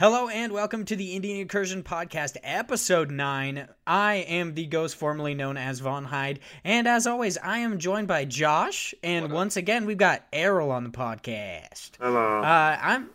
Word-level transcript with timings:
Hello 0.00 0.28
and 0.28 0.50
welcome 0.50 0.86
to 0.86 0.96
the 0.96 1.14
Indian 1.14 1.36
Incursion 1.36 1.82
Podcast, 1.82 2.38
Episode 2.42 3.10
9. 3.10 3.68
I 3.86 4.14
am 4.14 4.54
the 4.54 4.64
ghost 4.64 4.96
formerly 4.96 5.34
known 5.34 5.58
as 5.58 5.80
Von 5.80 6.06
Hyde, 6.06 6.40
and 6.64 6.88
as 6.88 7.06
always, 7.06 7.36
I 7.36 7.58
am 7.58 7.78
joined 7.78 8.08
by 8.08 8.24
Josh, 8.24 8.94
and 9.02 9.30
once 9.30 9.58
again, 9.58 9.84
we've 9.84 9.98
got 9.98 10.22
Errol 10.32 10.70
on 10.70 10.84
the 10.84 10.90
podcast. 10.90 11.90
Hello. 12.00 12.40
Uh, 12.40 12.78
I'm. 12.80 13.10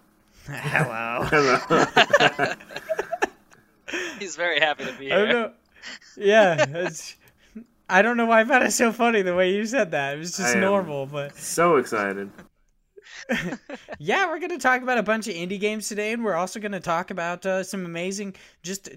Hello. 0.45 1.23
Hello. 2.37 2.53
He's 4.19 4.35
very 4.35 4.59
happy 4.59 4.85
to 4.85 4.93
be 4.93 5.11
I 5.11 5.15
don't 5.15 5.27
here. 5.27 5.33
know. 5.33 5.51
Yeah, 6.17 6.65
it's. 6.69 7.15
I 7.89 8.03
don't 8.03 8.15
know 8.15 8.27
why 8.27 8.41
I 8.41 8.45
found 8.45 8.63
it 8.63 8.73
so 8.73 8.91
funny 8.91 9.23
the 9.23 9.33
way 9.33 9.55
you 9.55 9.65
said 9.65 9.89
that. 9.89 10.17
It 10.17 10.19
was 10.19 10.37
just 10.37 10.53
am 10.53 10.61
normal, 10.61 11.07
but 11.07 11.35
so 11.35 11.77
excited. 11.77 12.29
yeah, 13.99 14.27
we're 14.27 14.39
going 14.39 14.51
to 14.51 14.57
talk 14.57 14.81
about 14.81 14.97
a 14.97 15.03
bunch 15.03 15.27
of 15.27 15.33
indie 15.35 15.59
games 15.59 15.87
today, 15.87 16.13
and 16.13 16.23
we're 16.23 16.35
also 16.35 16.59
going 16.59 16.71
to 16.71 16.79
talk 16.79 17.11
about 17.11 17.45
uh, 17.45 17.63
some 17.63 17.85
amazing, 17.85 18.35
just 18.63 18.89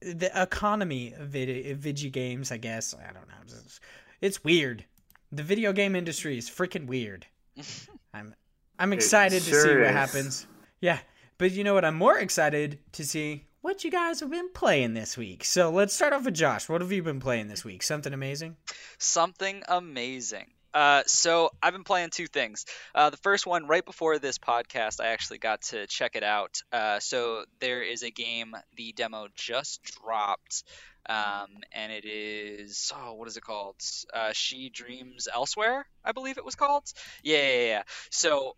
the 0.00 0.30
economy 0.34 1.12
of 1.14 1.28
vid- 1.28 1.76
video 1.78 2.10
games. 2.10 2.50
I 2.50 2.56
guess 2.56 2.94
I 2.94 3.12
don't 3.12 3.28
know. 3.28 3.34
It's, 3.42 3.80
it's 4.20 4.44
weird. 4.44 4.84
The 5.32 5.42
video 5.42 5.72
game 5.72 5.94
industry 5.96 6.38
is 6.38 6.48
freaking 6.48 6.86
weird. 6.86 7.26
I'm 8.14 8.34
I'm 8.78 8.92
excited 8.92 9.42
to 9.42 9.54
see 9.54 9.68
sure 9.68 9.80
what 9.80 9.88
is. 9.88 9.92
happens. 9.92 10.46
Yeah, 10.80 10.98
but 11.38 11.52
you 11.52 11.64
know 11.64 11.74
what? 11.74 11.84
I'm 11.84 11.96
more 11.96 12.18
excited 12.18 12.78
to 12.92 13.04
see 13.04 13.44
what 13.60 13.82
you 13.82 13.90
guys 13.90 14.20
have 14.20 14.30
been 14.30 14.50
playing 14.52 14.94
this 14.94 15.16
week. 15.16 15.44
So 15.44 15.70
let's 15.70 15.94
start 15.94 16.12
off 16.12 16.24
with 16.24 16.34
Josh. 16.34 16.68
What 16.68 16.80
have 16.80 16.92
you 16.92 17.02
been 17.02 17.20
playing 17.20 17.48
this 17.48 17.64
week? 17.64 17.82
Something 17.82 18.12
amazing? 18.12 18.56
Something 18.98 19.62
amazing. 19.68 20.53
Uh, 20.74 21.02
so 21.06 21.50
I've 21.62 21.72
been 21.72 21.84
playing 21.84 22.10
two 22.10 22.26
things. 22.26 22.66
Uh, 22.94 23.10
the 23.10 23.16
first 23.18 23.46
one, 23.46 23.66
right 23.68 23.84
before 23.84 24.18
this 24.18 24.38
podcast, 24.38 25.00
I 25.00 25.08
actually 25.08 25.38
got 25.38 25.62
to 25.62 25.86
check 25.86 26.16
it 26.16 26.24
out. 26.24 26.60
Uh, 26.72 26.98
so 26.98 27.44
there 27.60 27.82
is 27.82 28.02
a 28.02 28.10
game. 28.10 28.56
The 28.76 28.92
demo 28.92 29.28
just 29.36 29.82
dropped, 29.84 30.64
um, 31.08 31.48
and 31.72 31.92
it 31.92 32.04
is 32.04 32.92
oh, 32.94 33.14
what 33.14 33.28
is 33.28 33.36
it 33.36 33.42
called? 33.44 33.76
Uh, 34.12 34.32
she 34.32 34.68
Dreams 34.68 35.28
Elsewhere, 35.32 35.86
I 36.04 36.12
believe 36.12 36.38
it 36.38 36.44
was 36.44 36.56
called. 36.56 36.84
Yeah, 37.22 37.38
yeah, 37.38 37.66
yeah. 37.66 37.82
So 38.10 38.56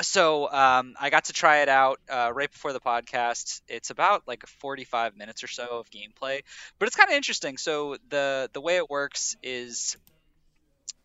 so 0.00 0.50
um, 0.50 0.94
I 1.00 1.10
got 1.10 1.26
to 1.26 1.32
try 1.32 1.62
it 1.62 1.68
out 1.68 2.00
uh, 2.10 2.32
right 2.34 2.50
before 2.50 2.72
the 2.72 2.80
podcast. 2.80 3.60
It's 3.68 3.90
about 3.90 4.26
like 4.26 4.46
45 4.46 5.16
minutes 5.16 5.44
or 5.44 5.48
so 5.48 5.64
of 5.78 5.90
gameplay, 5.90 6.42
but 6.78 6.88
it's 6.88 6.96
kind 6.96 7.10
of 7.10 7.16
interesting. 7.16 7.56
So 7.58 7.96
the 8.08 8.50
the 8.52 8.60
way 8.60 8.76
it 8.76 8.90
works 8.90 9.36
is 9.42 9.96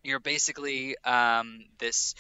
you're 0.08 0.20
basically 0.20 0.96
um, 1.04 1.66
this 1.80 2.16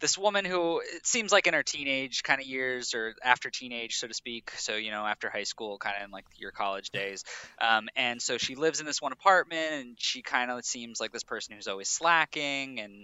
this 0.00 0.16
woman 0.16 0.46
who 0.46 0.80
it 0.80 1.06
seems 1.06 1.30
like 1.30 1.46
in 1.46 1.52
her 1.52 1.62
teenage 1.62 2.22
kind 2.22 2.40
of 2.40 2.46
years 2.46 2.94
or 2.94 3.14
after 3.22 3.50
teenage 3.50 3.96
so 3.96 4.08
to 4.08 4.14
speak 4.14 4.50
so 4.56 4.74
you 4.76 4.90
know 4.90 5.04
after 5.04 5.28
high 5.28 5.44
school 5.44 5.76
kind 5.78 5.94
of 5.98 6.04
in 6.04 6.10
like 6.10 6.24
your 6.36 6.50
college 6.50 6.90
days 6.90 7.24
um, 7.60 7.88
and 7.94 8.20
so 8.20 8.38
she 8.38 8.54
lives 8.54 8.80
in 8.80 8.86
this 8.86 9.02
one 9.02 9.12
apartment 9.12 9.72
and 9.72 9.96
she 9.98 10.22
kind 10.22 10.50
of 10.50 10.64
seems 10.64 11.00
like 11.00 11.12
this 11.12 11.24
person 11.24 11.54
who's 11.54 11.68
always 11.68 11.88
slacking 11.88 12.80
and 12.80 12.94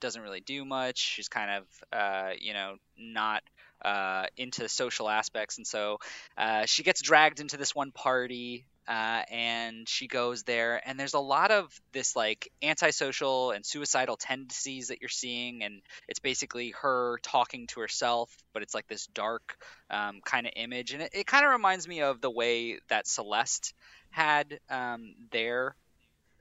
doesn't 0.00 0.22
really 0.22 0.40
do 0.40 0.64
much 0.64 0.98
she's 0.98 1.28
kind 1.28 1.50
of 1.50 1.98
uh, 1.98 2.30
you 2.38 2.52
know 2.52 2.76
not 2.98 3.42
uh, 3.82 4.26
into 4.36 4.68
social 4.68 5.08
aspects 5.08 5.56
and 5.56 5.66
so 5.66 5.98
uh, 6.36 6.66
she 6.66 6.82
gets 6.82 7.00
dragged 7.00 7.40
into 7.40 7.56
this 7.56 7.74
one 7.74 7.90
party 7.92 8.66
uh, 8.88 9.22
and 9.30 9.88
she 9.88 10.08
goes 10.08 10.42
there 10.42 10.80
and 10.84 10.98
there's 10.98 11.14
a 11.14 11.20
lot 11.20 11.50
of 11.50 11.72
this 11.92 12.16
like 12.16 12.50
antisocial 12.62 13.52
and 13.52 13.64
suicidal 13.64 14.16
tendencies 14.16 14.88
that 14.88 15.00
you're 15.00 15.08
seeing 15.08 15.62
and 15.62 15.80
it's 16.08 16.18
basically 16.18 16.74
her 16.80 17.18
talking 17.22 17.66
to 17.68 17.80
herself 17.80 18.34
but 18.52 18.62
it's 18.62 18.74
like 18.74 18.86
this 18.88 19.06
dark 19.08 19.56
um, 19.90 20.20
kind 20.24 20.46
of 20.46 20.52
image 20.56 20.92
and 20.92 21.02
it, 21.02 21.10
it 21.12 21.26
kind 21.26 21.44
of 21.44 21.52
reminds 21.52 21.86
me 21.86 22.02
of 22.02 22.20
the 22.20 22.30
way 22.30 22.78
that 22.88 23.06
celeste 23.06 23.72
had 24.10 24.58
um, 24.68 25.14
their 25.30 25.76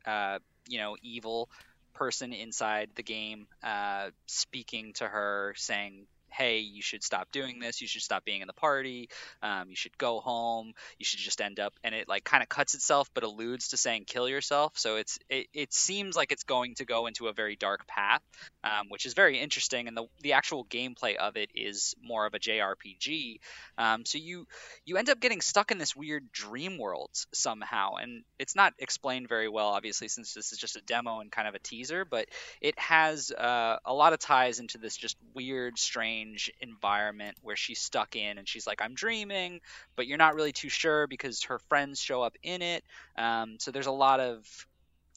uh, 0.06 0.40
you 0.68 0.80
know 0.80 0.96
evil 1.02 1.50
person 1.94 2.34
inside 2.34 2.90
the 2.96 3.04
game 3.04 3.46
uh, 3.64 4.10
speaking 4.26 4.94
to 4.94 5.08
her 5.08 5.54
saying 5.58 6.08
hey 6.32 6.60
you 6.60 6.82
should 6.82 7.04
stop 7.04 7.32
doing 7.32 7.60
this 7.60 7.82
you 7.82 7.88
should 7.88 8.02
stop 8.02 8.24
being 8.26 8.42
in 8.42 8.48
the 8.48 8.54
party 8.54 9.10
um, 9.42 9.70
you 9.70 9.76
should 9.76 9.98
go 9.98 10.20
home 10.20 10.74
you 10.98 11.06
should 11.06 11.20
just 11.20 11.42
end 11.42 11.60
up 11.60 11.74
and 11.84 11.94
it 11.96 12.08
like 12.08 12.24
kind 12.24 12.44
of 12.44 12.50
cuts 12.50 12.74
itself 12.74 13.10
but 13.14 13.24
alludes 13.24 13.70
to 13.70 13.78
saying 13.78 14.06
kill 14.06 14.28
yourself. 14.30 14.74
So 14.76 14.98
it's 14.98 15.20
it, 15.30 15.48
it 15.54 15.74
seems 15.74 16.16
like 16.16 16.32
it's 16.32 16.44
going 16.44 16.76
to 16.76 16.86
go 16.86 17.08
into 17.08 17.28
a 17.28 17.34
very 17.34 17.56
dark 17.56 17.88
path 17.88 18.22
um, 18.64 18.88
which 18.90 19.06
is 19.06 19.14
very 19.14 19.40
interesting 19.40 19.88
and 19.88 19.98
the, 19.98 20.06
the 20.22 20.34
actual 20.34 20.66
gameplay 20.66 21.16
of 21.16 21.38
it 21.38 21.50
is 21.56 21.96
more 22.04 22.26
of 22.26 22.34
a 22.34 22.40
jrpg 22.40 23.40
um, 23.78 24.06
so 24.06 24.18
you 24.18 24.48
you 24.86 24.98
end 24.98 25.10
up 25.10 25.20
getting 25.20 25.42
stuck 25.42 25.72
in 25.72 25.78
this 25.78 25.96
weird 25.96 26.32
dream 26.32 26.78
world 26.78 27.10
somehow 27.34 27.96
and 27.96 28.24
it's 28.40 28.56
not 28.56 28.74
explained 28.80 29.28
very 29.28 29.50
well 29.50 29.68
obviously 29.68 30.08
since 30.08 30.34
this 30.34 30.52
is 30.52 30.58
just 30.58 30.76
a 30.76 30.82
demo 30.82 31.20
and 31.20 31.32
kind 31.32 31.48
of 31.48 31.56
a 31.56 31.60
teaser 31.60 32.06
but 32.06 32.28
it 32.62 32.78
has 32.78 33.32
uh, 33.32 33.78
a 33.86 33.94
lot 33.94 34.14
of 34.14 34.20
ties 34.20 34.60
into 34.60 34.78
this 34.78 34.96
just 34.96 35.18
weird 35.34 35.78
strange 35.78 36.21
environment 36.60 37.38
where 37.42 37.56
she's 37.56 37.80
stuck 37.80 38.16
in 38.16 38.38
and 38.38 38.48
she's 38.48 38.68
like 38.68 38.82
i'm 38.82 38.94
dreaming 38.94 39.60
but 39.96 40.08
you're 40.08 40.18
not 40.18 40.36
really 40.36 40.52
too 40.52 40.70
sure 40.70 41.08
because 41.08 41.44
her 41.44 41.60
friends 41.70 42.00
show 42.00 42.22
up 42.22 42.36
in 42.44 42.62
it. 42.62 42.84
Um, 43.18 43.58
so 43.60 43.72
there's 43.72 43.88
a 43.88 43.92
lot 43.92 44.20
of 44.20 44.46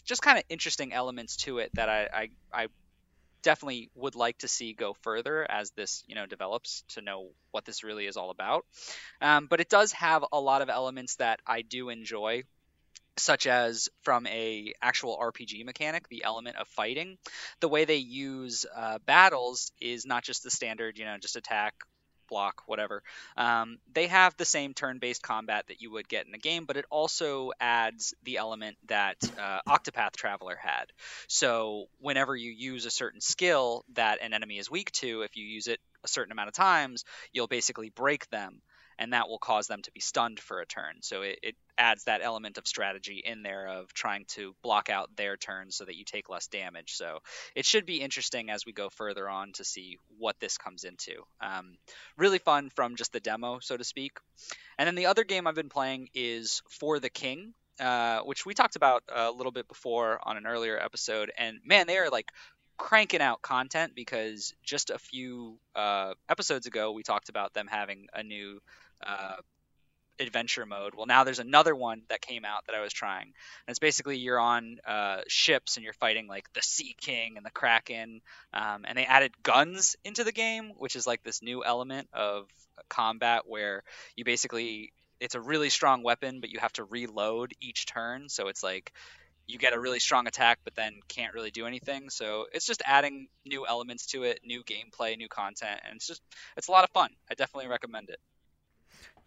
just 0.05 0.23
kind 0.23 0.39
of 0.39 0.45
interesting 0.49 0.93
elements 0.93 1.37
to 1.37 1.59
it 1.59 1.71
that 1.75 1.89
I, 1.89 2.09
I 2.13 2.29
i 2.53 2.67
definitely 3.43 3.91
would 3.95 4.15
like 4.15 4.39
to 4.39 4.49
see 4.49 4.73
go 4.73 4.95
further 5.03 5.47
as 5.51 5.71
this 5.73 6.03
you 6.07 6.15
know 6.15 6.25
develops 6.25 6.83
to 6.89 7.03
know 7.03 7.29
what 7.51 7.65
this 7.65 7.85
really 7.85 8.07
is 8.07 8.17
all 8.17 8.31
about. 8.31 8.65
Um, 9.21 9.47
but 9.49 9.61
it 9.61 9.69
does 9.69 9.93
have 9.93 10.25
a 10.33 10.41
lot 10.41 10.63
of 10.63 10.69
elements 10.69 11.17
that 11.17 11.41
i 11.47 11.63
do 11.63 11.89
enjoy 11.89 12.43
such 13.17 13.47
as 13.47 13.89
from 14.03 14.27
a 14.27 14.73
actual 14.83 15.19
RPG 15.21 15.65
mechanic, 15.65 16.09
the 16.09 16.25
element 16.25 16.57
of 16.57 16.69
fighting. 16.69 17.19
The 17.61 17.69
way 17.69 17.85
they 17.85 17.97
use 17.97 18.67
uh, 18.75 18.99
battles 19.07 19.73
is 19.81 20.05
not 20.07 20.25
just 20.25 20.43
the 20.43 20.51
standard, 20.51 20.99
you 20.99 21.05
know, 21.05 21.17
just 21.19 21.37
attack, 21.37 21.75
block, 22.29 22.63
whatever. 22.67 23.03
Um, 23.37 23.79
they 23.93 24.09
have 24.09 24.37
the 24.37 24.45
same 24.45 24.75
turn-based 24.75 25.23
combat 25.23 25.67
that 25.69 25.81
you 25.81 25.91
would 25.93 26.09
get 26.09 26.27
in 26.27 26.35
a 26.35 26.39
game, 26.39 26.65
but 26.65 26.77
it 26.77 26.87
also 26.91 27.53
adds 27.61 28.15
the 28.25 28.39
element 28.39 28.77
that 28.89 29.17
uh, 29.39 29.61
Octopath 29.69 30.17
Traveler 30.17 30.57
had. 30.61 30.87
So 31.29 31.87
whenever 32.01 32.35
you 32.35 32.51
use 32.51 32.87
a 32.87 32.91
certain 32.91 33.21
skill 33.21 33.85
that 33.95 34.21
an 34.23 34.33
enemy 34.35 34.59
is 34.59 34.71
weak 34.71 34.91
to, 34.93 35.23
if 35.23 35.37
you 35.37 35.45
use 35.45 35.67
it 35.67 35.81
a 36.03 36.09
certain 36.09 36.33
amount 36.33 36.49
of 36.49 36.55
times, 36.55 37.05
you'll 37.33 37.47
basically 37.47 37.91
break 37.91 38.29
them 38.31 38.61
and 38.99 39.13
that 39.13 39.29
will 39.29 39.39
cause 39.39 39.67
them 39.67 39.83
to 39.83 39.93
be 39.93 40.01
stunned 40.01 40.39
for 40.41 40.61
a 40.61 40.67
turn. 40.67 40.97
So 41.01 41.23
it, 41.23 41.39
it, 41.43 41.57
adds 41.79 42.05
that 42.05 42.21
element 42.23 42.59
of 42.59 42.67
strategy 42.67 43.23
in 43.25 43.43
there 43.43 43.67
of 43.67 43.93
trying 43.93 44.25
to 44.29 44.55
block 44.63 44.91
out 44.91 45.11
their 45.17 45.37
turn 45.37 45.71
so 45.71 45.85
that 45.85 45.97
you 45.97 46.05
take 46.05 46.29
less 46.29 46.47
damage. 46.47 46.95
So 46.95 47.19
it 47.55 47.65
should 47.65 47.87
be 47.87 48.01
interesting 48.01 48.51
as 48.51 48.65
we 48.65 48.73
go 48.73 48.89
further 48.91 49.29
on 49.29 49.53
to 49.55 49.65
see 49.65 49.99
what 50.19 50.39
this 50.41 50.59
comes 50.59 50.85
into. 50.85 51.23
Um, 51.41 51.77
really 52.17 52.39
fun 52.39 52.71
from 52.75 52.97
just 52.97 53.13
the 53.13 53.21
demo, 53.21 53.59
so 53.61 53.77
to 53.77 53.85
speak. 53.85 54.19
And 54.79 54.87
then 54.87 54.95
the 54.95 55.07
other 55.07 55.25
game 55.25 55.47
I've 55.47 55.55
been 55.55 55.69
playing 55.69 56.09
is 56.15 56.63
For 56.69 56.99
the 56.99 57.11
King. 57.11 57.55
Uh, 57.81 58.21
which 58.21 58.47
we 58.47 58.55
talked 58.55 58.77
about 58.77 59.03
a 59.13 59.33
little 59.33 59.51
bit 59.51 59.67
before 59.67 60.21
on 60.23 60.37
an 60.37 60.47
earlier 60.47 60.79
episode, 60.79 61.33
and 61.37 61.59
man, 61.65 61.89
they 61.89 61.99
are 61.99 62.09
like 62.09 62.31
cranking 62.77 63.21
out 63.21 63.43
content 63.43 63.95
because 63.95 64.55
just 64.63 64.91
a 64.91 64.99
few 64.99 65.59
uh, 65.75 66.15
episodes 66.29 66.67
ago 66.67 66.93
we 66.93 67.03
talked 67.03 67.29
about 67.29 67.53
them 67.53 67.67
having 67.69 68.07
a 68.15 68.23
new 68.23 68.61
uh, 69.05 69.37
adventure 70.21 70.67
mode. 70.67 70.95
Well, 70.95 71.07
now 71.07 71.25
there's 71.25 71.39
another 71.39 71.75
one 71.75 72.03
that 72.09 72.21
came 72.21 72.45
out 72.45 72.67
that 72.67 72.75
I 72.75 72.81
was 72.81 72.93
trying, 72.93 73.27
and 73.27 73.33
it's 73.69 73.79
basically 73.79 74.19
you're 74.19 74.39
on 74.41 74.79
uh, 74.87 75.21
ships 75.29 75.77
and 75.77 75.85
you're 75.85 75.95
fighting 75.95 76.27
like 76.27 76.53
the 76.53 76.63
Sea 76.63 76.95
King 77.01 77.37
and 77.37 77.45
the 77.45 77.51
Kraken, 77.51 78.21
um, 78.53 78.85
and 78.87 78.97
they 78.97 79.07
added 79.07 79.33
guns 79.43 79.97
into 80.05 80.25
the 80.25 80.33
game, 80.33 80.73
which 80.77 80.97
is 80.97 81.07
like 81.07 81.23
this 81.23 81.43
new 81.43 81.65
element 81.65 82.09
of 82.13 82.47
combat 82.89 83.43
where 83.47 83.83
you 84.17 84.25
basically 84.25 84.93
it's 85.21 85.35
a 85.35 85.41
really 85.41 85.71
strong 85.71 86.03
weapon, 86.03 86.41
but 86.41 86.51
you 86.51 86.59
have 86.59 86.73
to 86.73 86.85
reload 86.85 87.53
each 87.61 87.87
turn. 87.87 88.29
So 88.29 88.49
it's 88.49 88.63
like 88.63 88.93
you 89.47 89.59
get 89.59 89.75
a 89.75 89.81
really 89.81 90.01
strong 90.01 90.27
attack, 90.27 90.59
but 90.65 90.75
then 90.75 91.01
can't 91.09 91.35
really 91.35 91.51
do 91.51 91.67
anything. 91.67 92.11
So 92.11 92.47
it's 92.53 92.67
just 92.67 92.83
adding 92.85 93.29
new 93.45 93.67
elements 93.67 94.07
to 94.07 94.23
it, 94.25 94.41
new 94.45 94.63
gameplay, 94.65 95.17
new 95.17 95.29
content, 95.29 95.81
and 95.85 95.97
it's 95.97 96.07
just 96.07 96.23
it's 96.57 96.69
a 96.69 96.73
lot 96.73 96.85
of 96.85 96.91
fun. 96.91 97.11
I 97.31 97.35
definitely 97.35 97.71
recommend 97.71 98.11
it. 98.11 98.19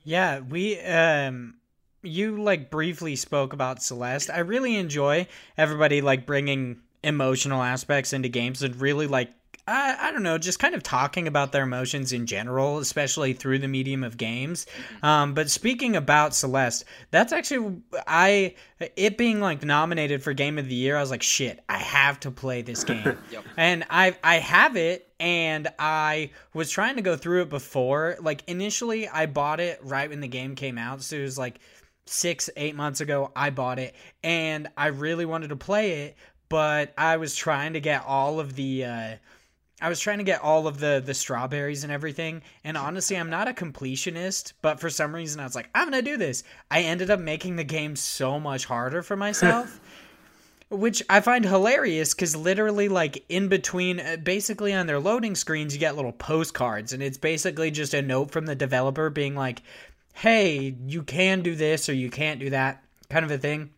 Yeah, 0.07 0.39
we 0.39 0.79
um 0.79 1.55
you 2.01 2.41
like 2.41 2.71
briefly 2.71 3.17
spoke 3.17 3.51
about 3.51 3.83
Celeste. 3.83 4.29
I 4.29 4.39
really 4.39 4.77
enjoy 4.77 5.27
everybody 5.57 5.99
like 5.99 6.25
bringing 6.25 6.79
emotional 7.03 7.61
aspects 7.61 8.13
into 8.13 8.29
games 8.29 8.63
and 8.63 8.79
really 8.79 9.05
like 9.07 9.31
I, 9.67 9.97
I 10.07 10.11
don't 10.13 10.23
know, 10.23 10.37
just 10.37 10.59
kind 10.59 10.75
of 10.75 10.81
talking 10.81 11.27
about 11.27 11.51
their 11.51 11.63
emotions 11.63 12.13
in 12.13 12.25
general, 12.25 12.77
especially 12.77 13.33
through 13.33 13.59
the 13.59 13.67
medium 13.67 14.05
of 14.05 14.15
games. 14.15 14.65
Um, 15.03 15.33
but 15.33 15.49
speaking 15.51 15.97
about 15.97 16.33
Celeste, 16.33 16.85
that's 17.11 17.33
actually 17.33 17.81
I 18.07 18.55
it 18.95 19.17
being 19.17 19.41
like 19.41 19.65
nominated 19.65 20.23
for 20.23 20.31
Game 20.31 20.57
of 20.57 20.69
the 20.69 20.75
Year. 20.75 20.95
I 20.95 21.01
was 21.01 21.11
like, 21.11 21.21
shit, 21.21 21.61
I 21.67 21.79
have 21.79 22.17
to 22.21 22.31
play 22.31 22.61
this 22.61 22.85
game, 22.85 23.17
Yep. 23.31 23.43
and 23.57 23.83
I 23.89 24.15
I 24.23 24.35
have 24.35 24.77
it, 24.77 25.06
and 25.19 25.67
I 25.79 26.31
was 26.53 26.69
trying 26.69 26.95
to 26.97 27.01
go 27.01 27.15
through 27.15 27.43
it 27.43 27.49
before. 27.49 28.17
Like 28.21 28.43
initially, 28.47 29.07
I 29.07 29.25
bought 29.25 29.59
it 29.59 29.79
right 29.83 30.09
when 30.09 30.21
the 30.21 30.27
game 30.27 30.55
came 30.55 30.77
out, 30.77 31.01
so 31.01 31.15
it 31.17 31.21
was 31.21 31.37
like 31.37 31.59
six 32.05 32.49
eight 32.55 32.75
months 32.75 33.01
ago. 33.01 33.31
I 33.35 33.49
bought 33.49 33.79
it, 33.79 33.95
and 34.23 34.67
I 34.77 34.87
really 34.87 35.25
wanted 35.25 35.49
to 35.49 35.55
play 35.55 36.03
it, 36.03 36.17
but 36.49 36.93
I 36.97 37.17
was 37.17 37.35
trying 37.35 37.73
to 37.73 37.79
get 37.79 38.03
all 38.05 38.39
of 38.39 38.55
the. 38.55 38.85
Uh, 38.85 39.15
I 39.79 39.89
was 39.89 39.99
trying 39.99 40.17
to 40.17 40.23
get 40.23 40.41
all 40.41 40.65
of 40.65 40.79
the 40.79 41.01
the 41.05 41.13
strawberries 41.13 41.83
and 41.83 41.93
everything. 41.93 42.41
And 42.63 42.75
honestly, 42.77 43.15
I'm 43.15 43.29
not 43.29 43.47
a 43.47 43.53
completionist, 43.53 44.53
but 44.61 44.79
for 44.79 44.89
some 44.89 45.13
reason 45.13 45.39
I 45.39 45.43
was 45.43 45.55
like, 45.55 45.69
I'm 45.75 45.91
to 45.91 46.01
do 46.01 46.17
this. 46.17 46.43
I 46.71 46.81
ended 46.81 47.11
up 47.11 47.19
making 47.19 47.57
the 47.57 47.63
game 47.63 47.95
so 47.95 48.39
much 48.39 48.65
harder 48.65 49.03
for 49.03 49.15
myself. 49.15 49.79
Which 50.69 51.01
I 51.09 51.21
find 51.21 51.45
hilarious 51.45 52.13
cuz 52.13 52.35
literally 52.35 52.89
like 52.89 53.23
in 53.29 53.47
between 53.47 53.99
uh, 53.99 54.17
basically 54.21 54.73
on 54.73 54.87
their 54.87 54.99
loading 54.99 55.35
screens 55.35 55.73
you 55.73 55.79
get 55.79 55.95
little 55.95 56.11
postcards 56.11 56.93
and 56.93 57.01
it's 57.01 57.17
basically 57.17 57.71
just 57.71 57.93
a 57.93 58.01
note 58.01 58.31
from 58.31 58.45
the 58.45 58.55
developer 58.55 59.09
being 59.09 59.35
like, 59.35 59.61
"Hey, 60.13 60.75
you 60.87 61.03
can 61.03 61.41
do 61.41 61.55
this 61.55 61.87
or 61.89 61.93
you 61.93 62.09
can't 62.09 62.39
do 62.39 62.49
that." 62.49 62.83
kind 63.09 63.23
of 63.23 63.31
a 63.31 63.37
thing 63.37 63.69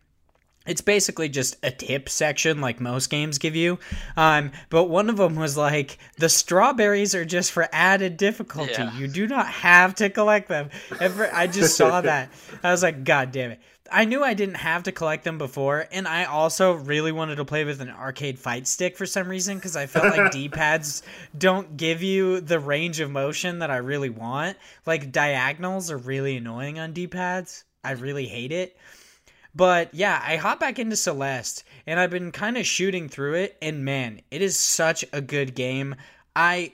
it's 0.66 0.82
basically 0.82 1.30
just 1.30 1.56
a 1.64 1.70
tip 1.70 2.10
section 2.10 2.60
like 2.62 2.80
most 2.82 3.12
games 3.12 3.38
give 3.38 3.56
you 3.56 3.78
um, 4.18 4.52
but 4.72 4.86
one 4.86 5.08
of 5.08 5.18
them 5.18 5.36
was 5.36 5.56
like 5.56 6.00
the 6.18 6.28
strawberries 6.30 7.14
are 7.14 7.26
just 7.26 7.52
for 7.52 7.68
added 7.72 8.18
difficulty 8.18 8.72
Yeah. 8.74 8.98
you 8.98 9.08
do 9.08 9.28
not 9.28 9.46
have 9.48 9.94
to 9.96 10.10
collect 10.10 10.48
them 10.50 10.70
i 11.00 11.46
just 11.46 11.78
saw 11.78 12.02
that 12.12 12.32
i 12.64 12.72
was 12.72 12.82
like 12.82 13.04
god 13.04 13.32
damn 13.32 13.52
it 13.52 13.60
i 13.92 14.06
knew 14.06 14.24
i 14.24 14.34
didn't 14.34 14.56
have 14.56 14.84
to 14.84 14.92
collect 14.92 15.24
them 15.24 15.38
before 15.38 15.88
and 15.92 16.08
i 16.08 16.26
also 16.26 16.74
really 16.74 17.12
wanted 17.12 17.36
to 17.36 17.46
play 17.46 17.66
with 17.66 17.82
an 17.82 17.90
arcade 17.90 18.38
fight 18.38 18.68
stick 18.68 18.98
for 18.98 19.06
some 19.06 19.28
reason 19.28 19.56
because 19.58 19.76
i 19.76 19.86
felt 19.86 20.16
like 20.16 20.32
d-pads 20.40 21.04
don't 21.38 21.78
give 21.78 22.02
you 22.04 22.40
the 22.42 22.60
range 22.60 23.00
of 23.00 23.10
motion 23.10 23.60
that 23.60 23.72
i 23.72 23.78
really 23.78 24.10
want. 24.10 24.58
Like 24.86 25.12
diagonals 25.12 25.92
are 25.92 25.98
really 25.98 26.38
annoying 26.38 26.80
on 26.80 26.94
d-pads. 26.94 27.64
I 27.84 27.92
really 27.92 28.28
hate 28.28 28.52
it. 28.52 28.78
But 29.56 29.94
yeah, 29.94 30.22
I 30.24 30.36
hop 30.36 30.60
back 30.60 30.78
into 30.78 30.96
Celeste 30.96 31.64
and 31.88 32.00
I've 32.00 32.12
been 32.12 32.32
kind 32.32 32.58
of 32.58 32.66
shooting 32.66 33.10
through 33.10 33.36
it 33.36 33.58
and 33.62 33.84
man, 33.84 34.22
it 34.30 34.42
is 34.42 34.58
such 34.58 35.04
a 35.12 35.22
good 35.22 35.56
game. 35.56 35.96
I 36.36 36.74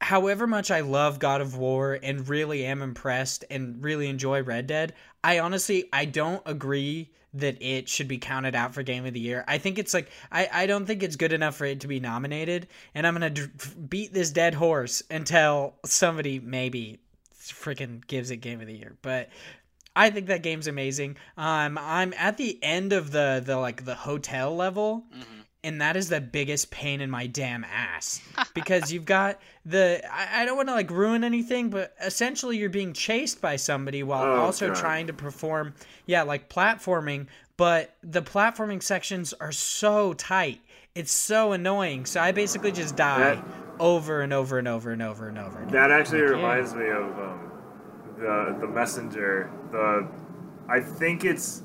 however 0.00 0.46
much 0.46 0.70
I 0.70 0.80
love 0.80 1.18
God 1.18 1.40
of 1.40 1.56
War 1.56 1.98
and 2.02 2.28
really 2.28 2.64
am 2.64 2.82
impressed 2.82 3.44
and 3.50 3.82
really 3.82 4.08
enjoy 4.08 4.42
Red 4.42 4.66
Dead, 4.66 4.94
I 5.22 5.38
honestly 5.38 5.88
I 5.92 6.04
don't 6.04 6.42
agree 6.46 7.10
that 7.34 7.60
it 7.60 7.88
should 7.88 8.06
be 8.06 8.18
counted 8.18 8.54
out 8.54 8.74
for 8.74 8.82
game 8.84 9.04
of 9.06 9.12
the 9.12 9.20
year. 9.20 9.44
I 9.48 9.58
think 9.58 9.78
it's 9.78 9.92
like 9.92 10.10
I, 10.30 10.48
I 10.52 10.66
don't 10.66 10.86
think 10.86 11.02
it's 11.02 11.16
good 11.16 11.32
enough 11.32 11.56
for 11.56 11.64
it 11.64 11.80
to 11.80 11.88
be 11.88 11.98
nominated 12.00 12.68
and 12.94 13.06
I'm 13.06 13.16
going 13.16 13.34
to 13.34 13.46
d- 13.46 13.52
beat 13.88 14.12
this 14.12 14.30
dead 14.30 14.54
horse 14.54 15.02
until 15.10 15.74
somebody 15.84 16.38
maybe 16.38 17.00
freaking 17.36 18.06
gives 18.06 18.30
it 18.30 18.36
game 18.36 18.60
of 18.60 18.66
the 18.66 18.76
year. 18.76 18.96
But 19.02 19.30
I 19.96 20.10
think 20.10 20.26
that 20.26 20.42
game's 20.42 20.66
amazing. 20.66 21.16
Um, 21.36 21.78
I'm 21.80 22.14
at 22.16 22.36
the 22.36 22.58
end 22.62 22.92
of 22.92 23.10
the 23.10 23.42
the 23.44 23.56
like 23.56 23.84
the 23.84 23.94
hotel 23.94 24.54
level, 24.54 25.04
and 25.64 25.80
that 25.80 25.96
is 25.96 26.08
the 26.08 26.20
biggest 26.20 26.70
pain 26.70 27.00
in 27.00 27.10
my 27.10 27.26
damn 27.26 27.64
ass 27.64 28.20
because 28.54 28.92
you've 28.92 29.04
got 29.04 29.40
the 29.66 30.00
I, 30.12 30.42
I 30.42 30.44
don't 30.44 30.56
want 30.56 30.68
to 30.68 30.74
like 30.74 30.90
ruin 30.90 31.24
anything, 31.24 31.70
but 31.70 31.94
essentially 32.00 32.56
you're 32.58 32.70
being 32.70 32.92
chased 32.92 33.40
by 33.40 33.56
somebody 33.56 34.02
while 34.02 34.22
Oh, 34.24 34.36
also 34.36 34.68
God. 34.68 34.76
trying 34.76 35.06
to 35.08 35.12
perform 35.12 35.74
yeah 36.06 36.22
like 36.22 36.48
platforming, 36.48 37.26
but 37.56 37.96
the 38.02 38.22
platforming 38.22 38.82
sections 38.82 39.32
are 39.34 39.52
so 39.52 40.12
tight. 40.12 40.60
It's 40.94 41.10
so 41.12 41.50
annoying. 41.52 42.06
So 42.06 42.20
I 42.20 42.30
basically 42.30 42.70
just 42.70 42.94
die 42.94 43.34
That- 43.34 43.44
over 43.80 44.20
and 44.20 44.32
over 44.32 44.58
and 44.58 44.68
over 44.68 44.92
and 44.92 45.02
over 45.02 45.26
and 45.28 45.36
over. 45.38 45.58
again. 45.58 45.72
That 45.72 45.90
actually 45.90 46.20
Like, 46.20 46.30
yeah. 46.30 46.36
reminds 46.36 46.74
me 46.74 46.88
of 46.88 47.18
um, 47.18 47.50
the 48.18 48.56
the 48.60 48.68
messenger. 48.68 49.50
The 49.72 50.06
I 50.68 50.78
think 50.80 51.24
it's 51.24 51.62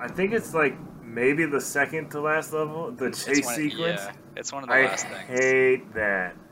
I 0.00 0.08
think 0.08 0.32
it's 0.32 0.54
like 0.54 0.74
maybe 1.08 1.46
the 1.46 1.60
second 1.60 2.10
to 2.10 2.20
last 2.20 2.52
level, 2.52 2.90
the 2.92 3.06
It's 3.06 3.24
chase 3.24 3.44
one, 3.44 3.54
sequence. 3.54 4.00
Yeah, 4.04 4.12
it's 4.36 4.52
one 4.52 4.62
of 4.62 4.68
the 4.68 4.74
I 4.74 4.82
last 4.86 5.06
things. 5.06 5.40
hate 5.40 5.94
that. 5.94 6.34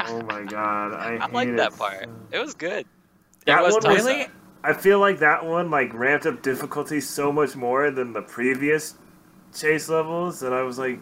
Oh 0.00 0.20
my 0.22 0.44
god, 0.44 0.94
I, 0.94 1.16
I 1.16 1.26
like 1.30 1.56
that 1.56 1.76
part. 1.76 2.08
It 2.30 2.38
was 2.38 2.54
good. 2.54 2.86
That 3.46 3.62
was 3.62 3.74
one 3.74 3.92
was- 3.92 4.04
Really? 4.04 4.26
I 4.62 4.72
feel 4.72 4.98
like 5.00 5.18
that 5.18 5.44
one 5.44 5.70
like 5.70 5.92
ramped 5.92 6.26
up 6.26 6.42
difficulty 6.42 7.00
so 7.00 7.32
much 7.32 7.56
more 7.56 7.90
than 7.90 8.12
the 8.12 8.22
previous 8.22 8.94
chase 9.54 9.88
levels 9.88 10.40
that 10.40 10.52
I 10.52 10.62
was 10.62 10.78
like, 10.78 11.00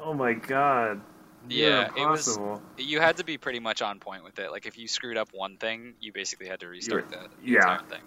oh 0.00 0.12
my 0.14 0.34
god. 0.34 1.00
Yeah, 1.48 1.88
it 1.96 2.06
was- 2.06 2.38
You 2.76 3.00
had 3.00 3.16
to 3.16 3.24
be 3.24 3.38
pretty 3.38 3.58
much 3.60 3.80
on 3.82 3.98
point 4.00 4.22
with 4.22 4.38
it. 4.38 4.50
Like 4.50 4.66
if 4.66 4.76
you 4.78 4.86
screwed 4.86 5.16
up 5.16 5.30
one 5.32 5.56
thing, 5.56 5.94
you 6.00 6.12
basically 6.12 6.46
had 6.46 6.60
to 6.60 6.68
restart 6.68 7.08
the, 7.08 7.16
the 7.16 7.50
yeah. 7.52 7.56
entire 7.58 7.78
thing. 7.88 8.02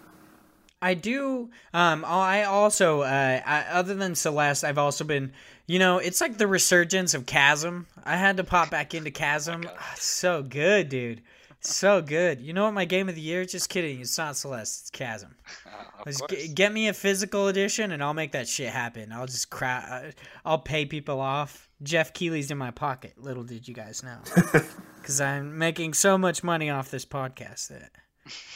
I 0.84 0.92
do. 0.94 1.48
Um, 1.72 2.04
I 2.06 2.44
also, 2.44 3.00
uh, 3.00 3.40
I, 3.44 3.64
other 3.72 3.94
than 3.94 4.14
Celeste, 4.14 4.64
I've 4.64 4.76
also 4.76 5.02
been, 5.04 5.32
you 5.66 5.78
know, 5.78 5.96
it's 5.96 6.20
like 6.20 6.36
the 6.36 6.46
resurgence 6.46 7.14
of 7.14 7.24
Chasm. 7.24 7.86
I 8.04 8.16
had 8.16 8.36
to 8.36 8.44
pop 8.44 8.70
back 8.70 8.92
into 8.94 9.10
Chasm. 9.22 9.64
Ah, 9.66 9.92
it's 9.94 10.04
so 10.04 10.42
good, 10.42 10.90
dude. 10.90 11.22
So 11.60 12.02
good. 12.02 12.42
You 12.42 12.52
know 12.52 12.64
what? 12.64 12.74
My 12.74 12.84
game 12.84 13.08
of 13.08 13.14
the 13.14 13.22
year? 13.22 13.46
Just 13.46 13.70
kidding. 13.70 14.02
It's 14.02 14.18
not 14.18 14.36
Celeste. 14.36 14.82
It's 14.82 14.90
Chasm. 14.90 15.34
Uh, 15.66 16.04
Just 16.04 16.28
g- 16.28 16.48
get 16.48 16.70
me 16.70 16.88
a 16.88 16.92
physical 16.92 17.48
edition, 17.48 17.90
and 17.90 18.02
I'll 18.04 18.12
make 18.12 18.32
that 18.32 18.46
shit 18.46 18.68
happen. 18.70 19.10
I'll 19.10 19.24
just 19.24 19.48
cry. 19.48 20.12
I'll 20.44 20.58
pay 20.58 20.84
people 20.84 21.18
off. 21.20 21.70
Jeff 21.82 22.12
Keighley's 22.12 22.50
in 22.50 22.58
my 22.58 22.70
pocket. 22.70 23.14
Little 23.16 23.44
did 23.44 23.66
you 23.66 23.72
guys 23.72 24.02
know, 24.02 24.18
because 25.00 25.22
I'm 25.22 25.56
making 25.56 25.94
so 25.94 26.18
much 26.18 26.44
money 26.44 26.68
off 26.68 26.90
this 26.90 27.06
podcast 27.06 27.68
that 27.68 27.90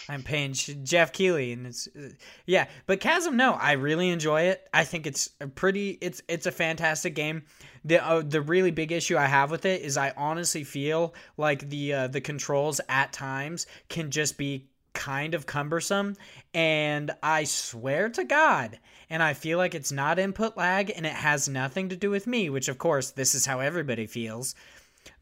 I'm 0.08 0.22
paying 0.22 0.52
Jeff 0.52 1.12
Keighley, 1.12 1.52
and 1.52 1.66
it's 1.66 1.88
uh, 1.88 2.10
yeah. 2.46 2.66
But 2.86 3.00
Chasm, 3.00 3.36
no, 3.36 3.54
I 3.54 3.72
really 3.72 4.08
enjoy 4.08 4.42
it. 4.42 4.68
I 4.72 4.84
think 4.84 5.06
it's 5.06 5.30
a 5.40 5.46
pretty. 5.46 5.98
It's 6.00 6.22
it's 6.28 6.46
a 6.46 6.52
fantastic 6.52 7.14
game. 7.14 7.42
The 7.84 8.04
uh, 8.04 8.22
the 8.26 8.40
really 8.40 8.70
big 8.70 8.92
issue 8.92 9.16
I 9.16 9.26
have 9.26 9.50
with 9.50 9.66
it 9.66 9.82
is 9.82 9.96
I 9.96 10.12
honestly 10.16 10.64
feel 10.64 11.14
like 11.36 11.68
the 11.68 11.92
uh, 11.92 12.06
the 12.08 12.20
controls 12.20 12.80
at 12.88 13.12
times 13.12 13.66
can 13.88 14.10
just 14.10 14.38
be 14.38 14.68
kind 14.94 15.34
of 15.34 15.46
cumbersome 15.46 16.16
and 16.52 17.12
I 17.22 17.44
swear 17.44 18.08
to 18.08 18.24
God 18.24 18.80
and 19.08 19.22
I 19.22 19.32
feel 19.32 19.56
like 19.56 19.76
it's 19.76 19.92
not 19.92 20.18
input 20.18 20.56
lag 20.56 20.90
and 20.94 21.06
it 21.06 21.12
has 21.12 21.48
nothing 21.48 21.90
to 21.90 21.96
do 21.96 22.10
with 22.10 22.26
me 22.26 22.50
which 22.50 22.66
of 22.66 22.78
course 22.78 23.12
this 23.12 23.32
is 23.32 23.46
how 23.46 23.60
everybody 23.60 24.06
feels 24.06 24.56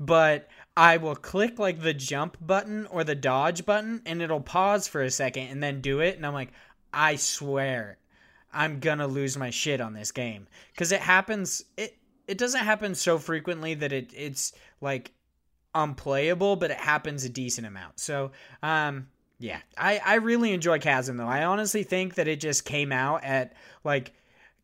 but 0.01 0.49
I 0.77 0.99
will 0.99 1.17
click 1.17 1.59
like 1.59 1.81
the 1.81 1.95
jump 1.95 2.37
button 2.41 2.87
or 2.87 3.03
the 3.03 3.15
dodge 3.15 3.65
button 3.65 4.03
and 4.05 4.21
it'll 4.21 4.41
pause 4.41 4.87
for 4.87 5.03
a 5.03 5.11
second 5.11 5.49
and 5.49 5.63
then 5.63 5.81
do 5.81 6.01
it 6.01 6.17
and 6.17 6.27
I'm 6.27 6.35
like 6.35 6.53
I 6.93 7.17
swear 7.17 7.99
I'm 8.53 8.81
gonna 8.81 9.07
lose 9.07 9.37
my 9.37 9.51
shit 9.51 9.81
on 9.81 9.95
this 9.95 10.13
game. 10.13 10.47
Because 10.73 10.93
it 10.93 11.01
happens 11.01 11.65
it 11.77 11.97
it 12.29 12.37
doesn't 12.37 12.65
happen 12.65 12.95
so 12.95 13.19
frequently 13.19 13.75
that 13.75 13.93
it 13.93 14.13
it's 14.15 14.53
like 14.81 15.13
unplayable 15.75 16.57
but 16.57 16.71
it 16.71 16.79
happens 16.79 17.25
a 17.25 17.31
decent 17.31 17.67
amount. 17.67 17.99
So 17.99 18.33
um 18.63 19.09
yeah 19.39 19.61
I 19.79 20.01
I 20.05 20.15
really 20.17 20.53
enjoy 20.53 20.79
Chasm 20.79 21.17
though. 21.17 21.27
I 21.27 21.45
honestly 21.45 21.85
think 21.85 22.17
that 22.17 22.29
it 22.29 22.39
just 22.39 22.67
came 22.67 22.93
out 22.93 23.25
at 23.25 23.55
like 23.83 24.13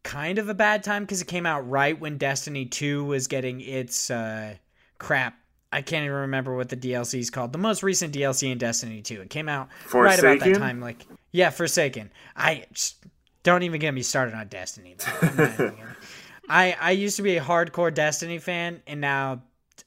kind 0.02 0.38
of 0.38 0.50
a 0.50 0.54
bad 0.54 0.82
time 0.82 1.04
because 1.04 1.22
it 1.22 1.28
came 1.28 1.46
out 1.46 1.68
right 1.70 1.98
when 1.98 2.18
Destiny 2.18 2.66
2 2.66 3.04
was 3.04 3.28
getting 3.28 3.62
its 3.62 4.10
uh 4.10 4.56
crap 4.98 5.38
I 5.72 5.82
can't 5.82 6.04
even 6.04 6.16
remember 6.16 6.54
what 6.54 6.68
the 6.68 6.76
DLC 6.76 7.18
is 7.18 7.30
called. 7.30 7.52
The 7.52 7.58
most 7.58 7.82
recent 7.82 8.14
DLC 8.14 8.52
in 8.52 8.58
Destiny 8.58 9.00
2. 9.02 9.22
It 9.22 9.30
came 9.30 9.48
out 9.48 9.68
right 9.92 10.18
about 10.18 10.40
that 10.40 10.58
time. 10.58 10.80
Like, 10.80 11.06
yeah, 11.32 11.50
Forsaken. 11.50 12.10
I 12.36 12.66
just, 12.72 12.96
don't 13.42 13.62
even 13.62 13.80
get 13.80 13.92
me 13.94 14.02
started 14.02 14.34
on 14.34 14.48
Destiny. 14.48 14.96
I'm 15.22 15.36
not 15.36 15.54
even 15.54 15.70
gonna- 15.70 15.96
I 16.48 16.76
I 16.80 16.90
used 16.90 17.16
to 17.16 17.22
be 17.22 17.36
a 17.36 17.40
hardcore 17.42 17.92
Destiny 17.94 18.38
fan, 18.38 18.82
and 18.86 19.00
now 19.00 19.42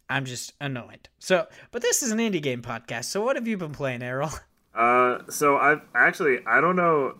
I'm 0.09 0.25
just 0.25 0.53
annoyed. 0.59 1.09
So, 1.19 1.47
but 1.71 1.81
this 1.81 2.01
is 2.01 2.11
an 2.11 2.17
indie 2.19 2.41
game 2.41 2.61
podcast. 2.61 3.05
So, 3.05 3.23
what 3.23 3.35
have 3.35 3.47
you 3.47 3.57
been 3.57 3.73
playing, 3.73 4.01
Errol? 4.03 4.31
Uh, 4.75 5.19
so 5.29 5.55
I've 5.55 5.79
actually 5.95 6.39
I 6.45 6.59
don't 6.59 6.75
know 6.75 7.15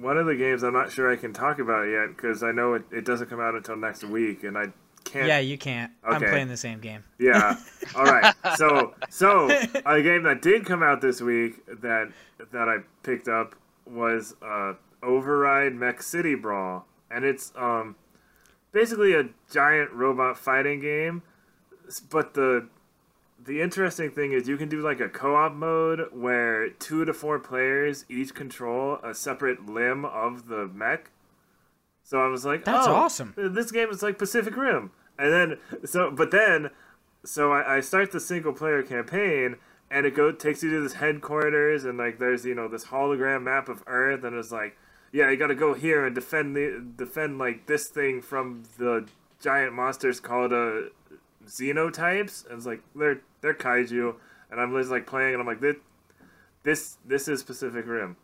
one 0.00 0.16
of 0.16 0.24
the 0.24 0.34
games 0.36 0.62
I'm 0.62 0.72
not 0.72 0.90
sure 0.90 1.12
I 1.12 1.16
can 1.16 1.34
talk 1.34 1.58
about 1.58 1.82
yet 1.82 2.16
because 2.16 2.42
I 2.42 2.50
know 2.50 2.72
it, 2.72 2.84
it 2.90 3.04
doesn't 3.04 3.28
come 3.28 3.40
out 3.40 3.54
until 3.54 3.76
next 3.76 4.04
week, 4.04 4.42
and 4.42 4.56
I 4.56 4.68
can't. 5.04 5.26
Yeah, 5.26 5.38
you 5.38 5.58
can't. 5.58 5.92
I'm 6.02 6.20
playing 6.20 6.48
the 6.48 6.56
same 6.56 6.80
game. 6.80 7.04
Yeah. 7.18 7.56
All 7.96 8.04
right. 8.04 8.34
So 8.56 8.94
so 9.10 9.48
a 9.86 10.02
game 10.02 10.24
that 10.24 10.42
did 10.42 10.64
come 10.64 10.82
out 10.82 11.00
this 11.00 11.20
week 11.20 11.64
that 11.66 12.10
that 12.52 12.68
I 12.68 12.78
picked 13.02 13.28
up 13.28 13.54
was 13.86 14.34
uh, 14.42 14.74
Override 15.02 15.74
Mech 15.74 16.02
City 16.02 16.34
Brawl, 16.34 16.86
and 17.10 17.24
it's 17.24 17.52
um 17.56 17.96
basically 18.72 19.14
a 19.14 19.28
giant 19.50 19.92
robot 19.92 20.36
fighting 20.36 20.80
game, 20.80 21.22
but 22.10 22.34
the 22.34 22.68
the 23.42 23.60
interesting 23.60 24.10
thing 24.10 24.32
is 24.32 24.48
you 24.48 24.56
can 24.56 24.68
do 24.68 24.80
like 24.80 25.00
a 25.00 25.08
co-op 25.08 25.52
mode 25.52 26.08
where 26.12 26.70
two 26.70 27.04
to 27.04 27.12
four 27.12 27.38
players 27.38 28.04
each 28.08 28.34
control 28.34 28.98
a 29.02 29.14
separate 29.14 29.66
limb 29.66 30.04
of 30.04 30.48
the 30.48 30.66
mech. 30.66 31.10
So 32.04 32.20
I 32.20 32.28
was 32.28 32.44
like, 32.44 32.64
That's 32.64 32.86
oh, 32.86 32.94
awesome. 32.94 33.34
This 33.36 33.72
game 33.72 33.88
is 33.90 34.02
like 34.02 34.18
Pacific 34.18 34.56
Rim, 34.56 34.92
and 35.18 35.32
then 35.32 35.58
so 35.84 36.10
but 36.10 36.30
then 36.30 36.70
so 37.24 37.52
I, 37.52 37.76
I 37.76 37.80
start 37.80 38.12
the 38.12 38.20
single 38.20 38.52
player 38.52 38.82
campaign 38.82 39.56
and 39.90 40.06
it 40.06 40.14
go 40.14 40.30
takes 40.30 40.62
you 40.62 40.70
to 40.70 40.82
this 40.82 40.94
headquarters 40.94 41.84
and 41.84 41.98
like 41.98 42.18
there's 42.18 42.44
you 42.44 42.54
know 42.54 42.68
this 42.68 42.86
hologram 42.86 43.42
map 43.44 43.68
of 43.68 43.82
Earth 43.86 44.22
and 44.22 44.36
it's 44.36 44.52
like 44.52 44.76
yeah 45.12 45.30
you 45.30 45.36
got 45.36 45.46
to 45.46 45.54
go 45.54 45.72
here 45.72 46.04
and 46.04 46.14
defend 46.14 46.54
the 46.54 46.84
defend 46.96 47.38
like 47.38 47.66
this 47.66 47.88
thing 47.88 48.20
from 48.20 48.64
the 48.78 49.06
giant 49.40 49.72
monsters 49.72 50.20
called 50.20 50.52
uh 50.52 50.82
xenotypes 51.46 52.46
and 52.46 52.58
it's 52.58 52.66
like 52.66 52.82
they're 52.94 53.20
they're 53.40 53.54
kaiju 53.54 54.14
and 54.50 54.60
I'm 54.60 54.76
just 54.76 54.90
like 54.90 55.06
playing 55.06 55.32
and 55.32 55.40
I'm 55.40 55.46
like 55.46 55.60
this 55.60 55.76
this 56.64 56.96
this 57.04 57.28
is 57.28 57.42
Pacific 57.42 57.86
Rim. 57.86 58.16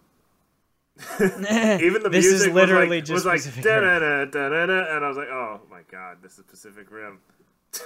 Even 1.21 2.03
the 2.03 2.11
This 2.11 2.27
is 2.27 2.33
music 2.33 2.55
literally 2.55 3.01
was 3.01 3.25
like, 3.25 3.43
just 3.43 3.47
was 3.47 3.57
like 3.57 3.65
da 3.65 3.81
da 3.81 4.25
da 4.27 4.49
da 4.49 4.97
and 4.97 5.05
I 5.05 5.09
was 5.09 5.17
like 5.17 5.29
oh 5.29 5.61
my 5.71 5.81
god 5.91 6.19
this 6.23 6.39
is 6.39 6.45
Pacific 6.45 6.91
Rim. 6.91 7.19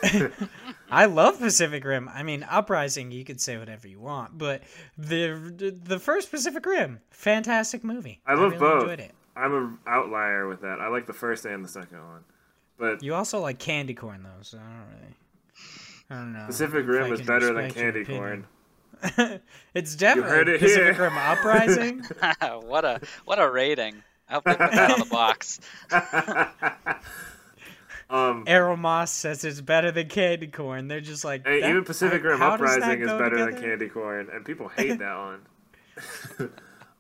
I 0.91 1.05
love 1.07 1.39
Pacific 1.39 1.85
Rim. 1.85 2.09
I 2.09 2.23
mean, 2.23 2.43
Uprising, 2.49 3.11
you 3.11 3.25
could 3.25 3.41
say 3.41 3.59
whatever 3.59 3.87
you 3.87 4.01
want, 4.01 4.39
but 4.39 4.63
the 4.97 5.75
the 5.85 5.99
first 5.99 6.31
Pacific 6.31 6.65
Rim, 6.65 7.01
fantastic 7.11 7.85
movie. 7.85 8.21
I 8.27 8.35
love 8.35 8.53
really 8.53 8.59
both. 8.59 8.83
Enjoyed 8.83 9.01
it. 9.01 9.15
I'm 9.37 9.55
an 9.55 9.79
outlier 9.87 10.49
with 10.49 10.63
that. 10.63 10.81
I 10.81 10.89
like 10.89 11.07
the 11.07 11.13
first 11.13 11.45
and 11.45 11.65
the 11.65 11.69
second 11.69 11.99
one, 11.99 12.25
but 12.79 13.03
You 13.03 13.15
also 13.15 13.41
like 13.41 13.59
candy 13.59 13.95
corn 13.95 14.23
though, 14.23 14.43
so 14.43 14.59
I 14.59 14.63
don't 14.63 14.89
really. 15.01 15.15
I 16.11 16.15
don't 16.17 16.33
know. 16.33 16.47
Pacific 16.47 16.87
Rim 16.87 17.05
I 17.05 17.15
is 17.15 17.23
better 17.23 17.53
than 17.53 17.71
candy 17.71 18.05
corn. 18.05 18.47
Opinion. 19.03 19.41
it's 19.75 19.95
definitely 19.97 20.31
heard 20.31 20.49
it 20.49 20.61
Pacific 20.61 20.97
here. 20.97 21.05
Rim 21.05 21.17
Uprising. 21.19 22.01
what 22.67 22.85
a 22.85 23.01
what 23.25 23.39
a 23.41 23.51
rating. 23.51 24.03
I 24.29 24.35
hope 24.35 24.45
they 24.45 24.53
put 24.53 24.71
that 24.73 24.91
on 24.93 24.99
the 25.01 25.07
box. 25.07 25.61
Um, 28.11 28.45
Errol 28.47 28.77
Moss 28.77 29.11
says 29.11 29.45
it's 29.45 29.63
better 29.63 29.91
than 29.91 30.09
candy 30.09 30.47
corn. 30.47 30.89
They're 30.89 31.01
just 31.01 31.25
like 31.25 31.43
and 31.47 31.63
that- 31.63 31.71
even 31.71 31.85
Pacific 31.85 32.23
I- 32.23 32.27
Rim 32.29 32.39
how 32.39 32.57
does 32.57 32.75
that 32.75 32.83
Uprising 32.83 33.01
is 33.03 33.09
go 33.09 33.19
better 33.19 33.51
than 33.51 33.61
candy 33.61 33.89
corn, 33.89 34.29
and 34.33 34.45
people 34.45 34.69
hate 34.69 34.99
that 34.99 35.17
one. 35.17 36.51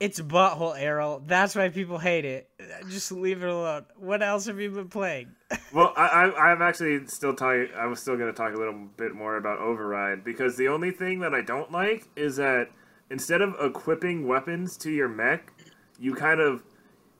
It's 0.04 0.20
butthole 0.20 0.78
Errol. 0.78 1.22
That's 1.26 1.54
why 1.54 1.70
people 1.70 1.96
hate 1.96 2.26
it. 2.26 2.50
Just 2.90 3.10
leave 3.10 3.42
it 3.42 3.48
alone. 3.48 3.86
What 3.96 4.22
else 4.22 4.44
have 4.44 4.60
you 4.60 4.70
been 4.70 4.88
playing? 4.88 5.28
Well, 5.72 5.92
I, 5.96 6.06
I, 6.06 6.52
I'm 6.52 6.62
actually 6.62 7.06
still 7.06 7.34
talking. 7.34 7.68
I 7.76 7.86
was 7.86 7.98
still 7.98 8.16
going 8.16 8.32
to 8.32 8.36
talk 8.36 8.54
a 8.54 8.56
little 8.56 8.88
bit 8.96 9.12
more 9.12 9.36
about 9.36 9.58
Override 9.58 10.22
because 10.22 10.56
the 10.56 10.68
only 10.68 10.92
thing 10.92 11.18
that 11.20 11.34
I 11.34 11.40
don't 11.40 11.72
like 11.72 12.06
is 12.14 12.36
that 12.36 12.68
instead 13.10 13.40
of 13.40 13.56
equipping 13.60 14.28
weapons 14.28 14.76
to 14.78 14.90
your 14.90 15.08
mech, 15.08 15.52
you 15.98 16.14
kind 16.14 16.40
of 16.40 16.62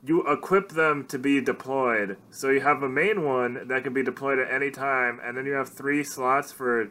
you 0.05 0.25
equip 0.31 0.71
them 0.71 1.05
to 1.07 1.19
be 1.19 1.41
deployed. 1.41 2.17
So 2.31 2.51
you 2.51 2.61
have 2.61 2.83
a 2.83 2.89
main 2.89 3.25
one 3.25 3.67
that 3.67 3.83
can 3.83 3.93
be 3.95 4.05
deployed 4.05 4.39
at 4.39 4.53
any 4.53 4.71
time, 4.71 5.21
and 5.25 5.37
then 5.37 5.47
you 5.47 5.53
have 5.53 5.71
three 5.71 6.05
slots 6.05 6.53
for 6.53 6.91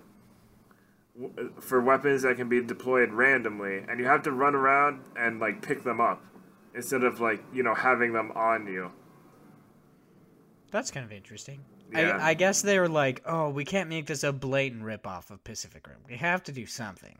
for 1.59 1.81
weapons 1.81 2.23
that 2.23 2.37
can 2.37 2.49
be 2.49 2.61
deployed 2.61 3.11
randomly, 3.11 3.83
and 3.87 3.99
you 3.99 4.05
have 4.05 4.23
to 4.23 4.31
run 4.31 4.55
around 4.55 5.01
and 5.15 5.39
like 5.39 5.61
pick 5.61 5.83
them 5.83 6.01
up 6.01 6.23
instead 6.75 7.03
of 7.03 7.19
like 7.19 7.43
you 7.53 7.63
know 7.63 7.75
having 7.75 8.13
them 8.13 8.31
on 8.31 8.67
you. 8.67 8.91
That's 10.71 10.89
kind 10.89 11.05
of 11.05 11.11
interesting. 11.11 11.63
Yeah. 11.91 12.17
I, 12.17 12.29
I 12.29 12.33
guess 12.33 12.63
they 12.63 12.79
were 12.79 12.89
like, 12.89 13.21
oh, 13.27 13.49
we 13.49 13.63
can't 13.63 13.89
make 13.89 14.07
this 14.07 14.23
a 14.23 14.33
blatant 14.33 14.81
ripoff 14.81 15.29
of 15.29 15.43
Pacific 15.43 15.85
Rim. 15.87 15.97
We 16.09 16.17
have 16.17 16.43
to 16.45 16.51
do 16.51 16.65
something. 16.65 17.15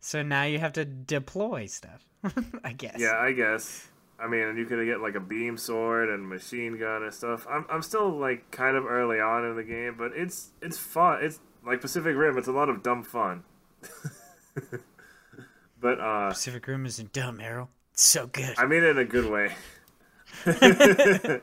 So 0.00 0.22
now 0.22 0.44
you 0.44 0.58
have 0.58 0.72
to 0.74 0.86
deploy 0.86 1.66
stuff. 1.66 2.06
I 2.64 2.72
guess. 2.72 2.96
Yeah, 2.98 3.18
I 3.18 3.32
guess. 3.32 3.88
I 4.18 4.26
mean, 4.28 4.42
and 4.42 4.58
you 4.58 4.64
could 4.64 4.84
get 4.86 5.00
like 5.00 5.16
a 5.16 5.20
beam 5.20 5.58
sword 5.58 6.08
and 6.08 6.26
machine 6.26 6.78
gun 6.78 7.02
and 7.02 7.12
stuff. 7.12 7.46
I'm 7.50 7.66
I'm 7.68 7.82
still 7.82 8.08
like 8.10 8.50
kind 8.50 8.76
of 8.76 8.86
early 8.86 9.20
on 9.20 9.44
in 9.44 9.56
the 9.56 9.64
game, 9.64 9.96
but 9.98 10.12
it's 10.14 10.50
it's 10.62 10.78
fun. 10.78 11.22
It's 11.22 11.40
like 11.64 11.80
Pacific 11.80 12.16
Rim. 12.16 12.38
It's 12.38 12.48
a 12.48 12.52
lot 12.52 12.68
of 12.68 12.82
dumb 12.82 13.02
fun. 13.02 13.44
but 15.80 16.00
uh, 16.00 16.30
Pacific 16.30 16.66
Rim 16.66 16.86
isn't 16.86 17.12
dumb, 17.12 17.40
Errol. 17.40 17.68
It's 17.92 18.04
so 18.04 18.26
good. 18.26 18.54
I 18.58 18.66
mean 18.66 18.82
it 18.82 18.90
in 18.90 18.98
a 18.98 19.04
good 19.04 19.30
way. 19.30 19.54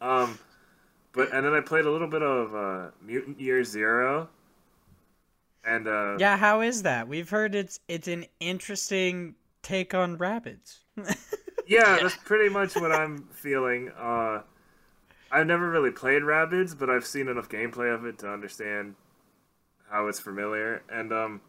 um, 0.00 0.38
but 1.12 1.32
and 1.32 1.44
then 1.44 1.52
I 1.52 1.60
played 1.60 1.84
a 1.84 1.90
little 1.90 2.08
bit 2.08 2.22
of 2.22 2.54
uh, 2.54 2.90
Mutant 3.02 3.40
Year 3.40 3.64
Zero. 3.64 4.28
And 5.64 5.86
uh, 5.86 6.16
yeah, 6.18 6.36
how 6.36 6.62
is 6.62 6.82
that? 6.84 7.08
We've 7.08 7.28
heard 7.28 7.54
it's 7.54 7.80
it's 7.88 8.08
an 8.08 8.26
interesting 8.38 9.34
take 9.62 9.94
on 9.94 10.16
Rabbids. 10.16 10.78
yeah, 11.66 11.98
that's 12.00 12.16
pretty 12.16 12.48
much 12.48 12.76
what 12.76 12.92
I'm 12.92 13.28
feeling. 13.32 13.90
Uh, 13.98 14.42
I've 15.30 15.46
never 15.46 15.68
really 15.70 15.90
played 15.90 16.22
Rabbids, 16.22 16.76
but 16.78 16.88
I've 16.88 17.06
seen 17.06 17.28
enough 17.28 17.48
gameplay 17.48 17.94
of 17.94 18.04
it 18.04 18.18
to 18.20 18.32
understand 18.32 18.94
how 19.90 20.06
it's 20.06 20.20
familiar. 20.20 20.82
And 20.90 21.12
um, 21.12 21.40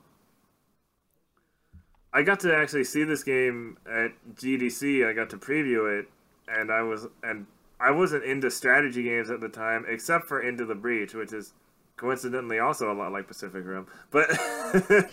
I 2.14 2.24
got 2.24 2.40
to 2.42 2.56
actually 2.56 2.84
see 2.84 3.04
this 3.04 3.24
game 3.24 3.78
at 3.86 4.12
GDC. 4.36 5.08
I 5.08 5.14
got 5.14 5.30
to 5.30 5.38
preview 5.38 6.00
it, 6.00 6.08
and 6.48 6.72
I 6.72 6.82
was 6.82 7.08
and 7.24 7.46
I 7.80 7.92
wasn't 7.92 8.24
into 8.24 8.52
strategy 8.52 9.04
games 9.04 9.30
at 9.30 9.40
the 9.40 9.50
time, 9.50 9.86
except 9.88 10.26
for 10.26 10.42
Into 10.42 10.66
the 10.66 10.76
Breach, 10.76 11.14
which 11.14 11.34
is 11.34 11.54
coincidentally 11.96 12.60
also 12.60 12.92
a 12.92 12.96
lot 12.96 13.12
like 13.12 13.28
Pacific 13.28 13.64
Rim. 13.66 13.88
But 14.10 14.30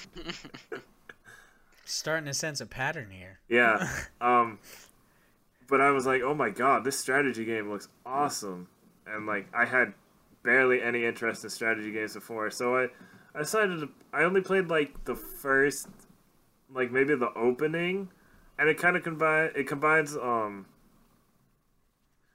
Starting 1.85 2.27
to 2.27 2.35
sense 2.35 2.61
a 2.61 2.67
pattern 2.67 3.11
here. 3.11 3.41
Yeah. 3.49 3.89
Um 4.21 4.59
but 5.69 5.83
I 5.83 5.91
was 5.91 6.07
like, 6.07 6.23
"Oh 6.23 6.35
my 6.35 6.49
god, 6.49 6.83
this 6.83 6.99
strategy 6.99 7.45
game 7.45 7.71
looks 7.71 7.89
awesome." 8.07 8.69
And 9.07 9.27
like 9.27 9.47
I 9.55 9.67
had 9.67 9.93
barely 10.43 10.83
any 10.83 11.05
interest 11.05 11.45
in 11.45 11.51
strategy 11.51 11.93
games 11.93 12.15
before. 12.15 12.51
So 12.51 12.77
I 12.79 12.89
I 13.39 13.43
decided 13.43 13.81
to 13.81 13.89
I 14.13 14.25
only 14.25 14.41
played 14.41 14.67
like 14.67 15.05
the 15.05 15.15
first 15.15 15.87
like 16.75 16.91
maybe 16.91 17.15
the 17.15 17.33
opening 17.35 18.09
and 18.59 18.69
it 18.69 18.79
kind 18.79 18.97
of 18.97 19.05
combine 19.05 19.51
it 19.55 19.69
combines 19.69 20.17
um 20.17 20.67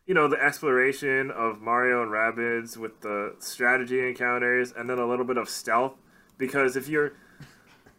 you 0.08 0.14
know 0.14 0.30
the 0.30 0.42
exploration 0.42 1.30
of 1.30 1.60
Mario 1.60 2.04
and 2.04 2.10
Rabbids 2.10 2.78
with 2.78 3.02
the 3.02 3.36
strategy 3.40 4.08
encounters 4.08 4.72
and 4.72 4.90
then 4.90 4.98
a 4.98 5.06
little 5.06 5.26
bit 5.26 5.36
of 5.36 5.50
stealth 5.50 5.96
because 6.38 6.78
if 6.78 6.88
you're 6.88 7.12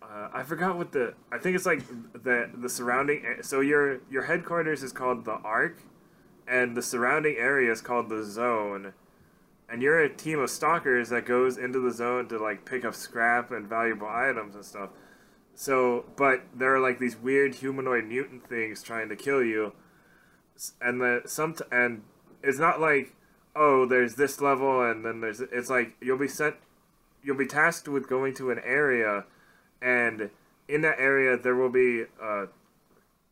uh, 0.02 0.30
I 0.32 0.42
forgot 0.42 0.78
what 0.78 0.92
the 0.92 1.12
I 1.30 1.36
think 1.36 1.56
it's 1.56 1.66
like 1.66 1.82
the 2.14 2.50
the 2.54 2.70
surrounding 2.70 3.22
so 3.42 3.60
your 3.60 4.00
your 4.10 4.22
headquarters 4.22 4.82
is 4.82 4.94
called 4.94 5.26
the 5.26 5.32
Ark 5.44 5.82
and 6.48 6.74
the 6.74 6.82
surrounding 6.82 7.36
area 7.36 7.70
is 7.70 7.82
called 7.82 8.08
the 8.08 8.24
Zone 8.24 8.94
and 9.74 9.82
you're 9.82 9.98
a 9.98 10.08
team 10.08 10.38
of 10.38 10.48
stalkers 10.50 11.08
that 11.08 11.26
goes 11.26 11.58
into 11.58 11.80
the 11.80 11.90
zone 11.90 12.28
to 12.28 12.38
like 12.38 12.64
pick 12.64 12.84
up 12.84 12.94
scrap 12.94 13.50
and 13.50 13.66
valuable 13.66 14.06
items 14.06 14.54
and 14.54 14.64
stuff. 14.64 14.90
So, 15.56 16.04
but 16.14 16.44
there 16.54 16.72
are 16.76 16.78
like 16.78 17.00
these 17.00 17.16
weird 17.16 17.56
humanoid 17.56 18.04
mutant 18.04 18.48
things 18.48 18.84
trying 18.84 19.08
to 19.08 19.16
kill 19.16 19.42
you, 19.42 19.72
and 20.80 21.00
the 21.00 21.22
some 21.26 21.56
and 21.72 22.02
it's 22.40 22.60
not 22.60 22.80
like 22.80 23.16
oh 23.56 23.84
there's 23.84 24.14
this 24.14 24.40
level 24.40 24.88
and 24.88 25.04
then 25.04 25.20
there's 25.20 25.40
it's 25.40 25.70
like 25.70 25.96
you'll 26.00 26.18
be 26.18 26.28
sent 26.28 26.54
you'll 27.24 27.36
be 27.36 27.46
tasked 27.46 27.88
with 27.88 28.08
going 28.08 28.32
to 28.34 28.52
an 28.52 28.60
area, 28.64 29.24
and 29.82 30.30
in 30.68 30.82
that 30.82 31.00
area 31.00 31.36
there 31.36 31.56
will 31.56 31.68
be 31.68 32.04
uh 32.22 32.46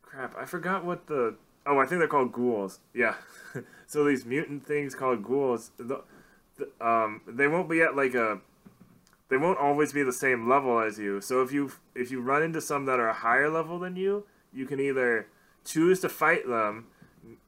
crap 0.02 0.34
I 0.36 0.44
forgot 0.44 0.84
what 0.84 1.06
the 1.06 1.36
oh 1.66 1.78
I 1.78 1.86
think 1.86 2.00
they're 2.00 2.08
called 2.08 2.32
ghouls. 2.32 2.80
Yeah. 2.92 3.14
So 3.92 4.04
these 4.04 4.24
mutant 4.24 4.64
things 4.66 4.94
called 4.94 5.22
ghouls 5.22 5.70
the, 5.76 6.00
um 6.80 7.20
they 7.26 7.48
won't 7.48 7.68
be 7.68 7.82
at 7.82 7.96
like 7.96 8.14
a 8.14 8.40
they 9.28 9.38
won't 9.38 9.58
always 9.58 9.94
be 9.94 10.02
the 10.02 10.12
same 10.12 10.46
level 10.46 10.78
as 10.78 10.98
you. 10.98 11.20
So 11.20 11.42
if 11.42 11.52
you 11.52 11.72
if 11.94 12.10
you 12.10 12.20
run 12.20 12.42
into 12.42 12.60
some 12.60 12.84
that 12.86 13.00
are 13.00 13.08
a 13.08 13.14
higher 13.14 13.48
level 13.48 13.78
than 13.78 13.96
you, 13.96 14.26
you 14.52 14.66
can 14.66 14.78
either 14.78 15.26
choose 15.64 16.00
to 16.00 16.08
fight 16.08 16.46
them, 16.46 16.88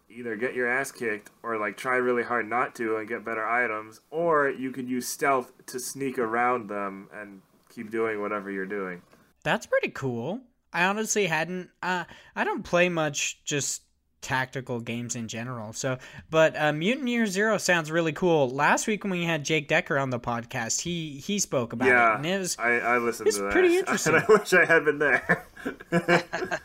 either 0.09 0.35
get 0.37 0.55
your 0.55 0.67
ass 0.67 0.91
kicked 0.91 1.31
or 1.43 1.59
like 1.59 1.77
try 1.77 1.97
really 1.97 2.23
hard 2.23 2.49
not 2.49 2.75
to 2.77 2.97
and 2.97 3.07
get 3.07 3.25
better 3.25 3.47
items, 3.47 4.01
or 4.11 4.49
you 4.49 4.71
could 4.71 4.89
use 4.89 5.07
stealth 5.07 5.53
to 5.67 5.79
sneak 5.79 6.19
around 6.19 6.69
them 6.69 7.09
and 7.13 7.43
keep 7.69 7.91
doing 7.91 8.21
whatever 8.21 8.51
you're 8.51 8.65
doing. 8.65 9.03
That's 9.43 9.67
pretty 9.67 9.91
cool. 9.91 10.41
I 10.73 10.85
honestly 10.85 11.27
hadn't. 11.27 11.69
Uh, 11.83 12.05
I 12.35 12.45
don't 12.45 12.65
play 12.65 12.89
much 12.89 13.45
just 13.45 13.83
tactical 14.25 14.81
games 14.81 15.15
in 15.15 15.29
general. 15.29 15.73
So, 15.73 15.99
but 16.31 16.61
uh, 16.61 16.73
Mutant 16.73 17.07
Year 17.09 17.27
Zero 17.27 17.59
sounds 17.59 17.91
really 17.91 18.13
cool. 18.13 18.51
Last 18.51 18.89
week 18.89 19.05
when 19.05 19.13
we 19.13 19.25
had 19.25 19.45
Jake 19.45 19.69
Decker 19.69 19.99
on 19.99 20.11
the 20.11 20.19
podcast, 20.19 20.81
he 20.81 21.23
he 21.25 21.39
spoke 21.39 21.73
about 21.73 21.89
yeah, 21.89 22.15
it, 22.15 22.17
and 22.17 22.27
it 22.27 22.39
was 22.39 22.57
I, 22.59 22.79
I 22.79 22.99
listened 22.99 23.29
it's 23.29 23.37
to 23.37 23.45
that. 23.45 23.53
pretty 23.53 23.77
interesting. 23.77 24.15
I 24.15 24.25
wish 24.29 24.53
I 24.53 24.65
had 24.65 24.85
been 24.85 24.99
there. 24.99 25.47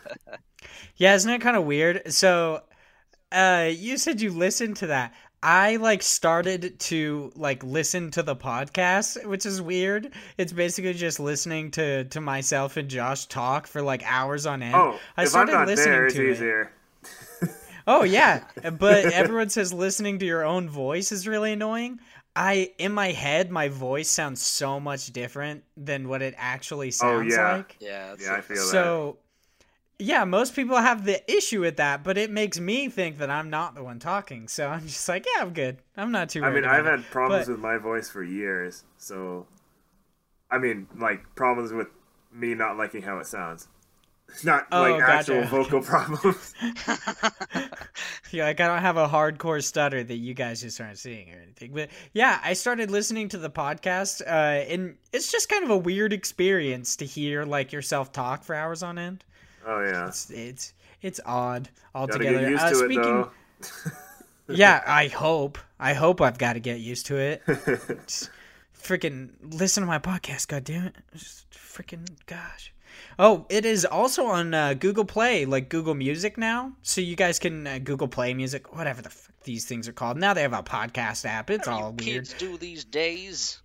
yeah, 0.96 1.14
isn't 1.14 1.30
it 1.30 1.40
kind 1.40 1.56
of 1.56 1.64
weird? 1.64 2.12
So, 2.12 2.62
uh, 3.30 3.70
you 3.70 3.98
said 3.98 4.20
you 4.20 4.30
listened 4.32 4.76
to 4.78 4.88
that. 4.88 5.14
I 5.42 5.76
like 5.76 6.02
started 6.02 6.78
to 6.80 7.32
like 7.34 7.64
listen 7.64 8.10
to 8.12 8.22
the 8.22 8.36
podcast, 8.36 9.24
which 9.26 9.46
is 9.46 9.62
weird. 9.62 10.12
It's 10.36 10.52
basically 10.52 10.92
just 10.94 11.20
listening 11.20 11.70
to 11.72 12.04
to 12.04 12.20
myself 12.20 12.76
and 12.76 12.88
Josh 12.88 13.26
talk 13.26 13.66
for 13.66 13.80
like 13.80 14.02
hours 14.04 14.44
on 14.46 14.62
end. 14.62 14.74
oh, 14.74 14.98
I 15.16 15.22
if 15.22 15.26
I'm 15.26 15.26
started 15.28 15.52
not 15.52 15.66
listening 15.66 15.92
there, 15.92 16.06
it's 16.06 16.14
to 16.14 16.60
it. 16.62 16.68
Easier. 17.90 18.00
Oh 18.00 18.04
yeah, 18.04 18.70
but 18.70 19.06
everyone 19.06 19.48
says 19.50 19.72
listening 19.72 20.18
to 20.20 20.26
your 20.26 20.44
own 20.44 20.68
voice 20.68 21.12
is 21.12 21.26
really 21.26 21.52
annoying. 21.52 22.00
I 22.36 22.72
in 22.78 22.92
my 22.92 23.12
head, 23.12 23.50
my 23.50 23.68
voice 23.68 24.08
sounds 24.08 24.40
so 24.40 24.78
much 24.78 25.12
different 25.12 25.64
than 25.76 26.08
what 26.08 26.22
it 26.22 26.34
actually 26.36 26.88
oh, 26.88 26.90
sounds 26.90 27.34
yeah. 27.34 27.56
like. 27.56 27.76
Yeah, 27.80 28.12
it's 28.12 28.24
Yeah, 28.24 28.34
I 28.34 28.40
feel 28.40 28.56
that. 28.56 28.70
So, 28.70 29.18
yeah, 29.98 30.24
most 30.24 30.54
people 30.54 30.76
have 30.76 31.04
the 31.04 31.20
issue 31.30 31.60
with 31.60 31.76
that, 31.76 32.04
but 32.04 32.16
it 32.16 32.30
makes 32.30 32.58
me 32.58 32.88
think 32.88 33.18
that 33.18 33.30
I'm 33.30 33.50
not 33.50 33.74
the 33.74 33.82
one 33.82 33.98
talking. 33.98 34.48
So 34.48 34.68
I'm 34.68 34.86
just 34.86 35.08
like, 35.08 35.26
yeah, 35.26 35.42
I'm 35.42 35.52
good. 35.52 35.78
I'm 35.96 36.12
not 36.12 36.28
too. 36.30 36.42
I 36.42 36.50
Worried 36.50 36.62
mean, 36.62 36.70
I've 36.70 36.86
about 36.86 37.00
had 37.00 37.10
problems 37.10 37.46
But- 37.46 37.52
with 37.52 37.60
my 37.60 37.78
voice 37.78 38.08
for 38.08 38.22
years, 38.22 38.84
so 38.96 39.46
I 40.50 40.58
mean, 40.58 40.86
like 40.96 41.34
problems 41.34 41.72
with 41.72 41.88
me 42.32 42.54
not 42.54 42.76
liking 42.76 43.02
how 43.02 43.18
it 43.18 43.26
sounds. 43.26 43.68
It's 44.32 44.44
not 44.44 44.66
Oh, 44.72 44.82
like 44.82 45.02
actual 45.02 45.42
vocal 45.44 45.82
problems. 45.82 46.54
Yeah, 48.32 48.44
like 48.44 48.60
I 48.60 48.68
don't 48.68 48.78
have 48.78 48.96
a 48.96 49.08
hardcore 49.08 49.62
stutter 49.62 50.04
that 50.04 50.16
you 50.16 50.34
guys 50.34 50.60
just 50.60 50.80
aren't 50.80 50.98
seeing 50.98 51.30
or 51.34 51.40
anything. 51.42 51.72
But 51.74 51.90
yeah, 52.12 52.40
I 52.44 52.52
started 52.52 52.88
listening 52.88 53.28
to 53.30 53.38
the 53.38 53.50
podcast, 53.50 54.22
uh, 54.24 54.30
and 54.70 54.96
it's 55.12 55.32
just 55.32 55.48
kind 55.48 55.64
of 55.64 55.70
a 55.70 55.76
weird 55.76 56.12
experience 56.12 56.94
to 56.96 57.04
hear 57.06 57.44
like 57.44 57.72
yourself 57.72 58.12
talk 58.12 58.44
for 58.44 58.54
hours 58.54 58.84
on 58.84 58.98
end. 58.98 59.24
oh 59.66 59.80
yeah, 59.82 60.06
It's 60.06 60.30
it's 60.30 60.74
it's 61.02 61.18
odd 61.26 61.68
altogether. 61.92 62.38
get 62.38 62.50
used 62.50 62.62
uh, 62.62 62.70
to 62.70 62.76
speaking, 62.76 63.26
yeah, 64.48 64.80
I 64.86 65.08
hope. 65.08 65.58
I 65.80 65.94
hope 65.94 66.20
I've 66.20 66.38
got 66.38 66.52
to 66.52 66.60
get 66.60 66.78
used 66.78 67.06
to 67.06 67.16
it. 67.16 67.42
Just 68.06 68.30
freaking 68.80 69.30
listen 69.42 69.80
to 69.82 69.88
my 69.88 69.98
podcast, 69.98 70.46
god 70.46 70.62
damn 70.62 70.84
it. 70.86 70.94
Just 71.14 71.50
freaking 71.50 72.06
gosh. 72.26 72.72
Oh, 73.18 73.46
it 73.48 73.64
is 73.64 73.84
also 73.84 74.26
on 74.26 74.54
uh, 74.54 74.74
Google 74.74 75.04
Play, 75.04 75.44
like 75.44 75.68
Google 75.68 75.94
Music 75.94 76.38
now. 76.38 76.72
So 76.82 77.00
you 77.00 77.16
guys 77.16 77.38
can 77.38 77.66
uh, 77.66 77.78
Google 77.82 78.08
Play 78.08 78.34
Music, 78.34 78.74
whatever 78.76 79.02
the 79.02 79.10
fuck 79.10 79.34
these 79.44 79.64
things 79.64 79.88
are 79.88 79.92
called. 79.92 80.16
Now 80.16 80.34
they 80.34 80.42
have 80.42 80.52
a 80.52 80.62
podcast 80.62 81.24
app. 81.24 81.50
It's 81.50 81.68
all 81.68 81.92
weird. 81.92 81.98
kids 81.98 82.34
do 82.34 82.56
these 82.56 82.84
days. 82.84 83.60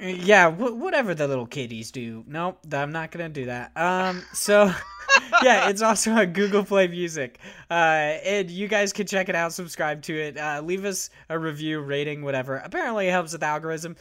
Yeah, 0.00 0.50
wh- 0.50 0.78
whatever 0.78 1.14
the 1.14 1.28
little 1.28 1.46
kiddies 1.46 1.90
do. 1.90 2.24
Nope, 2.26 2.60
I'm 2.72 2.92
not 2.92 3.10
gonna 3.10 3.28
do 3.28 3.46
that. 3.46 3.72
Um, 3.76 4.22
so 4.32 4.72
yeah, 5.42 5.68
it's 5.68 5.82
also 5.82 6.12
on 6.12 6.32
Google 6.32 6.64
Play 6.64 6.88
Music, 6.88 7.38
uh, 7.70 7.74
and 7.74 8.50
you 8.50 8.66
guys 8.66 8.94
can 8.94 9.06
check 9.06 9.28
it 9.28 9.34
out, 9.34 9.52
subscribe 9.52 10.00
to 10.02 10.14
it, 10.14 10.38
uh, 10.38 10.62
leave 10.64 10.86
us 10.86 11.10
a 11.28 11.38
review, 11.38 11.80
rating, 11.80 12.22
whatever. 12.22 12.56
Apparently, 12.56 13.08
it 13.08 13.10
helps 13.10 13.32
with 13.32 13.42
algorithm 13.42 13.94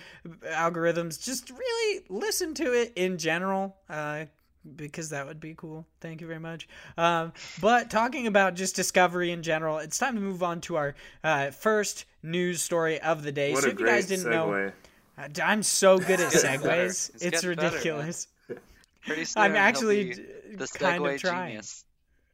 algorithms. 0.52 1.22
Just 1.22 1.50
really 1.50 2.02
listen 2.08 2.54
to 2.54 2.72
it 2.74 2.94
in 2.96 3.18
general. 3.18 3.76
Uh, 3.90 4.26
because 4.75 5.10
that 5.10 5.25
would 5.28 5.39
be 5.39 5.54
cool. 5.56 5.86
Thank 6.01 6.22
you 6.22 6.28
very 6.28 6.39
much. 6.39 6.68
Um, 6.98 7.34
but 7.62 7.89
talking 7.89 8.28
about 8.28 8.56
just 8.56 8.75
discovery 8.75 9.32
in 9.32 9.44
general, 9.44 9.78
it's 9.80 9.98
time 9.98 10.16
to 10.16 10.22
move 10.22 10.44
on 10.44 10.62
to 10.62 10.75
our 10.78 10.96
uh, 11.24 11.51
first 11.51 12.06
news 12.24 12.62
story 12.62 13.00
of 13.01 13.24
the 13.24 13.32
day. 13.32 13.54
What 13.54 13.63
so 13.63 13.70
a 13.70 13.72
if 13.72 13.80
you 13.80 13.86
guys 13.86 14.06
great 14.08 14.18
didn't 14.18 14.32
know, 14.32 14.48
segue. 14.48 14.74
uh, 15.18 15.28
I'm 15.44 15.63
so 15.63 15.98
good 16.00 16.20
at 16.20 16.34
It's 16.34 16.44
getting 16.44 16.62
better. 16.62 16.86
segues. 16.88 16.89
It's 16.89 17.10
It's, 17.10 17.42
getting 17.42 17.56
better, 17.56 17.68
ridiculous. 17.70 18.28
Pretty 19.06 19.25
soon, 19.25 19.44
I'm 19.44 19.56
actually 19.56 20.13
the 20.13 20.67
kind 20.67 21.06
of 21.06 21.12
Segway 21.12 21.19
trying. 21.19 21.62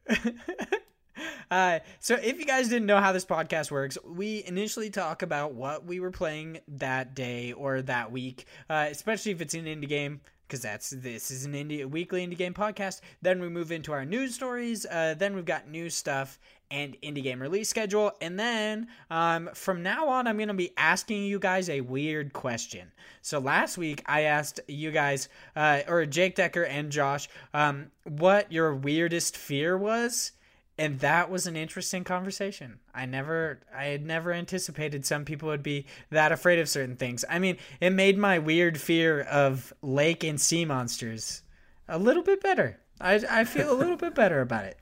uh, 1.50 1.78
so 2.00 2.14
if 2.16 2.38
you 2.38 2.44
guys 2.44 2.68
didn't 2.68 2.86
know 2.86 2.98
how 3.00 3.12
this 3.12 3.24
podcast 3.24 3.70
works, 3.70 3.96
we 4.04 4.42
initially 4.46 4.90
talk 4.90 5.22
about 5.22 5.54
what 5.54 5.84
we 5.84 6.00
were 6.00 6.10
playing 6.10 6.58
that 6.68 7.14
day 7.14 7.52
or 7.52 7.82
that 7.82 8.10
week, 8.12 8.46
uh, 8.68 8.88
especially 8.90 9.32
if 9.32 9.40
it's 9.40 9.54
an 9.54 9.64
indie 9.64 9.88
game. 9.88 10.20
Because 10.46 10.62
that's 10.62 10.90
this 10.90 11.30
is 11.30 11.44
an 11.44 11.54
indie 11.54 11.84
weekly 11.84 12.26
indie 12.26 12.36
game 12.36 12.54
podcast. 12.54 13.00
Then 13.20 13.40
we 13.40 13.48
move 13.48 13.72
into 13.72 13.92
our 13.92 14.04
news 14.04 14.34
stories. 14.34 14.86
Uh, 14.86 15.14
then 15.18 15.34
we've 15.34 15.44
got 15.44 15.68
new 15.68 15.90
stuff 15.90 16.38
and 16.70 16.96
indie 17.02 17.22
game 17.22 17.40
release 17.40 17.68
schedule. 17.68 18.12
And 18.20 18.38
then 18.38 18.88
um, 19.10 19.50
from 19.54 19.82
now 19.82 20.08
on, 20.08 20.26
I'm 20.26 20.36
going 20.36 20.48
to 20.48 20.54
be 20.54 20.72
asking 20.76 21.24
you 21.24 21.38
guys 21.38 21.68
a 21.68 21.80
weird 21.80 22.32
question. 22.32 22.92
So 23.22 23.38
last 23.38 23.78
week, 23.78 24.02
I 24.06 24.22
asked 24.22 24.60
you 24.68 24.90
guys, 24.90 25.28
uh, 25.54 25.80
or 25.88 26.06
Jake 26.06 26.36
Decker 26.36 26.64
and 26.64 26.90
Josh, 26.90 27.28
um, 27.54 27.90
what 28.04 28.50
your 28.52 28.74
weirdest 28.74 29.36
fear 29.36 29.76
was. 29.76 30.32
And 30.78 31.00
that 31.00 31.30
was 31.30 31.46
an 31.46 31.56
interesting 31.56 32.04
conversation. 32.04 32.80
I 32.94 33.06
never, 33.06 33.60
I 33.74 33.84
had 33.84 34.04
never 34.04 34.32
anticipated 34.32 35.06
some 35.06 35.24
people 35.24 35.48
would 35.48 35.62
be 35.62 35.86
that 36.10 36.32
afraid 36.32 36.58
of 36.58 36.68
certain 36.68 36.96
things. 36.96 37.24
I 37.30 37.38
mean, 37.38 37.56
it 37.80 37.90
made 37.90 38.18
my 38.18 38.38
weird 38.38 38.78
fear 38.78 39.22
of 39.22 39.72
lake 39.80 40.22
and 40.22 40.38
sea 40.38 40.66
monsters 40.66 41.42
a 41.88 41.98
little 41.98 42.22
bit 42.22 42.42
better. 42.42 42.78
I, 43.00 43.22
I 43.30 43.44
feel 43.44 43.72
a 43.72 43.74
little 43.78 43.96
bit 43.96 44.14
better 44.14 44.42
about 44.42 44.64
it. 44.64 44.78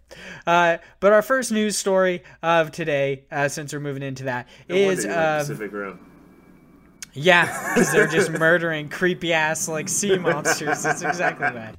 Uh, 0.47 0.79
but 0.99 1.13
our 1.13 1.23
first 1.23 1.53
news 1.53 1.79
story 1.79 2.23
of 2.43 2.73
today, 2.73 3.25
uh, 3.31 3.49
since 3.49 3.73
we're 3.73 3.81
moving 3.81 4.03
into 4.03 4.25
that, 4.25 4.49
No 4.69 4.75
is 4.75 5.07
uh, 5.07 5.39
Pacific 5.41 5.73
Rim. 5.73 5.99
yeah, 7.13 7.75
because 7.75 7.93
they're 7.93 8.09
just 8.09 8.31
murdering 8.39 8.89
creepy 8.89 9.33
ass 9.33 9.69
like 9.69 9.89
sea 9.89 10.19
monsters. 10.19 10.83
That's 10.83 11.03
exactly 11.03 11.47
right. 11.47 11.75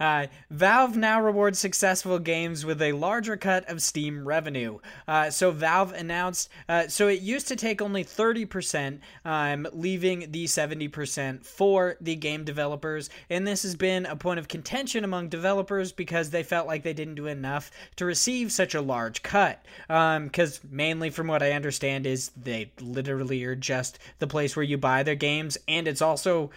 Uh, 0.00 0.26
Valve 0.50 0.96
now 0.96 1.20
rewards 1.20 1.58
successful 1.58 2.18
games 2.18 2.64
with 2.64 2.80
a 2.80 2.92
larger 2.92 3.36
cut 3.36 3.68
of 3.68 3.82
Steam 3.82 4.26
revenue. 4.26 4.78
Uh, 5.06 5.30
so 5.30 5.50
Valve 5.50 5.92
announced, 5.92 6.48
uh, 6.68 6.88
so 6.88 7.06
it 7.08 7.20
used 7.20 7.46
to 7.48 7.56
take 7.56 7.82
only 7.82 8.02
30%, 8.02 8.98
um, 9.26 9.68
leaving 9.72 10.32
the 10.32 10.46
70% 10.46 11.44
for 11.44 11.96
the 12.00 12.16
game 12.16 12.44
developers. 12.44 13.10
And 13.28 13.46
this 13.46 13.62
has 13.62 13.74
been 13.74 14.06
a 14.06 14.16
point 14.16 14.40
of 14.40 14.48
contention 14.48 15.04
among 15.04 15.28
developers 15.28 15.92
because 15.92 16.30
they 16.30 16.42
felt 16.42 16.66
like 16.66 16.82
they 16.82 16.94
didn't 16.94 17.16
do 17.16 17.26
enough 17.26 17.70
to 17.96 18.06
receive 18.06 18.50
such 18.50 18.74
a 18.74 18.80
large 18.80 19.22
cut. 19.22 19.64
Because 19.86 20.60
mainly, 20.70 21.10
from 21.10 21.26
what 21.26 21.42
I 21.42 21.52
understand, 21.52 22.06
is 22.06 22.30
they 22.30 22.72
literally 22.80 23.44
are 23.44 23.54
just 23.54 23.98
the 24.18 24.26
place 24.26 24.56
where 24.56 24.62
you 24.62 24.78
buy 24.78 25.02
their 25.02 25.14
games, 25.14 25.58
and 25.68 25.86
it's 25.86 26.02
also 26.02 26.50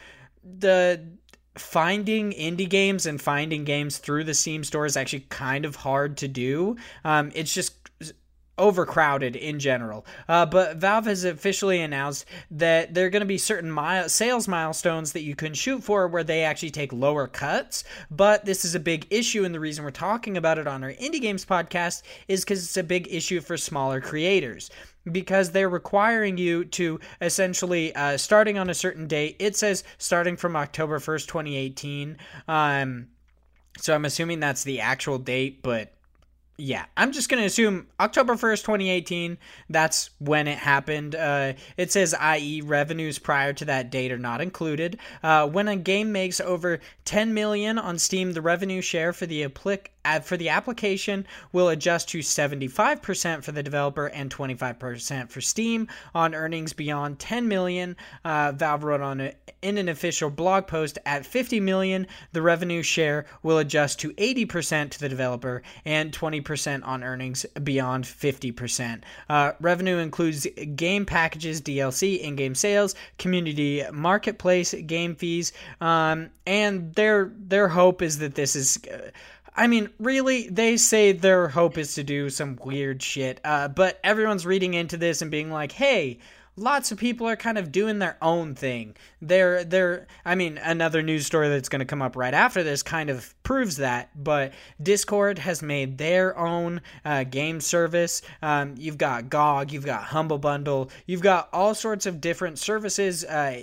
the 0.43 1.01
finding 1.55 2.31
indie 2.31 2.69
games 2.69 3.05
and 3.05 3.21
finding 3.21 3.63
games 3.63 3.97
through 3.97 4.23
the 4.23 4.33
Steam 4.33 4.63
store 4.63 4.85
is 4.85 4.97
actually 4.97 5.25
kind 5.29 5.65
of 5.65 5.75
hard 5.75 6.17
to 6.17 6.27
do. 6.27 6.75
Um, 7.03 7.31
it's 7.35 7.53
just 7.53 7.75
overcrowded 8.57 9.35
in 9.35 9.59
general. 9.59 10.05
Uh, 10.27 10.45
but 10.45 10.77
Valve 10.77 11.05
has 11.05 11.23
officially 11.23 11.81
announced 11.81 12.25
that 12.51 12.93
there 12.93 13.05
are 13.07 13.09
going 13.09 13.21
to 13.21 13.25
be 13.25 13.37
certain 13.37 14.09
sales 14.09 14.47
milestones 14.47 15.13
that 15.13 15.21
you 15.21 15.35
can 15.35 15.53
shoot 15.53 15.83
for 15.83 16.07
where 16.07 16.23
they 16.23 16.43
actually 16.43 16.69
take 16.69 16.93
lower 16.93 17.27
cuts. 17.27 17.83
But 18.11 18.45
this 18.45 18.63
is 18.63 18.75
a 18.75 18.79
big 18.79 19.07
issue, 19.09 19.43
and 19.43 19.53
the 19.55 19.59
reason 19.59 19.83
we're 19.83 19.91
talking 19.91 20.37
about 20.37 20.59
it 20.59 20.67
on 20.67 20.83
our 20.83 20.91
Indie 20.91 21.21
Games 21.21 21.45
podcast 21.45 22.03
is 22.27 22.43
because 22.43 22.63
it's 22.63 22.77
a 22.77 22.83
big 22.83 23.07
issue 23.11 23.41
for 23.41 23.57
smaller 23.57 23.99
creators 23.99 24.69
because 25.11 25.51
they're 25.51 25.69
requiring 25.69 26.37
you 26.37 26.65
to 26.65 26.99
essentially 27.21 27.93
uh, 27.95 28.17
starting 28.17 28.57
on 28.57 28.69
a 28.69 28.73
certain 28.73 29.07
date. 29.07 29.35
It 29.39 29.55
says 29.55 29.83
starting 29.97 30.37
from 30.37 30.55
October 30.55 30.99
1st, 30.99 31.27
2018. 31.27 32.17
Um, 32.47 33.07
so 33.77 33.93
I'm 33.95 34.05
assuming 34.05 34.39
that's 34.39 34.63
the 34.63 34.79
actual 34.79 35.17
date, 35.17 35.61
but 35.61 35.93
yeah, 36.57 36.85
I'm 36.95 37.11
just 37.11 37.29
going 37.29 37.41
to 37.41 37.47
assume 37.47 37.87
October 37.99 38.35
1st, 38.35 38.61
2018. 38.61 39.37
That's 39.69 40.11
when 40.19 40.47
it 40.47 40.59
happened. 40.59 41.15
Uh, 41.15 41.53
it 41.77 41.91
says, 41.91 42.13
i.e., 42.13 42.61
revenues 42.61 43.17
prior 43.17 43.53
to 43.53 43.65
that 43.65 43.89
date 43.89 44.11
are 44.11 44.19
not 44.19 44.39
included. 44.39 44.99
Uh, 45.23 45.47
when 45.47 45.67
a 45.67 45.75
game 45.75 46.11
makes 46.11 46.39
over 46.39 46.79
10 47.05 47.33
million 47.33 47.79
on 47.79 47.97
Steam, 47.97 48.33
the 48.33 48.41
revenue 48.41 48.81
share 48.81 49.13
for 49.13 49.25
the 49.25 49.47
applic- 49.47 49.87
for 50.23 50.37
the 50.37 50.49
application 50.49 51.25
will 51.51 51.69
adjust 51.69 52.09
to 52.09 52.19
75% 52.19 53.43
for 53.43 53.51
the 53.51 53.63
developer 53.63 54.07
and 54.07 54.33
25% 54.33 55.29
for 55.29 55.41
Steam 55.41 55.87
on 56.13 56.35
earnings 56.35 56.73
beyond 56.73 57.19
10 57.19 57.47
million. 57.47 57.95
Uh, 58.23 58.51
Valve 58.53 58.83
wrote 58.83 59.01
on 59.01 59.21
it 59.21 59.53
in 59.63 59.77
an 59.77 59.89
official 59.89 60.29
blog 60.29 60.67
post 60.67 60.99
at 61.05 61.25
50 61.25 61.59
million, 61.61 62.05
the 62.33 62.41
revenue 62.41 62.83
share 62.83 63.25
will 63.41 63.57
adjust 63.57 63.99
to 64.01 64.11
80% 64.11 64.91
to 64.91 64.99
the 64.99 65.09
developer 65.09 65.63
and 65.85 66.11
20% 66.11 66.85
on 66.85 67.03
earnings 67.03 67.45
beyond 67.63 68.03
50%. 68.03 69.01
Uh, 69.29 69.53
revenue 69.61 69.97
includes 69.97 70.45
game 70.75 71.05
packages, 71.05 71.61
DLC, 71.61 72.19
in-game 72.19 72.55
sales, 72.55 72.93
community 73.17 73.83
marketplace, 73.91 74.73
game 74.85 75.15
fees, 75.15 75.53
um, 75.79 76.29
and 76.45 76.93
their 76.95 77.31
their 77.37 77.69
hope 77.69 78.01
is 78.01 78.17
that 78.19 78.35
this 78.35 78.55
is. 78.55 78.79
I 79.55 79.67
mean, 79.67 79.89
really, 79.99 80.49
they 80.49 80.77
say 80.77 81.11
their 81.11 81.47
hope 81.47 81.77
is 81.77 81.95
to 81.95 82.03
do 82.03 82.29
some 82.29 82.57
weird 82.63 83.01
shit, 83.03 83.39
uh, 83.43 83.67
but 83.67 83.99
everyone's 84.03 84.45
reading 84.45 84.73
into 84.73 84.97
this 84.97 85.21
and 85.21 85.29
being 85.29 85.51
like, 85.51 85.71
hey, 85.71 86.19
lots 86.55 86.91
of 86.91 86.97
people 86.97 87.27
are 87.27 87.35
kind 87.35 87.57
of 87.57 87.71
doing 87.71 87.99
their 87.99 88.17
own 88.21 88.55
thing. 88.55 88.95
They're 89.21 89.63
they're 89.63 90.07
I 90.25 90.35
mean 90.35 90.57
another 90.57 91.01
news 91.01 91.25
story 91.25 91.49
that's 91.49 91.69
going 91.69 91.79
to 91.79 91.85
come 91.85 92.01
up 92.01 92.15
right 92.15 92.33
after 92.33 92.63
this 92.63 92.83
kind 92.83 93.09
of 93.09 93.33
proves 93.43 93.77
that. 93.77 94.09
But 94.21 94.53
Discord 94.81 95.39
has 95.39 95.61
made 95.61 95.97
their 95.97 96.37
own 96.37 96.81
uh, 97.05 97.23
game 97.23 97.59
service. 97.59 98.21
Um, 98.41 98.75
you've 98.77 98.97
got 98.97 99.29
GOG, 99.29 99.71
you've 99.71 99.85
got 99.85 100.03
Humble 100.03 100.37
Bundle, 100.37 100.89
you've 101.05 101.21
got 101.21 101.49
all 101.53 101.75
sorts 101.75 102.05
of 102.05 102.21
different 102.21 102.59
services. 102.59 103.23
Uh, 103.23 103.61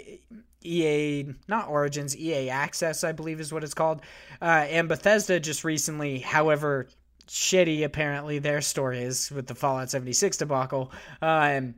EA, 0.63 1.27
not 1.49 1.69
Origins, 1.69 2.17
EA 2.17 2.51
Access, 2.51 3.05
I 3.05 3.13
believe 3.13 3.41
is 3.41 3.53
what 3.53 3.65
it's 3.65 3.75
called. 3.75 4.03
Uh, 4.41 4.67
and 4.69 4.89
Bethesda 4.89 5.41
just 5.41 5.65
recently, 5.65 6.19
however 6.19 6.89
shitty 7.27 7.85
apparently 7.85 8.39
their 8.39 8.61
story 8.61 9.03
is 9.03 9.31
with 9.31 9.47
the 9.47 9.55
Fallout 9.55 9.91
76 9.91 10.37
debacle, 10.37 10.93
um, 11.23 11.75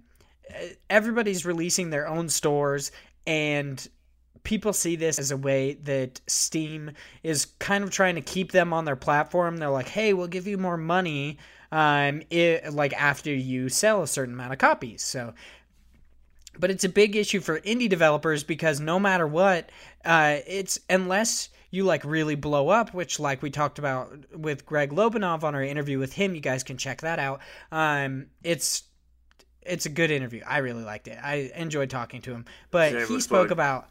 everybody's 0.91 1.45
releasing 1.45 1.91
their 1.91 2.09
own 2.09 2.29
stores 2.29 2.91
and 3.27 3.89
people 4.45 4.73
see 4.73 4.97
this 4.97 5.19
as 5.19 5.31
a 5.31 5.37
way 5.37 5.75
that 5.75 6.21
Steam 6.27 6.93
is 7.23 7.47
kind 7.59 7.85
of 7.85 7.91
trying 7.91 8.17
to 8.17 8.21
keep 8.21 8.53
them 8.53 8.73
on 8.73 8.85
their 8.85 8.97
platform. 8.97 9.57
They're 9.57 9.71
like, 9.71 9.89
"Hey, 9.89 10.13
we'll 10.13 10.27
give 10.27 10.47
you 10.47 10.59
more 10.59 10.77
money 10.77 11.39
um 11.71 12.23
it, 12.29 12.73
like 12.75 12.93
after 12.95 13.33
you 13.33 13.69
sell 13.69 14.03
a 14.03 14.07
certain 14.07 14.35
amount 14.35 14.53
of 14.53 14.59
copies." 14.59 15.03
So 15.03 15.35
but 16.59 16.71
it's 16.71 16.85
a 16.85 16.89
big 16.89 17.17
issue 17.17 17.41
for 17.41 17.61
indie 17.61 17.89
developers 17.89 18.45
because 18.45 18.81
no 18.81 18.99
matter 18.99 19.27
what, 19.27 19.71
uh, 20.05 20.39
it's 20.47 20.79
unless 20.91 21.49
you 21.71 21.85
like 21.85 22.05
really 22.05 22.35
blow 22.35 22.69
up, 22.69 22.93
which 22.93 23.19
like 23.19 23.43
we 23.43 23.51
talked 23.51 23.79
about 23.79 24.13
with 24.37 24.67
Greg 24.67 24.91
Lobanov 24.91 25.43
on 25.43 25.55
our 25.55 25.63
interview 25.63 25.99
with 25.99 26.13
him, 26.13 26.35
you 26.35 26.41
guys 26.41 26.63
can 26.63 26.77
check 26.77 27.01
that 27.01 27.19
out. 27.19 27.41
Um, 27.71 28.27
it's 28.43 28.85
it's 29.63 29.87
a 29.87 29.91
good 29.91 30.11
interview. 30.11 30.43
I 30.47 30.59
really 30.59 30.85
liked 30.85 31.09
it. 31.09 31.19
I 31.23 31.53
enjoyed 31.55 31.89
talking 31.89 32.21
to 32.23 32.33
him. 32.33 32.45
But 32.71 32.91
shameless 32.91 33.09
he 33.09 33.21
spoke 33.21 33.49
plug. 33.49 33.53
about 33.53 33.89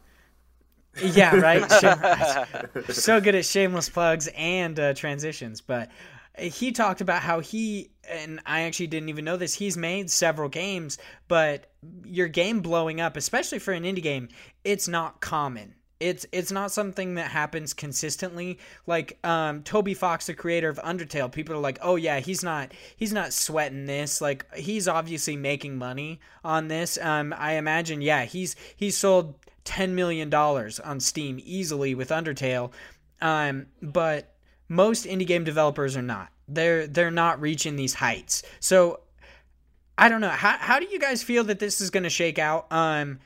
yeah, 1.00 1.34
right. 1.36 1.70
so 2.90 3.20
good 3.20 3.34
at 3.34 3.46
shameless 3.46 3.88
plugs 3.88 4.28
and 4.36 4.78
uh, 4.78 4.94
transitions. 4.94 5.60
But 5.60 5.90
he 6.38 6.72
talked 6.72 7.00
about 7.00 7.22
how 7.22 7.40
he 7.40 7.90
and 8.08 8.40
I 8.46 8.62
actually 8.62 8.88
didn't 8.88 9.10
even 9.10 9.24
know 9.24 9.36
this. 9.36 9.54
He's 9.54 9.76
made 9.76 10.10
several 10.10 10.48
games, 10.48 10.98
but 11.28 11.70
your 12.04 12.28
game 12.28 12.60
blowing 12.60 13.00
up, 13.00 13.16
especially 13.16 13.58
for 13.58 13.72
an 13.72 13.84
indie 13.84 14.02
game, 14.02 14.28
it's 14.64 14.88
not 14.88 15.20
common. 15.20 15.74
It's 16.00 16.26
it's 16.32 16.50
not 16.50 16.72
something 16.72 17.14
that 17.14 17.30
happens 17.30 17.74
consistently. 17.74 18.58
Like 18.86 19.18
um 19.24 19.62
toby 19.62 19.94
fox 19.94 20.26
the 20.26 20.34
creator 20.34 20.68
of 20.68 20.78
undertale 20.78 21.30
people 21.30 21.54
are 21.54 21.60
like 21.60 21.78
oh 21.80 21.94
yeah 21.94 22.18
he's 22.18 22.42
not 22.42 22.72
he's 22.96 23.12
not 23.12 23.32
sweating 23.32 23.86
this. 23.86 24.20
Like 24.20 24.52
he's 24.54 24.88
obviously 24.88 25.36
making 25.36 25.76
money 25.78 26.20
on 26.42 26.66
this. 26.66 26.98
Um 26.98 27.32
i 27.38 27.52
imagine 27.52 28.00
yeah 28.02 28.24
he's 28.24 28.56
he's 28.74 28.96
sold 28.96 29.36
10 29.64 29.94
million 29.94 30.28
dollars 30.28 30.80
on 30.80 30.98
steam 30.98 31.38
easily 31.44 31.94
with 31.94 32.08
undertale. 32.08 32.72
Um 33.20 33.66
but 33.80 34.31
most 34.72 35.04
indie 35.04 35.26
game 35.26 35.44
developers 35.44 35.96
are 35.96 36.02
not 36.02 36.30
they're 36.48 36.86
they're 36.86 37.10
not 37.10 37.40
reaching 37.40 37.76
these 37.76 37.94
heights 37.94 38.42
so 38.60 39.00
i 39.98 40.08
don't 40.08 40.20
know 40.20 40.28
how, 40.28 40.56
how 40.58 40.78
do 40.80 40.86
you 40.86 40.98
guys 40.98 41.22
feel 41.22 41.44
that 41.44 41.58
this 41.58 41.80
is 41.80 41.90
going 41.90 42.02
to 42.02 42.10
shake 42.10 42.38
out 42.38 42.66
um 42.72 43.18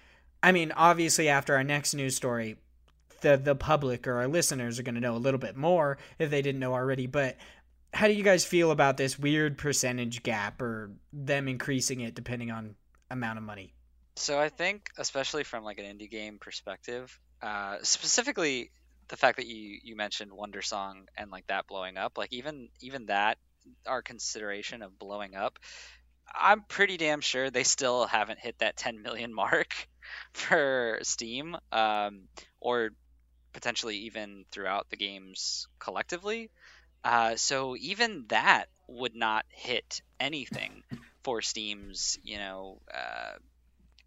I 0.47 0.53
mean, 0.53 0.73
obviously, 0.77 1.29
after 1.29 1.57
our 1.57 1.65
next 1.65 1.93
news 1.95 2.15
story, 2.15 2.57
the 3.21 3.37
the 3.37 3.57
public 3.57 4.07
or 4.07 4.15
our 4.19 4.29
listeners 4.29 4.79
are 4.79 4.85
going 4.85 4.95
to 4.95 5.01
know 5.01 5.17
a 5.17 5.19
little 5.19 5.41
bit 5.41 5.57
more 5.57 5.99
if 6.21 6.31
they 6.31 6.41
didn't 6.41 6.61
know 6.61 6.73
already. 6.73 7.09
But 7.09 7.37
how 7.93 8.07
do 8.07 8.13
you 8.13 8.23
guys 8.23 8.45
feel 8.45 8.71
about 8.71 8.97
this 8.97 9.19
weird 9.19 9.59
percentage 9.59 10.23
gap 10.23 10.63
or 10.63 10.93
them 11.13 11.49
increasing 11.49 12.01
it 12.01 12.15
depending 12.15 12.53
on 12.53 12.77
amount 13.11 13.39
of 13.39 13.45
money? 13.45 13.75
So 14.15 14.39
I 14.39 14.49
think, 14.49 14.91
especially 14.99 15.43
from 15.43 15.65
like 15.65 15.79
an 15.79 15.85
indie 15.85 16.09
game 16.09 16.39
perspective, 16.39 17.19
uh, 17.43 17.79
specifically 17.83 18.71
the 19.09 19.17
fact 19.17 19.37
that 19.37 19.47
you 19.47 19.79
you 19.83 19.97
mentioned 19.97 20.33
Wandersong 20.33 21.07
and 21.17 21.31
like 21.31 21.47
that 21.49 21.67
blowing 21.67 21.97
up, 21.97 22.19
like 22.19 22.33
even 22.33 22.69
even 22.81 23.07
that 23.07 23.39
our 23.87 24.03
consideration 24.03 24.83
of 24.83 24.99
blowing 24.99 25.35
up, 25.35 25.59
I'm 26.35 26.63
pretty 26.63 26.97
damn 26.97 27.21
sure 27.21 27.51
they 27.51 27.65
still 27.65 28.07
haven't 28.07 28.39
hit 28.39 28.59
that 28.59 28.77
10 28.77 29.03
million 29.03 29.33
mark 29.33 29.89
for 30.33 30.99
Steam, 31.03 31.57
um, 31.73 32.23
or 32.61 32.91
potentially 33.53 33.99
even 33.99 34.45
throughout 34.53 34.89
the 34.91 34.97
games 34.97 35.69
collectively. 35.79 36.51
Uh, 37.05 37.37
so 37.37 37.77
even 37.77 38.25
that 38.29 38.67
would 38.89 39.15
not 39.15 39.45
hit 39.49 40.03
anything 40.21 40.83
for 41.23 41.43
Steam's, 41.43 42.19
you 42.23 42.39
know, 42.39 42.81
uh, 42.93 43.33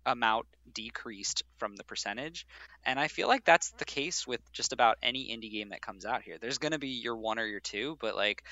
amount 0.09 0.45
decreased 0.73 1.43
from 1.57 1.75
the 1.75 1.83
percentage. 1.83 2.45
And 2.85 2.99
I 2.99 3.07
feel 3.07 3.27
like 3.27 3.45
that's 3.45 3.71
the 3.71 3.85
case 3.85 4.27
with 4.27 4.41
just 4.51 4.73
about 4.73 4.97
any 5.01 5.35
indie 5.35 5.51
game 5.51 5.69
that 5.69 5.81
comes 5.81 6.05
out 6.05 6.21
here. 6.21 6.37
There's 6.39 6.57
going 6.57 6.71
to 6.71 6.79
be 6.79 6.89
your 6.89 7.15
one 7.15 7.39
or 7.39 7.45
your 7.45 7.59
two, 7.59 7.97
but 7.99 8.15
like 8.15 8.43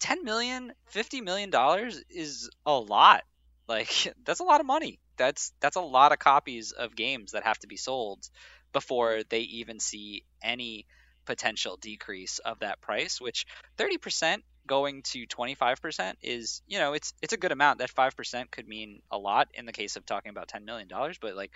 10 0.00 0.24
million, 0.24 0.72
50 0.86 1.20
million 1.20 1.50
dollars 1.50 2.02
is 2.10 2.50
a 2.66 2.78
lot. 2.78 3.24
Like 3.68 4.14
that's 4.24 4.40
a 4.40 4.44
lot 4.44 4.60
of 4.60 4.66
money. 4.66 4.98
That's 5.16 5.52
that's 5.60 5.76
a 5.76 5.80
lot 5.80 6.12
of 6.12 6.18
copies 6.18 6.72
of 6.72 6.96
games 6.96 7.32
that 7.32 7.44
have 7.44 7.58
to 7.60 7.66
be 7.66 7.76
sold 7.76 8.28
before 8.72 9.22
they 9.28 9.40
even 9.40 9.78
see 9.78 10.24
any 10.42 10.86
potential 11.24 11.78
decrease 11.80 12.38
of 12.40 12.58
that 12.60 12.80
price, 12.80 13.20
which 13.20 13.46
30% 13.78 14.42
going 14.66 15.02
to 15.02 15.26
25% 15.26 16.14
is, 16.22 16.62
you 16.66 16.78
know, 16.78 16.92
it's 16.92 17.14
it's 17.22 17.32
a 17.32 17.36
good 17.36 17.52
amount. 17.52 17.78
That 17.78 17.94
5% 17.94 18.50
could 18.50 18.68
mean 18.68 19.02
a 19.10 19.18
lot 19.18 19.48
in 19.54 19.66
the 19.66 19.72
case 19.72 19.96
of 19.96 20.06
talking 20.06 20.30
about 20.30 20.48
10 20.48 20.64
million 20.64 20.88
dollars, 20.88 21.18
but 21.20 21.36
like 21.36 21.52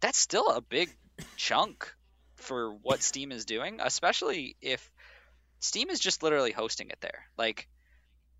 that's 0.00 0.18
still 0.18 0.48
a 0.48 0.60
big 0.60 0.90
chunk 1.36 1.92
for 2.36 2.74
what 2.82 3.02
Steam 3.02 3.32
is 3.32 3.44
doing, 3.44 3.78
especially 3.80 4.56
if 4.60 4.90
Steam 5.60 5.90
is 5.90 6.00
just 6.00 6.22
literally 6.22 6.52
hosting 6.52 6.90
it 6.90 6.98
there. 7.00 7.26
Like 7.38 7.68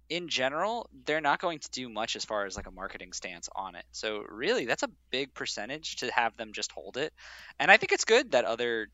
in 0.09 0.29
general, 0.29 0.91
they're 1.07 1.23
not 1.23 1.41
going 1.41 1.59
to 1.59 1.71
do 1.71 1.89
much 1.89 2.17
as 2.17 2.25
far 2.25 2.45
as 2.45 2.57
like 2.57 2.67
a 2.67 2.71
marketing 2.71 3.13
stance 3.13 3.49
on 3.55 3.77
it. 3.77 3.85
So 3.93 4.23
really, 4.29 4.67
that's 4.67 4.83
a 4.83 4.91
big 5.11 5.33
percentage 5.33 5.97
to 5.97 6.13
have 6.13 6.37
them 6.37 6.53
just 6.53 6.71
hold 6.73 6.99
it. 6.99 7.13
And 7.59 7.71
I 7.71 7.79
think 7.79 7.93
it's 7.93 8.05
good 8.05 8.33
that 8.33 8.45
other 8.45 8.89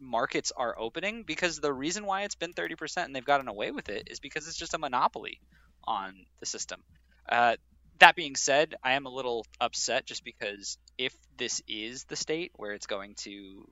markets 0.00 0.52
are 0.56 0.78
opening 0.78 1.22
because 1.22 1.58
the 1.58 1.72
reason 1.72 2.06
why 2.06 2.22
it's 2.22 2.34
been 2.34 2.52
30% 2.52 3.04
and 3.04 3.14
they've 3.14 3.24
gotten 3.24 3.48
away 3.48 3.70
with 3.70 3.88
it 3.88 4.08
is 4.10 4.20
because 4.20 4.48
it's 4.48 4.56
just 4.56 4.74
a 4.74 4.78
monopoly 4.78 5.40
on 5.84 6.26
the 6.40 6.46
system. 6.46 6.82
Uh, 7.28 7.56
that 8.00 8.16
being 8.16 8.36
said, 8.36 8.74
I 8.82 8.92
am 8.92 9.06
a 9.06 9.10
little 9.10 9.46
upset 9.60 10.06
just 10.06 10.24
because 10.24 10.78
if 10.98 11.14
this 11.36 11.62
is 11.68 12.04
the 12.04 12.16
state 12.16 12.52
where 12.56 12.72
it's 12.72 12.86
going 12.86 13.14
to 13.18 13.68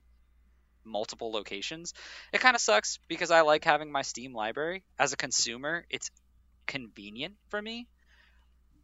multiple 0.85 1.31
locations, 1.31 1.93
it 2.31 2.39
kind 2.39 2.55
of 2.55 2.61
sucks 2.61 2.99
because 3.07 3.31
I 3.31 3.41
like 3.41 3.63
having 3.63 3.91
my 3.91 4.01
Steam 4.01 4.33
library. 4.33 4.83
As 4.97 5.13
a 5.13 5.17
consumer, 5.17 5.85
it's 5.89 6.09
convenient 6.65 7.35
for 7.49 7.61
me. 7.61 7.87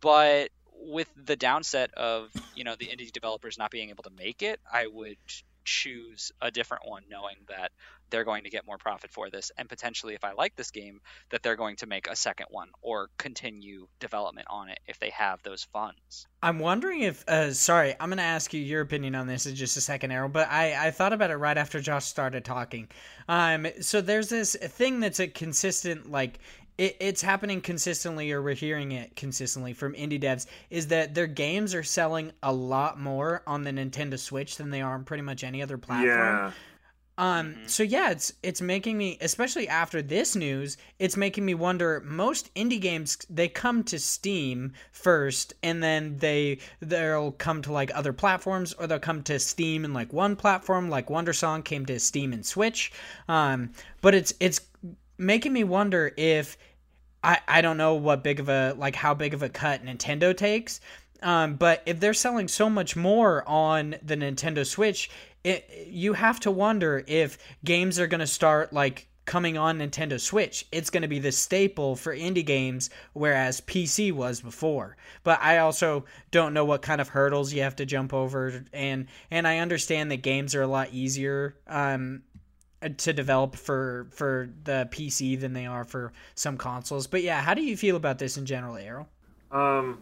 But 0.01 0.49
with 0.81 1.09
the 1.15 1.35
downset 1.35 1.91
of 1.93 2.31
you 2.55 2.63
know 2.63 2.75
the 2.79 2.87
indie 2.87 3.11
developers 3.11 3.57
not 3.57 3.71
being 3.71 3.89
able 3.89 4.03
to 4.03 4.11
make 4.11 4.41
it, 4.41 4.59
I 4.71 4.87
would 4.87 5.17
choose 5.69 6.31
a 6.41 6.49
different 6.49 6.83
one, 6.87 7.03
knowing 7.09 7.35
that 7.47 7.71
they're 8.09 8.23
going 8.23 8.43
to 8.43 8.49
get 8.49 8.65
more 8.65 8.79
profit 8.79 9.11
for 9.11 9.29
this, 9.29 9.51
and 9.55 9.69
potentially, 9.69 10.15
if 10.15 10.23
I 10.23 10.31
like 10.33 10.55
this 10.55 10.71
game, 10.71 10.99
that 11.29 11.43
they're 11.43 11.55
going 11.55 11.75
to 11.75 11.85
make 11.85 12.07
a 12.07 12.15
second 12.15 12.47
one 12.49 12.69
or 12.81 13.09
continue 13.19 13.87
development 13.99 14.47
on 14.49 14.69
it 14.69 14.79
if 14.87 14.97
they 14.97 15.11
have 15.11 15.43
those 15.43 15.67
funds. 15.71 16.25
I'm 16.41 16.57
wondering 16.57 17.01
if, 17.01 17.23
uh, 17.27 17.53
sorry, 17.53 17.93
I'm 17.99 18.09
going 18.09 18.17
to 18.17 18.23
ask 18.23 18.51
you 18.51 18.61
your 18.61 18.81
opinion 18.81 19.13
on 19.13 19.27
this 19.27 19.45
in 19.45 19.53
just 19.53 19.77
a 19.77 19.81
second, 19.81 20.11
Errol, 20.11 20.29
but 20.29 20.49
I, 20.49 20.87
I 20.87 20.91
thought 20.91 21.13
about 21.13 21.29
it 21.29 21.35
right 21.35 21.57
after 21.57 21.79
Josh 21.79 22.05
started 22.05 22.43
talking. 22.43 22.87
Um, 23.27 23.67
so 23.79 24.01
there's 24.01 24.29
this 24.29 24.55
thing 24.55 25.01
that's 25.01 25.19
a 25.19 25.27
consistent, 25.27 26.09
like, 26.09 26.39
it, 26.79 26.95
it's 27.01 27.21
happening 27.21 27.59
consistently 27.59 28.31
or 28.31 28.41
we're 28.41 28.55
hearing 28.55 28.93
it 28.93 29.15
consistently 29.15 29.73
from 29.73 29.93
indie 29.93 30.21
devs 30.21 30.47
is 30.69 30.87
that 30.87 31.13
their 31.13 31.27
games 31.27 31.75
are 31.75 31.83
selling 31.83 32.31
a 32.41 32.53
lot 32.53 32.99
more 32.99 33.43
on 33.45 33.63
the 33.63 33.71
Nintendo 33.71 34.17
Switch 34.17 34.55
than 34.55 34.69
they 34.69 34.81
are 34.81 34.93
on 34.93 35.03
pretty 35.03 35.23
much 35.23 35.43
any 35.43 35.61
other 35.61 35.77
platform. 35.77 36.07
Yeah. 36.07 36.51
Um, 37.17 37.47
mm-hmm. 37.47 37.67
so 37.67 37.83
yeah, 37.83 38.11
it's 38.11 38.31
it's 38.43 38.61
making 38.61 38.97
me, 38.97 39.17
especially 39.19 39.67
after 39.67 40.01
this 40.01 40.37
news, 40.37 40.77
it's 40.99 41.17
making 41.17 41.45
me 41.45 41.53
wonder. 41.53 42.01
Most 42.05 42.53
indie 42.55 42.79
games 42.79 43.17
they 43.29 43.49
come 43.49 43.83
to 43.83 43.99
Steam 43.99 44.71
first, 44.93 45.53
and 45.61 45.83
then 45.83 46.15
they 46.19 46.59
they'll 46.79 47.33
come 47.33 47.61
to 47.63 47.73
like 47.73 47.91
other 47.93 48.13
platforms, 48.13 48.71
or 48.71 48.87
they'll 48.87 48.99
come 48.99 49.21
to 49.23 49.37
Steam 49.37 49.83
and 49.83 49.93
like 49.93 50.13
one 50.13 50.37
platform, 50.37 50.89
like 50.89 51.09
Wandersong 51.09 51.65
came 51.65 51.85
to 51.87 51.99
Steam 51.99 52.31
and 52.31 52.45
Switch. 52.45 52.93
Um, 53.27 53.71
but 53.99 54.15
it's 54.15 54.33
it's 54.39 54.61
making 55.17 55.51
me 55.51 55.65
wonder 55.65 56.13
if 56.15 56.57
I, 57.23 57.39
I 57.47 57.61
don't 57.61 57.77
know 57.77 57.95
what 57.95 58.23
big 58.23 58.39
of 58.39 58.49
a 58.49 58.73
like 58.77 58.95
how 58.95 59.13
big 59.13 59.33
of 59.33 59.43
a 59.43 59.49
cut 59.49 59.83
Nintendo 59.83 60.35
takes. 60.35 60.79
Um, 61.21 61.55
but 61.55 61.83
if 61.85 61.99
they're 61.99 62.13
selling 62.13 62.47
so 62.47 62.69
much 62.69 62.95
more 62.95 63.43
on 63.47 63.95
the 64.01 64.15
Nintendo 64.15 64.65
Switch, 64.65 65.09
it, 65.43 65.69
you 65.87 66.13
have 66.13 66.39
to 66.41 66.51
wonder 66.51 67.03
if 67.07 67.37
games 67.63 67.99
are 67.99 68.07
going 68.07 68.19
to 68.19 68.27
start 68.27 68.71
like 68.71 69.07
coming 69.29 69.59
on 69.59 69.77
Nintendo 69.77 70.19
Switch. 70.19 70.65
It's 70.71 70.89
going 70.89 71.03
to 71.03 71.07
be 71.07 71.19
the 71.19 71.31
staple 71.31 71.95
for 71.95 72.15
indie 72.15 72.45
games, 72.45 72.89
whereas 73.13 73.61
PC 73.61 74.11
was 74.11 74.41
before. 74.41 74.97
But 75.23 75.39
I 75.41 75.59
also 75.59 76.05
don't 76.31 76.53
know 76.53 76.65
what 76.65 76.81
kind 76.81 76.99
of 76.99 77.09
hurdles 77.09 77.53
you 77.53 77.61
have 77.61 77.75
to 77.75 77.85
jump 77.85 78.13
over, 78.13 78.65
and 78.73 79.07
and 79.29 79.47
I 79.47 79.59
understand 79.59 80.09
that 80.11 80.23
games 80.23 80.55
are 80.55 80.63
a 80.63 80.67
lot 80.67 80.89
easier 80.93 81.55
um, 81.67 82.23
to 82.97 83.13
develop 83.13 83.55
for 83.55 84.07
for 84.11 84.49
the 84.63 84.87
PC 84.91 85.39
than 85.39 85.53
they 85.53 85.65
are 85.65 85.83
for 85.83 86.13
some 86.35 86.57
consoles. 86.57 87.07
But 87.07 87.23
yeah, 87.23 87.41
how 87.41 87.53
do 87.53 87.61
you 87.61 87.75
feel 87.75 87.95
about 87.95 88.19
this 88.19 88.37
in 88.37 88.45
general, 88.45 88.77
Errol? 88.77 89.07
Um. 89.51 89.99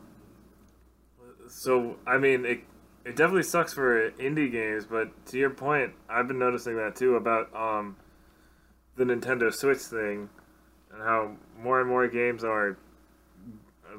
So 1.50 1.96
I 2.06 2.18
mean, 2.18 2.46
it 2.46 2.60
it 3.06 3.16
definitely 3.16 3.44
sucks 3.44 3.74
for 3.74 4.12
indie 4.12 4.52
games, 4.52 4.86
but 4.86 5.10
to 5.28 5.38
your 5.38 5.50
point, 5.50 5.94
I've 6.10 6.28
been 6.28 6.40
noticing 6.40 6.76
that 6.78 6.96
too 6.96 7.16
about 7.16 7.56
um 7.56 7.96
the 8.96 9.06
Nintendo 9.06 9.54
Switch 9.54 9.80
thing 9.80 10.30
and 10.92 11.02
how 11.02 11.32
more 11.62 11.80
and 11.80 11.90
more 11.90 12.08
games 12.08 12.44
are 12.44 12.78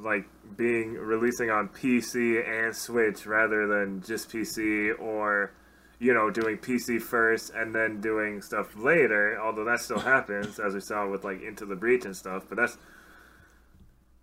like 0.00 0.24
being 0.56 0.94
releasing 0.94 1.50
on 1.50 1.68
PC 1.68 2.46
and 2.46 2.76
Switch 2.76 3.26
rather 3.26 3.66
than 3.66 4.02
just 4.02 4.30
PC 4.30 4.98
or 5.00 5.52
you 5.98 6.14
know 6.14 6.30
doing 6.30 6.58
PC 6.58 7.00
first 7.02 7.50
and 7.54 7.74
then 7.74 8.00
doing 8.00 8.40
stuff 8.42 8.76
later. 8.76 9.40
Although 9.40 9.64
that 9.64 9.80
still 9.80 9.98
happens, 9.98 10.58
as 10.58 10.74
we 10.74 10.80
saw 10.80 11.08
with 11.08 11.24
like 11.24 11.42
Into 11.42 11.66
the 11.66 11.76
Breach 11.76 12.04
and 12.04 12.16
stuff. 12.16 12.44
But 12.48 12.56
that's 12.56 12.78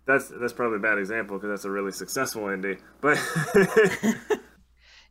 that's 0.06 0.28
that's 0.40 0.52
probably 0.52 0.76
a 0.78 0.80
bad 0.80 0.98
example 0.98 1.36
because 1.36 1.50
that's 1.50 1.64
a 1.64 1.70
really 1.70 1.92
successful 1.92 2.42
indie. 2.44 2.78
But 3.00 3.18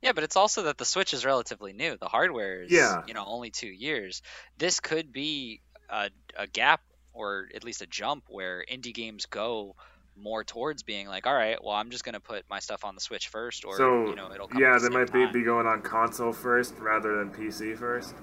Yeah, 0.02 0.12
but 0.12 0.24
it's 0.24 0.36
also 0.36 0.64
that 0.64 0.78
the 0.78 0.86
Switch 0.86 1.14
is 1.16 1.26
relatively 1.26 1.74
new. 1.74 1.98
The 1.98 2.08
hardware 2.08 2.62
is, 2.64 2.72
Yeah. 2.72 3.02
you 3.08 3.14
know, 3.16 3.26
only 3.26 3.50
two 3.50 3.68
years. 3.70 4.22
This 4.58 4.80
could 4.80 5.12
be 5.12 5.62
a, 5.90 6.10
a 6.38 6.46
gap 6.46 6.82
or 7.14 7.48
at 7.56 7.64
least 7.64 7.82
a 7.82 7.88
jump 7.88 8.26
where 8.28 8.64
indie 8.72 8.94
games 8.94 9.26
go 9.26 9.76
more 10.18 10.44
towards 10.44 10.84
being 10.84 11.08
like, 11.08 11.28
all 11.28 11.34
right, 11.34 11.62
well, 11.64 11.74
I'm 11.76 11.90
just 11.90 12.04
going 12.04 12.14
to 12.14 12.20
put 12.20 12.44
my 12.50 12.60
stuff 12.60 12.86
on 12.86 12.96
the 12.96 13.02
Switch 13.02 13.28
first, 13.28 13.66
or 13.66 13.78
so 13.78 14.08
you 14.08 14.16
know, 14.16 14.32
it'll 14.34 14.48
come. 14.48 14.62
yeah, 14.62 14.78
the 14.80 14.90
they 14.90 14.96
might 14.96 15.12
be, 15.12 15.24
time. 15.26 15.34
be 15.34 15.44
going 15.44 15.68
on 15.68 15.82
console 15.82 16.32
first 16.34 16.76
rather 16.80 17.18
than 17.18 17.32
PC 17.32 17.78
first. 17.78 18.16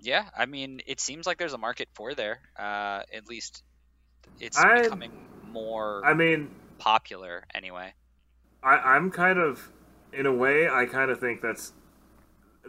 Yeah, 0.00 0.26
I 0.36 0.46
mean, 0.46 0.80
it 0.86 1.00
seems 1.00 1.26
like 1.26 1.38
there's 1.38 1.54
a 1.54 1.58
market 1.58 1.88
for 1.94 2.14
there. 2.14 2.40
Uh, 2.56 3.02
at 3.12 3.28
least 3.28 3.62
it's 4.40 4.58
I- 4.58 4.82
becoming 4.82 5.12
more 5.50 6.02
I 6.04 6.14
mean, 6.14 6.50
popular 6.78 7.44
anyway. 7.54 7.94
I, 8.62 8.76
I'm 8.76 9.10
kind 9.10 9.38
of, 9.38 9.70
in 10.12 10.26
a 10.26 10.32
way, 10.32 10.68
I 10.68 10.86
kind 10.86 11.10
of 11.10 11.18
think 11.20 11.40
that's 11.40 11.72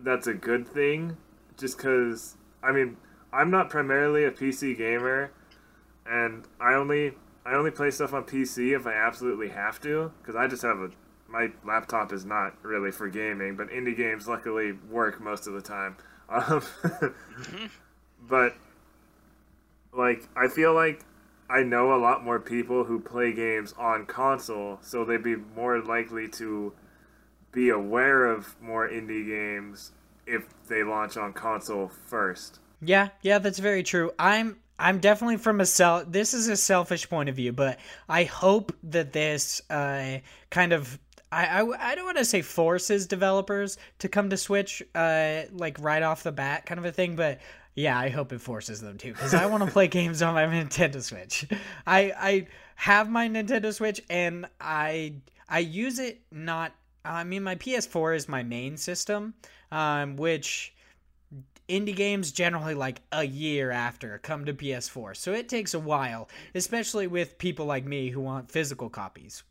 that's 0.02 0.28
a 0.28 0.34
good 0.34 0.68
thing, 0.68 1.18
just 1.58 1.78
because 1.78 2.38
I 2.64 2.72
mean, 2.72 2.98
I'm 3.34 3.52
not 3.52 3.70
primarily 3.70 4.24
a 4.24 4.32
PC 4.32 4.78
gamer, 4.78 5.32
and 6.06 6.46
I 6.62 6.74
only 6.76 7.14
I 7.46 7.54
only 7.54 7.72
play 7.72 7.92
stuff 7.92 8.14
on 8.14 8.24
PC 8.24 8.76
if 8.76 8.86
I 8.86 8.94
absolutely 8.94 9.50
have 9.50 9.80
to, 9.82 10.12
because 10.22 10.36
I 10.36 10.48
just 10.48 10.62
have 10.62 10.78
a 10.78 10.90
my 11.32 11.50
laptop 11.64 12.12
is 12.12 12.26
not 12.26 12.56
really 12.64 12.92
for 12.92 13.08
gaming, 13.08 13.56
but 13.56 13.70
indie 13.70 13.96
games 13.96 14.28
luckily 14.28 14.74
work 14.90 15.22
most 15.22 15.48
of 15.48 15.54
the 15.54 15.62
time. 15.62 15.96
Um, 16.32 16.62
but 18.22 18.54
like, 19.92 20.30
I 20.36 20.48
feel 20.48 20.76
like 20.76 21.04
I 21.50 21.64
know 21.64 21.96
a 21.96 21.98
lot 21.98 22.24
more 22.24 22.40
people 22.40 22.84
who 22.84 23.00
play 23.00 23.34
games 23.34 23.74
on 23.80 24.06
console, 24.06 24.78
so 24.84 25.04
they'd 25.04 25.24
be 25.24 25.38
more 25.38 25.82
likely 25.82 26.28
to 26.28 26.74
be 27.52 27.70
aware 27.70 28.28
of 28.28 28.62
more 28.62 28.88
indie 28.88 29.26
games 29.26 29.92
if 30.28 30.44
they 30.68 30.84
launch 30.84 31.18
on 31.18 31.34
console 31.34 31.88
first. 31.88 32.60
Yeah, 32.80 33.10
yeah, 33.24 33.40
that's 33.40 33.58
very 33.58 33.82
true. 33.82 34.12
I'm 34.20 34.58
I'm 34.80 35.00
definitely 35.00 35.38
from 35.38 35.60
a 35.60 35.66
sel 35.66 36.06
this 36.08 36.34
is 36.34 36.48
a 36.48 36.56
selfish 36.56 37.10
point 37.10 37.30
of 37.30 37.36
view, 37.36 37.52
but 37.52 37.80
I 38.08 38.24
hope 38.24 38.76
that 38.84 39.12
this 39.14 39.62
uh 39.70 40.20
kind 40.50 40.74
of 40.74 40.98
I, 41.32 41.62
I, 41.62 41.92
I 41.92 41.96
don't 41.96 42.06
want 42.06 42.18
to 42.18 42.26
say 42.26 42.42
forces 42.42 43.06
developers 43.06 43.78
to 44.00 44.08
come 44.08 44.30
to 44.30 44.38
Switch 44.38 44.82
uh 44.96 45.42
like 45.52 45.78
right 45.80 46.02
off 46.02 46.24
the 46.24 46.32
bat 46.32 46.66
kind 46.66 46.80
of 46.80 46.86
a 46.86 46.92
thing, 46.92 47.16
but 47.16 47.40
yeah, 47.76 48.00
I 48.00 48.10
hope 48.10 48.34
it 48.34 48.42
forces 48.42 48.82
them 48.82 48.98
to 48.98 49.14
because 49.14 49.34
I 49.34 49.46
want 49.46 49.64
to 49.66 49.72
play 49.72 49.88
games 50.00 50.22
on 50.22 50.34
my 50.34 50.46
Nintendo 50.46 51.02
Switch. 51.02 51.46
I 51.86 52.14
I 52.18 52.48
have 52.76 53.10
my 53.10 53.28
Nintendo 53.28 53.74
Switch 53.74 54.02
and 54.10 54.48
I 54.62 55.16
I 55.50 55.60
use 55.60 56.00
it 56.00 56.22
not 56.32 56.74
I 57.04 57.26
mean 57.26 57.44
my 57.44 57.56
PS4 57.56 58.16
is 58.16 58.30
my 58.30 58.44
main 58.44 58.78
system, 58.78 59.34
um 59.72 60.16
which 60.16 60.74
indie 61.70 61.96
games 61.96 62.32
generally 62.32 62.74
like 62.74 63.02
a 63.12 63.24
year 63.24 63.72
after 63.72 64.18
come 64.20 64.46
to 64.46 64.54
PS4. 64.54 65.16
So 65.16 65.34
it 65.34 65.48
takes 65.48 65.74
a 65.74 65.80
while, 65.80 66.28
especially 66.56 67.08
with 67.08 67.38
people 67.38 67.66
like 67.66 67.86
me 67.86 68.10
who 68.10 68.20
want 68.20 68.52
physical 68.52 68.90
copies. 68.90 69.44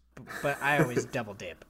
But 0.43 0.61
I 0.61 0.79
always 0.79 1.05
double 1.13 1.35
dip. 1.35 1.65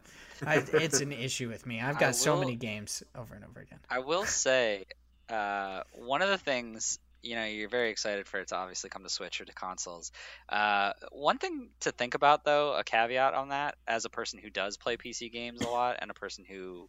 I, 0.47 0.65
it's 0.73 1.01
an 1.01 1.13
issue 1.13 1.49
with 1.49 1.67
me. 1.67 1.81
I've 1.81 1.97
I 1.97 2.01
got 2.01 2.17
so 2.17 2.39
many 2.39 2.57
games 2.57 3.03
over 3.15 3.35
and 3.35 3.45
over 3.45 3.61
again. 3.61 3.79
I 3.91 3.99
will 3.99 4.25
say, 4.25 4.87
uh, 5.29 5.83
one 5.93 6.23
of 6.23 6.29
the 6.29 6.39
things 6.39 6.99
you 7.23 7.35
know 7.35 7.45
you're 7.45 7.69
very 7.69 7.91
excited 7.91 8.27
for 8.29 8.39
it 8.39 8.49
to 8.49 8.57
obviously 8.57 8.91
come 8.91 9.03
to 9.03 9.09
Switch 9.09 9.41
or 9.41 9.45
to 9.45 9.53
consoles. 9.53 10.13
Uh, 10.49 10.93
one 11.11 11.39
thing 11.39 11.69
to 11.81 11.91
think 11.91 12.15
about 12.15 12.45
though, 12.45 12.75
a 12.75 12.85
caveat 12.85 13.35
on 13.35 13.49
that, 13.49 13.77
as 13.87 14.05
a 14.05 14.11
person 14.11 14.39
who 14.39 14.51
does 14.51 14.77
play 14.77 14.97
PC 14.97 15.33
games 15.33 15.61
a 15.61 15.69
lot 15.69 15.97
and 16.01 16.11
a 16.11 16.15
person 16.15 16.45
who 16.49 16.89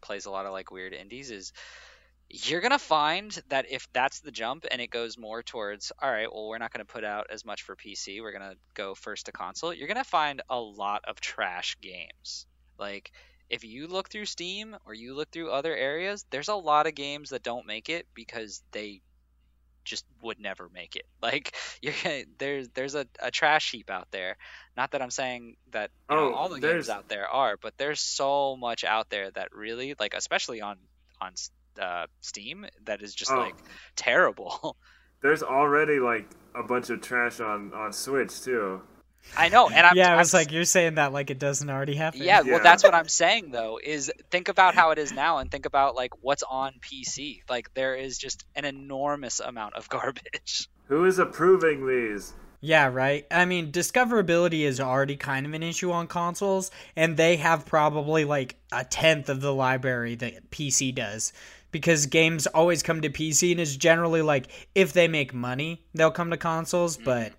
plays 0.00 0.26
a 0.26 0.30
lot 0.30 0.46
of 0.46 0.52
like 0.52 0.70
weird 0.70 0.92
indies, 0.92 1.30
is 1.30 1.52
you're 2.34 2.62
gonna 2.62 2.78
find 2.78 3.42
that 3.50 3.66
if 3.70 3.86
that's 3.92 4.20
the 4.20 4.30
jump 4.30 4.64
and 4.70 4.80
it 4.80 4.88
goes 4.90 5.18
more 5.18 5.42
towards 5.42 5.92
all 6.00 6.10
right 6.10 6.32
well 6.32 6.48
we're 6.48 6.56
not 6.56 6.72
gonna 6.72 6.84
put 6.84 7.04
out 7.04 7.26
as 7.30 7.44
much 7.44 7.62
for 7.62 7.76
pc 7.76 8.22
we're 8.22 8.32
gonna 8.32 8.54
go 8.72 8.94
first 8.94 9.26
to 9.26 9.32
console 9.32 9.74
you're 9.74 9.86
gonna 9.88 10.02
find 10.02 10.40
a 10.48 10.58
lot 10.58 11.02
of 11.06 11.20
trash 11.20 11.76
games. 11.82 12.46
Like 12.78 13.12
if 13.50 13.64
you 13.64 13.86
look 13.86 14.08
through 14.08 14.24
steam 14.24 14.74
or 14.86 14.94
you 14.94 15.14
look 15.14 15.30
through 15.30 15.50
other 15.50 15.76
areas 15.76 16.24
there's 16.30 16.48
a 16.48 16.54
lot 16.54 16.86
of 16.86 16.94
games 16.94 17.30
that 17.30 17.42
don't 17.42 17.66
make 17.66 17.90
it 17.90 18.06
because 18.14 18.62
they 18.72 19.02
just 19.84 20.06
would 20.22 20.40
never 20.40 20.70
make 20.72 20.96
it. 20.96 21.04
Like 21.22 21.54
you're 21.82 21.92
gonna, 22.02 22.22
there's 22.38 22.68
there's 22.70 22.94
a, 22.94 23.06
a 23.20 23.30
trash 23.30 23.72
heap 23.72 23.90
out 23.90 24.08
there. 24.10 24.36
Not 24.76 24.92
that 24.92 25.02
i'm 25.02 25.10
saying 25.10 25.56
that 25.72 25.90
you 26.08 26.16
know, 26.16 26.30
Oh, 26.30 26.34
all 26.34 26.48
the 26.48 26.60
there's- 26.60 26.86
games 26.86 26.88
out 26.88 27.08
there 27.10 27.28
are 27.28 27.58
but 27.60 27.74
there's 27.76 28.00
so 28.00 28.56
much 28.56 28.84
out 28.84 29.10
there 29.10 29.30
that 29.32 29.52
really 29.54 29.94
like 30.00 30.14
especially 30.14 30.62
on 30.62 30.78
on 31.20 31.32
uh, 31.80 32.06
steam 32.20 32.66
that 32.84 33.02
is 33.02 33.14
just 33.14 33.30
Oh. 33.32 33.38
like 33.38 33.54
terrible 33.96 34.76
There's 35.22 35.44
already 35.44 36.00
like 36.00 36.28
a 36.52 36.64
bunch 36.64 36.90
of 36.90 37.00
trash 37.00 37.38
on 37.40 37.72
on 37.74 37.92
Switch 37.92 38.40
too. 38.42 38.82
i 39.36 39.48
know 39.48 39.68
and 39.68 39.86
i'm 39.86 39.96
yeah, 39.96 40.08
I 40.08 40.12
I'm 40.14 40.18
was 40.18 40.34
like, 40.34 40.50
you're 40.50 40.64
saying 40.64 40.96
that 40.96 41.12
like 41.12 41.30
it 41.30 41.38
doesn't 41.38 41.70
already 41.70 41.94
happen. 41.94 42.22
Yeah, 42.22 42.42
Yeah. 42.44 42.54
well, 42.54 42.62
that's 42.62 42.82
what 42.82 42.92
I'm 42.94 43.06
saying 43.08 43.52
though. 43.52 43.78
Is 43.82 44.10
think 44.32 44.48
about 44.48 44.74
how 44.74 44.90
it 44.90 44.98
is 44.98 45.12
now, 45.12 45.38
and 45.38 45.48
think 45.48 45.64
about 45.64 45.94
like 45.94 46.10
what's 46.22 46.42
on 46.42 46.72
PC. 46.80 47.42
Like 47.48 47.72
there 47.74 47.94
is 47.94 48.18
just 48.18 48.44
an 48.56 48.64
enormous 48.64 49.38
amount 49.38 49.74
of 49.76 49.88
garbage. 49.96 50.68
Who 50.88 51.04
is 51.04 51.20
approving 51.20 51.86
these? 51.86 52.32
Yeah, 52.64 52.86
right. 52.88 53.24
I 53.30 53.44
mean, 53.44 53.72
discoverability 53.72 54.60
is 54.62 54.80
already 54.80 55.16
kind 55.16 55.46
of 55.46 55.52
an 55.54 55.62
issue 55.62 55.90
on 55.92 56.06
consoles, 56.08 56.70
and 56.96 57.16
they 57.16 57.36
have 57.36 57.64
probably 57.66 58.24
like 58.24 58.56
a 58.72 58.84
tenth 58.84 59.28
of 59.28 59.40
the 59.40 59.52
library 59.54 60.14
that 60.16 60.50
PC 60.50 60.94
does. 60.94 61.32
Because 61.72 62.06
games 62.06 62.46
always 62.46 62.82
come 62.82 63.00
to 63.00 63.10
PC, 63.10 63.50
and 63.50 63.60
it's 63.60 63.74
generally 63.76 64.22
like 64.22 64.46
if 64.74 64.92
they 64.92 65.08
make 65.08 65.34
money, 65.34 65.84
they'll 65.94 66.10
come 66.10 66.30
to 66.30 66.36
consoles, 66.36 66.96
but 66.96 67.32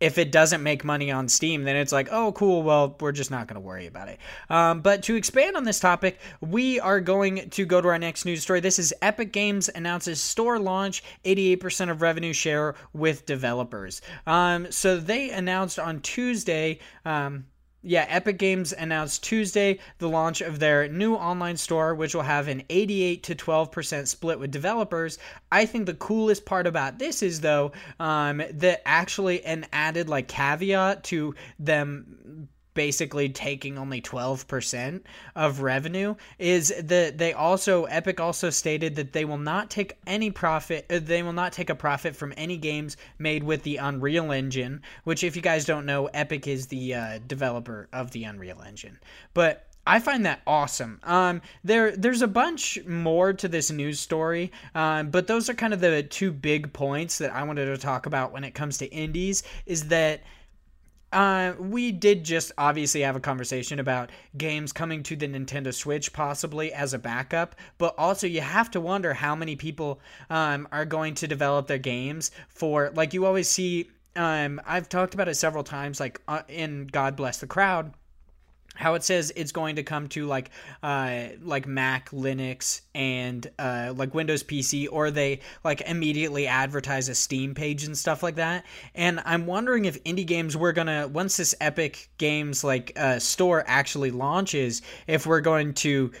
if 0.00 0.16
it 0.18 0.30
doesn't 0.30 0.62
make 0.62 0.84
money 0.84 1.10
on 1.10 1.28
Steam, 1.28 1.64
then 1.64 1.76
it's 1.76 1.92
like, 1.92 2.08
oh, 2.12 2.32
cool, 2.32 2.62
well, 2.62 2.96
we're 3.00 3.12
just 3.12 3.30
not 3.30 3.48
going 3.48 3.54
to 3.54 3.60
worry 3.60 3.86
about 3.86 4.08
it. 4.08 4.18
Um, 4.48 4.80
but 4.80 5.02
to 5.04 5.16
expand 5.16 5.56
on 5.56 5.64
this 5.64 5.80
topic, 5.80 6.20
we 6.40 6.78
are 6.78 7.00
going 7.00 7.50
to 7.50 7.66
go 7.66 7.80
to 7.80 7.88
our 7.88 7.98
next 7.98 8.24
news 8.24 8.42
story. 8.42 8.60
This 8.60 8.78
is 8.78 8.94
Epic 9.02 9.32
Games 9.32 9.68
announces 9.68 10.20
store 10.20 10.58
launch, 10.58 11.02
88% 11.24 11.90
of 11.90 12.02
revenue 12.02 12.32
share 12.32 12.76
with 12.92 13.26
developers. 13.26 14.00
Um, 14.26 14.70
so 14.70 14.98
they 14.98 15.30
announced 15.30 15.78
on 15.78 16.00
Tuesday. 16.00 16.78
Um, 17.04 17.46
yeah, 17.88 18.04
Epic 18.10 18.36
Games 18.36 18.74
announced 18.74 19.24
Tuesday 19.24 19.78
the 19.96 20.10
launch 20.10 20.42
of 20.42 20.58
their 20.58 20.88
new 20.88 21.14
online 21.14 21.56
store, 21.56 21.94
which 21.94 22.14
will 22.14 22.22
have 22.22 22.46
an 22.46 22.62
88 22.68 23.22
to 23.22 23.34
12% 23.34 24.06
split 24.06 24.38
with 24.38 24.50
developers. 24.50 25.18
I 25.50 25.64
think 25.64 25.86
the 25.86 25.94
coolest 25.94 26.44
part 26.44 26.66
about 26.66 26.98
this 26.98 27.22
is, 27.22 27.40
though, 27.40 27.72
um, 27.98 28.42
that 28.52 28.82
actually 28.84 29.42
an 29.42 29.66
added 29.72 30.06
like 30.10 30.28
caveat 30.28 31.02
to 31.04 31.34
them 31.58 32.48
basically 32.78 33.28
taking 33.28 33.76
only 33.76 34.00
12% 34.00 35.00
of 35.34 35.62
revenue 35.62 36.14
is 36.38 36.72
that 36.84 37.18
they 37.18 37.32
also 37.32 37.86
Epic 37.86 38.20
also 38.20 38.50
stated 38.50 38.94
that 38.94 39.12
they 39.12 39.24
will 39.24 39.36
not 39.36 39.68
take 39.68 39.98
any 40.06 40.30
profit 40.30 40.86
uh, 40.88 41.00
they 41.02 41.24
will 41.24 41.32
not 41.32 41.52
take 41.52 41.70
a 41.70 41.74
profit 41.74 42.14
from 42.14 42.32
any 42.36 42.56
games 42.56 42.96
made 43.18 43.42
with 43.42 43.64
the 43.64 43.78
Unreal 43.78 44.30
Engine 44.30 44.80
which 45.02 45.24
if 45.24 45.34
you 45.34 45.42
guys 45.42 45.64
don't 45.64 45.86
know 45.86 46.06
Epic 46.14 46.46
is 46.46 46.68
the 46.68 46.94
uh, 46.94 47.18
developer 47.26 47.88
of 47.92 48.12
the 48.12 48.22
Unreal 48.22 48.62
Engine 48.64 48.96
but 49.34 49.66
I 49.84 49.98
find 49.98 50.24
that 50.26 50.42
awesome. 50.46 51.00
Um, 51.02 51.40
there, 51.64 51.96
there's 51.96 52.20
a 52.20 52.28
bunch 52.28 52.78
more 52.86 53.32
to 53.32 53.48
this 53.48 53.70
news 53.70 53.98
story, 53.98 54.52
um, 54.74 55.08
but 55.08 55.26
those 55.26 55.48
are 55.48 55.54
kind 55.54 55.72
of 55.72 55.80
the 55.80 56.02
two 56.02 56.30
big 56.30 56.74
points 56.74 57.16
that 57.18 57.32
I 57.32 57.42
wanted 57.42 57.64
to 57.64 57.78
talk 57.78 58.04
about 58.04 58.30
when 58.30 58.44
it 58.44 58.50
comes 58.50 58.76
to 58.78 58.86
indies. 58.88 59.44
Is 59.64 59.88
that 59.88 60.20
uh, 61.12 61.54
we 61.58 61.92
did 61.92 62.24
just 62.24 62.52
obviously 62.58 63.00
have 63.02 63.16
a 63.16 63.20
conversation 63.20 63.80
about 63.80 64.10
games 64.36 64.72
coming 64.72 65.02
to 65.04 65.16
the 65.16 65.26
Nintendo 65.26 65.72
Switch 65.72 66.12
possibly 66.12 66.72
as 66.72 66.94
a 66.94 66.98
backup, 66.98 67.54
but 67.78 67.94
also 67.96 68.26
you 68.26 68.40
have 68.40 68.70
to 68.72 68.80
wonder 68.80 69.14
how 69.14 69.34
many 69.34 69.56
people 69.56 70.00
um, 70.30 70.68
are 70.70 70.84
going 70.84 71.14
to 71.14 71.26
develop 71.26 71.66
their 71.66 71.78
games 71.78 72.30
for, 72.48 72.90
like, 72.94 73.14
you 73.14 73.24
always 73.24 73.48
see. 73.48 73.90
Um, 74.16 74.60
I've 74.66 74.88
talked 74.88 75.14
about 75.14 75.28
it 75.28 75.36
several 75.36 75.64
times, 75.64 76.00
like 76.00 76.20
uh, 76.26 76.42
in 76.48 76.88
God 76.88 77.16
Bless 77.16 77.38
the 77.38 77.46
Crowd 77.46 77.94
how 78.78 78.94
it 78.94 79.02
says 79.02 79.32
it's 79.34 79.50
going 79.50 79.76
to 79.76 79.82
come 79.82 80.08
to 80.08 80.26
like 80.26 80.50
uh 80.82 81.24
like 81.42 81.66
Mac, 81.66 82.10
Linux, 82.10 82.80
and 82.94 83.50
uh 83.58 83.92
like 83.96 84.14
Windows 84.14 84.44
PC, 84.44 84.86
or 84.90 85.10
they 85.10 85.40
like 85.64 85.80
immediately 85.82 86.46
advertise 86.46 87.08
a 87.08 87.14
Steam 87.14 87.54
page 87.54 87.84
and 87.84 87.98
stuff 87.98 88.22
like 88.22 88.36
that. 88.36 88.64
And 88.94 89.20
I'm 89.24 89.46
wondering 89.46 89.84
if 89.84 90.02
indie 90.04 90.26
games 90.26 90.56
we're 90.56 90.72
gonna 90.72 91.08
once 91.08 91.36
this 91.36 91.54
Epic 91.60 92.08
Games 92.18 92.62
like 92.62 92.92
uh 92.96 93.18
store 93.18 93.64
actually 93.66 94.12
launches, 94.12 94.80
if 95.08 95.26
we're 95.26 95.40
going 95.40 95.74
to 95.74 96.12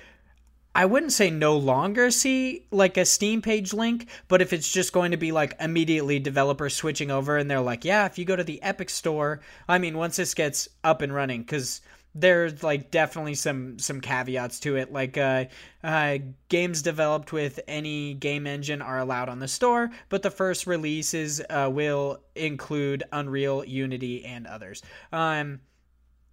I 0.74 0.84
wouldn't 0.84 1.12
say 1.12 1.30
no 1.30 1.56
longer 1.56 2.10
see 2.10 2.66
like 2.70 2.96
a 2.96 3.04
Steam 3.04 3.42
page 3.42 3.72
link, 3.72 4.08
but 4.28 4.42
if 4.42 4.52
it's 4.52 4.70
just 4.70 4.92
going 4.92 5.10
to 5.10 5.16
be 5.16 5.32
like 5.32 5.54
immediately 5.58 6.18
developers 6.18 6.74
switching 6.74 7.10
over 7.10 7.36
and 7.36 7.50
they're 7.50 7.60
like, 7.60 7.84
yeah, 7.84 8.06
if 8.06 8.18
you 8.18 8.24
go 8.24 8.36
to 8.36 8.44
the 8.44 8.62
Epic 8.62 8.90
store, 8.90 9.40
I 9.68 9.78
mean, 9.78 9.96
once 9.96 10.16
this 10.16 10.34
gets 10.34 10.68
up 10.84 11.02
and 11.02 11.12
running, 11.12 11.40
because 11.40 11.80
there's 12.14 12.62
like 12.62 12.90
definitely 12.90 13.34
some 13.34 13.78
some 13.78 14.00
caveats 14.00 14.60
to 14.60 14.76
it. 14.76 14.92
Like 14.92 15.16
uh, 15.16 15.44
uh, 15.84 16.18
games 16.48 16.82
developed 16.82 17.32
with 17.32 17.60
any 17.68 18.14
game 18.14 18.46
engine 18.46 18.82
are 18.82 18.98
allowed 18.98 19.28
on 19.28 19.38
the 19.38 19.48
store 19.48 19.90
but 20.08 20.22
the 20.22 20.30
first 20.30 20.66
releases 20.66 21.40
uh, 21.50 21.68
will 21.72 22.20
include 22.34 23.02
unreal 23.12 23.64
unity 23.64 24.24
and 24.24 24.46
others. 24.46 24.82
Um 25.12 25.60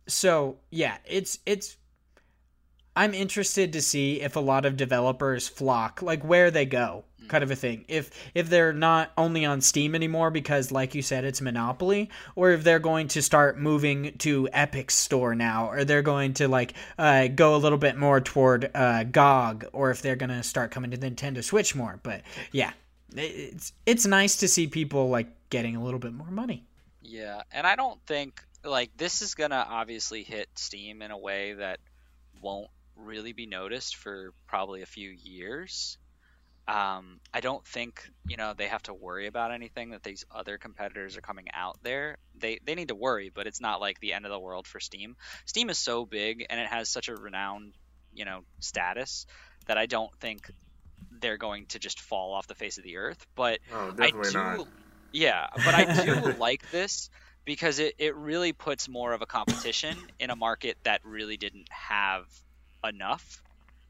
so 0.07 0.57
yeah 0.69 0.97
it's 1.05 1.39
it's 1.47 1.77
i'm 2.95 3.13
interested 3.13 3.73
to 3.73 3.81
see 3.81 4.21
if 4.21 4.35
a 4.35 4.39
lot 4.39 4.65
of 4.65 4.77
developers 4.77 5.47
flock 5.47 6.01
like 6.01 6.23
where 6.23 6.51
they 6.51 6.65
go 6.65 7.03
kind 7.27 7.43
of 7.43 7.49
a 7.49 7.55
thing. 7.55 7.85
If 7.87 8.11
if 8.35 8.51
they're 8.51 8.71
not 8.71 9.11
only 9.17 9.45
on 9.45 9.59
steam 9.59 9.95
anymore 9.95 10.29
because 10.29 10.71
like 10.71 10.93
you 10.93 11.01
said 11.01 11.25
it's 11.25 11.41
monopoly 11.41 12.11
or 12.35 12.51
if 12.51 12.63
they're 12.63 12.77
going 12.77 13.07
to 13.07 13.21
start 13.23 13.57
moving 13.57 14.15
to 14.19 14.47
epic 14.53 14.91
store 14.91 15.33
now 15.33 15.67
or 15.71 15.85
they're 15.85 16.03
going 16.03 16.35
to 16.35 16.47
like 16.47 16.75
uh, 16.99 17.27
go 17.27 17.55
a 17.55 17.57
little 17.57 17.79
bit 17.79 17.97
more 17.97 18.21
toward 18.21 18.69
uh, 18.75 19.05
gog 19.05 19.65
or 19.73 19.89
if 19.89 20.03
they're 20.03 20.15
going 20.15 20.29
to 20.29 20.43
start 20.43 20.69
coming 20.69 20.91
to 20.91 20.97
nintendo 20.97 21.43
switch 21.43 21.75
more. 21.75 21.99
But 22.03 22.21
yeah 22.51 22.73
it's 23.17 23.73
it's 23.85 24.05
nice 24.05 24.37
to 24.37 24.47
see 24.47 24.67
people 24.67 25.09
like 25.09 25.27
getting 25.49 25.75
a 25.75 25.83
little 25.83 25.99
bit 25.99 26.13
more 26.13 26.29
money. 26.29 26.65
Yeah, 27.01 27.41
and 27.51 27.65
I 27.65 27.75
don't 27.75 27.99
think 28.05 28.43
like 28.63 28.95
this 28.97 29.21
is 29.21 29.35
gonna 29.35 29.65
obviously 29.69 30.23
hit 30.23 30.49
Steam 30.55 31.01
in 31.01 31.11
a 31.11 31.17
way 31.17 31.53
that 31.53 31.79
won't 32.41 32.69
really 32.95 33.33
be 33.33 33.45
noticed 33.47 33.95
for 33.97 34.31
probably 34.47 34.81
a 34.81 34.87
few 34.87 35.09
years. 35.09 35.97
Um, 36.67 37.19
I 37.33 37.41
don't 37.41 37.65
think 37.67 38.01
you 38.27 38.37
know 38.37 38.53
they 38.57 38.67
have 38.67 38.83
to 38.83 38.93
worry 38.93 39.27
about 39.27 39.51
anything 39.51 39.91
that 39.91 40.03
these 40.03 40.25
other 40.31 40.57
competitors 40.57 41.15
are 41.17 41.21
coming 41.21 41.47
out 41.53 41.77
there. 41.83 42.17
They 42.35 42.59
they 42.63 42.75
need 42.75 42.87
to 42.89 42.95
worry, 42.95 43.31
but 43.33 43.47
it's 43.47 43.61
not 43.61 43.81
like 43.81 43.99
the 43.99 44.13
end 44.13 44.25
of 44.25 44.31
the 44.31 44.39
world 44.39 44.67
for 44.67 44.79
Steam. 44.79 45.15
Steam 45.45 45.69
is 45.69 45.77
so 45.79 46.05
big 46.05 46.45
and 46.49 46.59
it 46.59 46.67
has 46.67 46.89
such 46.89 47.07
a 47.07 47.15
renowned 47.15 47.73
you 48.13 48.25
know 48.25 48.41
status 48.59 49.25
that 49.67 49.77
I 49.77 49.85
don't 49.85 50.11
think 50.19 50.49
they're 51.11 51.37
going 51.37 51.65
to 51.67 51.79
just 51.79 51.99
fall 52.01 52.33
off 52.33 52.47
the 52.47 52.55
face 52.55 52.77
of 52.77 52.83
the 52.83 52.97
earth. 52.97 53.25
But 53.35 53.59
Oh, 53.71 53.91
I 53.99 54.11
do, 54.11 54.31
not. 54.33 54.59
yeah, 55.11 55.47
but 55.63 55.75
I 55.75 55.85
do 55.85 56.15
like 56.39 56.69
this 56.71 57.09
because 57.45 57.79
it, 57.79 57.93
it 57.99 58.15
really 58.15 58.53
puts 58.53 58.89
more 58.89 59.13
of 59.13 59.21
a 59.21 59.25
competition 59.25 60.07
in 60.19 60.29
a 60.29 60.35
market 60.35 60.77
that 60.83 61.01
really 61.03 61.37
didn't 61.37 61.67
have 61.69 62.25
enough. 62.87 63.41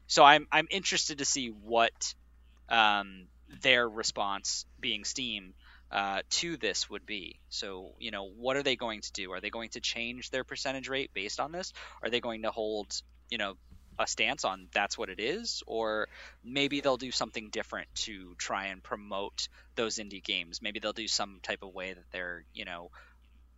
So 0.06 0.24
I'm 0.24 0.46
I'm 0.52 0.68
interested 0.70 1.18
to 1.18 1.24
see 1.24 1.48
what 1.48 2.14
um, 2.68 3.26
their 3.62 3.88
response, 3.88 4.66
being 4.80 5.04
Steam, 5.04 5.54
uh, 5.90 6.22
to 6.30 6.56
this 6.56 6.88
would 6.90 7.06
be. 7.06 7.40
So 7.48 7.94
you 7.98 8.10
know, 8.10 8.28
what 8.28 8.56
are 8.56 8.62
they 8.62 8.76
going 8.76 9.00
to 9.00 9.12
do? 9.12 9.32
Are 9.32 9.40
they 9.40 9.50
going 9.50 9.70
to 9.70 9.80
change 9.80 10.30
their 10.30 10.44
percentage 10.44 10.88
rate 10.88 11.10
based 11.14 11.40
on 11.40 11.52
this? 11.52 11.72
Are 12.02 12.10
they 12.10 12.20
going 12.20 12.42
to 12.42 12.50
hold 12.50 13.00
you 13.30 13.38
know 13.38 13.54
a 13.98 14.06
stance 14.06 14.44
on 14.44 14.68
that's 14.72 14.98
what 14.98 15.08
it 15.08 15.20
is, 15.20 15.62
or 15.66 16.08
maybe 16.44 16.80
they'll 16.80 16.96
do 16.96 17.10
something 17.10 17.48
different 17.50 17.88
to 17.94 18.34
try 18.36 18.66
and 18.66 18.82
promote 18.82 19.48
those 19.74 19.96
indie 19.96 20.22
games. 20.22 20.60
Maybe 20.60 20.80
they'll 20.80 20.92
do 20.92 21.08
some 21.08 21.40
type 21.42 21.62
of 21.62 21.74
way 21.74 21.94
that 21.94 22.04
they're 22.12 22.44
you 22.52 22.64
know 22.64 22.90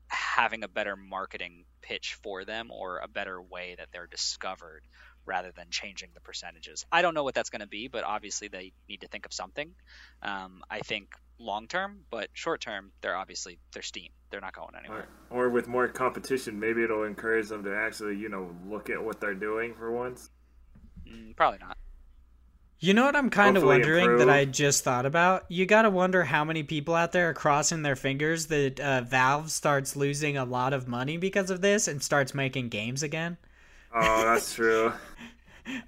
having 0.09 0.65
a 0.65 0.69
better 0.69 0.97
marketing 0.97 1.65
pitch 1.83 2.17
for 2.23 2.45
them 2.45 2.71
or 2.71 2.99
a 2.99 3.09
better 3.09 3.41
way 3.41 3.75
that 3.77 3.89
they're 3.93 4.07
discovered 4.07 4.83
rather 5.29 5.53
than 5.55 5.67
changing 5.71 6.09
the 6.15 6.21
percentages. 6.21 6.87
I 6.91 7.03
don't 7.03 7.15
know 7.15 7.23
what 7.23 7.35
that's 7.35 7.51
going 7.51 7.61
to 7.61 7.69
be, 7.69 7.87
but 7.87 8.03
obviously 8.03 8.49
they 8.49 8.73
need 8.89 9.03
to 9.03 9.09
think 9.09 9.27
of 9.27 9.33
something. 9.33 9.71
Um, 10.23 10.63
I 10.71 10.81
think 10.81 11.15
long 11.39 11.69
term, 11.69 12.01
but 12.11 12.31
short 12.33 12.61
term, 12.61 12.91
they're 13.01 13.17
obviously 13.17 13.59
they're 13.73 13.83
Steam. 13.83 14.11
They're 14.31 14.41
not 14.41 14.55
going 14.55 14.75
anywhere. 14.79 15.07
Or, 15.31 15.47
or 15.47 15.51
with 15.51 15.69
more 15.69 15.89
competition, 15.89 16.59
maybe 16.59 16.83
it'll 16.83 17.05
encourage 17.05 17.49
them 17.49 17.65
to 17.65 17.75
actually, 17.75 18.17
you 18.17 18.29
know, 18.29 18.51
look 18.67 18.91
at 18.91 19.03
what 19.03 19.21
they're 19.21 19.35
doing 19.35 19.75
for 19.75 19.93
once. 19.93 20.31
Mm, 21.07 21.37
probably 21.37 21.59
not. 21.61 21.77
You 22.81 22.95
know 22.95 23.07
what 23.07 23.17
I'm 23.17 23.31
kind 23.31 23.57
of 23.57 23.65
wondering 23.65 24.05
improve. 24.05 24.21
that 24.21 24.31
I 24.31 24.45
just 24.45 24.85
thought 24.85 25.05
about? 25.05 25.45
You 25.49 25.67
got 25.67 25.83
to 25.83 25.91
wonder 25.91 26.23
how 26.23 26.45
many 26.45 26.63
people 26.63 26.95
out 26.95 27.11
there 27.11 27.31
are 27.31 27.35
crossing 27.35 27.83
their 27.83 27.97
fingers 27.97 28.47
that 28.47 28.79
uh, 28.79 29.01
Valve 29.01 29.51
starts 29.51 29.97
losing 29.97 30.37
a 30.37 30.45
lot 30.45 30.73
of 30.73 30.87
money 30.87 31.17
because 31.17 31.51
of 31.51 31.61
this 31.61 31.89
and 31.89 32.01
starts 32.01 32.35
making 32.35 32.69
games 32.69 33.03
again. 33.03 33.37
Oh, 33.95 34.25
that's 34.25 34.55
true. 34.55 34.93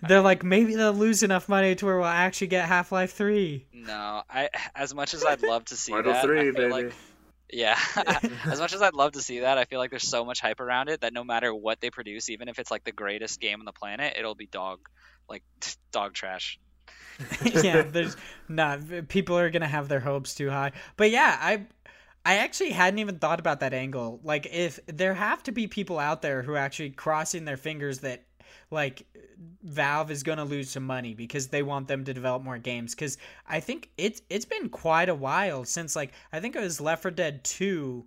They're 0.03 0.21
like, 0.21 0.43
maybe 0.43 0.75
they'll 0.75 0.93
lose 0.93 1.23
enough 1.23 1.49
money 1.49 1.75
to 1.75 1.87
where 1.87 1.97
we'll 1.97 2.05
actually 2.05 2.49
get 2.49 2.67
Half 2.67 2.93
Life 2.93 3.13
3. 3.13 3.67
No, 3.73 4.23
I 4.29 4.51
as 4.75 4.95
much 4.95 5.15
as 5.15 5.25
I'd 5.25 5.43
love 5.43 5.65
to 5.67 5.77
see 5.77 5.93
Portal 5.93 6.13
that, 6.13 6.25
3, 6.25 6.39
I 6.39 6.43
feel 6.43 6.53
baby. 6.53 6.71
like 6.71 6.93
yeah, 7.53 7.79
as 8.45 8.61
much 8.61 8.75
as 8.75 8.83
I'd 8.83 8.95
love 8.95 9.13
to 9.13 9.23
see 9.23 9.41
that, 9.41 9.59
I 9.59 9.65
feel 9.65 9.79
like 9.79 9.91
there's 9.91 10.09
so 10.09 10.25
much 10.25 10.41
hype 10.41 10.61
around 10.61 10.89
it 10.89 11.01
that 11.01 11.13
no 11.13 11.25
matter 11.25 11.55
what 11.55 11.81
they 11.81 11.91
produce, 11.91 12.31
even 12.31 12.49
if 12.49 12.59
it's 12.59 12.71
like 12.71 12.85
the 12.85 12.93
greatest 12.93 13.41
game 13.41 13.61
on 13.61 13.65
the 13.65 13.73
planet, 13.73 14.15
it'll 14.19 14.35
be 14.35 14.47
dog 14.47 14.81
like 15.29 15.43
dog 15.93 16.15
trash. 16.15 16.59
yeah, 17.45 17.83
there's 17.83 18.17
not 18.49 18.81
people 19.09 19.39
are 19.39 19.51
gonna 19.51 19.69
have 19.69 19.89
their 19.89 20.01
hopes 20.01 20.35
too 20.35 20.51
high. 20.51 20.73
But 20.97 21.11
yeah, 21.11 21.37
I 21.41 21.67
I 22.25 22.37
actually 22.37 22.71
hadn't 22.71 22.99
even 22.99 23.19
thought 23.19 23.41
about 23.41 23.61
that 23.61 23.73
angle. 23.73 24.21
Like 24.23 24.47
if 24.53 24.79
there 24.87 25.15
have 25.15 25.43
to 25.45 25.53
be 25.53 25.67
people 25.67 25.99
out 25.99 26.23
there 26.23 26.43
who 26.43 26.53
are 26.53 26.59
actually 26.59 26.91
crossing 26.91 27.45
their 27.45 27.57
fingers 27.57 28.01
that 28.01 28.25
like 28.71 29.07
Valve 29.63 30.11
is 30.11 30.23
gonna 30.23 30.45
lose 30.45 30.71
some 30.71 30.85
money 30.85 31.15
because 31.15 31.49
they 31.49 31.63
want 31.63 31.89
them 31.89 32.05
to 32.05 32.13
develop 32.13 32.43
more 32.43 32.59
games. 32.59 32.95
Because 32.95 33.17
I 33.49 33.61
think 33.61 33.91
it's 33.97 34.21
it's 34.29 34.45
been 34.45 34.69
quite 34.69 35.09
a 35.09 35.15
while 35.15 35.65
since 35.65 35.97
like 35.97 36.13
I 36.33 36.41
think 36.41 36.57
it 36.57 36.61
was 36.61 36.81
Left 36.81 37.03
4 37.03 37.11
Dead 37.11 37.43
2 37.45 38.05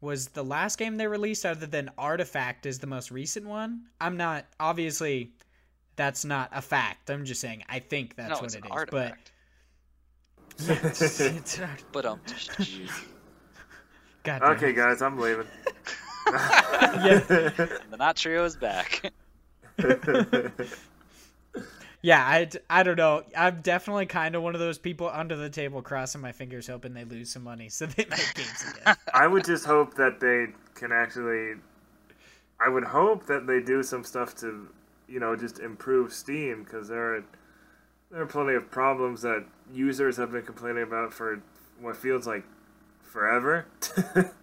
was 0.00 0.28
the 0.28 0.44
last 0.44 0.78
game 0.78 0.96
they 0.96 1.06
released 1.06 1.44
other 1.44 1.66
than 1.66 1.90
Artifact 1.98 2.66
is 2.66 2.78
the 2.78 2.86
most 2.86 3.10
recent 3.10 3.46
one. 3.46 3.82
I'm 4.00 4.16
not 4.16 4.46
obviously 4.60 5.32
that's 5.96 6.24
not 6.24 6.50
a 6.52 6.62
fact. 6.62 7.10
I'm 7.10 7.24
just 7.24 7.40
saying 7.40 7.64
I 7.68 7.80
think 7.80 8.14
that's 8.14 8.30
no, 8.30 8.36
what 8.36 8.44
it's 8.44 8.54
it 8.54 8.58
an 8.64 8.66
is. 8.66 8.70
artifact. 8.70 9.32
But 10.66 10.84
it's, 10.84 11.20
it's 11.20 11.58
not- 11.58 11.82
But 11.92 12.06
um, 12.06 12.20
God 14.26 14.40
damn 14.44 14.50
Okay, 14.52 14.62
it. 14.62 14.72
guys, 14.74 15.02
I'm 15.02 15.18
leaving. 15.18 15.46
Yeah, 16.92 17.18
the 17.88 17.96
Not 17.98 18.16
Trio 18.16 18.44
is 18.44 18.56
back. 18.56 19.12
yeah. 22.02 22.22
I, 22.24 22.48
I 22.70 22.82
don't 22.82 22.96
know. 22.96 23.22
I'm 23.36 23.60
definitely 23.62 24.06
kind 24.06 24.34
of 24.34 24.42
one 24.42 24.54
of 24.54 24.60
those 24.60 24.78
people 24.78 25.10
under 25.12 25.36
the 25.36 25.50
table 25.50 25.82
crossing 25.82 26.20
my 26.20 26.32
fingers, 26.32 26.66
hoping 26.66 26.94
they 26.94 27.04
lose 27.04 27.30
some 27.32 27.44
money 27.44 27.68
so 27.68 27.86
they 27.86 28.04
make 28.06 28.34
games 28.34 28.64
again. 28.72 28.96
I 29.14 29.26
would 29.26 29.44
just 29.44 29.66
hope 29.66 29.94
that 29.94 30.20
they 30.20 30.46
can 30.74 30.92
actually. 30.92 31.54
I 32.60 32.68
would 32.68 32.84
hope 32.84 33.26
that 33.26 33.46
they 33.46 33.60
do 33.60 33.82
some 33.82 34.02
stuff 34.04 34.34
to, 34.36 34.68
you 35.08 35.20
know, 35.20 35.36
just 35.36 35.58
improve 35.58 36.12
Steam 36.12 36.64
because 36.64 36.88
there 36.88 37.16
are 37.16 37.24
there 38.10 38.22
are 38.22 38.26
plenty 38.26 38.54
of 38.54 38.70
problems 38.70 39.22
that 39.22 39.44
users 39.72 40.16
have 40.16 40.32
been 40.32 40.42
complaining 40.44 40.84
about 40.84 41.12
for 41.12 41.42
what 41.80 41.96
feels 41.96 42.26
like 42.26 42.44
forever. 43.06 43.66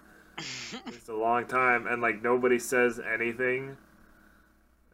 it's 0.87 1.09
a 1.09 1.13
long 1.13 1.45
time, 1.45 1.87
and 1.87 2.01
like 2.01 2.21
nobody 2.21 2.59
says 2.59 2.99
anything, 2.99 3.77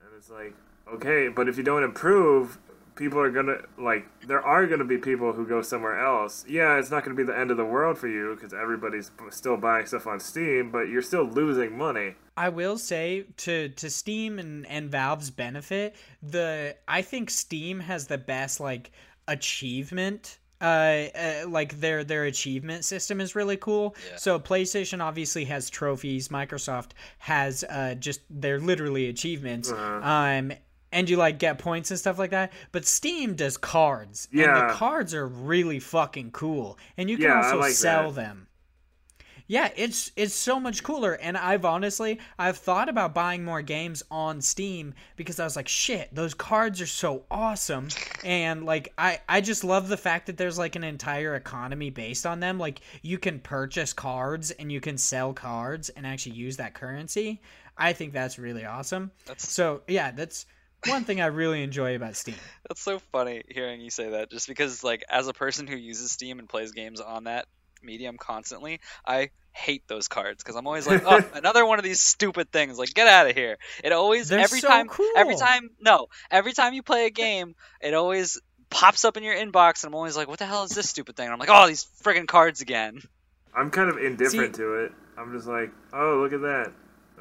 and 0.01 0.09
it's 0.17 0.29
like 0.29 0.53
okay, 0.93 1.29
but 1.29 1.47
if 1.47 1.57
you 1.57 1.63
don't 1.63 1.83
improve, 1.83 2.57
people 2.95 3.19
are 3.19 3.31
gonna 3.31 3.57
like 3.77 4.05
there 4.27 4.41
are 4.41 4.67
gonna 4.67 4.85
be 4.85 4.97
people 4.97 5.31
who 5.33 5.47
go 5.47 5.61
somewhere 5.61 5.99
else. 5.99 6.45
Yeah, 6.47 6.77
it's 6.77 6.91
not 6.91 7.03
gonna 7.03 7.15
be 7.15 7.23
the 7.23 7.37
end 7.37 7.49
of 7.49 7.57
the 7.57 7.65
world 7.65 7.97
for 7.97 8.07
you 8.07 8.35
because 8.35 8.53
everybody's 8.53 9.09
still 9.29 9.57
buying 9.57 9.85
stuff 9.85 10.05
on 10.05 10.19
Steam, 10.19 10.69
but 10.71 10.89
you're 10.89 11.01
still 11.01 11.23
losing 11.23 11.77
money. 11.77 12.15
I 12.35 12.49
will 12.49 12.77
say 12.77 13.25
to 13.37 13.69
to 13.69 13.89
Steam 13.89 14.37
and 14.37 14.67
and 14.67 14.91
Valve's 14.91 15.31
benefit, 15.31 15.95
the 16.21 16.75
I 16.87 17.01
think 17.01 17.29
Steam 17.29 17.79
has 17.79 18.07
the 18.07 18.17
best 18.17 18.59
like 18.59 18.91
achievement 19.27 20.37
uh, 20.61 20.65
uh 20.65 21.45
like 21.47 21.79
their 21.79 22.03
their 22.03 22.25
achievement 22.25 22.83
system 22.85 23.21
is 23.21 23.35
really 23.35 23.57
cool. 23.57 23.95
So 24.17 24.39
PlayStation 24.39 25.01
obviously 25.01 25.45
has 25.45 25.69
trophies, 25.69 26.27
Microsoft 26.29 26.91
has 27.19 27.63
uh 27.63 27.95
just 27.95 28.21
they're 28.29 28.59
literally 28.59 29.07
achievements. 29.07 29.71
Um 29.71 30.51
and 30.91 31.07
you 31.07 31.17
like 31.17 31.37
get 31.37 31.59
points 31.59 31.91
and 31.91 31.99
stuff 31.99 32.17
like 32.17 32.31
that. 32.31 32.51
But 32.71 32.85
Steam 32.85 33.35
does 33.35 33.57
cards. 33.57 34.27
And 34.31 34.41
Yeah. 34.41 34.67
the 34.67 34.73
cards 34.73 35.13
are 35.13 35.27
really 35.27 35.79
fucking 35.79 36.31
cool. 36.31 36.77
And 36.97 37.09
you 37.09 37.17
can 37.17 37.25
Yeah, 37.27 37.37
also 37.43 37.59
like 37.59 37.71
sell 37.73 38.11
that. 38.11 38.21
them. 38.23 38.47
Yeah, 39.51 39.71
it's 39.75 40.11
it's 40.15 40.35
so 40.35 40.59
much 40.59 40.83
cooler 40.83 41.13
and 41.13 41.35
I've 41.35 41.65
honestly 41.65 42.19
I've 42.37 42.57
thought 42.59 42.87
about 42.87 43.15
buying 43.15 43.43
more 43.43 43.63
games 43.63 44.03
on 44.11 44.41
Steam 44.41 44.93
because 45.15 45.39
I 45.39 45.43
was 45.43 45.55
like 45.55 45.67
shit, 45.67 46.13
those 46.13 46.35
cards 46.35 46.79
are 46.81 46.85
so 46.85 47.23
awesome 47.31 47.87
and 48.23 48.63
like 48.63 48.93
I 48.95 49.21
I 49.27 49.41
just 49.41 49.63
love 49.63 49.87
the 49.87 49.97
fact 49.97 50.27
that 50.27 50.37
there's 50.37 50.59
like 50.59 50.75
an 50.75 50.83
entire 50.83 51.33
economy 51.35 51.89
based 51.89 52.27
on 52.27 52.39
them. 52.39 52.59
Like 52.59 52.81
you 53.01 53.17
can 53.17 53.39
purchase 53.39 53.91
cards 53.91 54.51
and 54.51 54.71
you 54.71 54.79
can 54.79 54.99
sell 54.99 55.33
cards 55.33 55.89
and 55.89 56.05
actually 56.05 56.35
use 56.35 56.57
that 56.57 56.75
currency. 56.75 57.41
I 57.75 57.93
think 57.93 58.13
that's 58.13 58.37
really 58.37 58.65
awesome. 58.65 59.09
That's- 59.25 59.49
So, 59.51 59.81
yeah, 59.87 60.11
that's 60.11 60.45
one 60.85 61.05
thing 61.05 61.21
I 61.21 61.25
really 61.25 61.63
enjoy 61.63 61.95
about 61.95 62.15
Steam. 62.15 62.35
That's 62.69 62.81
so 62.81 62.99
funny 63.11 63.43
hearing 63.49 63.81
you 63.81 63.89
say 63.89 64.11
that. 64.11 64.29
Just 64.31 64.47
because, 64.47 64.81
like, 64.83 65.03
as 65.09 65.27
a 65.27 65.33
person 65.33 65.67
who 65.67 65.75
uses 65.75 66.11
Steam 66.11 66.39
and 66.39 66.47
plays 66.47 66.71
games 66.71 67.01
on 67.01 67.25
that 67.25 67.47
medium 67.81 68.17
constantly, 68.17 68.79
I 69.05 69.31
hate 69.51 69.87
those 69.87 70.07
cards 70.07 70.43
because 70.43 70.55
I'm 70.55 70.67
always 70.67 70.87
like, 70.87 71.03
oh, 71.05 71.21
another 71.33 71.65
one 71.65 71.79
of 71.79 71.85
these 71.85 71.99
stupid 71.99 72.51
things. 72.51 72.77
Like, 72.77 72.93
get 72.93 73.07
out 73.07 73.29
of 73.29 73.35
here. 73.35 73.57
It 73.83 73.91
always 73.91 74.29
They're 74.29 74.39
every 74.39 74.59
so 74.59 74.67
time, 74.67 74.89
every 75.15 75.35
time, 75.35 75.69
no, 75.79 76.07
every 76.31 76.53
time 76.53 76.73
you 76.73 76.83
play 76.83 77.05
a 77.05 77.11
game, 77.11 77.55
it 77.81 77.93
always 77.93 78.39
pops 78.69 79.05
up 79.05 79.17
in 79.17 79.23
your 79.23 79.35
inbox, 79.35 79.83
and 79.83 79.89
I'm 79.91 79.95
always 79.95 80.15
like, 80.15 80.27
what 80.27 80.39
the 80.39 80.45
hell 80.45 80.63
is 80.63 80.71
this 80.71 80.89
stupid 80.89 81.15
thing? 81.15 81.25
And 81.25 81.33
I'm 81.33 81.39
like, 81.39 81.49
oh, 81.51 81.67
these 81.67 81.87
friggin' 82.03 82.27
cards 82.27 82.61
again. 82.61 83.01
I'm 83.55 83.71
kind 83.71 83.89
of 83.89 83.97
indifferent 83.97 84.55
See- 84.55 84.61
to 84.61 84.85
it. 84.85 84.91
I'm 85.17 85.33
just 85.33 85.47
like, 85.47 85.71
oh, 85.93 86.19
look 86.21 86.33
at 86.33 86.41
that. 86.41 86.71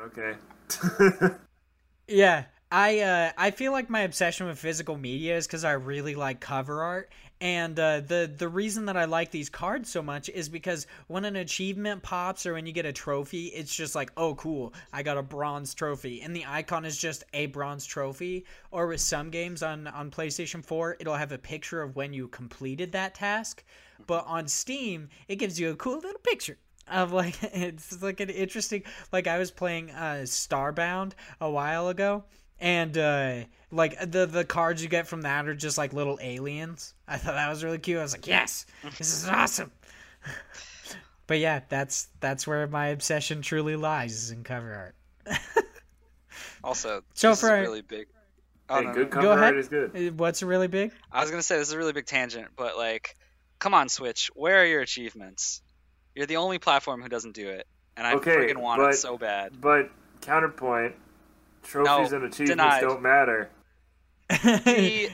Okay. 0.00 1.34
Yeah, 2.08 2.44
I 2.72 3.00
uh, 3.00 3.32
I 3.36 3.50
feel 3.50 3.72
like 3.72 3.90
my 3.90 4.00
obsession 4.00 4.46
with 4.46 4.58
physical 4.58 4.96
media 4.96 5.36
is 5.36 5.46
because 5.46 5.62
I 5.62 5.72
really 5.72 6.14
like 6.14 6.40
cover 6.40 6.82
art, 6.82 7.12
and 7.40 7.78
uh, 7.78 8.00
the 8.00 8.30
the 8.36 8.48
reason 8.48 8.86
that 8.86 8.96
I 8.96 9.04
like 9.04 9.30
these 9.30 9.48
cards 9.48 9.90
so 9.90 10.02
much 10.02 10.28
is 10.28 10.48
because 10.48 10.86
when 11.06 11.24
an 11.24 11.36
achievement 11.36 12.02
pops 12.02 12.46
or 12.46 12.54
when 12.54 12.66
you 12.66 12.72
get 12.72 12.86
a 12.86 12.92
trophy, 12.92 13.46
it's 13.46 13.74
just 13.74 13.94
like, 13.94 14.10
oh, 14.16 14.34
cool, 14.34 14.74
I 14.92 15.02
got 15.02 15.18
a 15.18 15.22
bronze 15.22 15.72
trophy, 15.74 16.20
and 16.22 16.34
the 16.34 16.46
icon 16.46 16.84
is 16.84 16.98
just 16.98 17.24
a 17.32 17.46
bronze 17.46 17.86
trophy. 17.86 18.44
Or 18.70 18.88
with 18.88 19.00
some 19.00 19.30
games 19.30 19.62
on 19.62 19.86
on 19.86 20.10
PlayStation 20.10 20.64
Four, 20.64 20.96
it'll 20.98 21.14
have 21.14 21.32
a 21.32 21.38
picture 21.38 21.80
of 21.82 21.94
when 21.94 22.12
you 22.12 22.26
completed 22.28 22.92
that 22.92 23.14
task, 23.14 23.62
but 24.06 24.24
on 24.26 24.48
Steam, 24.48 25.08
it 25.28 25.36
gives 25.36 25.60
you 25.60 25.70
a 25.70 25.76
cool 25.76 25.98
little 25.98 26.20
picture 26.20 26.58
of 26.90 27.12
like 27.12 27.36
it's 27.42 28.02
like 28.02 28.20
an 28.20 28.30
interesting 28.30 28.82
like 29.12 29.26
I 29.26 29.38
was 29.38 29.50
playing 29.50 29.90
uh 29.90 30.22
Starbound 30.24 31.12
a 31.40 31.50
while 31.50 31.88
ago 31.88 32.24
and 32.60 32.96
uh 32.98 33.34
like 33.70 33.98
the 34.10 34.26
the 34.26 34.44
cards 34.44 34.82
you 34.82 34.88
get 34.88 35.06
from 35.06 35.22
that 35.22 35.46
are 35.48 35.54
just 35.54 35.78
like 35.78 35.92
little 35.92 36.18
aliens. 36.22 36.94
I 37.06 37.16
thought 37.18 37.34
that 37.34 37.48
was 37.48 37.62
really 37.62 37.78
cute. 37.78 37.98
I 37.98 38.02
was 38.02 38.12
like, 38.12 38.26
"Yes. 38.26 38.66
This 38.98 39.12
is 39.14 39.28
awesome." 39.28 39.70
but 41.26 41.38
yeah, 41.38 41.60
that's 41.68 42.08
that's 42.20 42.46
where 42.46 42.66
my 42.66 42.88
obsession 42.88 43.42
truly 43.42 43.76
lies 43.76 44.12
is 44.14 44.30
in 44.30 44.44
cover 44.44 44.94
art. 45.26 45.36
Also, 46.64 47.02
So 47.14 47.30
this 47.30 47.40
for 47.40 47.54
is 47.56 47.60
really 47.66 47.82
big. 47.82 48.08
Oh, 48.68 48.80
hey, 48.80 48.86
no, 48.86 48.92
good 48.92 49.06
no. 49.06 49.12
cover 49.12 49.22
Go 49.26 49.32
ahead. 49.32 49.44
art 49.44 49.56
is 49.58 49.68
good. 49.68 49.96
Uh, 49.96 50.12
What's 50.16 50.42
really 50.42 50.66
big? 50.66 50.92
I 51.10 51.20
was 51.20 51.30
gonna 51.30 51.42
say 51.42 51.56
this 51.56 51.68
is 51.68 51.74
a 51.74 51.78
really 51.78 51.92
big 51.92 52.06
tangent, 52.06 52.48
but 52.56 52.76
like, 52.76 53.16
come 53.58 53.74
on, 53.74 53.88
Switch, 53.88 54.30
where 54.34 54.60
are 54.62 54.64
your 54.66 54.80
achievements? 54.80 55.62
You're 56.14 56.26
the 56.26 56.36
only 56.36 56.58
platform 56.58 57.00
who 57.00 57.08
doesn't 57.08 57.34
do 57.34 57.48
it, 57.48 57.66
and 57.96 58.06
I 58.06 58.14
Okay, 58.14 58.32
freaking 58.36 58.58
want 58.58 58.82
but- 58.82 58.90
it 58.94 58.96
so 58.96 59.16
bad. 59.16 59.60
But 59.60 59.90
counterpoint, 60.20 60.96
trophies 61.62 62.10
No, 62.10 62.16
and 62.16 62.24
achievements 62.26 62.50
denied. 62.50 62.80
don't 62.80 63.02
matter. 63.02 63.50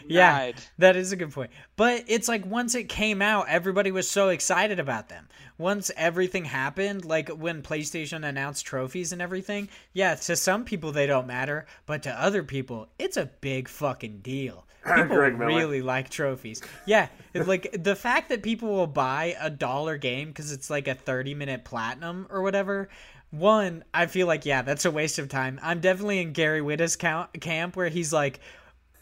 yeah, 0.09 0.51
that 0.79 0.97
is 0.97 1.13
a 1.13 1.17
good 1.17 1.31
point. 1.33 1.51
But 1.77 2.05
it's 2.09 2.29
like 2.29 2.45
once 2.45 2.75
it 2.75 2.89
came 2.89 3.23
out, 3.23 3.49
everybody 3.49 3.93
was 3.93 4.11
so 4.11 4.29
excited 4.31 4.81
about 4.81 5.09
them. 5.09 5.29
Once 5.57 5.91
everything 5.97 6.45
happened, 6.45 7.05
like 7.05 7.29
when 7.29 7.63
PlayStation 7.63 8.27
announced 8.27 8.67
trophies 8.67 9.13
and 9.13 9.23
everything, 9.23 9.69
yeah, 9.93 10.17
to 10.17 10.35
some 10.35 10.65
people 10.65 10.91
they 10.91 11.07
don't 11.07 11.29
matter, 11.29 11.67
but 11.87 12.03
to 12.03 12.11
other 12.11 12.43
people, 12.43 12.89
it's 12.99 13.17
a 13.17 13.31
big 13.41 13.69
fucking 13.69 14.19
deal. 14.21 14.67
People 14.85 15.17
really 15.17 15.81
like 15.81 16.11
trophies. 16.11 16.61
Yeah, 16.85 17.09
it- 17.33 17.47
like 17.49 17.75
the 17.83 17.97
fact 17.97 18.29
that 18.29 18.43
people 18.43 18.69
will 18.69 18.87
buy 18.87 19.35
a 19.41 19.49
dollar 19.49 19.97
game 19.97 20.29
because 20.29 20.53
it's 20.53 20.69
like 20.69 20.89
a 20.89 20.95
30 20.95 21.33
minute 21.35 21.65
platinum 21.65 22.27
or 22.29 22.43
whatever. 22.43 22.91
One, 23.39 23.85
I 23.93 24.07
feel 24.07 24.27
like, 24.27 24.47
yeah, 24.47 24.63
that's 24.63 24.85
a 24.85 24.91
waste 24.91 25.19
of 25.19 25.29
time. 25.29 25.59
I'm 25.63 25.81
definitely 25.81 26.21
in 26.21 26.33
Gary 26.33 26.61
Whitta's 26.61 26.95
count, 26.95 27.41
camp 27.41 27.77
where 27.77 27.89
he's 27.89 28.13
like, 28.13 28.41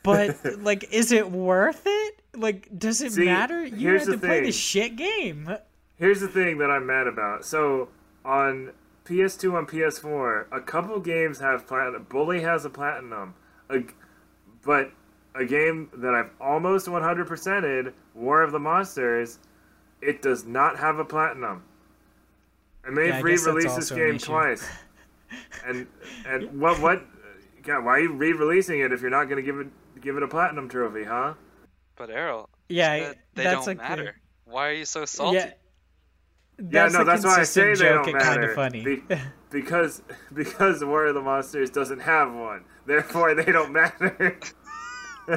but 0.02 0.36
like, 0.62 0.92
is 0.92 1.12
it 1.12 1.30
worth 1.30 1.82
it? 1.84 2.20
Like, 2.34 2.68
does 2.78 3.02
it 3.02 3.12
See, 3.12 3.26
matter? 3.26 3.64
You 3.64 3.98
had 3.98 4.06
to 4.06 4.18
play 4.18 4.40
the 4.42 4.52
shit 4.52 4.96
game. 4.96 5.54
Here's 5.98 6.20
the 6.20 6.28
thing 6.28 6.58
that 6.58 6.70
I'm 6.70 6.86
mad 6.86 7.06
about. 7.06 7.44
So 7.44 7.88
on 8.24 8.72
PS2 9.04 9.58
and 9.58 9.68
PS4, 9.68 10.46
a 10.50 10.60
couple 10.60 10.98
games 11.00 11.38
have 11.40 11.66
platinum. 11.66 12.06
Bully 12.08 12.40
has 12.40 12.64
a 12.64 12.70
platinum, 12.70 13.34
a, 13.68 13.80
but 14.64 14.92
a 15.34 15.44
game 15.44 15.90
that 15.94 16.14
I've 16.14 16.30
almost 16.40 16.86
100%ed, 16.86 17.92
War 18.14 18.42
of 18.42 18.52
the 18.52 18.58
Monsters, 18.58 19.38
it 20.00 20.22
does 20.22 20.44
not 20.44 20.78
have 20.78 20.98
a 20.98 21.04
platinum. 21.04 21.64
And 22.84 22.96
they've 22.96 23.08
Yeah, 23.08 23.18
I 23.18 23.22
guess 23.22 23.44
re-released 23.46 23.76
this 23.76 23.90
also 23.92 23.94
an 23.94 24.10
game 24.10 24.18
twice. 24.18 24.68
and 25.66 25.86
and 26.26 26.60
what 26.60 26.80
what? 26.80 27.02
God, 27.62 27.84
why 27.84 27.92
are 27.92 28.00
you 28.00 28.12
re-releasing 28.12 28.80
it 28.80 28.92
if 28.92 29.00
you're 29.00 29.10
not 29.10 29.24
going 29.24 29.36
to 29.36 29.42
give 29.42 29.58
it 29.60 29.68
give 30.00 30.16
it 30.16 30.22
a 30.22 30.28
platinum 30.28 30.68
trophy, 30.68 31.04
huh? 31.04 31.34
But 31.96 32.10
Errol, 32.10 32.48
Yeah, 32.68 32.98
that- 32.98 33.18
they 33.34 33.44
that's 33.44 33.54
don't 33.58 33.66
like 33.66 33.76
the- 33.76 33.82
matter. 33.82 34.16
Why 34.46 34.68
are 34.68 34.72
you 34.72 34.84
so 34.84 35.04
salty? 35.04 35.36
Yeah, 35.38 35.50
Yeah, 36.58 36.88
no, 36.88 37.04
that's 37.04 37.24
why 37.24 37.38
I 37.40 37.44
say 37.44 37.62
consistent 37.72 37.78
they 37.78 37.84
joke 37.84 38.04
don't 38.04 38.14
and 38.16 38.18
matter. 38.18 38.40
kind 38.40 38.44
of 38.44 38.54
funny. 38.54 38.84
Be- 38.84 39.16
because 39.50 40.02
because 40.34 40.84
War 40.84 41.06
of 41.06 41.14
the 41.14 41.20
Monsters 41.22 41.70
doesn't 41.70 42.00
have 42.00 42.32
one, 42.34 42.64
therefore 42.86 43.34
they 43.34 43.44
don't 43.50 43.72
matter. 43.72 44.38
Oh, 45.28 45.34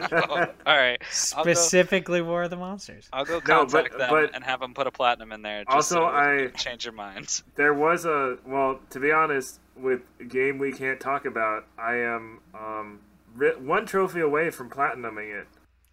all 0.66 0.78
right. 0.78 1.02
I'll 1.36 1.44
go, 1.44 1.54
Specifically, 1.54 2.22
War 2.22 2.44
of 2.44 2.50
the 2.50 2.56
Monsters. 2.56 3.08
I'll 3.14 3.26
go 3.26 3.36
No, 3.36 3.66
but- 3.66 3.72
contact 3.72 3.98
them 3.98 4.10
but- 4.10 4.36
and 4.36 4.44
have 4.44 4.60
them 4.60 4.74
put 4.74 4.88
a 4.88 4.92
platinum 4.92 5.32
in 5.32 5.42
there. 5.42 5.64
Just 5.66 5.76
Also, 5.76 5.96
so 5.96 6.06
I- 6.06 6.48
change 6.56 6.86
your 6.86 6.94
mind. 6.94 7.42
there 7.56 7.74
was 7.74 8.06
a 8.06 8.38
well, 8.46 8.80
to 8.92 9.00
be 9.00 9.12
honest, 9.12 9.60
with 9.76 10.02
a 10.20 10.24
game 10.24 10.58
we 10.58 10.72
can't 10.72 11.00
talk 11.00 11.26
about, 11.26 11.66
I 11.78 11.96
am 11.96 12.40
um 12.58 13.00
ri- 13.36 13.56
one 13.58 13.86
trophy 13.86 14.22
away 14.22 14.50
from 14.50 14.70
platinuming 14.70 15.40
it. 15.42 15.48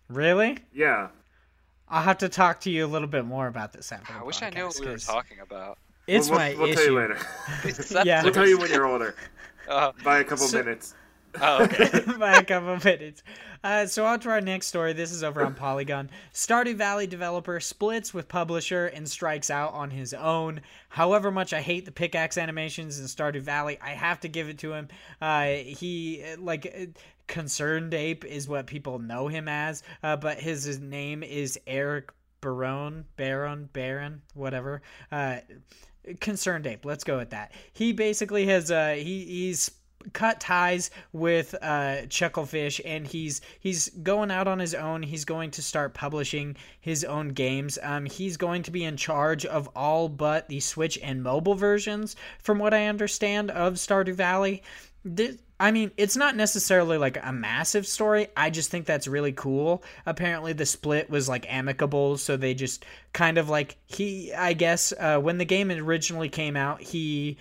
Really? 0.08 0.58
Yeah, 0.72 1.08
I'll 1.88 2.02
have 2.02 2.18
to 2.18 2.28
talk 2.28 2.60
to 2.62 2.70
you 2.70 2.84
a 2.84 2.88
little 2.88 3.08
bit 3.08 3.24
more 3.24 3.46
about 3.46 3.72
this 3.72 3.92
after. 3.92 4.14
I 4.14 4.18
the 4.20 4.24
wish 4.24 4.42
I 4.42 4.50
knew 4.50 4.64
what 4.66 4.74
podcast, 4.74 4.80
we 4.80 4.86
were 4.86 4.92
'cause 4.92 5.06
talking 5.06 5.40
about. 5.40 5.78
It's 6.06 6.28
we'll, 6.28 6.38
my 6.38 6.50
we'll, 6.50 6.58
we'll 6.60 6.68
issue. 6.70 6.76
tell 6.76 6.92
you 6.92 6.98
later. 6.98 7.18
Yeah. 8.04 8.22
we'll 8.24 8.32
tell 8.32 8.46
you 8.48 8.58
when 8.58 8.70
you're 8.70 8.86
older 8.86 9.14
Uh, 9.68 9.92
by 10.02 10.18
a 10.18 10.24
couple 10.24 10.46
So- 10.48 10.58
minutes. 10.58 10.94
Oh, 11.40 11.64
okay. 11.64 12.02
by 12.18 12.36
a 12.36 12.44
couple 12.44 12.76
minutes. 12.84 13.22
Uh, 13.64 13.86
so 13.86 14.04
on 14.04 14.20
to 14.20 14.30
our 14.30 14.40
next 14.40 14.66
story. 14.66 14.92
This 14.92 15.12
is 15.12 15.22
over 15.22 15.44
on 15.44 15.54
Polygon. 15.54 16.10
Stardew 16.32 16.74
Valley 16.74 17.06
developer 17.06 17.58
splits 17.60 18.12
with 18.12 18.28
publisher 18.28 18.86
and 18.86 19.08
strikes 19.08 19.50
out 19.50 19.72
on 19.72 19.90
his 19.90 20.12
own. 20.14 20.60
However 20.88 21.30
much 21.30 21.52
I 21.52 21.60
hate 21.60 21.84
the 21.84 21.92
pickaxe 21.92 22.36
animations 22.36 22.98
in 22.98 23.06
Stardew 23.06 23.42
Valley, 23.42 23.78
I 23.80 23.90
have 23.90 24.20
to 24.20 24.28
give 24.28 24.48
it 24.48 24.58
to 24.58 24.72
him. 24.72 24.88
Uh, 25.20 25.46
he 25.46 26.24
like. 26.38 26.96
ConcernedApe 27.28 28.24
is 28.24 28.46
what 28.46 28.66
people 28.66 28.98
know 28.98 29.28
him 29.28 29.48
as, 29.48 29.82
uh, 30.02 30.16
but 30.16 30.38
his, 30.38 30.64
his 30.64 30.80
name 30.80 31.22
is 31.22 31.58
Eric 31.66 32.12
Barone, 32.42 33.06
Baron, 33.16 33.70
Baron, 33.72 34.20
whatever. 34.34 34.82
Uh, 35.10 35.38
ConcernedApe 36.06 36.84
let's 36.84 37.04
go 37.04 37.16
with 37.16 37.30
that 37.30 37.52
he 37.72 37.92
basically 37.92 38.46
has 38.46 38.72
uh 38.72 38.94
he 38.98 39.24
he's 39.24 39.70
cut 40.12 40.40
ties 40.40 40.90
with 41.12 41.54
uh 41.62 42.02
chucklefish 42.08 42.80
and 42.84 43.06
he's 43.06 43.40
he's 43.60 43.88
going 44.02 44.30
out 44.30 44.48
on 44.48 44.58
his 44.58 44.74
own 44.74 45.02
he's 45.02 45.24
going 45.24 45.50
to 45.50 45.62
start 45.62 45.94
publishing 45.94 46.56
his 46.80 47.04
own 47.04 47.28
games 47.28 47.78
um 47.82 48.04
he's 48.06 48.36
going 48.36 48.62
to 48.62 48.70
be 48.70 48.84
in 48.84 48.96
charge 48.96 49.44
of 49.46 49.68
all 49.74 50.08
but 50.08 50.48
the 50.48 50.60
switch 50.60 50.98
and 51.02 51.22
mobile 51.22 51.54
versions 51.54 52.16
from 52.38 52.58
what 52.58 52.74
i 52.74 52.86
understand 52.86 53.50
of 53.50 53.74
stardew 53.74 54.14
valley 54.14 54.62
This, 55.04 55.36
I 55.62 55.70
mean, 55.70 55.92
it's 55.96 56.16
not 56.16 56.34
necessarily 56.34 56.98
like 56.98 57.18
a 57.22 57.32
massive 57.32 57.86
story. 57.86 58.26
I 58.36 58.50
just 58.50 58.68
think 58.70 58.84
that's 58.84 59.06
really 59.06 59.30
cool. 59.30 59.84
Apparently, 60.06 60.52
the 60.52 60.66
split 60.66 61.08
was 61.08 61.28
like 61.28 61.46
amicable, 61.48 62.18
so 62.18 62.36
they 62.36 62.52
just 62.52 62.84
kind 63.12 63.38
of 63.38 63.48
like 63.48 63.76
he. 63.86 64.32
I 64.34 64.54
guess 64.54 64.92
uh, 64.98 65.18
when 65.20 65.38
the 65.38 65.44
game 65.44 65.70
originally 65.70 66.28
came 66.28 66.56
out, 66.56 66.82
he 66.82 67.38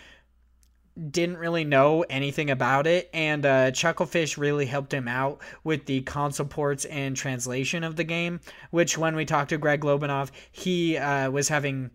didn't 1.09 1.37
really 1.37 1.63
know 1.63 2.05
anything 2.09 2.49
about 2.49 2.85
it, 2.85 3.09
and 3.13 3.45
uh, 3.45 3.71
Chucklefish 3.71 4.37
really 4.37 4.65
helped 4.65 4.93
him 4.93 5.07
out 5.07 5.39
with 5.63 5.85
the 5.85 6.01
console 6.01 6.45
ports 6.45 6.85
and 6.85 7.15
translation 7.15 7.83
of 7.83 7.95
the 7.95 8.03
game. 8.03 8.39
Which, 8.69 8.97
when 8.97 9.15
we 9.15 9.25
talked 9.25 9.49
to 9.49 9.57
Greg 9.57 9.81
Lobanov, 9.81 10.31
he 10.51 10.97
uh, 10.97 11.31
was 11.31 11.47
having 11.47 11.89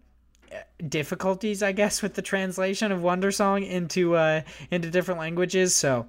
uh, 0.52 0.56
difficulties, 0.88 1.62
I 1.62 1.72
guess, 1.72 2.02
with 2.02 2.14
the 2.14 2.22
translation 2.22 2.90
of 2.90 3.00
Wandersong 3.00 3.68
into 3.68 4.16
uh, 4.16 4.42
into 4.70 4.90
different 4.90 5.20
languages. 5.20 5.76
So, 5.76 6.06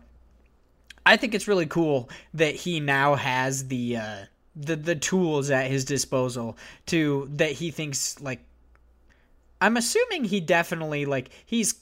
I 1.05 1.17
think 1.17 1.35
it's 1.35 1.47
really 1.47 1.67
cool 1.67 2.09
that 2.33 2.55
he 2.55 2.79
now 2.79 3.15
has 3.15 3.67
the 3.67 3.97
uh, 3.97 4.17
the 4.55 4.75
the 4.75 4.95
tools 4.95 5.51
at 5.51 5.69
his 5.69 5.85
disposal 5.85 6.57
to 6.87 7.29
that 7.33 7.51
he 7.51 7.71
thinks 7.71 8.19
like. 8.21 8.43
I'm 9.59 9.75
assuming 9.75 10.23
he 10.23 10.39
definitely 10.39 11.05
like 11.05 11.31
he's 11.43 11.73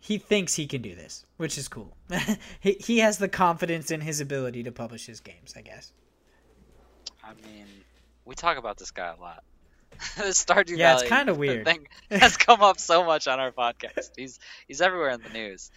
he 0.00 0.18
thinks 0.18 0.54
he 0.54 0.66
can 0.66 0.82
do 0.82 0.94
this, 0.94 1.24
which 1.36 1.58
is 1.58 1.68
cool. 1.68 1.96
he 2.60 2.72
he 2.80 2.98
has 2.98 3.18
the 3.18 3.28
confidence 3.28 3.90
in 3.90 4.00
his 4.00 4.20
ability 4.20 4.62
to 4.64 4.72
publish 4.72 5.06
his 5.06 5.20
games, 5.20 5.54
I 5.56 5.62
guess. 5.62 5.92
I 7.22 7.32
mean, 7.34 7.66
we 8.24 8.34
talk 8.34 8.56
about 8.58 8.78
this 8.78 8.90
guy 8.90 9.12
a 9.16 9.20
lot. 9.20 9.42
Stardew 9.98 10.76
Yeah, 10.76 10.94
Valley 10.94 11.02
it's 11.02 11.08
kinda 11.08 11.34
weird. 11.34 11.64
thing 11.66 11.88
has 12.10 12.36
come 12.36 12.62
up 12.62 12.78
so 12.78 13.04
much 13.04 13.26
on 13.26 13.40
our 13.40 13.50
podcast. 13.52 14.10
He's 14.16 14.38
he's 14.66 14.80
everywhere 14.80 15.10
in 15.10 15.20
the 15.22 15.30
news, 15.30 15.70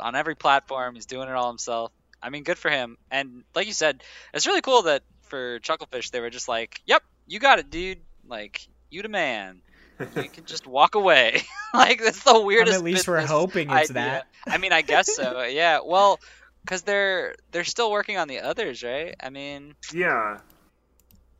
on 0.00 0.14
every 0.14 0.34
platform. 0.34 0.94
He's 0.94 1.06
doing 1.06 1.28
it 1.28 1.34
all 1.34 1.48
himself. 1.48 1.92
I 2.22 2.30
mean, 2.30 2.42
good 2.44 2.58
for 2.58 2.70
him. 2.70 2.96
And 3.10 3.44
like 3.54 3.66
you 3.66 3.72
said, 3.74 4.02
it's 4.32 4.46
really 4.46 4.62
cool 4.62 4.82
that 4.82 5.02
for 5.22 5.60
Chucklefish 5.60 6.10
they 6.10 6.20
were 6.20 6.30
just 6.30 6.48
like, 6.48 6.80
"Yep, 6.86 7.02
you 7.26 7.38
got 7.38 7.58
it, 7.58 7.70
dude. 7.70 8.00
Like, 8.26 8.66
you 8.90 9.02
the 9.02 9.08
man. 9.08 9.60
You 10.00 10.28
can 10.28 10.44
just 10.44 10.66
walk 10.66 10.94
away." 10.94 11.42
like 11.74 12.02
that's 12.02 12.22
the 12.22 12.40
weirdest. 12.40 12.76
at 12.78 12.84
least 12.84 13.08
we're 13.08 13.24
hoping 13.26 13.70
it's 13.70 13.90
idea. 13.90 13.94
that. 13.94 14.26
I 14.46 14.58
mean, 14.58 14.72
I 14.72 14.82
guess 14.82 15.14
so. 15.14 15.42
Yeah. 15.48 15.80
Well, 15.84 16.20
because 16.62 16.82
they're 16.82 17.34
they're 17.52 17.64
still 17.64 17.90
working 17.90 18.18
on 18.18 18.28
the 18.28 18.40
others, 18.40 18.82
right? 18.82 19.14
I 19.22 19.30
mean, 19.30 19.74
Yeah, 19.94 20.38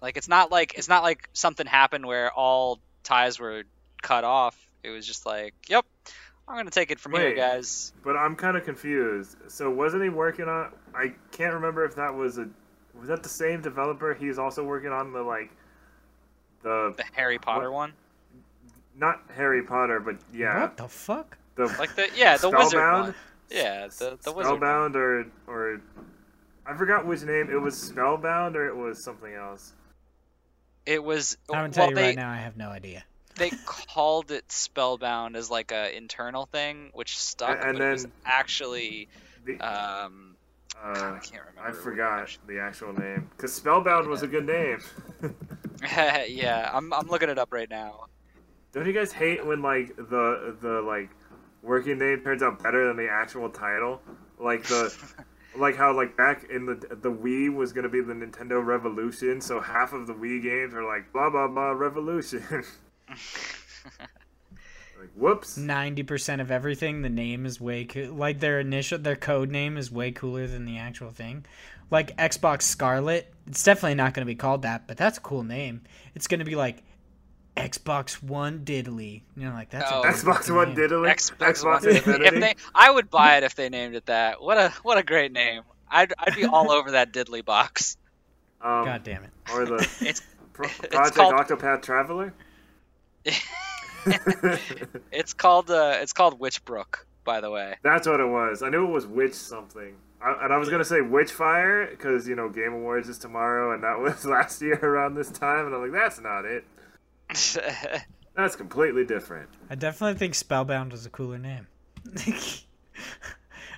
like 0.01 0.17
it's 0.17 0.29
not 0.29 0.51
like 0.51 0.75
it's 0.77 0.89
not 0.89 1.03
like 1.03 1.29
something 1.33 1.67
happened 1.67 2.07
where 2.07 2.31
all 2.33 2.81
ties 3.03 3.39
were 3.39 3.65
cut 4.03 4.25
off. 4.25 4.57
It 4.83 4.91
was 4.91 5.05
just 5.07 5.27
like, 5.27 5.53
yep, 5.69 5.85
I'm 6.47 6.57
gonna 6.57 6.71
take 6.71 6.91
it 6.93 7.01
from 7.01 7.13
here, 7.13 7.35
guys. 7.35 7.93
but 8.05 8.17
I'm 8.17 8.37
kind 8.37 8.57
of 8.57 8.65
confused. 8.65 9.37
So 9.49 9.69
wasn't 9.71 10.05
he 10.05 10.09
working 10.11 10.47
on? 10.49 10.71
I 10.95 11.13
can't 11.33 11.55
remember 11.55 11.85
if 11.85 11.97
that 11.97 12.15
was 12.15 12.39
a. 12.39 12.49
Was 12.99 13.09
that 13.09 13.23
the 13.23 13.29
same 13.29 13.61
developer? 13.61 14.15
He's 14.15 14.39
also 14.39 14.65
working 14.65 14.91
on 14.93 15.13
the 15.13 15.23
like, 15.23 15.51
the 16.63 16.95
The 16.97 17.05
Harry 17.13 17.39
Potter 17.39 17.71
What? 17.71 17.77
one, 17.77 17.93
not 18.97 19.23
Harry 19.35 19.63
Potter, 19.63 20.01
but 20.01 20.17
yeah, 20.33 20.63
What 20.63 20.77
the 20.77 20.89
fuck? 20.89 21.39
the 21.57 21.67
like 21.79 21.95
the 21.97 22.09
yeah, 22.15 22.37
the 22.37 22.51
wizard 22.51 22.83
Spellbound? 22.83 23.03
one. 23.05 23.15
Yeah, 23.51 23.89
the 23.99 24.19
the 24.23 24.33
wizard. 24.33 24.61
one. 24.61 24.63
Spellbound 24.63 24.97
or 24.97 25.27
or 25.47 25.81
I 26.67 26.77
forgot 26.77 27.07
which 27.07 27.23
name. 27.23 27.51
It 27.51 27.61
was 27.61 27.81
Spellbound 27.81 28.57
or 28.57 28.67
it 28.69 28.77
was 28.77 29.03
something 29.03 29.33
else. 29.35 29.75
It 30.87 31.03
was 31.03 31.37
I'm 31.53 31.69
gonna 31.69 31.71
well, 31.77 31.89
tell 31.89 31.89
you 31.91 31.95
they 31.95 32.03
right 32.09 32.17
now, 32.17 32.31
I 32.31 32.37
have 32.37 32.57
no 32.57 32.69
idea. 32.71 33.05
they 33.37 33.51
called 33.67 34.31
it 34.31 34.51
Spellbound 34.53 35.37
as 35.37 35.51
like 35.51 35.73
a 35.73 35.95
internal 35.97 36.47
thing, 36.47 36.91
which 36.95 37.19
stuck, 37.19 37.59
And 37.63 37.79
but 37.79 37.83
it 37.83 37.93
was 37.93 38.07
actually 38.25 39.09
The, 39.45 39.59
um. 39.61 40.37
uh, 40.83 40.95
God, 40.95 41.15
I 41.15 41.19
can't 41.21 41.43
remember. 41.47 41.69
I 41.69 41.73
forgot 41.73 42.37
the 42.47 42.59
actual 42.61 42.93
name 42.93 43.29
because 43.37 43.53
Spellbound 43.55 44.09
was 44.09 44.23
a 44.23 44.27
good 44.29 44.47
name. 44.47 44.79
yeah, 46.29 46.71
I'm 46.73 46.93
I'm 46.93 47.09
looking 47.09 47.29
it 47.29 47.39
up 47.39 47.53
right 47.53 47.69
now. 47.71 48.07
Don't 48.77 48.85
you 48.85 48.93
guys 48.93 49.11
hate 49.11 49.47
when 49.47 49.62
like 49.62 49.97
the 49.97 50.55
the 50.61 50.83
like 50.83 51.09
working 51.62 51.99
name 51.99 52.20
turns 52.20 52.43
out 52.43 52.62
better 52.62 52.87
than 52.87 52.99
the 52.99 53.09
actual 53.11 53.49
title? 53.49 54.03
Like 54.39 54.64
the 54.64 54.95
like 55.57 55.77
how 55.77 55.97
like 55.97 56.14
back 56.14 56.45
in 56.51 56.66
the 56.66 56.74
the 56.74 57.11
Wii 57.11 57.55
was 57.55 57.72
gonna 57.72 57.89
be 57.89 58.03
the 58.03 58.12
Nintendo 58.12 58.62
Revolution, 58.62 59.41
so 59.41 59.62
half 59.62 59.95
of 59.95 60.07
the 60.07 60.12
Wii 60.12 60.43
games 60.43 60.74
are 60.74 60.85
like 60.85 61.11
blah 61.11 61.31
blah 61.31 61.49
blah 61.49 61.70
Revolution. 61.70 62.45
like 63.09 63.16
whoops. 65.14 65.57
Ninety 65.57 66.03
percent 66.03 66.43
of 66.43 66.51
everything, 66.51 67.01
the 67.01 67.09
name 67.09 67.47
is 67.47 67.59
way 67.59 67.87
cool. 67.87 68.12
Like 68.12 68.41
their 68.41 68.61
initial, 68.61 68.99
their 68.99 69.16
code 69.16 69.51
name 69.51 69.79
is 69.79 69.91
way 69.91 70.12
cooler 70.12 70.47
than 70.47 70.66
the 70.66 70.77
actual 70.77 71.09
thing. 71.09 71.47
Like 71.91 72.14
Xbox 72.18 72.62
Scarlet, 72.62 73.33
it's 73.47 73.62
definitely 73.62 73.95
not 73.95 74.12
going 74.12 74.27
to 74.27 74.31
be 74.31 74.35
called 74.35 74.62
that, 74.62 74.87
but 74.87 74.99
that's 74.99 75.16
a 75.16 75.22
cool 75.22 75.45
name. 75.45 75.81
It's 76.14 76.27
going 76.27 76.41
to 76.41 76.45
be 76.45 76.57
like 76.57 76.83
Xbox 77.57 78.23
One 78.23 78.61
Diddly. 78.65 79.23
You 79.37 79.49
know, 79.49 79.53
like 79.55 79.71
that's 79.71 79.91
Oh. 79.91 80.03
a 80.03 80.07
Xbox 80.07 80.55
One 80.55 80.75
name. 80.75 80.77
Diddly. 80.77 81.09
Xbox, 81.13 81.63
Xbox 81.65 82.07
One. 82.07 82.23
If 82.23 82.35
they, 82.41 82.55
I 82.75 82.91
would 82.91 83.11
buy 83.11 83.37
it 83.39 83.45
if 83.45 83.55
they 83.55 83.69
named 83.69 83.95
it 83.95 84.07
that. 84.07 84.43
What 84.43 84.59
a 84.59 84.71
what 84.83 84.99
a 84.99 85.03
great 85.03 85.33
name. 85.33 85.63
I'd 85.91 86.13
I'd 86.19 86.35
be 86.35 86.45
all 86.45 86.71
over 86.71 86.91
that 86.93 87.13
diddly 87.13 87.45
box. 87.45 87.97
um, 88.61 88.85
God 88.85 89.03
damn 89.05 89.23
it! 89.25 89.31
or 89.53 89.65
the 89.65 89.77
It's 90.01 90.23
Pro- 90.53 90.67
it's 90.67 90.79
Project 90.89 91.17
called- 91.17 91.35
Octopath 91.35 91.83
Traveler. 91.83 92.33
it's 95.13 95.33
called 95.33 95.71
uh 95.71 95.97
it's 96.01 96.13
called 96.13 96.39
Witchbrook, 96.41 97.05
by 97.25 97.41
the 97.41 97.51
way. 97.51 97.75
That's 97.83 98.07
what 98.07 98.21
it 98.21 98.29
was. 98.29 98.63
I 98.63 98.69
knew 98.69 98.87
it 98.87 98.91
was 98.93 99.07
Witch 99.07 99.35
something. 99.35 99.95
I, 100.23 100.45
and 100.45 100.53
I 100.53 100.57
was 100.59 100.69
gonna 100.69 100.85
say 100.85 100.97
Witchfire 101.01 101.91
because 101.91 102.27
you 102.29 102.35
know 102.37 102.49
Game 102.49 102.73
Awards 102.73 103.09
is 103.09 103.19
tomorrow, 103.19 103.73
and 103.75 103.83
that 103.83 103.99
was 103.99 104.25
last 104.27 104.63
year 104.63 104.79
around 104.83 105.15
this 105.15 105.31
time, 105.31 105.67
and 105.67 105.75
I'm 105.75 105.83
like, 105.83 105.93
that's 105.93 106.21
not 106.21 106.45
it. 106.45 106.65
That's 108.37 108.57
completely 108.57 109.05
different. 109.05 109.49
I 109.70 109.74
definitely 109.74 110.18
think 110.18 110.35
Spellbound 110.35 110.93
was 110.93 111.07
a 111.07 111.11
cooler 111.11 111.39
name. 111.39 111.66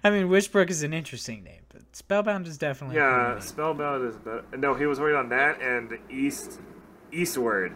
I 0.05 0.11
mean, 0.11 0.29
Witchbrook 0.29 0.71
is 0.71 0.83
an 0.83 0.93
interesting 0.93 1.43
name, 1.43 1.63
but 1.73 1.83
Spellbound 1.93 2.47
is 2.47 2.59
definitely 2.59 2.97
a 2.99 3.01
cooler 3.01 3.29
Yeah, 3.29 3.33
name. 3.35 3.41
Spellbound 3.41 4.09
is 4.09 4.17
better. 4.17 4.45
No, 4.57 4.75
he 4.75 4.87
was 4.87 5.01
working 5.01 5.17
on 5.17 5.29
that 5.31 5.61
and 5.61 5.99
East 6.11 6.61
Eastward. 7.13 7.75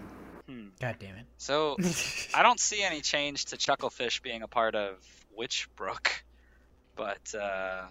God 0.81 0.97
damn 0.99 1.17
it! 1.17 1.25
so 1.39 1.77
I 2.35 2.43
don't 2.43 2.61
see 2.61 2.83
any 2.83 3.01
change 3.01 3.47
to 3.47 3.57
Chucklefish 3.57 4.21
being 4.21 4.43
a 4.43 4.49
part 4.49 4.75
of 4.75 4.97
Witchbrook, 5.39 6.09
but 6.95 7.35
uh, 7.41 7.87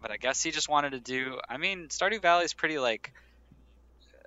but 0.00 0.10
I 0.12 0.16
guess 0.18 0.42
he 0.42 0.50
just 0.52 0.68
wanted 0.68 0.90
to 0.90 1.00
do. 1.00 1.40
I 1.48 1.56
mean, 1.56 1.88
Stardew 1.88 2.22
Valley 2.22 2.44
is 2.44 2.52
pretty 2.54 2.78
like 2.78 3.12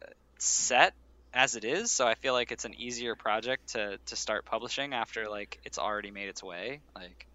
uh, 0.02 0.08
set 0.40 0.94
as 1.38 1.56
it 1.56 1.64
is, 1.64 1.92
so 1.92 2.08
I 2.08 2.16
feel 2.16 2.34
like 2.34 2.52
it's 2.52 2.66
an 2.66 2.74
easier 2.78 3.16
project 3.16 3.74
to 3.74 4.00
to 4.08 4.16
start 4.16 4.44
publishing 4.44 4.94
after 4.94 5.30
like 5.30 5.60
it's 5.64 5.78
already 5.78 6.10
made 6.10 6.30
its 6.30 6.42
way. 6.42 6.82
Like, 6.96 7.28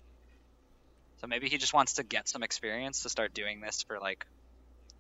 so 1.21 1.29
maybe 1.29 1.49
he 1.49 1.57
just 1.57 1.73
wants 1.73 1.95
to 1.95 2.03
get 2.03 2.29
some 2.29 2.43
experience 2.43 3.05
to 3.05 3.09
start 3.09 3.33
doing 3.33 3.61
this 3.61 3.85
for 3.85 4.01
like 4.01 4.27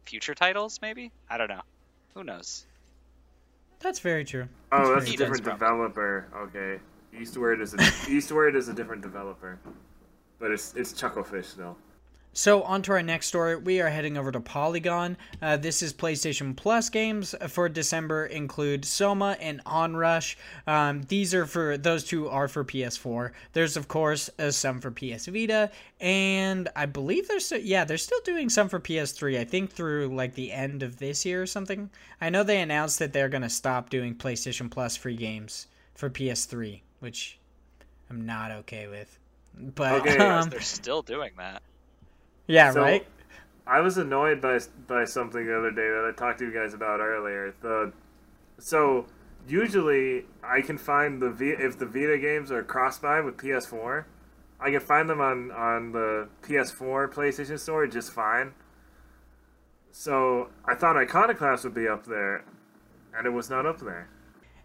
future 0.04 0.34
titles. 0.36 0.78
Maybe 0.80 1.10
I 1.28 1.36
don't 1.36 1.48
know. 1.48 1.62
Who 2.14 2.22
knows? 2.22 2.64
That's 3.80 3.98
very 3.98 4.24
true. 4.24 4.46
Oh, 4.70 4.94
that's 4.94 5.06
a 5.06 5.10
He 5.10 5.16
different 5.16 5.42
does, 5.44 5.58
probably. 5.58 5.66
developer. 5.66 6.28
Okay, 6.36 6.80
Eastward 7.20 7.60
is 7.60 7.74
a 7.74 7.78
Eastward 8.08 8.54
is 8.54 8.68
a 8.68 8.72
different 8.72 9.02
developer, 9.02 9.58
but 10.38 10.52
it's 10.52 10.74
it's 10.76 10.92
Chucklefish 10.92 11.46
still. 11.46 11.76
So, 12.34 12.62
on 12.62 12.80
to 12.82 12.92
our 12.92 13.02
next 13.02 13.26
story. 13.26 13.56
We 13.56 13.82
are 13.82 13.90
heading 13.90 14.16
over 14.16 14.32
to 14.32 14.40
Polygon. 14.40 15.18
Uh, 15.42 15.58
this 15.58 15.82
is 15.82 15.92
PlayStation 15.92 16.56
Plus 16.56 16.88
games 16.88 17.34
for 17.48 17.68
December 17.68 18.24
include 18.24 18.86
Soma 18.86 19.36
and 19.38 19.62
Onrush. 19.64 20.36
Um, 20.66 21.02
these 21.08 21.34
are 21.34 21.44
for 21.44 21.76
those 21.76 22.04
two 22.04 22.30
are 22.30 22.48
for 22.48 22.64
PS4. 22.64 23.32
There's 23.52 23.76
of 23.76 23.88
course 23.88 24.30
uh, 24.38 24.50
some 24.50 24.80
for 24.80 24.90
PS 24.90 25.26
Vita, 25.26 25.70
and 26.00 26.70
I 26.74 26.86
believe 26.86 27.28
there's 27.28 27.52
yeah 27.52 27.84
they're 27.84 27.98
still 27.98 28.20
doing 28.24 28.48
some 28.48 28.70
for 28.70 28.80
PS3. 28.80 29.38
I 29.38 29.44
think 29.44 29.70
through 29.70 30.14
like 30.14 30.34
the 30.34 30.52
end 30.52 30.82
of 30.82 30.98
this 30.98 31.26
year 31.26 31.42
or 31.42 31.46
something. 31.46 31.90
I 32.18 32.30
know 32.30 32.42
they 32.44 32.62
announced 32.62 32.98
that 33.00 33.12
they're 33.12 33.28
gonna 33.28 33.50
stop 33.50 33.90
doing 33.90 34.14
PlayStation 34.14 34.70
Plus 34.70 34.96
free 34.96 35.16
games 35.16 35.66
for 35.94 36.08
PS3, 36.08 36.80
which 37.00 37.38
I'm 38.08 38.24
not 38.24 38.50
okay 38.52 38.86
with. 38.86 39.18
But 39.74 40.00
Okay. 40.00 40.16
um, 40.16 40.48
They're 40.48 40.62
still 40.62 41.02
doing 41.02 41.32
that. 41.36 41.62
Yeah, 42.52 42.70
So, 42.70 42.82
right. 42.82 43.06
I 43.66 43.80
was 43.80 43.96
annoyed 43.96 44.40
by 44.40 44.58
by 44.86 45.04
something 45.04 45.46
the 45.46 45.56
other 45.56 45.70
day 45.70 45.88
that 45.88 46.12
I 46.12 46.16
talked 46.16 46.40
to 46.40 46.44
you 46.44 46.52
guys 46.52 46.74
about 46.74 47.00
earlier. 47.00 47.54
The 47.62 47.92
so 48.58 49.06
usually 49.48 50.26
I 50.42 50.60
can 50.60 50.78
find 50.78 51.22
the 51.22 51.30
v, 51.30 51.50
if 51.50 51.78
the 51.78 51.86
Vita 51.86 52.18
games 52.18 52.50
are 52.50 52.62
cross 52.62 52.98
buy 52.98 53.20
with 53.20 53.36
PS4, 53.36 54.04
I 54.60 54.70
can 54.70 54.80
find 54.80 55.08
them 55.08 55.20
on 55.20 55.50
on 55.52 55.92
the 55.92 56.28
PS4 56.42 57.12
PlayStation 57.12 57.58
Store 57.58 57.86
just 57.86 58.12
fine. 58.12 58.52
So 59.92 60.50
I 60.64 60.74
thought 60.74 60.96
Iconoclast 60.96 61.64
would 61.64 61.74
be 61.74 61.88
up 61.88 62.04
there, 62.04 62.44
and 63.16 63.26
it 63.26 63.30
was 63.30 63.48
not 63.48 63.64
up 63.64 63.78
there. 63.78 64.08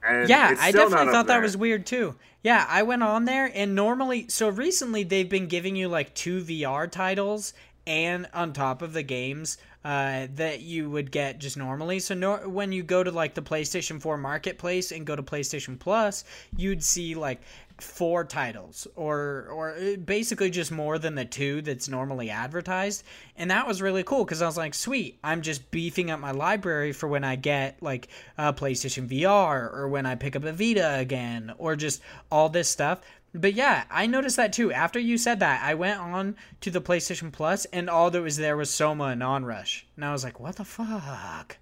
And 0.04 0.30
yeah, 0.30 0.56
I 0.60 0.72
definitely 0.72 1.12
thought 1.12 1.28
that 1.28 1.42
was 1.42 1.58
weird 1.58 1.86
too. 1.86 2.16
Yeah, 2.44 2.66
I 2.70 2.84
went 2.84 3.04
on 3.04 3.26
there 3.26 3.52
and 3.54 3.76
normally, 3.76 4.28
so 4.30 4.48
recently 4.48 5.04
they've 5.04 5.28
been 5.28 5.48
giving 5.48 5.76
you 5.76 5.90
like 5.90 6.14
two 6.14 6.42
VR 6.42 6.90
titles 6.90 7.54
and 7.88 8.28
on 8.34 8.52
top 8.54 8.82
of 8.82 8.94
the 8.94 9.02
games 9.02 9.58
uh, 9.86 10.28
that 10.36 10.60
you 10.62 10.90
would 10.90 11.10
get 11.10 11.40
just 11.40 11.56
normally. 11.56 12.00
So 12.00 12.48
when 12.48 12.74
you 12.74 12.84
go 12.84 13.04
to 13.04 13.10
like 13.10 13.34
the 13.34 13.42
PlayStation 13.42 14.02
4 14.02 14.18
Marketplace 14.18 14.92
and 14.92 15.08
go 15.08 15.16
to 15.16 15.24
PlayStation 15.24 15.80
Plus, 15.80 16.26
you'd 16.58 16.84
see 16.84 17.16
like 17.16 17.42
four 17.80 18.24
titles 18.26 18.88
or 18.96 19.48
or 19.52 19.76
uh, 19.76 19.96
basically 19.98 20.50
just 20.50 20.72
more 20.72 20.98
than 20.98 21.14
the 21.14 21.24
two 21.24 21.62
that's 21.62 21.88
normally 21.88 22.32
advertised 22.32 23.04
and 23.36 23.52
that 23.52 23.68
was 23.68 23.84
really 23.84 24.02
cool 24.02 24.26
because 24.26 24.42
i 24.42 24.48
was 24.48 24.58
like 24.58 24.74
sweet 24.74 25.20
i'm 25.24 25.44
just 25.44 25.70
beefing 25.70 26.10
up 26.10 26.20
my 26.20 26.32
library 26.32 26.92
for 26.92 27.08
when 27.08 27.24
i 27.24 27.36
get 27.36 27.78
like 27.84 28.08
a 28.40 28.52
playstation 28.52 29.08
vr 29.08 29.72
or 29.72 29.88
when 29.88 30.08
i 30.08 30.16
pick 30.16 30.36
up 30.36 30.44
a 30.44 30.52
vita 30.52 30.98
again 30.98 31.54
or 31.60 31.76
just 31.76 32.02
all 32.32 32.50
this 32.50 32.68
stuff 32.68 33.00
but 33.34 33.54
yeah 33.54 33.84
i 33.92 34.06
noticed 34.06 34.36
that 34.38 34.54
too. 34.54 34.72
After 34.72 35.00
you 35.00 35.18
said 35.18 35.40
that 35.40 35.64
i 35.64 35.74
went 35.74 36.00
on 36.00 36.36
to 36.62 36.72
the 36.72 36.82
playstation 36.82 37.32
plus 37.32 37.66
and 37.66 37.90
all 37.90 38.10
that 38.12 38.22
was 38.22 38.38
there 38.38 38.58
was 38.58 38.70
soma 38.70 39.06
and 39.06 39.22
onrush. 39.22 39.86
And 39.96 40.06
i 40.06 40.12
was 40.12 40.24
like 40.24 40.40
what 40.40 40.56
the 40.56 40.66
fuck? 40.66 41.58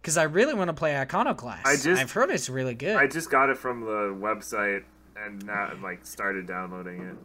Because 0.00 0.16
i 0.16 0.22
really 0.24 0.54
want 0.54 0.68
to 0.68 0.74
play 0.74 0.96
iconoclast. 0.96 1.66
I 1.66 1.74
just- 1.76 2.00
i've 2.00 2.12
heard 2.12 2.30
it's 2.30 2.48
really 2.48 2.74
good. 2.74 2.96
I 2.96 3.06
just 3.06 3.30
got 3.30 3.50
it 3.50 3.58
from 3.58 3.80
the 3.82 4.14
website 4.18 4.84
and 5.16 5.44
now 5.44 5.72
like 5.82 6.06
started 6.06 6.46
downloading 6.46 7.00
it. 7.02 7.16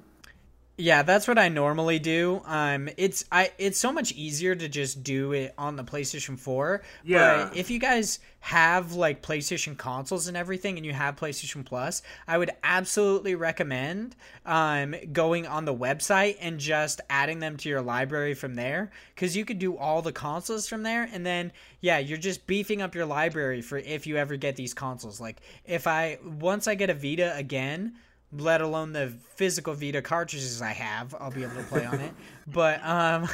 Yeah, 0.77 1.03
that's 1.03 1.25
what 1.25 1.39
I 1.39 1.47
normally 1.47 1.99
do. 1.99 2.41
Um, 2.45 2.89
it's 2.97 3.23
I 3.31 3.51
it's 3.57 3.79
so 3.79 3.93
much 3.93 4.11
easier 4.11 4.55
to 4.55 4.67
just 4.67 5.03
do 5.03 5.31
it 5.31 5.53
on 5.57 5.77
the 5.77 5.85
PlayStation 5.85 6.37
4. 6.37 6.81
Yeah. 7.05 7.45
But 7.45 7.57
if 7.57 7.69
you 7.69 7.79
guys 7.79 8.19
have 8.41 8.91
like 8.91 9.21
PlayStation 9.21 9.77
consoles 9.77 10.27
and 10.27 10.35
everything, 10.35 10.75
and 10.75 10.85
you 10.85 10.91
have 10.91 11.15
PlayStation 11.15 11.65
Plus, 11.65 12.01
I 12.27 12.37
would 12.37 12.51
absolutely 12.61 13.35
recommend 13.35 14.17
um 14.45 14.95
going 15.13 15.47
on 15.47 15.63
the 15.63 15.73
website 15.73 16.37
and 16.41 16.59
just 16.59 16.99
adding 17.09 17.39
them 17.39 17.55
to 17.57 17.69
your 17.69 17.81
library 17.81 18.33
from 18.33 18.55
there, 18.55 18.91
because 19.13 19.35
you 19.35 19.45
could 19.45 19.59
do 19.59 19.77
all 19.77 20.01
the 20.01 20.11
consoles 20.11 20.67
from 20.67 20.83
there, 20.83 21.07
and 21.13 21.25
then 21.25 21.53
yeah, 21.79 21.99
you're 21.99 22.17
just 22.17 22.47
beefing 22.47 22.81
up 22.81 22.95
your 22.95 23.05
library 23.05 23.61
for 23.61 23.77
if 23.77 24.05
you 24.07 24.17
ever 24.17 24.35
get 24.35 24.57
these 24.57 24.73
consoles. 24.73 25.21
Like 25.21 25.37
if 25.63 25.87
I 25.87 26.19
once 26.21 26.67
I 26.67 26.75
get 26.75 26.89
a 26.89 26.93
Vita 26.93 27.33
again 27.37 27.95
let 28.37 28.61
alone 28.61 28.93
the 28.93 29.13
physical 29.35 29.73
Vita 29.73 30.01
cartridges 30.01 30.61
I 30.61 30.71
have. 30.73 31.15
I'll 31.19 31.31
be 31.31 31.43
able 31.43 31.55
to 31.55 31.63
play 31.63 31.85
on 31.85 31.99
it. 31.99 32.13
But 32.47 32.85
um 32.85 33.27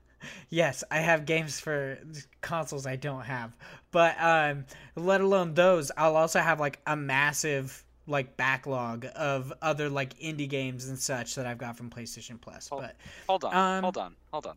yes, 0.50 0.84
I 0.90 0.98
have 0.98 1.24
games 1.24 1.58
for 1.60 1.98
consoles 2.40 2.86
I 2.86 2.96
don't 2.96 3.22
have. 3.22 3.56
But 3.90 4.16
um 4.20 4.64
let 4.96 5.20
alone 5.20 5.54
those, 5.54 5.90
I'll 5.96 6.16
also 6.16 6.40
have 6.40 6.60
like 6.60 6.80
a 6.86 6.96
massive 6.96 7.84
like 8.06 8.36
backlog 8.36 9.06
of 9.16 9.52
other 9.60 9.88
like 9.90 10.18
indie 10.18 10.48
games 10.48 10.88
and 10.88 10.98
such 10.98 11.34
that 11.34 11.46
I've 11.46 11.58
got 11.58 11.76
from 11.76 11.90
PlayStation 11.90 12.40
Plus. 12.40 12.68
Hold- 12.68 12.82
But 12.82 12.96
Hold 13.28 13.44
on, 13.44 13.54
Um, 13.54 13.82
hold 13.84 13.98
on, 13.98 14.16
hold 14.32 14.46
on. 14.46 14.56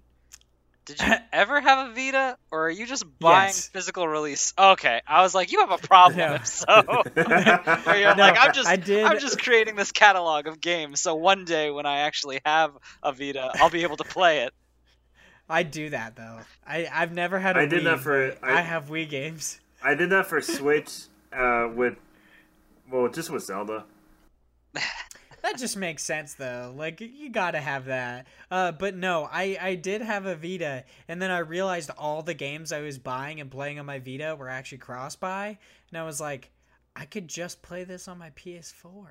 Did 0.98 1.08
you 1.08 1.14
ever 1.34 1.60
have 1.62 1.90
a 1.90 1.94
Vita, 1.94 2.38
or 2.52 2.68
are 2.68 2.70
you 2.70 2.86
just 2.86 3.04
buying 3.20 3.48
Yes. 3.50 3.68
physical 3.70 4.08
release? 4.08 4.54
Okay, 4.58 5.02
I 5.08 5.22
was 5.22 5.34
like, 5.36 5.52
you 5.52 5.60
have 5.62 5.72
a 5.72 5.78
problem. 5.78 6.18
No. 6.18 6.34
If 6.36 6.46
so, 6.48 6.66
you're 7.16 8.16
No, 8.16 8.24
like, 8.24 8.38
I'm 8.40 8.54
just, 8.54 8.68
I 8.70 8.76
did- 8.76 9.04
I'm 9.06 9.20
just 9.20 9.42
creating 9.42 9.76
this 9.76 9.92
catalog 9.92 10.48
of 10.48 10.60
games. 10.62 11.00
So 11.02 11.16
one 11.16 11.46
day 11.46 11.72
when 11.72 11.86
I 11.86 12.00
actually 12.00 12.42
have 12.46 12.72
a 13.04 13.12
Vita, 13.14 13.52
I'll 13.56 13.70
be 13.70 13.84
able 13.84 13.98
to 13.98 14.04
play 14.04 14.40
it. 14.44 14.54
I 15.50 15.64
do 15.64 15.90
that 15.90 16.16
though. 16.16 16.40
I 16.66 16.88
I've 16.92 17.12
never 17.12 17.38
had 17.40 17.58
a 17.58 17.62
I 17.62 17.66
did 17.66 17.84
that 17.86 18.00
for- 18.00 18.38
I- 18.42 18.60
I 18.60 18.62
have 18.62 18.86
Wii 18.88 19.10
games. 19.10 19.60
I 19.84 19.96
did 19.96 20.10
that 20.12 20.28
for 20.28 20.40
Switch 20.42 20.92
uh, 21.34 21.68
with, 21.74 21.96
well, 22.92 23.10
just 23.10 23.30
with 23.32 23.44
Zelda. 23.44 23.84
That 25.42 25.58
just 25.58 25.76
makes 25.76 26.04
sense 26.04 26.36
though. 26.36 26.74
Like 26.76 27.02
you 27.02 27.30
gotta 27.30 27.60
have 27.60 27.86
that. 27.86 28.28
Uh, 28.50 28.72
but 28.72 28.96
no, 28.96 29.28
I 29.32 29.58
I 29.60 29.76
did 29.76 30.02
have 30.02 30.26
a 30.26 30.36
Vita, 30.36 30.84
and 31.08 31.22
then 31.22 31.32
I 31.32 31.40
realized 31.40 31.90
all 31.98 32.22
the 32.22 32.34
games 32.34 32.72
I 32.72 32.82
was 32.82 32.98
buying 33.00 33.42
and 33.42 33.50
playing 33.50 33.80
on 33.80 33.86
my 33.86 34.00
Vita 34.00 34.36
were 34.38 34.50
actually 34.50 34.80
cross 34.80 35.16
buy, 35.16 35.58
and 35.90 35.98
I 35.98 36.04
was 36.04 36.22
like, 36.22 36.52
I 36.96 37.06
could 37.06 37.28
just 37.28 37.62
play 37.62 37.84
this 37.84 38.08
on 38.08 38.20
my 38.20 38.30
PS4. 38.32 39.08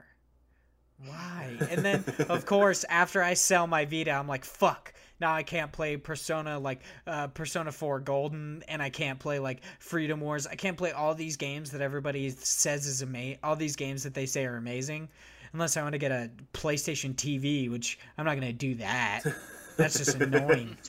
Why? 1.04 1.56
And 1.70 1.84
then 1.84 2.04
of 2.28 2.46
course 2.46 2.84
after 2.84 3.22
I 3.22 3.34
sell 3.34 3.66
my 3.66 3.84
Vita, 3.84 4.12
I'm 4.12 4.28
like, 4.28 4.44
fuck. 4.44 4.92
Now 5.18 5.34
I 5.34 5.42
can't 5.42 5.70
play 5.72 5.96
Persona 5.96 6.58
like 6.58 6.82
uh, 7.06 7.26
Persona 7.28 7.72
4 7.72 8.00
Golden, 8.00 8.62
and 8.68 8.80
I 8.82 8.90
can't 8.90 9.18
play 9.18 9.38
like 9.38 9.62
Freedom 9.78 10.20
Wars. 10.20 10.46
I 10.46 10.54
can't 10.54 10.76
play 10.76 10.92
all 10.92 11.14
these 11.14 11.36
games 11.36 11.70
that 11.72 11.80
everybody 11.80 12.30
says 12.30 12.86
is 12.86 13.02
amazing. 13.02 13.38
All 13.42 13.56
these 13.56 13.76
games 13.76 14.02
that 14.04 14.14
they 14.14 14.26
say 14.26 14.46
are 14.46 14.56
amazing, 14.56 15.08
unless 15.52 15.76
I 15.76 15.82
want 15.82 15.92
to 15.92 15.98
get 15.98 16.12
a 16.12 16.30
PlayStation 16.52 17.14
TV, 17.14 17.70
which 17.70 17.98
I'm 18.16 18.24
not 18.24 18.34
gonna 18.34 18.52
do 18.52 18.74
that. 18.76 19.22
That's 19.76 19.98
just 19.98 20.20
annoying. 20.20 20.76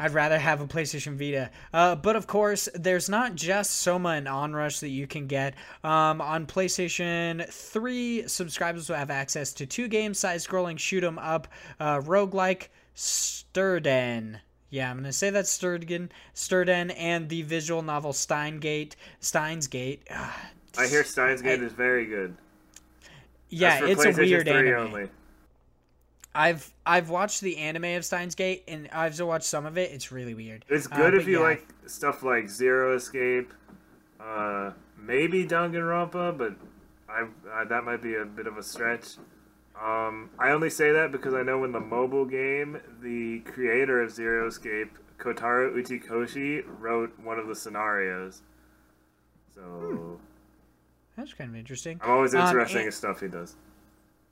I'd 0.00 0.14
rather 0.14 0.38
have 0.38 0.62
a 0.62 0.66
PlayStation 0.66 1.16
Vita. 1.16 1.50
Uh, 1.74 1.94
but 1.94 2.16
of 2.16 2.26
course, 2.26 2.70
there's 2.74 3.10
not 3.10 3.34
just 3.34 3.82
Soma 3.82 4.10
and 4.10 4.26
Onrush 4.26 4.80
that 4.80 4.88
you 4.88 5.06
can 5.06 5.26
get. 5.26 5.54
Um, 5.84 6.22
on 6.22 6.46
PlayStation 6.46 7.46
3, 7.46 8.26
subscribers 8.26 8.88
will 8.88 8.96
have 8.96 9.10
access 9.10 9.52
to 9.54 9.66
two 9.66 9.88
games 9.88 10.18
side 10.18 10.40
scrolling 10.40 10.78
shoot 10.78 11.04
'em 11.04 11.18
up 11.18 11.48
uh, 11.78 12.00
roguelike 12.00 12.68
Sturden. 12.96 14.40
Yeah, 14.70 14.88
I'm 14.90 14.96
going 14.96 15.04
to 15.04 15.12
say 15.12 15.28
that 15.30 15.44
Sturden, 15.44 16.08
Sturden, 16.34 16.94
and 16.96 17.28
the 17.28 17.42
visual 17.42 17.82
novel 17.82 18.12
Steingate. 18.12 18.94
Steins 19.18 19.66
Gate. 19.66 20.06
Ah, 20.10 20.50
I 20.78 20.86
hear 20.86 21.04
Steins 21.04 21.42
Gate 21.42 21.60
is 21.60 21.72
very 21.72 22.06
good. 22.06 22.36
Yeah, 23.50 23.84
it's 23.84 24.04
a 24.04 24.12
weird 24.12 24.48
anime. 24.48 24.74
only. 24.74 25.08
I've 26.34 26.72
I've 26.86 27.10
watched 27.10 27.40
the 27.40 27.56
anime 27.58 27.96
of 27.96 28.04
Steins 28.04 28.34
Gate, 28.34 28.62
and 28.68 28.88
I've 28.92 29.18
watched 29.20 29.46
some 29.46 29.66
of 29.66 29.76
it. 29.76 29.90
It's 29.92 30.12
really 30.12 30.34
weird. 30.34 30.64
It's 30.68 30.86
Uh, 30.90 30.96
good 30.96 31.12
but 31.12 31.14
if 31.14 31.26
you 31.26 31.38
yeah. 31.38 31.44
like 31.44 31.66
stuff 31.86 32.22
like 32.22 32.48
Zero 32.48 32.94
Escape, 32.94 33.52
uh, 34.20 34.70
maybe 34.96 35.44
Danganronpa, 35.46 36.38
but 36.38 36.54
I, 37.08 37.26
I 37.52 37.64
that 37.64 37.84
might 37.84 38.00
be 38.02 38.14
a 38.14 38.24
bit 38.24 38.46
of 38.46 38.56
a 38.58 38.62
stretch. 38.62 39.16
Um, 39.80 40.30
I 40.38 40.50
only 40.50 40.70
say 40.70 40.92
that 40.92 41.10
because 41.10 41.34
I 41.34 41.42
know 41.42 41.64
in 41.64 41.72
the 41.72 41.80
mobile 41.80 42.26
game, 42.26 42.80
the 43.02 43.40
creator 43.40 44.02
of 44.02 44.10
Zero 44.12 44.46
Escape, 44.48 44.96
Kotaro 45.18 45.74
Uchikoshi, 45.74 46.62
wrote 46.78 47.18
one 47.18 47.38
of 47.38 47.48
the 47.48 47.54
scenarios. 47.56 48.42
So 49.54 50.20
That's 51.16 51.34
kind 51.34 51.50
of 51.50 51.56
interesting. 51.56 52.00
I'm 52.02 52.10
always 52.10 52.34
Um, 52.34 52.46
interested 52.48 52.78
and- 52.78 52.86
in 52.86 52.92
stuff 52.92 53.20
he 53.20 53.28
does. 53.28 53.56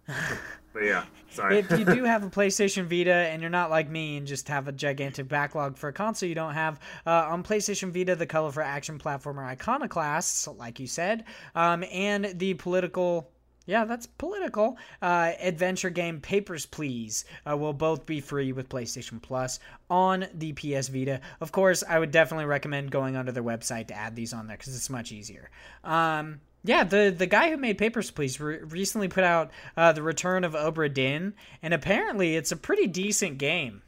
but 0.73 0.85
yeah, 0.85 1.05
sorry. 1.31 1.59
if 1.59 1.71
you 1.71 1.85
do 1.85 2.05
have 2.05 2.25
a 2.25 2.31
PlayStation 2.31 2.85
Vita 2.87 3.13
and 3.13 3.43
you're 3.43 3.51
not 3.51 3.69
like 3.69 3.91
me 3.91 4.17
and 4.17 4.27
just 4.27 4.49
have 4.49 4.67
a 4.67 4.73
gigantic 4.73 5.29
backlog 5.29 5.77
for 5.77 5.89
a 5.89 5.93
console 5.93 6.29
you 6.29 6.35
don't 6.35 6.55
have, 6.55 6.81
uh, 7.07 7.27
on 7.29 7.43
PlayStation 7.45 7.93
Vita, 7.93 8.17
the 8.17 8.25
colorful 8.27 8.63
action 8.63 8.99
platformer 8.99 9.45
Iconoclasts, 9.47 10.49
like 10.57 10.81
you 10.81 10.87
said, 10.87 11.25
um, 11.55 11.85
and 11.93 12.33
the 12.39 12.55
political. 12.55 13.31
Yeah, 13.67 13.85
that's 13.85 14.07
political. 14.07 14.79
Uh, 15.03 15.33
adventure 15.41 15.91
game 15.91 16.23
Papers, 16.23 16.65
Please 16.65 17.27
uh, 17.47 17.55
will 17.55 17.75
both 17.75 18.07
be 18.07 18.19
free 18.23 18.53
with 18.53 18.71
PlayStation 18.71 19.21
Plus 19.21 19.61
on 19.91 20.27
the 20.33 20.55
PS 20.55 20.89
Vita. 20.89 21.21
Of 21.43 21.53
course, 21.53 21.85
I 21.87 21.99
would 21.99 22.11
definitely 22.11 22.47
recommend 22.47 22.91
going 22.91 23.15
onto 23.15 23.31
their 23.31 23.43
website 23.43 23.89
to 23.89 23.95
add 23.95 24.17
these 24.17 24.33
on 24.33 24.47
there 24.47 24.57
because 24.57 24.75
it's 24.75 24.89
much 24.89 25.13
easier. 25.13 25.51
Um, 25.85 26.41
yeah, 26.65 26.85
the 26.85 27.15
the 27.17 27.27
guy 27.27 27.51
who 27.51 27.57
made 27.57 27.79
Papers, 27.79 28.11
Please 28.11 28.41
re- 28.41 28.59
recently 28.59 29.09
put 29.09 29.25
out 29.25 29.51
uh, 29.77 29.93
the 29.93 30.03
Return 30.03 30.45
of 30.45 30.53
Obra 30.53 30.93
Dinn, 30.93 31.35
and 31.63 31.73
apparently 31.73 32.37
it's 32.37 32.53
a 32.53 32.57
pretty 32.57 32.87
decent 32.87 33.39
game. 33.39 33.83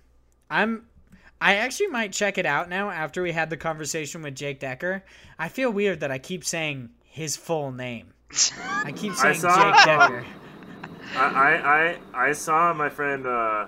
I'm 0.50 0.86
I 1.40 1.56
actually 1.56 1.88
might 1.88 2.12
check 2.12 2.36
it 2.36 2.46
out 2.46 2.68
now 2.68 2.90
after 2.90 3.22
we 3.22 3.32
had 3.32 3.50
the 3.50 3.56
conversation 3.56 4.22
with 4.22 4.34
Jake 4.34 4.60
Decker. 4.60 5.02
I 5.38 5.48
feel 5.48 5.70
weird 5.70 6.00
that 6.00 6.10
I 6.10 6.18
keep 6.18 6.44
saying 6.44 6.90
his 7.02 7.36
full 7.36 7.72
name. 7.72 8.12
I 8.84 8.92
keep 8.94 9.14
saying 9.14 9.36
saw, 9.36 9.72
Jake 9.72 9.84
Decker. 9.84 10.26
I, 11.16 11.24
I, 11.24 11.54
I, 11.54 12.28
I 12.28 12.32
saw 12.32 12.74
my 12.74 12.90
friend, 12.90 13.26
uh, 13.26 13.66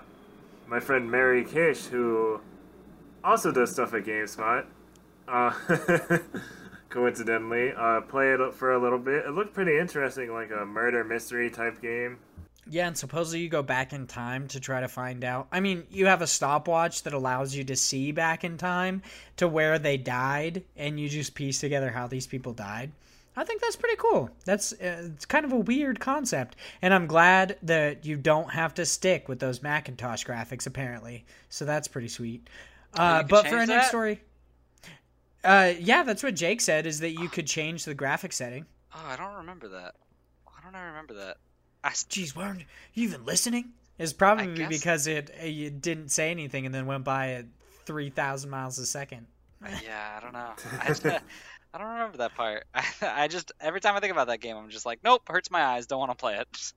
my 0.68 0.80
friend 0.80 1.10
Mary 1.10 1.44
Kish, 1.44 1.86
who 1.86 2.40
also 3.24 3.50
does 3.50 3.72
stuff 3.72 3.94
at 3.94 4.04
GameSpot. 4.04 4.66
Coincidentally, 6.92 7.72
uh, 7.76 8.02
play 8.02 8.32
it 8.32 8.54
for 8.54 8.72
a 8.72 8.78
little 8.78 8.98
bit. 8.98 9.24
It 9.24 9.30
looked 9.30 9.54
pretty 9.54 9.78
interesting, 9.78 10.30
like 10.32 10.50
a 10.50 10.66
murder 10.66 11.02
mystery 11.02 11.50
type 11.50 11.80
game. 11.80 12.18
Yeah, 12.68 12.86
and 12.86 12.96
supposedly 12.96 13.40
you 13.40 13.48
go 13.48 13.62
back 13.62 13.92
in 13.92 14.06
time 14.06 14.46
to 14.48 14.60
try 14.60 14.80
to 14.80 14.88
find 14.88 15.24
out. 15.24 15.48
I 15.50 15.60
mean, 15.60 15.84
you 15.90 16.06
have 16.06 16.22
a 16.22 16.26
stopwatch 16.26 17.02
that 17.02 17.12
allows 17.12 17.54
you 17.54 17.64
to 17.64 17.76
see 17.76 18.12
back 18.12 18.44
in 18.44 18.56
time 18.56 19.02
to 19.38 19.48
where 19.48 19.78
they 19.78 19.96
died, 19.96 20.64
and 20.76 21.00
you 21.00 21.08
just 21.08 21.34
piece 21.34 21.60
together 21.60 21.90
how 21.90 22.06
these 22.06 22.26
people 22.26 22.52
died. 22.52 22.92
I 23.34 23.44
think 23.44 23.62
that's 23.62 23.76
pretty 23.76 23.96
cool. 23.96 24.30
That's 24.44 24.72
uh, 24.74 25.08
it's 25.14 25.24
kind 25.24 25.46
of 25.46 25.52
a 25.52 25.58
weird 25.58 25.98
concept, 25.98 26.56
and 26.82 26.92
I'm 26.92 27.06
glad 27.06 27.56
that 27.62 28.04
you 28.04 28.16
don't 28.16 28.50
have 28.50 28.74
to 28.74 28.84
stick 28.84 29.28
with 29.28 29.40
those 29.40 29.62
Macintosh 29.62 30.24
graphics 30.24 30.66
apparently. 30.66 31.24
So 31.48 31.64
that's 31.64 31.88
pretty 31.88 32.08
sweet. 32.08 32.48
Uh, 32.94 33.22
but 33.22 33.46
for 33.46 33.54
our 33.54 33.60
change 33.60 33.68
next 33.70 33.84
that? 33.84 33.88
story, 33.88 34.20
uh, 35.44 35.72
yeah, 35.78 36.02
that's 36.02 36.22
what 36.22 36.34
Jake 36.34 36.60
said 36.60 36.86
is 36.86 37.00
that 37.00 37.10
you 37.10 37.28
could 37.28 37.46
change 37.46 37.84
the 37.84 37.94
graphic 37.94 38.32
setting. 38.32 38.66
Oh, 38.94 39.04
I 39.06 39.16
don't 39.16 39.34
remember 39.36 39.68
that. 39.68 39.94
Why 40.44 40.54
don't 40.62 40.74
I 40.74 40.86
remember 40.86 41.14
that? 41.14 41.38
I, 41.84 41.88
s- 41.88 42.06
Jeez, 42.08 42.36
why 42.36 42.44
aren't 42.44 42.60
you 42.94 43.04
even 43.08 43.24
listening? 43.24 43.70
It's 43.98 44.12
probably 44.12 44.54
guess- 44.54 44.68
because 44.68 45.06
it 45.06 45.30
uh, 45.30 45.44
it 45.44 45.80
didn't 45.80 46.10
say 46.10 46.30
anything 46.30 46.66
and 46.66 46.74
then 46.74 46.86
went 46.86 47.04
by 47.04 47.32
at 47.32 47.46
three 47.86 48.10
thousand 48.10 48.50
miles 48.50 48.78
a 48.78 48.86
second. 48.86 49.26
Uh, 49.64 49.68
yeah, 49.84 50.16
I 50.16 50.20
don't 50.20 50.32
know. 50.32 50.52
I, 50.80 51.20
I 51.74 51.78
don't 51.78 51.88
remember 51.88 52.18
that 52.18 52.34
part. 52.34 52.64
I, 52.74 52.84
I 53.02 53.28
just 53.28 53.52
every 53.60 53.80
time 53.80 53.96
I 53.96 54.00
think 54.00 54.12
about 54.12 54.26
that 54.28 54.40
game, 54.40 54.56
I'm 54.56 54.70
just 54.70 54.86
like, 54.86 55.00
nope, 55.04 55.22
hurts 55.28 55.50
my 55.50 55.62
eyes. 55.62 55.86
Don't 55.86 55.98
want 55.98 56.10
to 56.10 56.16
play 56.16 56.36
it. 56.36 56.48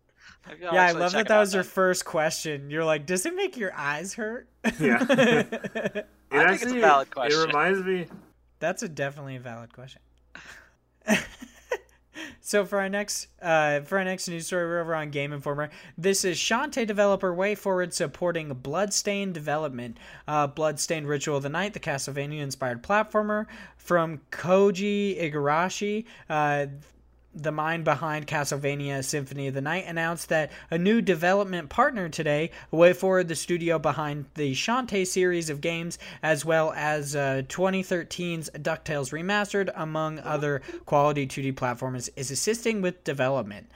I'll 0.48 0.74
yeah, 0.74 0.86
I 0.86 0.92
love 0.92 1.12
that 1.14 1.28
that 1.28 1.36
out 1.36 1.40
was 1.42 1.54
your 1.54 1.64
first 1.64 2.06
question. 2.06 2.70
You're 2.70 2.86
like, 2.86 3.06
does 3.06 3.26
it 3.26 3.36
make 3.36 3.58
your 3.58 3.74
eyes 3.76 4.14
hurt? 4.14 4.48
Yeah. 4.80 5.06
It 5.08 6.08
I 6.32 6.48
think 6.58 6.64
it's 6.64 6.72
a 6.72 6.80
valid 6.80 7.12
question. 7.12 7.40
It 7.40 7.46
reminds 7.46 7.84
me. 7.86 8.08
That's 8.60 8.84
a 8.84 8.90
definitely 8.90 9.36
a 9.36 9.40
valid 9.40 9.74
question. 9.74 10.02
so 12.42 12.66
for 12.66 12.80
our 12.80 12.90
next 12.90 13.28
uh, 13.42 13.82
for 13.82 13.98
our 13.98 14.04
next 14.04 14.28
news 14.28 14.48
story, 14.48 14.66
we're 14.66 14.82
over 14.82 14.96
on 14.96 15.12
Game 15.12 15.34
Informer. 15.34 15.70
This 15.98 16.26
is 16.26 16.38
Shantae 16.38 16.88
developer 16.88 17.36
WayForward 17.36 17.94
supporting 17.94 18.50
Bloodstained 18.50 19.34
development. 19.34 19.98
Uh, 20.28 20.48
Bloodstained 20.48 21.08
Ritual 21.08 21.38
of 21.38 21.44
the 21.44 21.50
Night, 21.50 21.74
the 21.74 21.80
Castlevania 21.80 22.42
inspired 22.42 22.82
platformer 22.82 23.46
from 23.78 24.22
Koji 24.32 25.22
Igarashi. 25.22 26.06
Uh, 26.30 26.68
the 27.36 27.52
mind 27.52 27.84
behind 27.84 28.28
Castlevania 28.28 29.04
Symphony 29.04 29.48
of 29.48 29.54
the 29.54 29.62
Night 29.62 29.86
announced 29.88 30.30
that 30.30 30.52
a 30.72 30.78
new 30.78 31.02
development 31.02 31.70
partner 31.70 32.08
today, 32.08 32.52
WayForward, 32.72 33.28
the 33.28 33.36
studio 33.36 33.78
behind 33.78 34.26
the 34.36 34.54
Shantae 34.54 35.06
series 35.06 35.50
of 35.50 35.62
games, 35.62 36.00
as 36.24 36.46
well 36.46 36.72
as 36.76 37.16
uh, 37.16 37.44
2013's 37.48 38.50
DuckTales 38.52 39.12
Remastered, 39.12 39.70
among 39.76 40.20
other 40.20 40.62
quality 40.86 41.28
2D 41.28 41.54
platformers, 41.54 42.10
is 42.16 42.32
assisting 42.32 42.82
with 42.82 43.04
development. 43.04 43.70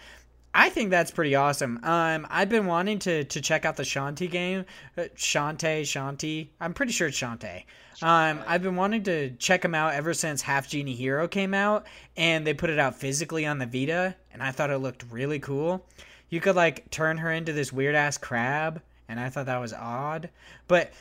I 0.54 0.70
think 0.70 0.90
that's 0.90 1.12
pretty 1.12 1.36
awesome. 1.36 1.80
Um, 1.84 2.26
I've 2.30 2.50
been 2.50 2.66
wanting 2.66 3.00
to 3.00 3.24
to 3.24 3.42
check 3.42 3.66
out 3.66 3.78
the 3.78 3.84
Shantae 3.84 4.30
game, 4.30 4.66
uh, 4.98 5.04
Shantae, 5.16 5.82
Shantae. 5.82 6.48
I'm 6.60 6.74
pretty 6.74 6.92
sure 6.92 7.08
it's 7.08 7.20
Shantae. 7.20 7.64
Um, 8.02 8.42
I've 8.48 8.64
been 8.64 8.76
wanting 8.76 9.04
to 9.04 9.32
check 9.32 9.62
them 9.62 9.76
out 9.76 9.94
ever 9.94 10.14
since 10.14 10.42
Half 10.42 10.70
Genie 10.70 10.96
Hero 10.96 11.28
came 11.28 11.54
out, 11.54 11.86
and 12.16 12.48
they 12.48 12.54
put 12.54 12.70
it 12.70 12.80
out 12.80 12.96
physically 12.96 13.46
on 13.46 13.60
the 13.60 13.66
Vita, 13.66 14.16
and 14.34 14.42
I 14.42 14.52
thought 14.52 14.70
it 14.70 14.78
looked 14.78 15.06
really 15.12 15.40
cool. 15.40 15.86
You 16.30 16.40
could 16.40 16.56
like 16.56 16.90
turn 16.92 17.18
her 17.18 17.32
into 17.32 17.54
this 17.54 17.74
weird 17.74 17.96
ass 17.96 18.18
crab, 18.18 18.82
and 19.08 19.20
I 19.20 19.30
thought 19.30 19.48
that 19.48 19.60
was 19.60 19.74
odd. 19.74 20.30
But 20.68 20.94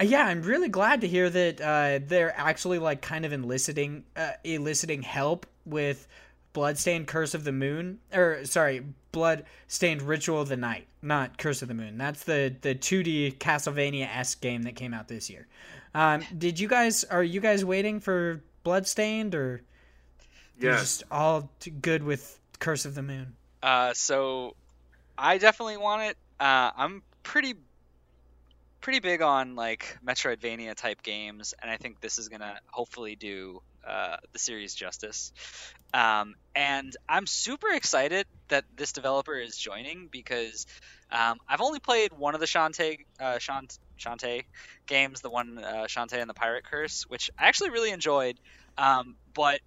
uh, 0.00 0.04
yeah, 0.04 0.26
I'm 0.26 0.42
really 0.42 0.68
glad 0.68 1.02
to 1.02 1.08
hear 1.08 1.30
that 1.30 1.60
uh, 1.60 2.04
they're 2.06 2.34
actually 2.36 2.78
like 2.78 3.00
kind 3.00 3.24
of 3.24 3.32
eliciting 3.32 4.04
uh, 4.16 4.32
eliciting 4.42 5.02
help 5.02 5.46
with 5.64 6.08
Bloodstained 6.54 7.06
Curse 7.06 7.34
of 7.34 7.44
the 7.44 7.52
Moon, 7.52 7.98
or 8.14 8.44
sorry, 8.46 8.82
Bloodstained 9.12 10.00
Ritual 10.00 10.40
of 10.40 10.48
the 10.48 10.56
Night, 10.56 10.86
not 11.02 11.36
Curse 11.36 11.60
of 11.60 11.68
the 11.68 11.74
Moon. 11.74 11.98
That's 11.98 12.24
the 12.24 12.54
the 12.62 12.74
2D 12.74 13.36
Castlevania 13.38 14.08
esque 14.16 14.40
game 14.40 14.62
that 14.62 14.74
came 14.76 14.94
out 14.94 15.08
this 15.08 15.28
year. 15.28 15.46
Um, 15.94 16.22
did 16.38 16.58
you 16.58 16.66
guys 16.68 17.04
are 17.04 17.22
you 17.22 17.40
guys 17.40 17.64
waiting 17.64 18.00
for 18.00 18.40
Bloodstained 18.62 19.34
or 19.34 19.60
you're 20.58 20.72
Yes. 20.72 20.80
just 20.80 21.02
all 21.10 21.50
good 21.82 22.02
with 22.02 22.40
Curse 22.60 22.84
of 22.86 22.94
the 22.94 23.02
Moon? 23.02 23.34
Uh, 23.62 23.92
so 23.92 24.54
I 25.18 25.38
definitely 25.38 25.76
want 25.76 26.02
it. 26.02 26.16
Uh, 26.40 26.70
I'm 26.76 27.02
pretty 27.24 27.54
pretty 28.80 29.00
big 29.00 29.22
on 29.22 29.56
like 29.56 29.98
Metroidvania 30.06 30.74
type 30.74 31.02
games, 31.02 31.52
and 31.60 31.70
I 31.70 31.76
think 31.78 32.00
this 32.00 32.18
is 32.18 32.28
gonna 32.28 32.60
hopefully 32.70 33.16
do 33.16 33.60
uh, 33.86 34.16
the 34.32 34.38
series 34.38 34.74
justice. 34.74 35.32
Um, 35.92 36.34
and 36.54 36.96
I'm 37.08 37.26
super 37.26 37.68
excited 37.72 38.26
that 38.48 38.64
this 38.76 38.92
developer 38.92 39.34
is 39.34 39.56
joining 39.56 40.08
because 40.10 40.66
um, 41.10 41.38
I've 41.48 41.60
only 41.60 41.80
played 41.80 42.12
one 42.12 42.34
of 42.34 42.40
the 42.40 42.46
Shantae 42.46 42.98
uh, 43.20 43.38
Shant- 43.38 43.78
Shantae 43.98 44.44
games, 44.86 45.20
the 45.20 45.30
one 45.30 45.58
uh, 45.58 45.84
Shantae 45.84 46.20
and 46.20 46.28
the 46.28 46.34
Pirate 46.34 46.64
Curse, 46.64 47.04
which 47.08 47.30
I 47.38 47.46
actually 47.46 47.70
really 47.70 47.90
enjoyed. 47.90 48.38
Um, 48.76 49.16
but 49.34 49.60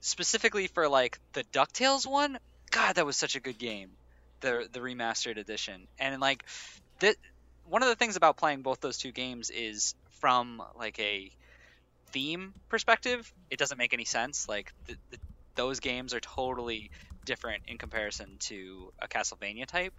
specifically 0.00 0.66
for 0.68 0.88
like 0.88 1.18
the 1.32 1.44
Ducktales 1.44 2.06
one, 2.06 2.38
God, 2.70 2.96
that 2.96 3.06
was 3.06 3.16
such 3.16 3.36
a 3.36 3.40
good 3.40 3.58
game, 3.58 3.90
the 4.40 4.68
the 4.72 4.80
remastered 4.80 5.38
edition. 5.38 5.86
And 5.98 6.20
like, 6.20 6.44
that 7.00 7.16
one 7.64 7.82
of 7.82 7.88
the 7.88 7.96
things 7.96 8.16
about 8.16 8.36
playing 8.36 8.62
both 8.62 8.80
those 8.80 8.98
two 8.98 9.12
games 9.12 9.50
is 9.50 9.94
from 10.20 10.62
like 10.78 10.98
a 10.98 11.30
theme 12.16 12.54
perspective, 12.70 13.30
it 13.50 13.58
doesn't 13.58 13.76
make 13.76 13.92
any 13.92 14.06
sense. 14.06 14.48
Like 14.48 14.72
the, 14.86 14.96
the, 15.10 15.18
those 15.54 15.80
games 15.80 16.14
are 16.14 16.20
totally 16.20 16.90
different 17.26 17.62
in 17.68 17.76
comparison 17.76 18.38
to 18.38 18.90
a 19.02 19.06
Castlevania 19.06 19.66
type, 19.66 19.92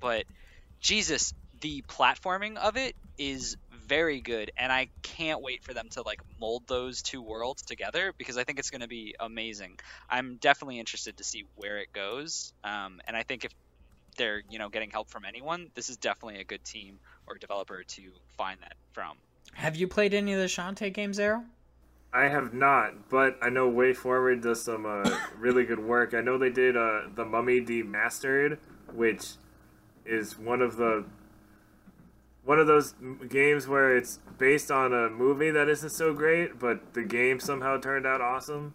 but 0.00 0.24
Jesus, 0.80 1.32
the 1.60 1.82
platforming 1.82 2.56
of 2.56 2.76
it 2.76 2.96
is 3.18 3.56
very 3.86 4.20
good 4.20 4.50
and 4.56 4.72
I 4.72 4.88
can't 5.04 5.42
wait 5.42 5.62
for 5.62 5.72
them 5.72 5.88
to 5.92 6.02
like 6.02 6.18
mold 6.40 6.64
those 6.66 7.02
two 7.02 7.22
worlds 7.22 7.62
together 7.62 8.14
because 8.18 8.36
I 8.36 8.42
think 8.42 8.58
it's 8.58 8.70
going 8.70 8.80
to 8.80 8.88
be 8.88 9.14
amazing. 9.20 9.78
I'm 10.08 10.38
definitely 10.40 10.80
interested 10.80 11.18
to 11.18 11.24
see 11.24 11.44
where 11.54 11.78
it 11.78 11.92
goes. 11.92 12.52
Um, 12.64 13.00
and 13.06 13.16
I 13.16 13.22
think 13.22 13.44
if 13.44 13.52
they're, 14.16 14.42
you 14.50 14.58
know, 14.58 14.70
getting 14.70 14.90
help 14.90 15.08
from 15.08 15.24
anyone, 15.24 15.68
this 15.76 15.88
is 15.88 15.98
definitely 15.98 16.40
a 16.40 16.44
good 16.44 16.64
team 16.64 16.98
or 17.28 17.38
developer 17.38 17.84
to 17.86 18.02
find 18.36 18.58
that 18.62 18.72
from. 18.92 19.18
Have 19.54 19.76
you 19.76 19.86
played 19.86 20.14
any 20.14 20.32
of 20.32 20.40
the 20.40 20.46
Shantae 20.46 20.92
games, 20.92 21.20
Errol? 21.20 21.44
I 22.12 22.24
have 22.24 22.52
not, 22.52 23.08
but 23.08 23.38
I 23.40 23.50
know 23.50 23.70
WayForward 23.70 24.42
does 24.42 24.62
some 24.62 24.84
uh, 24.84 25.08
really 25.38 25.64
good 25.64 25.78
work. 25.78 26.12
I 26.12 26.20
know 26.20 26.38
they 26.38 26.50
did 26.50 26.76
uh, 26.76 27.02
the 27.14 27.24
Mummy 27.24 27.60
Demastered, 27.60 28.58
which 28.92 29.32
is 30.04 30.36
one 30.38 30.60
of 30.60 30.76
the 30.76 31.04
one 32.44 32.58
of 32.58 32.66
those 32.66 32.94
games 33.28 33.68
where 33.68 33.96
it's 33.96 34.18
based 34.38 34.70
on 34.70 34.92
a 34.92 35.08
movie 35.08 35.50
that 35.50 35.68
isn't 35.68 35.90
so 35.90 36.12
great, 36.12 36.58
but 36.58 36.94
the 36.94 37.02
game 37.02 37.38
somehow 37.38 37.78
turned 37.78 38.06
out 38.06 38.20
awesome. 38.20 38.74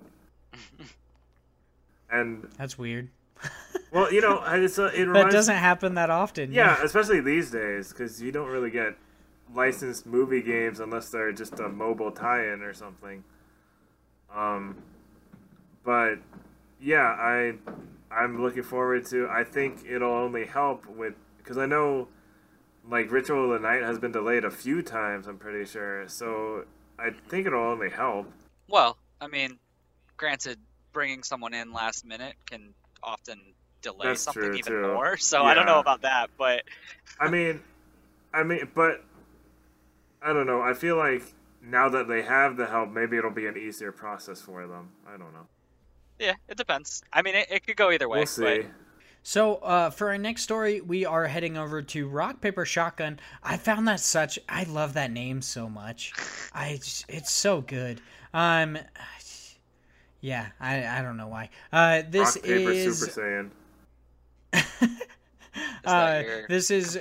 and 2.11 2.47
That's 2.57 2.77
weird. 2.77 3.09
well, 3.91 4.13
you 4.13 4.21
know, 4.21 4.41
it's 4.45 4.79
uh, 4.79 4.91
it 4.95 5.11
That 5.11 5.31
doesn't 5.31 5.57
happen 5.57 5.95
that 5.95 6.09
often. 6.09 6.53
yeah, 6.53 6.81
especially 6.83 7.19
these 7.19 7.51
days 7.51 7.89
because 7.89 8.21
you 8.21 8.31
don't 8.31 8.47
really 8.49 8.71
get 8.71 8.95
licensed 9.55 10.05
movie 10.05 10.41
games 10.41 10.79
unless 10.79 11.09
they're 11.09 11.31
just 11.31 11.59
a 11.59 11.69
mobile 11.69 12.11
tie-in 12.11 12.61
or 12.61 12.73
something. 12.73 13.23
Um, 14.33 14.77
but 15.83 16.15
yeah, 16.79 17.03
I 17.03 17.53
I'm 18.11 18.41
looking 18.41 18.63
forward 18.63 19.05
to. 19.07 19.27
I 19.29 19.43
think 19.43 19.85
it'll 19.87 20.11
only 20.11 20.45
help 20.45 20.85
with 20.87 21.13
because 21.37 21.57
I 21.57 21.65
know 21.65 22.07
like 22.89 23.11
Ritual 23.11 23.45
of 23.53 23.61
the 23.61 23.67
Night 23.67 23.81
has 23.81 23.97
been 23.97 24.11
delayed 24.11 24.43
a 24.43 24.51
few 24.51 24.81
times. 24.81 25.27
I'm 25.27 25.37
pretty 25.37 25.65
sure, 25.65 26.07
so 26.07 26.65
I 26.99 27.09
think 27.29 27.47
it'll 27.47 27.63
only 27.63 27.89
help. 27.89 28.31
Well, 28.67 28.97
I 29.21 29.27
mean, 29.27 29.57
granted, 30.17 30.59
bringing 30.91 31.23
someone 31.23 31.53
in 31.53 31.73
last 31.73 32.05
minute 32.05 32.35
can 32.49 32.73
often 33.03 33.39
delay 33.81 34.07
That's 34.07 34.21
something 34.21 34.55
even 34.55 34.73
too. 34.73 34.93
more. 34.93 35.17
So 35.17 35.43
I 35.43 35.53
don't 35.53 35.65
know 35.65 35.79
about 35.79 36.01
that, 36.01 36.29
but 36.37 36.63
I 37.19 37.29
mean, 37.29 37.61
I 38.33 38.43
mean, 38.43 38.67
but 38.73 39.03
I 40.25 40.33
don't 40.33 40.47
know. 40.47 40.61
I 40.61 40.73
feel 40.73 40.97
like 40.97 41.21
now 41.61 41.87
that 41.89 42.07
they 42.07 42.21
have 42.23 42.57
the 42.57 42.65
help, 42.65 42.89
maybe 42.91 43.15
it'll 43.17 43.29
be 43.31 43.45
an 43.47 43.57
easier 43.57 43.91
process 43.91 44.41
for 44.41 44.65
them. 44.67 44.89
I 45.07 45.11
don't 45.11 45.31
know. 45.33 45.47
yeah, 46.19 46.33
it 46.49 46.57
depends. 46.57 47.03
I 47.13 47.21
mean, 47.21 47.35
it, 47.35 47.47
it 47.51 47.65
could 47.65 47.77
go 47.77 47.91
either 47.91 48.09
way. 48.09 48.19
We'll 48.19 48.25
see. 48.25 48.43
But 48.43 48.65
So, 49.23 49.55
uh, 49.57 49.89
for 49.91 50.09
our 50.09 50.17
next 50.17 50.41
story, 50.43 50.81
we 50.81 51.05
are 51.05 51.25
heading 51.27 51.57
over 51.57 51.81
to 51.81 52.07
Rock 52.07 52.41
Paper 52.41 52.65
Shotgun. 52.65 53.19
I 53.43 53.57
found 53.57 53.87
that 53.87 53.99
such. 53.99 54.37
I 54.49 54.63
love 54.63 54.93
that 54.93 55.11
name 55.11 55.41
so 55.41 55.69
much. 55.69 56.11
I. 56.53 56.75
just- 56.77 57.05
It's 57.07 57.31
so 57.31 57.61
good. 57.61 58.01
Um. 58.33 58.77
Yeah, 60.21 60.47
I. 60.59 60.85
I 60.87 61.01
don't 61.03 61.17
know 61.17 61.27
why. 61.27 61.49
Uh, 61.71 62.01
this 62.09 62.35
Rock 62.35 62.43
paper 62.43 62.71
is. 62.71 62.99
Super 62.99 63.51
Saiyan. 64.53 64.91
Uh, 65.85 66.23
this 66.49 66.71
is? 66.71 66.97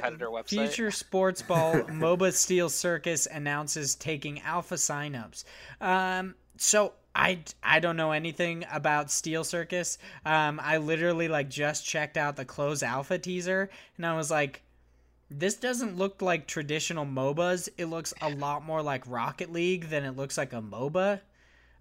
Future 0.46 0.90
Sports 0.90 1.42
Ball 1.42 1.74
MOBA 1.88 2.32
Steel 2.32 2.68
Circus 2.68 3.26
announces 3.26 3.94
taking 3.94 4.40
alpha 4.42 4.74
signups. 4.74 5.44
Um, 5.80 6.34
so 6.56 6.92
I 7.14 7.40
I 7.62 7.80
don't 7.80 7.96
know 7.96 8.12
anything 8.12 8.64
about 8.72 9.10
Steel 9.10 9.44
Circus. 9.44 9.98
Um, 10.24 10.60
I 10.62 10.78
literally 10.78 11.28
like 11.28 11.48
just 11.48 11.86
checked 11.86 12.16
out 12.16 12.36
the 12.36 12.44
close 12.44 12.82
alpha 12.82 13.18
teaser 13.18 13.70
and 13.96 14.06
I 14.06 14.16
was 14.16 14.30
like, 14.30 14.62
this 15.30 15.54
doesn't 15.56 15.96
look 15.96 16.22
like 16.22 16.46
traditional 16.46 17.06
MOBAs. 17.06 17.68
It 17.78 17.86
looks 17.86 18.14
a 18.20 18.30
lot 18.30 18.64
more 18.64 18.82
like 18.82 19.02
Rocket 19.06 19.52
League 19.52 19.88
than 19.88 20.04
it 20.04 20.16
looks 20.16 20.36
like 20.36 20.52
a 20.52 20.60
MOBA. 20.62 21.20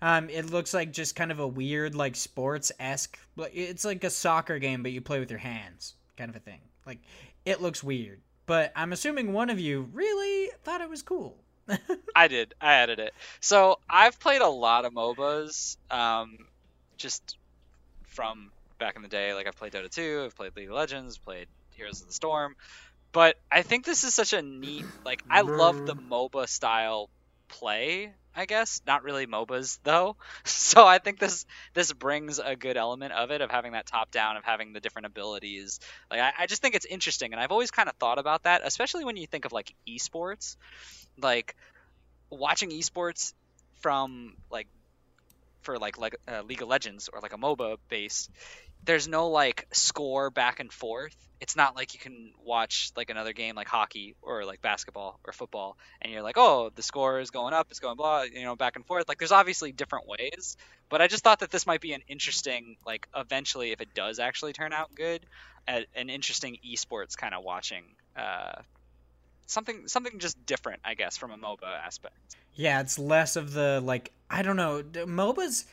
Um, 0.01 0.29
it 0.29 0.49
looks 0.49 0.73
like 0.73 0.91
just 0.91 1.15
kind 1.15 1.31
of 1.31 1.39
a 1.39 1.47
weird, 1.47 1.95
like 1.95 2.15
sports 2.15 2.71
esque. 2.79 3.17
It's 3.37 3.85
like 3.85 4.03
a 4.03 4.09
soccer 4.09 4.59
game, 4.59 4.83
but 4.83 4.91
you 4.91 5.01
play 5.01 5.19
with 5.19 5.29
your 5.29 5.39
hands, 5.39 5.95
kind 6.17 6.29
of 6.29 6.35
a 6.35 6.39
thing. 6.39 6.59
Like 6.85 6.99
it 7.45 7.61
looks 7.61 7.83
weird, 7.83 8.19
but 8.45 8.71
I'm 8.75 8.93
assuming 8.93 9.33
one 9.33 9.49
of 9.49 9.59
you 9.59 9.89
really 9.93 10.51
thought 10.63 10.81
it 10.81 10.89
was 10.89 11.01
cool. 11.01 11.35
I 12.15 12.27
did. 12.27 12.53
I 12.59 12.73
added 12.73 12.99
it. 12.99 13.13
So 13.39 13.79
I've 13.89 14.19
played 14.19 14.41
a 14.41 14.47
lot 14.47 14.85
of 14.85 14.93
MOBAs, 14.93 15.77
um, 15.89 16.37
just 16.97 17.37
from 18.07 18.51
back 18.79 18.95
in 18.95 19.01
the 19.01 19.07
day. 19.07 19.33
Like 19.33 19.47
I've 19.47 19.55
played 19.55 19.73
Dota 19.73 19.89
2, 19.89 20.23
I've 20.25 20.35
played 20.35 20.55
League 20.55 20.69
of 20.69 20.75
Legends, 20.75 21.17
played 21.17 21.47
Heroes 21.71 22.01
of 22.01 22.07
the 22.07 22.13
Storm, 22.13 22.55
but 23.11 23.37
I 23.51 23.61
think 23.61 23.85
this 23.85 24.03
is 24.03 24.13
such 24.13 24.33
a 24.33 24.41
neat. 24.41 24.85
Like 25.05 25.23
I 25.29 25.41
love 25.41 25.85
the 25.85 25.95
MOBA 25.95 26.47
style 26.49 27.09
play. 27.47 28.11
I 28.35 28.45
guess 28.45 28.81
not 28.87 29.03
really 29.03 29.27
MOBAs 29.27 29.79
though. 29.83 30.15
So 30.45 30.87
I 30.87 30.97
think 30.97 31.19
this 31.19 31.45
this 31.75 31.93
brings 31.93 32.39
a 32.39 32.55
good 32.55 32.77
element 32.77 33.13
of 33.13 33.29
it 33.29 33.41
of 33.41 33.51
having 33.51 33.73
that 33.73 33.85
top 33.85 34.11
down 34.11 34.37
of 34.37 34.43
having 34.43 34.73
the 34.73 34.79
different 34.79 35.05
abilities. 35.05 35.79
Like 36.09 36.19
I, 36.19 36.33
I 36.39 36.47
just 36.47 36.63
think 36.63 36.73
it's 36.73 36.85
interesting, 36.85 37.31
and 37.31 37.39
I've 37.39 37.51
always 37.51 37.69
kind 37.69 37.87
of 37.87 37.95
thought 37.95 38.17
about 38.17 38.43
that, 38.43 38.61
especially 38.63 39.05
when 39.05 39.17
you 39.17 39.27
think 39.27 39.45
of 39.45 39.51
like 39.51 39.73
esports, 39.87 40.57
like 41.21 41.55
watching 42.31 42.71
esports 42.71 43.33
from 43.81 44.35
like 44.49 44.67
for 45.61 45.77
like 45.77 45.97
like 45.99 46.15
uh, 46.27 46.41
League 46.41 46.61
of 46.61 46.67
Legends 46.67 47.09
or 47.11 47.19
like 47.19 47.33
a 47.33 47.37
MOBA 47.37 47.77
base 47.89 48.29
there's 48.85 49.07
no 49.07 49.29
like 49.29 49.67
score 49.71 50.29
back 50.29 50.59
and 50.59 50.71
forth. 50.71 51.15
It's 51.39 51.55
not 51.55 51.75
like 51.75 51.93
you 51.93 51.99
can 51.99 52.31
watch 52.43 52.91
like 52.95 53.09
another 53.09 53.33
game 53.33 53.55
like 53.55 53.67
hockey 53.67 54.15
or 54.21 54.45
like 54.45 54.61
basketball 54.61 55.19
or 55.25 55.33
football 55.33 55.77
and 56.01 56.11
you're 56.11 56.21
like, 56.21 56.37
"Oh, 56.37 56.71
the 56.73 56.81
score 56.81 57.19
is 57.19 57.31
going 57.31 57.53
up, 57.53 57.67
it's 57.69 57.79
going 57.79 57.97
blah, 57.97 58.23
you 58.23 58.43
know, 58.43 58.55
back 58.55 58.75
and 58.75 58.85
forth." 58.85 59.09
Like 59.09 59.19
there's 59.19 59.31
obviously 59.31 59.71
different 59.71 60.07
ways, 60.07 60.57
but 60.89 61.01
I 61.01 61.07
just 61.07 61.23
thought 61.23 61.39
that 61.39 61.51
this 61.51 61.67
might 61.67 61.81
be 61.81 61.93
an 61.93 62.01
interesting 62.07 62.77
like 62.85 63.07
eventually 63.15 63.71
if 63.71 63.81
it 63.81 63.93
does 63.93 64.19
actually 64.19 64.53
turn 64.53 64.71
out 64.73 64.95
good, 64.95 65.25
an 65.67 66.09
interesting 66.09 66.57
esports 66.65 67.17
kind 67.17 67.33
of 67.33 67.43
watching 67.43 67.83
uh 68.15 68.53
something 69.47 69.87
something 69.87 70.19
just 70.19 70.45
different, 70.45 70.81
I 70.85 70.93
guess, 70.93 71.17
from 71.17 71.31
a 71.31 71.37
MOBA 71.37 71.63
aspect. 71.85 72.15
Yeah, 72.55 72.79
it's 72.81 72.97
less 72.97 73.35
of 73.35 73.53
the 73.53 73.81
like 73.83 74.11
I 74.29 74.43
don't 74.43 74.57
know, 74.57 74.81
MOBAs 74.83 75.65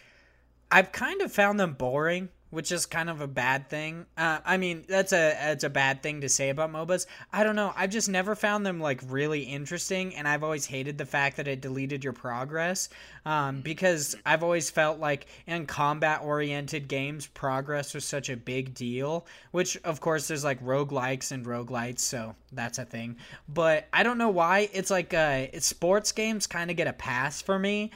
I've 0.71 0.93
kind 0.93 1.23
of 1.23 1.33
found 1.33 1.59
them 1.59 1.75
boring 1.75 2.29
which 2.51 2.73
is 2.73 2.87
kind 2.87 3.09
of 3.09 3.21
a 3.21 3.27
bad 3.27 3.69
thing. 3.69 4.07
Uh, 4.17 4.41
I 4.45 4.57
mean, 4.57 4.85
that's 4.89 5.13
a 5.13 5.31
that's 5.41 5.65
a 5.65 5.71
bad 5.71 6.03
thing 6.03 6.21
to 6.21 6.29
say 6.29 6.51
about 6.51 6.73
MOBAs. 6.73 7.07
I 7.33 7.45
don't 7.45 7.57
know. 7.57 7.73
I've 7.77 7.91
just 7.91 8.09
never 8.09 8.35
found 8.35 8.67
them 8.67 8.81
like 8.81 9.01
really 9.09 9.43
interesting, 9.43 10.15
and 10.17 10.29
I've 10.29 10.45
always 10.45 10.67
hated 10.67 10.99
the 10.99 11.07
fact 11.07 11.37
that 11.39 11.49
it 11.49 11.61
deleted 11.61 12.05
your 12.05 12.13
progress. 12.13 12.89
Um, 13.27 13.61
because 13.61 14.17
I've 14.25 14.43
always 14.43 14.71
felt 14.71 14.99
like 14.99 15.27
in 15.47 15.67
combat 15.67 16.23
oriented 16.23 16.89
games, 16.89 17.27
progress 17.27 17.95
was 17.95 18.05
such 18.05 18.31
a 18.31 18.37
big 18.37 18.75
deal. 18.75 19.27
Which, 19.51 19.77
of 19.85 20.01
course, 20.01 20.29
there's 20.29 20.45
like 20.45 20.63
roguelikes 20.65 21.33
and 21.33 21.47
rogue 21.47 21.71
roguelites, 21.71 22.01
so 22.01 22.35
that's 22.53 22.79
a 22.79 22.85
thing. 22.85 23.17
But 23.49 23.87
I 23.93 24.03
don't 24.03 24.19
know 24.19 24.29
why 24.29 24.69
it's 24.73 24.91
like 24.91 25.15
uh, 25.15 25.47
sports 25.61 26.13
games 26.13 26.47
kind 26.47 26.71
of 26.71 26.77
get 26.77 26.87
a 26.87 26.93
pass 26.93 27.43
for 27.43 27.59
me 27.59 27.91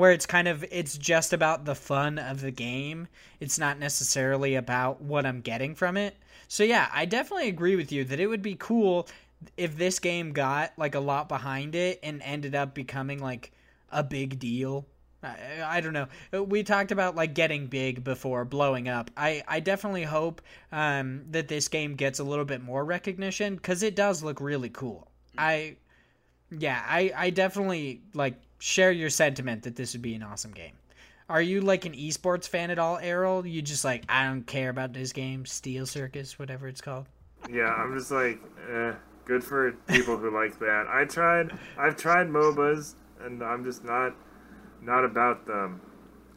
where 0.00 0.12
it's 0.12 0.26
kind 0.26 0.48
of 0.48 0.64
it's 0.70 0.96
just 0.96 1.32
about 1.32 1.66
the 1.66 1.74
fun 1.74 2.18
of 2.18 2.40
the 2.40 2.50
game. 2.50 3.06
It's 3.38 3.58
not 3.58 3.78
necessarily 3.78 4.54
about 4.54 5.02
what 5.02 5.26
I'm 5.26 5.42
getting 5.42 5.74
from 5.74 5.96
it. 5.96 6.16
So 6.48 6.64
yeah, 6.64 6.88
I 6.92 7.04
definitely 7.04 7.48
agree 7.48 7.76
with 7.76 7.92
you 7.92 8.04
that 8.04 8.18
it 8.18 8.26
would 8.26 8.42
be 8.42 8.56
cool 8.58 9.08
if 9.56 9.76
this 9.76 9.98
game 9.98 10.32
got 10.32 10.72
like 10.76 10.94
a 10.94 11.00
lot 11.00 11.28
behind 11.28 11.74
it 11.74 12.00
and 12.02 12.22
ended 12.22 12.54
up 12.54 12.74
becoming 12.74 13.20
like 13.20 13.52
a 13.92 14.02
big 14.02 14.38
deal. 14.38 14.86
I, 15.22 15.36
I 15.64 15.80
don't 15.82 15.92
know. 15.92 16.08
We 16.44 16.62
talked 16.62 16.92
about 16.92 17.14
like 17.14 17.34
getting 17.34 17.66
big 17.66 18.02
before 18.02 18.44
blowing 18.46 18.88
up. 18.88 19.10
I, 19.18 19.42
I 19.46 19.60
definitely 19.60 20.04
hope 20.04 20.40
um, 20.72 21.24
that 21.30 21.48
this 21.48 21.68
game 21.68 21.94
gets 21.94 22.18
a 22.20 22.24
little 22.24 22.46
bit 22.46 22.62
more 22.62 22.84
recognition 22.84 23.56
because 23.56 23.82
it 23.82 23.96
does 23.96 24.22
look 24.22 24.40
really 24.40 24.70
cool. 24.70 25.08
I, 25.36 25.76
yeah, 26.50 26.82
I, 26.86 27.12
I 27.14 27.30
definitely 27.30 28.00
like 28.14 28.34
share 28.60 28.92
your 28.92 29.10
sentiment 29.10 29.64
that 29.64 29.74
this 29.74 29.94
would 29.94 30.02
be 30.02 30.14
an 30.14 30.22
awesome 30.22 30.52
game. 30.52 30.74
Are 31.28 31.42
you 31.42 31.60
like 31.60 31.84
an 31.84 31.92
esports 31.92 32.48
fan 32.48 32.70
at 32.70 32.78
all, 32.78 32.98
Errol? 32.98 33.46
You 33.46 33.62
just 33.62 33.84
like 33.84 34.04
I 34.08 34.26
don't 34.26 34.46
care 34.46 34.68
about 34.68 34.92
this 34.92 35.12
game, 35.12 35.46
Steel 35.46 35.86
Circus, 35.86 36.38
whatever 36.38 36.68
it's 36.68 36.80
called. 36.80 37.06
Yeah, 37.50 37.72
I'm 37.72 37.96
just 37.96 38.10
like, 38.10 38.40
eh, 38.70 38.92
good 39.24 39.42
for 39.42 39.72
people 39.88 40.16
who 40.16 40.30
like 40.30 40.58
that. 40.58 40.86
I 40.88 41.04
tried, 41.04 41.52
I've 41.78 41.96
tried 41.96 42.26
MOBAs, 42.26 42.94
and 43.20 43.42
I'm 43.42 43.64
just 43.64 43.84
not, 43.84 44.14
not 44.82 45.04
about 45.04 45.46
them. 45.46 45.80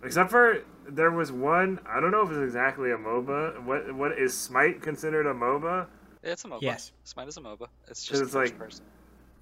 Except 0.04 0.30
for 0.30 0.64
there 0.88 1.12
was 1.12 1.32
one. 1.32 1.80
I 1.88 2.00
don't 2.00 2.12
know 2.12 2.22
if 2.22 2.30
it's 2.30 2.40
exactly 2.44 2.92
a 2.92 2.98
MOBA. 2.98 3.64
What 3.64 3.94
what 3.96 4.12
is 4.18 4.38
Smite 4.38 4.82
considered 4.82 5.26
a 5.26 5.34
MOBA? 5.34 5.88
It's 6.22 6.46
a 6.46 6.48
MOBA. 6.48 6.62
Yes. 6.62 6.92
Smite 7.04 7.28
is 7.28 7.38
a 7.38 7.42
MOBA. 7.42 7.68
It's 7.88 8.06
just 8.06 8.22
it's 8.22 8.34
like- 8.36 8.58
person. 8.58 8.86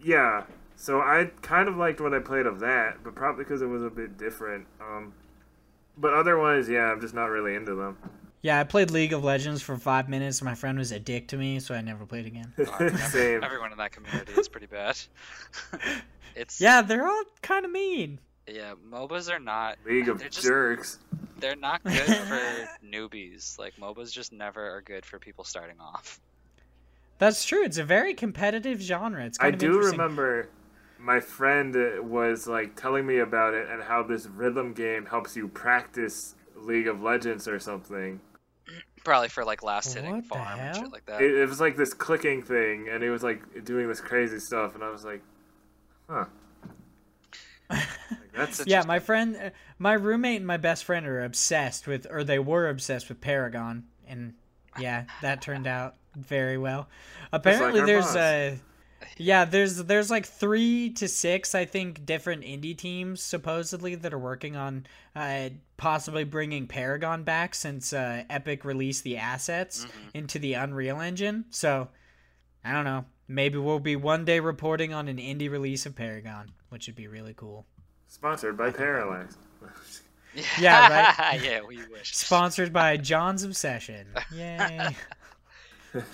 Yeah. 0.04 0.44
So 0.82 1.00
I 1.00 1.30
kind 1.44 1.70
of 1.70 1.78
liked 1.78 2.02
what 2.02 2.12
I 2.12 2.18
played 2.18 2.48
of 2.48 2.60
that, 2.62 3.04
but 3.04 3.14
probably 3.14 3.44
because 3.44 3.62
it 3.62 3.68
was 3.68 3.84
a 3.84 3.90
bit 3.92 4.18
different. 4.18 4.66
Um, 4.82 5.14
but 5.96 6.12
otherwise, 6.16 6.68
yeah, 6.68 6.86
I'm 6.92 7.00
just 7.00 7.14
not 7.14 7.26
really 7.26 7.54
into 7.54 7.76
them. 7.76 7.98
Yeah, 8.42 8.60
I 8.60 8.64
played 8.64 8.90
League 8.90 9.14
of 9.14 9.24
Legends 9.24 9.62
for 9.62 9.78
five 9.78 10.10
minutes. 10.10 10.42
My 10.42 10.56
friend 10.56 10.80
was 10.80 10.92
a 10.92 11.00
dick 11.00 11.28
to 11.28 11.38
me, 11.38 11.60
so 11.60 11.76
I 11.76 11.82
never 11.82 12.08
played 12.08 12.26
again. 12.26 12.52
Same. 13.12 13.44
Everyone 13.44 13.72
in 13.72 13.78
that 13.78 13.92
community 13.92 14.32
is 14.32 14.50
pretty 14.50 14.66
bad. 14.66 14.98
it's 16.36 16.60
Yeah, 16.60 16.82
they're 16.82 17.06
all 17.08 17.24
kind 17.44 17.64
of 17.64 17.72
mean. 17.72 18.18
yeah. 18.48 18.74
MOBAs 18.90 19.32
are 19.32 19.40
not. 19.40 19.78
League 19.86 20.10
of 20.10 20.18
they're 20.18 20.30
just 20.30 20.48
Jerks. 20.48 20.98
they're 21.38 21.56
not 21.56 21.84
good 21.84 21.94
for 21.94 22.68
newbies. 22.84 23.60
Like 23.60 23.76
MOBAs 23.76 24.12
just 24.12 24.34
never 24.34 24.68
are 24.78 24.82
good 24.82 25.06
for 25.06 25.20
people 25.20 25.44
starting 25.44 25.80
off. 25.80 26.20
That's 27.20 27.46
true. 27.46 27.64
It's 27.64 27.78
a 27.78 27.84
very 27.84 28.16
competitive 28.16 28.82
genre. 28.82 29.24
It's 29.24 29.38
kind 29.38 29.52
I 29.52 29.54
of 29.54 29.60
do 29.60 29.68
interesting. 29.68 30.00
remember 30.00 30.50
my 31.02 31.20
friend 31.20 31.76
uh, 31.76 32.04
was 32.04 32.48
like 32.48 32.76
telling 32.76 33.06
me 33.06 33.18
about 33.20 33.54
it 33.54 33.68
and 33.70 33.82
how 33.82 34.04
this 34.04 34.28
rhythm 34.28 34.74
game 34.74 35.06
helps 35.06 35.36
you 35.36 35.48
practice 35.48 36.36
League 36.56 36.88
of 36.88 37.02
Legends 37.02 37.48
or 37.48 37.60
something. 37.60 38.22
Probably 39.04 39.30
for 39.30 39.44
like 39.44 39.64
last 39.64 39.96
hitting 39.96 40.16
What 40.16 40.26
farm 40.26 40.60
and 40.60 40.76
shit 40.76 40.92
like 40.92 41.06
that. 41.08 41.22
It, 41.22 41.34
it 41.34 41.50
was 41.50 41.60
like 41.60 41.76
this 41.76 41.94
clicking 41.94 42.44
thing, 42.44 42.88
and 42.90 43.04
it 43.04 43.10
was 43.10 43.24
like 43.24 43.66
doing 43.66 43.88
this 43.88 44.00
crazy 44.00 44.40
stuff, 44.40 44.76
and 44.76 44.84
I 44.84 44.92
was 44.92 45.04
like, 45.04 45.22
huh. 46.08 46.26
Like, 47.70 47.88
that's 48.36 48.66
Yeah, 48.68 48.84
my 48.84 49.00
friend, 49.00 49.36
uh, 49.36 49.50
my 49.80 49.94
roommate 49.94 50.38
and 50.38 50.48
my 50.48 50.58
best 50.58 50.84
friend 50.84 51.08
are 51.08 51.24
obsessed 51.24 51.88
with, 51.88 52.06
or 52.12 52.24
they 52.24 52.38
were 52.38 52.70
obsessed 52.70 53.10
with 53.10 53.22
Paragon, 53.22 53.86
and 54.08 54.36
yeah, 54.78 55.06
that 55.24 55.42
turned 55.42 55.66
out 55.66 55.96
very 56.16 56.60
well. 56.60 56.88
Apparently, 57.34 57.82
our 57.82 57.88
there's 57.88 58.06
boss. 58.06 58.16
uh 58.16 58.56
yeah, 59.18 59.46
there's 59.46 59.78
there's 59.78 60.10
like 60.10 60.26
three 60.26 60.92
to 60.92 61.08
six, 61.08 61.56
I 61.56 61.66
think, 61.66 62.06
different 62.06 62.44
indie 62.44 62.78
teams 62.78 63.22
supposedly 63.22 63.96
that 63.96 64.14
are 64.14 64.20
working 64.20 64.56
on 64.56 64.86
uh, 65.16 65.50
possibly 65.78 66.24
bringing 66.24 66.68
Paragon 66.68 67.24
back 67.24 67.56
since 67.56 67.94
uh, 67.94 68.24
Epic 68.30 68.66
released 68.66 69.04
the 69.04 69.18
assets 69.18 69.86
into 70.14 70.40
the 70.40 70.54
Unreal 70.54 71.00
Engine. 71.02 71.46
So 71.50 71.90
I 72.64 72.72
don't 72.74 72.86
know. 72.86 73.06
Maybe 73.28 73.58
we'll 73.58 73.80
be 73.80 73.96
one 73.96 74.26
day 74.26 74.40
reporting 74.40 74.94
on 74.94 75.08
an 75.08 75.18
indie 75.18 75.50
release 75.50 75.86
of 75.86 75.96
Paragon, 75.96 76.52
which 76.70 76.88
would 76.88 76.96
be 76.96 77.08
really 77.08 77.34
cool. 77.34 77.66
sponsored 78.08 78.58
by 78.58 78.72
Parallax. 78.72 79.38
Yeah, 80.58 81.18
right. 81.20 81.42
yeah, 81.44 81.60
we 81.62 81.78
wish. 81.92 82.16
Sponsored 82.16 82.72
by 82.72 82.96
John's 82.96 83.44
Obsession. 83.44 84.08
Yay. 84.34 84.96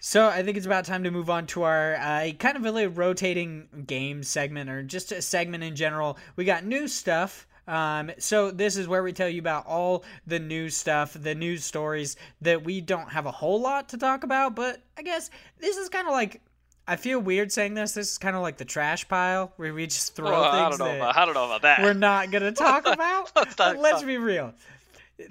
so 0.00 0.26
I 0.28 0.42
think 0.42 0.56
it's 0.56 0.66
about 0.66 0.86
time 0.86 1.04
to 1.04 1.10
move 1.10 1.30
on 1.30 1.46
to 1.48 1.62
our 1.62 1.94
uh, 1.96 2.30
kind 2.38 2.56
of 2.56 2.64
really 2.64 2.86
rotating 2.86 3.68
game 3.86 4.22
segment 4.22 4.68
or 4.70 4.82
just 4.82 5.12
a 5.12 5.20
segment 5.22 5.62
in 5.62 5.76
general. 5.76 6.18
We 6.36 6.44
got 6.44 6.64
new 6.64 6.88
stuff. 6.88 7.46
Um, 7.68 8.10
so 8.18 8.50
this 8.50 8.76
is 8.76 8.88
where 8.88 9.02
we 9.02 9.12
tell 9.12 9.28
you 9.28 9.40
about 9.40 9.66
all 9.66 10.02
the 10.26 10.40
news 10.40 10.76
stuff, 10.76 11.12
the 11.14 11.34
news 11.34 11.64
stories 11.64 12.16
that 12.40 12.64
we 12.64 12.80
don't 12.80 13.10
have 13.10 13.26
a 13.26 13.30
whole 13.30 13.60
lot 13.60 13.90
to 13.90 13.98
talk 13.98 14.24
about, 14.24 14.56
but 14.56 14.82
I 14.98 15.02
guess 15.02 15.30
this 15.58 15.76
is 15.76 15.88
kind 15.88 16.08
of 16.08 16.12
like 16.12 16.40
I 16.88 16.96
feel 16.96 17.20
weird 17.20 17.52
saying 17.52 17.74
this. 17.74 17.92
This 17.92 18.10
is 18.12 18.18
kind 18.18 18.34
of 18.34 18.42
like 18.42 18.56
the 18.56 18.64
trash 18.64 19.06
pile 19.06 19.52
where 19.56 19.72
we 19.72 19.86
just 19.86 20.16
throw 20.16 20.30
Well, 20.32 20.50
things 20.50 20.54
I 20.54 20.68
don't 20.70 20.78
know 20.78 20.96
about. 20.96 21.16
I 21.16 21.24
don't 21.24 21.34
know 21.34 21.44
about 21.44 21.62
that. 21.62 21.82
we're 21.82 21.92
not 21.92 22.32
going 22.32 22.42
to 22.42 22.50
talk 22.50 22.84
about. 22.92 23.30
Let's 23.36 23.56
not 23.56 23.78
Let's 23.78 24.02
be 24.02 24.16
real. 24.16 24.54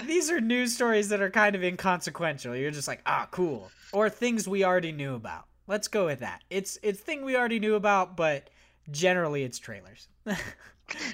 These 0.05 0.29
are 0.29 0.39
news 0.39 0.75
stories 0.75 1.09
that 1.09 1.21
are 1.21 1.29
kind 1.29 1.55
of 1.55 1.63
inconsequential. 1.63 2.55
You're 2.55 2.71
just 2.71 2.87
like, 2.87 3.01
ah, 3.05 3.27
cool. 3.31 3.71
Or 3.91 4.09
things 4.09 4.47
we 4.47 4.63
already 4.63 4.91
knew 4.91 5.15
about. 5.15 5.45
Let's 5.67 5.87
go 5.87 6.05
with 6.05 6.19
that. 6.19 6.43
It's 6.49 6.79
it's 6.81 6.99
thing 6.99 7.23
we 7.23 7.35
already 7.35 7.59
knew 7.59 7.75
about, 7.75 8.17
but 8.17 8.49
generally 8.91 9.43
it's 9.43 9.59
trailers. 9.59 10.07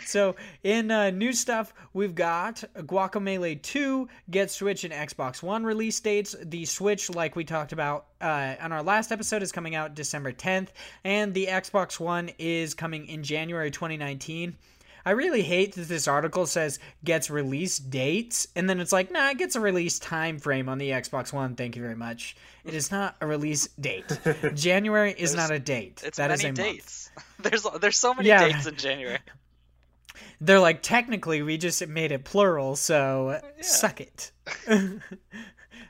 so 0.05 0.35
in 0.63 0.91
uh, 0.91 1.09
new 1.09 1.33
stuff, 1.33 1.73
we've 1.93 2.15
got 2.15 2.63
Guacamelee 2.75 3.61
2 3.61 4.07
get 4.29 4.51
Switch 4.51 4.83
and 4.83 4.93
Xbox 4.93 5.43
One 5.43 5.63
release 5.63 5.99
dates. 5.99 6.35
The 6.41 6.65
Switch, 6.65 7.09
like 7.09 7.35
we 7.35 7.43
talked 7.43 7.73
about 7.73 8.07
uh, 8.21 8.55
on 8.61 8.71
our 8.71 8.83
last 8.83 9.11
episode, 9.11 9.43
is 9.43 9.51
coming 9.51 9.75
out 9.75 9.95
December 9.95 10.31
10th, 10.31 10.69
and 11.03 11.33
the 11.33 11.47
Xbox 11.47 11.99
One 11.99 12.29
is 12.39 12.73
coming 12.73 13.07
in 13.07 13.23
January 13.23 13.71
2019. 13.71 14.55
I 15.05 15.11
really 15.11 15.43
hate 15.43 15.75
that 15.75 15.87
this 15.87 16.07
article 16.07 16.47
says 16.47 16.79
gets 17.03 17.29
release 17.29 17.77
dates, 17.77 18.47
and 18.55 18.67
then 18.69 18.79
it's 18.79 18.91
like, 18.91 19.11
nah, 19.11 19.29
it 19.29 19.37
gets 19.37 19.55
a 19.55 19.59
release 19.59 19.99
time 19.99 20.39
frame 20.39 20.67
on 20.67 20.79
the 20.79 20.89
Xbox 20.89 21.31
One. 21.31 21.55
Thank 21.55 21.75
you 21.75 21.81
very 21.83 21.95
much. 21.95 22.35
It 22.63 22.73
is 22.73 22.89
not 22.91 23.15
a 23.21 23.27
release 23.27 23.67
date. 23.79 24.19
January 24.55 25.13
is 25.15 25.35
not 25.35 25.51
a 25.51 25.59
date. 25.59 26.01
It's 26.03 26.17
That 26.17 26.29
many 26.31 26.39
is 26.39 26.43
a 26.43 26.47
month. 26.47 26.57
dates. 26.57 27.11
There's 27.39 27.65
there's 27.79 27.97
so 27.97 28.13
many 28.13 28.27
Yeah. 28.29 28.47
dates 28.47 28.65
in 28.65 28.75
January. 28.75 29.19
They're 30.41 30.59
like, 30.59 30.81
technically, 30.81 31.41
we 31.43 31.57
just 31.57 31.85
made 31.87 32.11
it 32.11 32.25
plural, 32.25 32.75
so 32.75 33.39
suck 33.61 34.01
it. 34.01 34.31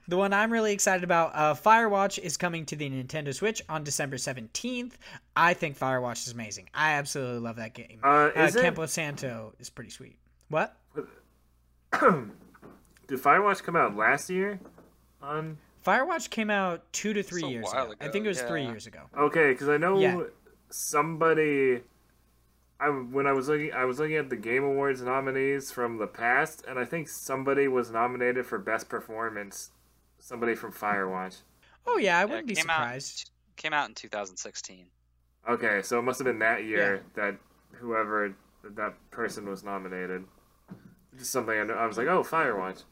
the 0.08 0.18
one 0.18 0.34
I'm 0.34 0.52
really 0.52 0.74
excited 0.74 1.04
about, 1.04 1.32
uh, 1.36 1.54
Firewatch, 1.56 2.20
is 2.20 2.38
coming 2.38 2.66
to 2.68 2.76
the 2.76 2.90
Nintendo 2.90 3.34
Switch 3.34 3.62
on 3.70 3.84
December 3.84 4.18
17th. 4.18 4.94
I 5.36 5.54
think 5.54 5.78
Firewatch 5.78 6.28
is 6.28 6.34
amazing. 6.34 6.70
I 6.74 6.94
absolutely 6.94 7.40
love 7.40 7.56
that 7.58 7.74
game. 7.74 8.00
Uh, 8.04 8.30
is 8.36 8.56
it- 8.56 8.62
Campo 8.62 8.86
Santo 8.86 9.54
is 9.60 9.70
pretty 9.70 9.90
sweet. 9.90 10.18
What? 10.50 10.76
Did 13.08 13.20
Firewatch 13.20 13.64
come 13.64 13.76
out 13.76 13.96
last 13.96 14.30
year? 14.30 14.60
On 15.22 15.58
Firewatch 15.86 16.30
came 16.30 16.50
out 16.50 16.82
two 16.92 17.14
to 17.14 17.22
three 17.24 17.44
a 17.44 17.48
years 17.48 17.66
while 17.72 17.92
ago. 17.92 17.96
I 18.02 18.08
think 18.10 18.26
it 18.26 18.30
was 18.30 18.42
three 18.42 18.66
years 18.66 18.88
ago. 18.88 19.02
okay, 19.18 19.52
because 19.52 19.70
I 19.70 19.78
know 19.78 20.00
Yeah. 20.00 20.24
somebody. 20.70 21.82
I 22.80 22.90
when 22.90 23.26
I 23.28 23.32
was 23.32 23.48
looking, 23.48 23.72
I 23.72 23.86
was 23.86 24.00
looking 24.00 24.18
at 24.18 24.30
the 24.30 24.36
Game 24.36 24.64
Awards 24.64 25.02
nominees 25.02 25.72
from 25.72 25.98
the 25.98 26.08
past, 26.08 26.66
and 26.68 26.78
I 26.80 26.86
think 26.86 27.08
somebody 27.08 27.68
was 27.68 27.92
nominated 27.92 28.46
for 28.46 28.58
best 28.58 28.90
performance. 28.90 29.72
Somebody 30.26 30.56
from 30.56 30.74
Firewatch. 30.74 31.42
Oh 31.86 31.98
yeah, 32.00 32.18
I 32.18 32.26
wouldn't 32.26 32.48
be 32.48 32.56
came 32.56 32.68
out- 32.68 32.78
surprised. 32.78 33.30
Came 33.58 33.74
out 33.74 33.90
in 33.90 33.94
2016. 33.94 34.88
Okay, 35.48 35.84
so 35.84 36.00
it 36.00 36.02
must 36.02 36.18
have 36.18 36.26
been 36.26 36.40
that 36.40 36.64
year 36.64 37.04
that 37.14 37.36
whoever 37.74 38.34
that 38.64 38.96
person 39.12 39.48
was 39.48 39.64
nominated. 39.64 40.24
Just 41.16 41.30
something 41.30 41.56
I, 41.58 41.64
know, 41.64 41.76
I 41.76 41.86
was 41.86 42.00
like, 42.00 42.08
oh, 42.08 42.24
Firewatch. 42.24 42.84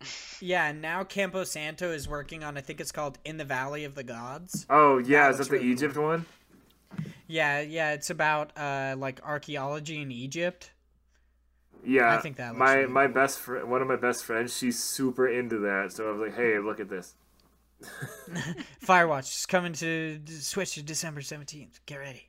Yeah, 0.40 0.68
and 0.70 0.80
now 0.80 1.04
Campo 1.04 1.44
Santo 1.44 1.92
is 1.92 2.08
working 2.08 2.42
on. 2.42 2.56
I 2.56 2.62
think 2.62 2.80
it's 2.80 2.92
called 2.92 3.18
In 3.26 3.36
the 3.36 3.44
Valley 3.44 3.84
of 3.84 3.94
the 3.94 4.02
Gods. 4.02 4.64
Oh 4.70 4.96
yeah, 4.96 5.24
That 5.24 5.32
is 5.32 5.36
looks 5.36 5.48
that 5.50 5.56
the 5.56 5.60
really 5.60 5.72
Egypt 5.72 5.98
one? 5.98 6.24
Yeah, 7.26 7.60
yeah, 7.60 7.92
it's 7.92 8.08
about 8.08 8.56
uh 8.56 8.94
like 8.96 9.20
archaeology 9.22 10.00
in 10.00 10.10
Egypt. 10.10 10.70
Yeah, 11.84 12.14
I 12.14 12.18
think 12.18 12.36
that 12.36 12.54
my 12.54 12.74
really 12.74 12.92
my 12.92 13.06
cool. 13.06 13.14
best 13.14 13.38
friend, 13.38 13.70
one 13.70 13.82
of 13.82 13.88
my 13.88 13.96
best 13.96 14.24
friends, 14.24 14.56
she's 14.56 14.82
super 14.82 15.28
into 15.28 15.58
that. 15.60 15.92
So 15.92 16.08
I 16.08 16.12
was 16.12 16.20
like, 16.20 16.36
hey, 16.36 16.58
look 16.58 16.80
at 16.80 16.88
this. 16.88 17.14
Firewatch 18.84 19.38
is 19.40 19.46
coming 19.46 19.72
to 19.74 20.20
Switch 20.26 20.74
to 20.74 20.82
December 20.82 21.20
17th. 21.20 21.80
Get 21.86 21.96
ready. 21.96 22.28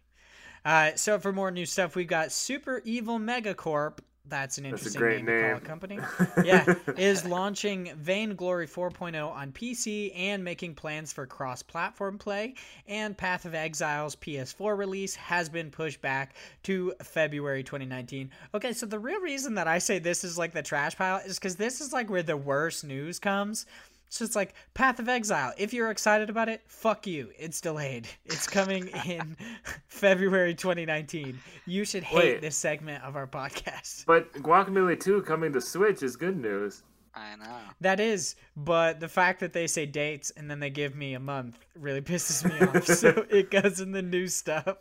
Uh, 0.63 0.91
so 0.95 1.19
for 1.19 1.33
more 1.33 1.51
new 1.51 1.65
stuff, 1.65 1.95
we've 1.95 2.07
got 2.07 2.31
Super 2.31 2.81
Evil 2.85 3.19
Megacorp. 3.19 3.99
That's 4.31 4.57
an 4.57 4.63
That's 4.63 4.81
interesting 4.85 4.99
great 5.01 5.25
name, 5.25 5.41
to 5.41 5.49
call 5.49 5.57
a 5.57 5.59
company. 5.59 5.99
yeah, 6.45 6.73
is 6.97 7.25
launching 7.25 7.91
Vainglory 7.97 8.65
4.0 8.65 9.29
on 9.29 9.51
PC 9.51 10.17
and 10.17 10.41
making 10.41 10.73
plans 10.73 11.11
for 11.11 11.25
cross-platform 11.25 12.17
play. 12.17 12.55
And 12.87 13.17
Path 13.17 13.43
of 13.43 13.53
Exile's 13.53 14.15
PS4 14.15 14.77
release 14.77 15.15
has 15.15 15.49
been 15.49 15.69
pushed 15.69 16.01
back 16.01 16.35
to 16.63 16.93
February 17.03 17.61
2019. 17.61 18.31
Okay, 18.55 18.71
so 18.71 18.85
the 18.85 18.99
real 18.99 19.19
reason 19.19 19.55
that 19.55 19.67
I 19.67 19.79
say 19.79 19.99
this 19.99 20.23
is 20.23 20.37
like 20.37 20.53
the 20.53 20.63
trash 20.63 20.95
pile 20.95 21.21
is 21.25 21.37
because 21.37 21.57
this 21.57 21.81
is 21.81 21.91
like 21.91 22.09
where 22.09 22.23
the 22.23 22.37
worst 22.37 22.85
news 22.85 23.19
comes. 23.19 23.65
So 24.11 24.25
it's 24.25 24.35
like 24.35 24.55
Path 24.73 24.99
of 24.99 25.07
Exile. 25.07 25.53
If 25.57 25.73
you're 25.73 25.89
excited 25.89 26.29
about 26.29 26.49
it, 26.49 26.61
fuck 26.67 27.07
you. 27.07 27.29
It's 27.39 27.61
delayed. 27.61 28.09
It's 28.25 28.45
coming 28.45 28.89
in 29.05 29.37
February 29.87 30.53
2019. 30.53 31.39
You 31.65 31.85
should 31.85 32.03
hate 32.03 32.17
Wait. 32.17 32.41
this 32.41 32.57
segment 32.57 33.05
of 33.05 33.15
our 33.15 33.25
podcast. 33.25 34.05
But 34.05 34.33
Guacamelee 34.33 34.99
2 34.99 35.21
coming 35.21 35.53
to 35.53 35.61
Switch 35.61 36.03
is 36.03 36.17
good 36.17 36.37
news. 36.37 36.83
I 37.15 37.37
know. 37.37 37.57
That 37.79 38.01
is, 38.01 38.35
but 38.57 38.99
the 38.99 39.07
fact 39.07 39.39
that 39.39 39.53
they 39.53 39.65
say 39.65 39.85
dates 39.85 40.29
and 40.31 40.51
then 40.51 40.59
they 40.59 40.69
give 40.69 40.93
me 40.93 41.13
a 41.13 41.19
month 41.19 41.57
really 41.73 42.01
pisses 42.01 42.43
me 42.43 42.67
off. 42.67 42.85
So 42.87 43.25
it 43.29 43.49
goes 43.49 43.79
in 43.79 43.93
the 43.93 44.01
new 44.01 44.27
stuff. 44.27 44.75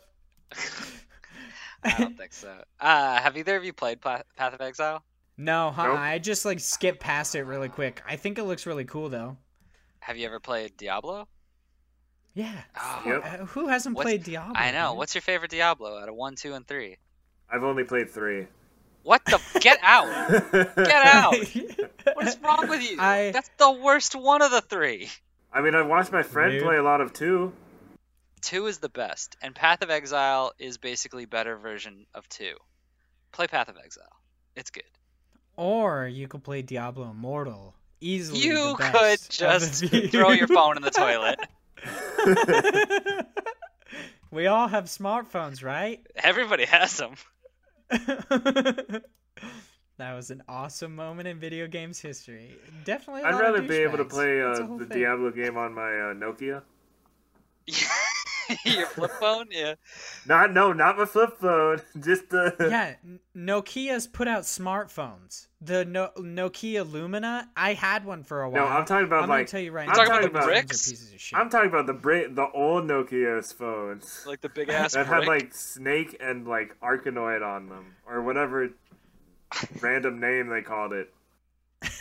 I 1.85 1.95
don't 1.97 2.17
think 2.17 2.33
so. 2.33 2.63
Uh, 2.81 3.21
have 3.21 3.37
either 3.37 3.55
of 3.55 3.63
you 3.63 3.71
played 3.71 4.01
Path 4.01 4.25
of 4.37 4.59
Exile? 4.59 5.03
No, 5.37 5.71
huh? 5.71 5.87
Nope. 5.87 5.97
I 5.97 6.19
just 6.19 6.45
like 6.45 6.59
skip 6.59 6.99
past 6.99 7.35
it 7.35 7.43
really 7.43 7.69
quick. 7.69 8.01
I 8.07 8.15
think 8.15 8.37
it 8.37 8.43
looks 8.43 8.65
really 8.65 8.85
cool 8.85 9.09
though. 9.09 9.37
Have 9.99 10.17
you 10.17 10.25
ever 10.27 10.39
played 10.39 10.77
Diablo? 10.77 11.27
Yeah. 12.33 12.53
Oh, 12.79 13.01
Yep. 13.05 13.23
Uh, 13.25 13.45
who 13.45 13.67
hasn't 13.67 13.95
What's- 13.95 14.05
played 14.05 14.23
Diablo? 14.23 14.53
I 14.55 14.71
know. 14.71 14.89
dude? 14.91 14.97
What's 14.99 15.15
your 15.15 15.21
favorite 15.21 15.51
Diablo 15.51 15.97
out 15.99 16.09
of 16.09 16.15
one, 16.15 16.35
two, 16.35 16.53
and 16.53 16.65
three? 16.67 16.97
I've 17.49 17.63
only 17.63 17.83
played 17.83 18.09
three. 18.09 18.47
What 19.03 19.25
the? 19.25 19.39
Get 19.59 19.79
out! 19.81 20.07
Get 20.51 20.89
out! 21.05 21.35
What 22.15 22.27
is 22.27 22.37
wrong 22.43 22.67
with 22.67 22.81
you? 22.89 22.97
I- 22.99 23.31
That's 23.31 23.49
the 23.57 23.71
worst 23.71 24.15
one 24.15 24.41
of 24.41 24.51
the 24.51 24.61
three. 24.61 25.09
I 25.53 25.61
mean, 25.61 25.75
I 25.75 25.81
watched 25.81 26.11
my 26.11 26.23
friend 26.23 26.51
Weird. 26.51 26.63
play 26.63 26.77
a 26.77 26.83
lot 26.83 27.01
of 27.01 27.13
2. 27.13 27.51
Two 28.41 28.65
is 28.67 28.77
the 28.79 28.89
best, 28.89 29.35
and 29.41 29.53
Path 29.53 29.81
of 29.83 29.89
Exile 29.91 30.51
is 30.57 30.77
basically 30.77 31.25
better 31.25 31.57
version 31.57 32.05
of 32.15 32.27
two. 32.29 32.53
Play 33.31 33.45
Path 33.47 33.69
of 33.69 33.75
Exile. 33.83 34.05
It's 34.55 34.71
good. 34.71 34.83
Or 35.61 36.07
you 36.07 36.27
could 36.27 36.43
play 36.43 36.63
Diablo 36.63 37.11
Immortal. 37.11 37.75
Easily. 37.99 38.39
You 38.39 38.69
the 38.69 38.75
could 38.77 38.93
best 38.93 39.39
of 39.43 39.61
just 39.61 39.85
throw 40.11 40.31
your 40.31 40.47
phone 40.47 40.75
in 40.75 40.81
the 40.81 40.89
toilet. 40.89 41.39
we 44.31 44.47
all 44.47 44.67
have 44.67 44.85
smartphones, 44.85 45.63
right? 45.63 46.03
Everybody 46.15 46.65
has 46.65 46.97
them. 46.97 47.13
that 47.91 49.03
was 49.99 50.31
an 50.31 50.41
awesome 50.49 50.95
moment 50.95 51.27
in 51.27 51.39
video 51.39 51.67
games 51.67 51.99
history. 51.99 52.57
Definitely. 52.83 53.21
i 53.21 53.29
I'd 53.29 53.39
rather 53.39 53.61
be 53.61 53.75
able 53.75 53.99
to 53.99 54.05
play 54.05 54.41
uh, 54.41 54.53
the 54.55 54.87
thing. 54.89 55.01
Diablo 55.01 55.29
game 55.29 55.57
on 55.57 55.75
my 55.75 55.83
uh, 55.83 56.13
Nokia. 56.15 56.63
your 58.65 58.87
flip 58.87 59.11
phone, 59.19 59.45
yeah. 59.51 59.75
Not 60.25 60.53
no, 60.53 60.73
not 60.73 60.97
my 60.97 61.05
flip 61.05 61.39
phone. 61.39 61.83
Just 61.99 62.29
the 62.29 62.55
yeah, 62.59 62.95
Nokia's 63.37 64.07
put 64.07 64.27
out 64.27 64.41
smartphones. 64.41 65.49
The 65.63 65.85
no- 65.85 66.09
Nokia 66.17 66.83
Lumia, 66.89 67.45
I 67.55 67.73
had 67.73 68.03
one 68.03 68.23
for 68.23 68.41
a 68.41 68.49
while. 68.49 68.65
No. 68.65 68.71
I'm 68.71 68.83
talking 68.85 69.05
about 69.05 69.23
I'm 69.23 69.29
like 69.29 69.45
tell 69.47 69.59
you 69.61 69.71
right 69.71 69.87
I'm 69.87 69.95
now. 69.95 70.05
talking 70.05 70.29
about 70.29 70.33
those 70.33 70.41
the 70.45 70.47
bricks? 70.51 70.89
pieces 70.89 71.13
of 71.13 71.21
shit. 71.21 71.37
I'm 71.37 71.49
talking 71.51 71.69
about 71.69 71.85
the 71.85 71.93
bra- 71.93 72.27
the 72.29 72.47
old 72.53 72.85
Nokia's 72.85 73.51
phones 73.51 74.23
Like 74.27 74.41
the 74.41 74.49
big 74.49 74.69
ass 74.71 74.93
that 74.93 75.05
had 75.05 75.27
like 75.27 75.53
Snake 75.53 76.17
and 76.19 76.47
like 76.47 76.75
Arkanoid 76.81 77.45
on 77.47 77.69
them 77.69 77.93
or 78.07 78.23
whatever 78.23 78.69
random 79.81 80.19
name 80.19 80.47
they 80.47 80.61
called 80.63 80.93
it. 80.93 81.13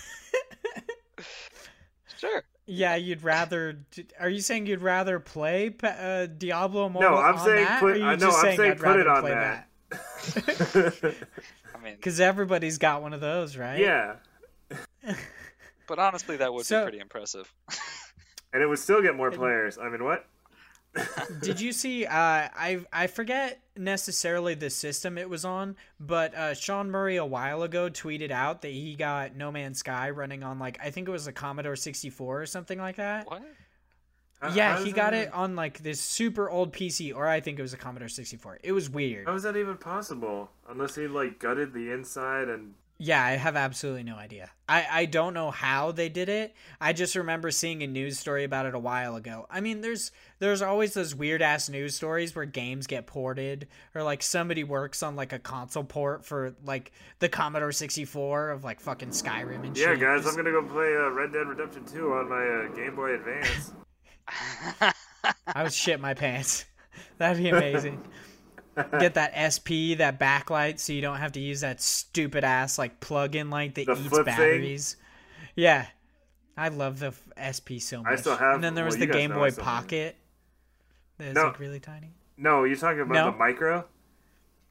Sure. 2.19 2.43
Yeah, 2.67 2.97
you'd 2.97 3.23
rather. 3.23 3.79
Are 4.21 4.29
you 4.29 4.41
saying 4.43 4.67
you'd 4.67 4.83
rather 4.83 5.19
play 5.19 5.71
pa- 5.71 5.87
uh, 5.89 6.27
Diablo 6.27 6.87
Immortal 6.87 7.11
No, 7.13 7.17
I'm 7.17 7.37
on 7.37 7.45
saying 7.47 7.65
that? 7.65 7.81
put. 7.81 7.93
or 7.93 7.95
are 7.95 7.97
you 7.97 8.05
I 8.05 8.11
know. 8.17 8.27
just 8.27 8.37
I'm 8.39 8.43
saying, 8.45 8.57
saying 8.59 8.73
I'd 8.73 8.79
put 8.79 9.01
it 9.01 9.07
on 9.07 9.21
play 9.23 9.31
that. 9.31 9.69
I 9.93 11.83
mean, 11.83 11.97
Because 11.97 12.21
everybody's 12.21 12.79
got 12.79 13.03
one 13.03 13.13
of 13.13 13.21
those, 13.21 13.57
right? 13.57 13.79
yeah, 13.81 14.17
but 15.89 15.99
honestly, 15.99 16.37
that 16.39 16.53
would 16.53 16.67
So- 16.67 16.81
be 16.81 16.85
pretty 16.91 16.99
impressive. 17.01 17.53
and 18.53 18.63
it 18.63 18.67
would 18.67 18.79
still 18.79 19.03
get 19.03 19.15
more 19.17 19.31
players. 19.31 19.79
I 19.79 19.89
mean, 19.89 20.05
what? 20.05 20.27
Did 21.41 21.61
you 21.61 21.73
see? 21.73 22.05
Uh, 22.05 22.11
I 22.13 22.81
I 22.93 23.07
forget 23.07 23.61
necessarily 23.77 24.55
the 24.55 24.71
system 24.71 25.19
it 25.19 25.31
was 25.31 25.45
on, 25.45 25.77
but 26.01 26.35
uh, 26.35 26.55
Sean 26.55 26.91
Murray 26.91 27.15
a 27.17 27.25
while 27.25 27.63
ago 27.63 27.89
tweeted 27.89 28.33
out 28.33 28.63
that 28.63 28.73
he 28.73 28.97
got 28.97 29.37
No 29.37 29.53
Man's 29.53 29.79
Sky 29.79 30.11
running 30.11 30.43
on 30.43 30.59
like 30.59 30.81
I 30.83 30.91
think 30.91 31.07
it 31.07 31.13
was 31.13 31.29
a 31.29 31.33
Commodore 31.33 31.77
64 31.77 32.43
or 32.43 32.47
something 32.47 32.77
like 32.77 32.97
that. 32.97 33.27
What? 33.31 33.41
How- 34.41 34.53
Yeah, 34.53 34.77
how 34.77 34.85
he 34.85 34.93
got 34.93 35.13
that 35.13 35.29
it 35.29 35.35
on 35.35 35.55
like 35.57 35.79
this 35.83 36.01
super 36.01 36.49
old 36.49 36.73
PC, 36.73 37.15
or 37.15 37.27
I 37.27 37.41
think 37.41 37.59
it 37.59 37.63
was 37.63 37.73
a 37.75 37.77
Commodore 37.77 38.09
64. 38.09 38.59
It 38.63 38.73
was 38.73 38.89
weird. 38.89 39.27
How 39.27 39.35
is 39.35 39.43
that 39.43 39.57
even 39.57 39.77
possible? 39.77 40.51
Unless 40.69 40.95
he 40.95 41.07
like 41.07 41.39
gutted 41.39 41.73
the 41.75 41.91
inside 41.93 42.49
and 42.49 42.75
Yeah, 42.99 43.23
I 43.25 43.33
have 43.33 43.57
absolutely 43.57 44.03
no 44.05 44.17
idea. 44.17 44.51
I, 44.69 44.87
I 44.91 45.05
don't 45.07 45.35
know 45.35 45.51
how 45.51 45.91
they 45.93 46.09
did 46.09 46.29
it. 46.29 46.55
I 46.81 46.93
just 46.93 47.17
remember 47.17 47.51
seeing 47.51 47.83
a 47.83 47.87
news 47.87 48.19
story 48.19 48.45
about 48.45 48.67
it 48.67 48.75
a 48.75 48.79
while 48.79 49.17
ago. 49.17 49.47
I 49.51 49.61
mean, 49.61 49.81
there's 49.83 50.13
there's 50.39 50.63
always 50.63 50.95
those 50.95 51.15
weird 51.15 51.43
ass 51.43 51.69
news 51.69 51.95
stories 51.95 52.35
where 52.37 52.45
games 52.47 52.87
get 52.87 53.07
ported 53.07 53.69
or 53.95 54.03
like 54.03 54.23
somebody 54.23 54.65
works 54.65 55.03
on 55.03 55.17
like 55.17 55.33
a 55.35 55.39
console 55.39 55.85
port 55.85 56.25
for 56.25 56.55
like 56.65 56.93
the 57.19 57.29
Commodore 57.29 57.73
64 57.73 58.51
of 58.51 58.65
like 58.65 58.81
fucking 58.81 59.11
Skyrim 59.11 59.67
and 59.67 59.77
yeah, 59.77 59.87
shit. 59.89 59.99
Yeah, 59.99 60.17
guys, 60.17 60.27
I'm 60.27 60.37
gonna 60.37 60.51
go 60.53 60.63
play 60.63 60.95
uh, 60.97 61.11
Red 61.11 61.33
Dead 61.33 61.47
Redemption 61.47 61.85
2 61.85 62.13
on 62.13 62.29
my 62.31 62.43
uh, 62.43 62.75
Game 62.75 62.97
Boy 62.97 63.15
Advance. 63.15 63.73
I 65.47 65.63
would 65.63 65.73
shit 65.73 66.01
my 66.01 66.15
pants. 66.15 66.65
That'd 67.19 67.43
be 67.43 67.51
amazing. 67.51 68.03
Get 68.99 69.15
that 69.15 69.33
SP, 69.37 69.99
that 69.99 70.19
backlight, 70.19 70.79
so 70.79 70.93
you 70.93 71.03
don't 71.03 71.19
have 71.19 71.33
to 71.33 71.41
use 71.41 71.61
that 71.61 71.81
stupid 71.81 72.45
ass 72.45 72.79
like 72.79 73.01
plug-in 73.01 73.51
light 73.51 73.75
that 73.75 73.87
The 73.87 73.93
eats 73.93 74.09
flip 74.09 74.25
thing? 74.25 74.35
batteries. 74.37 74.97
Yeah, 75.57 75.87
I 76.57 76.69
love 76.69 76.99
the 77.01 77.13
SP 77.37 77.77
so 77.81 78.03
much. 78.03 78.13
I 78.13 78.17
still 78.17 78.37
have- 78.37 78.55
And 78.55 78.65
then 78.65 78.75
there 78.75 78.85
was 78.85 78.97
well, 78.97 79.07
the 79.07 79.13
Game 79.13 79.33
Boy 79.33 79.51
still 79.51 79.65
have 79.65 79.85
it. 79.85 79.89
Pocket. 79.89 80.17
That's 81.19 81.35
No. 81.35 81.45
like 81.49 81.59
really 81.59 81.81
tiny. 81.81 82.15
No, 82.39 82.65
you're 82.65 82.77
talking 82.77 83.01
about 83.01 83.13
No? 83.15 83.31
the 83.33 83.37
micro. 83.37 83.85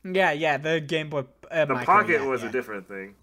Yeah, 0.04 0.32
yeah, 0.32 0.58
the 0.58 0.80
Game 0.80 1.10
Boy. 1.10 1.26
Uh, 1.52 1.66
The 1.66 1.74
micro, 1.76 1.86
pocket 1.86 2.22
yeah, 2.22 2.26
was 2.28 2.42
yeah. 2.42 2.50
a 2.50 2.52
different 2.52 2.88
thing. 2.88 3.16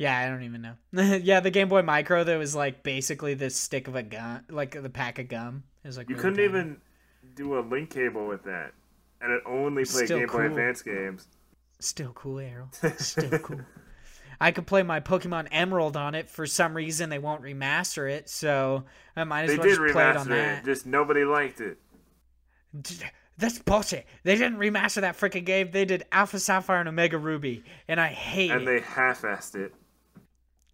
Yeah, 0.00 0.18
I 0.18 0.28
don't 0.30 0.44
even 0.44 0.62
know. 0.62 0.76
yeah, 1.22 1.40
the 1.40 1.50
Game 1.50 1.68
Boy 1.68 1.82
Micro 1.82 2.24
that 2.24 2.38
was 2.38 2.54
like 2.56 2.82
basically 2.82 3.34
the 3.34 3.50
stick 3.50 3.86
of 3.86 3.96
a 3.96 4.02
gun, 4.02 4.44
like 4.48 4.80
the 4.82 4.88
pack 4.88 5.18
of 5.18 5.28
gum. 5.28 5.64
It 5.84 5.88
was 5.88 5.98
like 5.98 6.08
You 6.08 6.16
really 6.16 6.22
couldn't 6.22 6.36
tiny. 6.38 6.48
even 6.48 6.80
do 7.34 7.58
a 7.58 7.60
link 7.60 7.90
cable 7.90 8.26
with 8.26 8.42
that, 8.44 8.72
and 9.20 9.30
it 9.30 9.42
only 9.44 9.84
played 9.84 10.06
Still 10.06 10.18
Game 10.20 10.28
Boy. 10.28 10.46
Advance 10.46 10.80
games. 10.80 11.28
Still 11.80 12.12
cool, 12.14 12.38
Errol. 12.38 12.70
Still 12.96 13.38
cool. 13.40 13.60
I 14.40 14.52
could 14.52 14.66
play 14.66 14.82
my 14.82 15.00
Pokemon 15.00 15.48
Emerald 15.50 15.98
on 15.98 16.14
it. 16.14 16.30
For 16.30 16.46
some 16.46 16.74
reason, 16.74 17.10
they 17.10 17.18
won't 17.18 17.42
remaster 17.42 18.10
it, 18.10 18.30
so 18.30 18.84
I 19.14 19.24
might 19.24 19.42
as 19.44 19.50
They 19.50 19.58
well 19.58 19.66
did 19.68 19.76
just 19.76 19.92
play 19.92 20.08
it 20.08 20.16
on 20.16 20.28
that. 20.30 20.58
it, 20.60 20.64
just 20.64 20.86
nobody 20.86 21.24
liked 21.24 21.60
it. 21.60 21.76
That's 23.36 23.58
bullshit. 23.58 24.06
They 24.22 24.34
didn't 24.36 24.58
remaster 24.58 25.00
that 25.02 25.18
freaking 25.18 25.44
game. 25.44 25.70
They 25.72 25.84
did 25.84 26.04
Alpha 26.12 26.38
Sapphire 26.38 26.80
and 26.80 26.88
Omega 26.88 27.18
Ruby, 27.18 27.64
and 27.88 28.00
I 28.00 28.08
hate 28.08 28.50
And 28.50 28.62
it. 28.62 28.64
they 28.66 28.80
half-assed 28.80 29.56
it. 29.56 29.74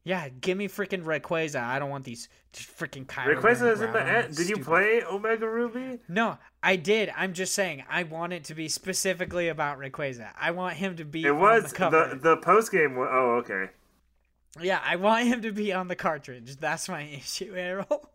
Yeah, 0.07 0.28
give 0.28 0.57
me 0.57 0.68
freaking 0.68 1.02
Rayquaza. 1.02 1.61
I 1.61 1.80
don't 1.80 1.90
want 1.90 2.04
these 2.04 2.28
freaking 2.54 3.07
Kyogre. 3.07 3.40
Rayquaza 3.40 3.72
is 3.72 3.80
in 3.80 3.90
the 3.92 4.00
end. 4.00 4.36
Did 4.36 4.48
you 4.48 4.57
play 4.57 5.02
Omega 5.02 5.48
Ruby? 5.48 5.98
No, 6.07 6.38
I 6.62 6.76
did. 6.76 7.12
I'm 7.16 7.32
just 7.32 7.52
saying. 7.57 7.82
I 7.90 8.04
want 8.04 8.32
it 8.32 8.44
to 8.44 8.54
be 8.54 8.68
specifically 8.68 9.48
about 9.48 9.80
Rayquaza. 9.80 10.28
I 10.40 10.52
want 10.52 10.76
him 10.76 10.94
to 10.98 11.04
be. 11.04 11.24
It 11.24 11.34
was 11.34 11.72
the 11.72 11.90
the 11.90 12.18
the 12.22 12.36
post 12.36 12.70
game. 12.70 12.96
Oh, 12.96 13.42
okay. 13.42 13.70
Yeah, 14.61 14.80
I 14.84 14.94
want 14.94 15.26
him 15.26 15.42
to 15.42 15.50
be 15.50 15.72
on 15.72 15.88
the 15.88 15.96
cartridge. 15.96 16.57
That's 16.57 16.88
my 16.88 17.02
issue, 17.12 17.52
Errol. 17.57 18.09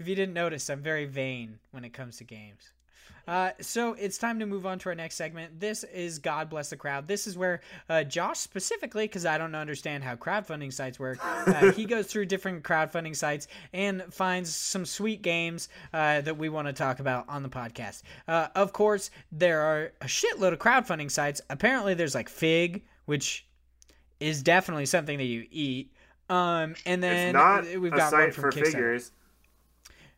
if 0.00 0.08
you 0.08 0.16
didn't 0.16 0.34
notice, 0.34 0.68
I'm 0.68 0.82
very 0.82 1.06
vain 1.06 1.60
when 1.70 1.84
it 1.84 1.92
comes 1.92 2.16
to 2.16 2.24
games. 2.24 2.72
Uh, 3.30 3.52
so 3.60 3.92
it's 3.92 4.18
time 4.18 4.40
to 4.40 4.44
move 4.44 4.66
on 4.66 4.76
to 4.76 4.88
our 4.88 4.94
next 4.96 5.14
segment. 5.14 5.60
This 5.60 5.84
is 5.84 6.18
God 6.18 6.50
Bless 6.50 6.70
the 6.70 6.76
Crowd. 6.76 7.06
This 7.06 7.28
is 7.28 7.38
where 7.38 7.60
uh, 7.88 8.02
Josh, 8.02 8.40
specifically, 8.40 9.04
because 9.04 9.24
I 9.24 9.38
don't 9.38 9.54
understand 9.54 10.02
how 10.02 10.16
crowdfunding 10.16 10.72
sites 10.72 10.98
work, 10.98 11.24
uh, 11.24 11.70
he 11.76 11.84
goes 11.84 12.08
through 12.08 12.26
different 12.26 12.64
crowdfunding 12.64 13.14
sites 13.14 13.46
and 13.72 14.02
finds 14.12 14.52
some 14.52 14.84
sweet 14.84 15.22
games 15.22 15.68
uh, 15.94 16.22
that 16.22 16.38
we 16.38 16.48
want 16.48 16.66
to 16.66 16.72
talk 16.72 16.98
about 16.98 17.24
on 17.28 17.44
the 17.44 17.48
podcast. 17.48 18.02
Uh, 18.26 18.48
of 18.56 18.72
course, 18.72 19.12
there 19.30 19.60
are 19.60 19.92
a 20.00 20.06
shitload 20.06 20.52
of 20.52 20.58
crowdfunding 20.58 21.08
sites. 21.08 21.40
Apparently, 21.50 21.94
there's 21.94 22.16
like 22.16 22.28
Fig, 22.28 22.82
which 23.04 23.46
is 24.18 24.42
definitely 24.42 24.86
something 24.86 25.18
that 25.18 25.24
you 25.24 25.46
eat. 25.52 25.92
Um, 26.28 26.74
and 26.84 27.00
then 27.00 27.36
we've 27.80 27.92
got 27.92 28.12
one 28.12 28.22
site 28.22 28.34
from 28.34 28.50
for 28.50 28.50
Kickstarter. 28.50 28.64
figures. 28.64 29.12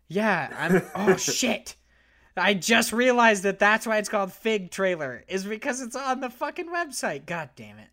Yeah, 0.09 0.49
I'm. 0.59 0.83
Oh 0.95 1.17
shit! 1.19 1.77
I 2.37 2.55
just 2.55 2.93
realized 2.93 3.43
that 3.43 3.59
that's 3.59 3.87
why 3.87 3.99
it's 3.99 4.09
called 4.09 4.33
Fig 4.33 4.71
Trailer 4.71 5.25
is 5.29 5.45
because 5.45 5.81
it's 5.81 5.97
on 5.97 6.21
the 6.21 6.31
fucking 6.31 6.69
website. 6.69 7.27
God 7.27 7.51
damn 7.57 7.79
it! 7.79 7.89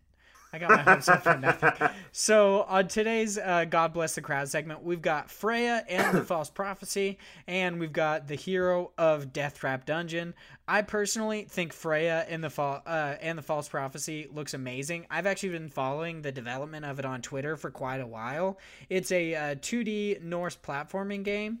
I 0.52 0.58
got 0.58 0.70
my 0.70 0.78
hopes 0.78 1.08
up 1.08 1.22
for 1.22 1.36
nothing. 1.36 1.70
So 2.12 2.62
on 2.62 2.88
today's 2.88 3.38
uh, 3.38 3.66
God 3.66 3.92
Bless 3.92 4.16
the 4.16 4.20
Crowd 4.20 4.48
segment, 4.48 4.82
we've 4.82 5.02
got 5.02 5.30
Freya 5.30 5.84
and 5.88 6.16
the 6.16 6.24
False 6.24 6.50
Prophecy, 6.50 7.18
and 7.46 7.78
we've 7.78 7.92
got 7.92 8.26
the 8.26 8.34
hero 8.34 8.90
of 8.98 9.32
Death 9.32 9.58
Trap 9.58 9.86
Dungeon. 9.86 10.34
I 10.66 10.82
personally 10.82 11.46
think 11.48 11.72
Freya 11.72 12.26
and 12.28 12.42
the 12.42 12.50
Fall 12.50 12.82
uh, 12.84 13.14
and 13.20 13.38
the 13.38 13.42
False 13.42 13.68
Prophecy 13.68 14.26
looks 14.32 14.54
amazing. 14.54 15.06
I've 15.10 15.26
actually 15.26 15.50
been 15.50 15.68
following 15.68 16.22
the 16.22 16.32
development 16.32 16.84
of 16.84 16.98
it 16.98 17.04
on 17.04 17.22
Twitter 17.22 17.56
for 17.56 17.70
quite 17.70 18.00
a 18.00 18.06
while. 18.06 18.58
It's 18.88 19.12
a 19.12 19.34
uh, 19.34 19.54
2D 19.56 20.22
Norse 20.22 20.56
platforming 20.56 21.22
game. 21.22 21.60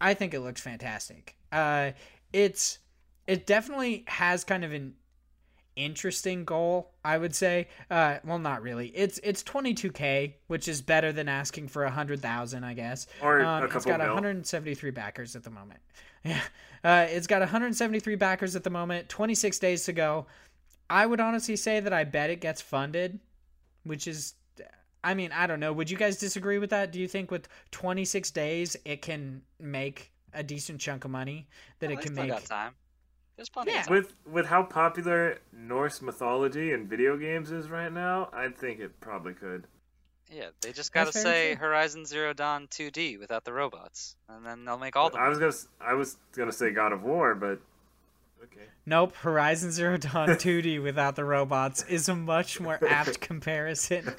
I 0.00 0.14
think 0.14 0.32
it 0.32 0.40
looks 0.40 0.60
fantastic. 0.60 1.34
Uh, 1.50 1.92
it's 2.32 2.78
it 3.26 3.46
definitely 3.46 4.04
has 4.08 4.44
kind 4.44 4.64
of 4.64 4.72
an 4.72 4.94
interesting 5.78 6.44
goal, 6.44 6.90
I 7.04 7.16
would 7.16 7.34
say. 7.34 7.68
Uh, 7.90 8.18
well, 8.24 8.38
not 8.38 8.62
really. 8.62 8.88
It's 8.88 9.18
it's 9.22 9.42
22k, 9.42 10.34
which 10.48 10.68
is 10.68 10.82
better 10.82 11.12
than 11.12 11.28
asking 11.28 11.68
for 11.68 11.84
a 11.84 11.86
100,000, 11.86 12.64
I 12.64 12.74
guess. 12.74 13.06
Or 13.22 13.40
a 13.40 13.46
um, 13.46 13.64
It's 13.64 13.84
got 13.84 14.00
mil. 14.00 14.08
173 14.08 14.90
backers 14.90 15.36
at 15.36 15.44
the 15.44 15.50
moment. 15.50 15.80
Yeah, 16.24 16.40
uh, 16.82 17.06
it's 17.08 17.28
got 17.28 17.40
173 17.40 18.16
backers 18.16 18.56
at 18.56 18.64
the 18.64 18.70
moment. 18.70 19.08
26 19.08 19.56
days 19.60 19.84
to 19.84 19.92
go. 19.92 20.26
I 20.90 21.06
would 21.06 21.20
honestly 21.20 21.54
say 21.54 21.78
that 21.78 21.92
I 21.92 22.02
bet 22.02 22.28
it 22.28 22.40
gets 22.40 22.60
funded, 22.60 23.20
which 23.84 24.08
is. 24.08 24.34
I 25.04 25.14
mean, 25.14 25.30
I 25.30 25.46
don't 25.46 25.60
know. 25.60 25.72
Would 25.72 25.88
you 25.88 25.96
guys 25.96 26.18
disagree 26.18 26.58
with 26.58 26.70
that? 26.70 26.90
Do 26.90 26.98
you 26.98 27.06
think 27.06 27.30
with 27.30 27.46
26 27.70 28.32
days 28.32 28.76
it 28.84 29.00
can 29.00 29.42
make 29.60 30.10
a 30.34 30.42
decent 30.42 30.80
chunk 30.80 31.04
of 31.04 31.10
money 31.10 31.46
that 31.78 31.88
Oh, 31.90 31.92
it 31.92 31.96
they 31.96 32.02
can 32.02 32.12
still 32.14 32.24
make? 32.24 32.32
got 32.32 32.44
time. 32.44 32.74
There's 33.36 33.48
plenty 33.48 33.72
Yeah. 33.72 33.80
of 33.80 33.86
time. 33.86 33.94
With 33.94 34.14
with 34.26 34.46
how 34.46 34.62
popular 34.64 35.38
Norse 35.52 36.02
mythology 36.02 36.72
and 36.72 36.88
video 36.88 37.16
games 37.16 37.50
is 37.50 37.68
right 37.70 37.92
now, 37.92 38.28
I 38.32 38.48
think 38.48 38.80
it 38.80 38.98
probably 39.00 39.34
could. 39.34 39.66
Yeah, 40.30 40.48
they 40.60 40.72
just 40.72 40.92
gotta 40.92 41.10
very 41.12 41.22
say 41.24 41.54
true. 41.54 41.60
Horizon 41.66 42.04
Zero 42.04 42.32
Dawn 42.34 42.66
2D 42.68 43.16
without 43.18 43.44
the 43.44 43.52
robots, 43.52 44.14
and 44.28 44.44
then 44.44 44.64
they'll 44.64 44.76
make 44.76 44.94
all 44.96 45.08
the. 45.08 45.18
I 45.18 45.28
was 45.28 45.38
gonna 45.38 45.48
s- 45.48 45.68
I 45.80 45.94
was 45.94 46.18
gonna 46.36 46.52
say 46.52 46.70
God 46.70 46.92
of 46.92 47.02
War, 47.02 47.34
but 47.34 47.60
okay. 48.44 48.66
Nope, 48.84 49.14
Horizon 49.16 49.70
Zero 49.70 49.96
Dawn 49.96 50.28
2D 50.30 50.78
without 50.82 51.16
the 51.16 51.24
robots 51.24 51.82
is 51.84 52.08
a 52.10 52.14
much 52.14 52.60
more 52.60 52.78
apt 52.86 53.20
comparison. 53.22 54.04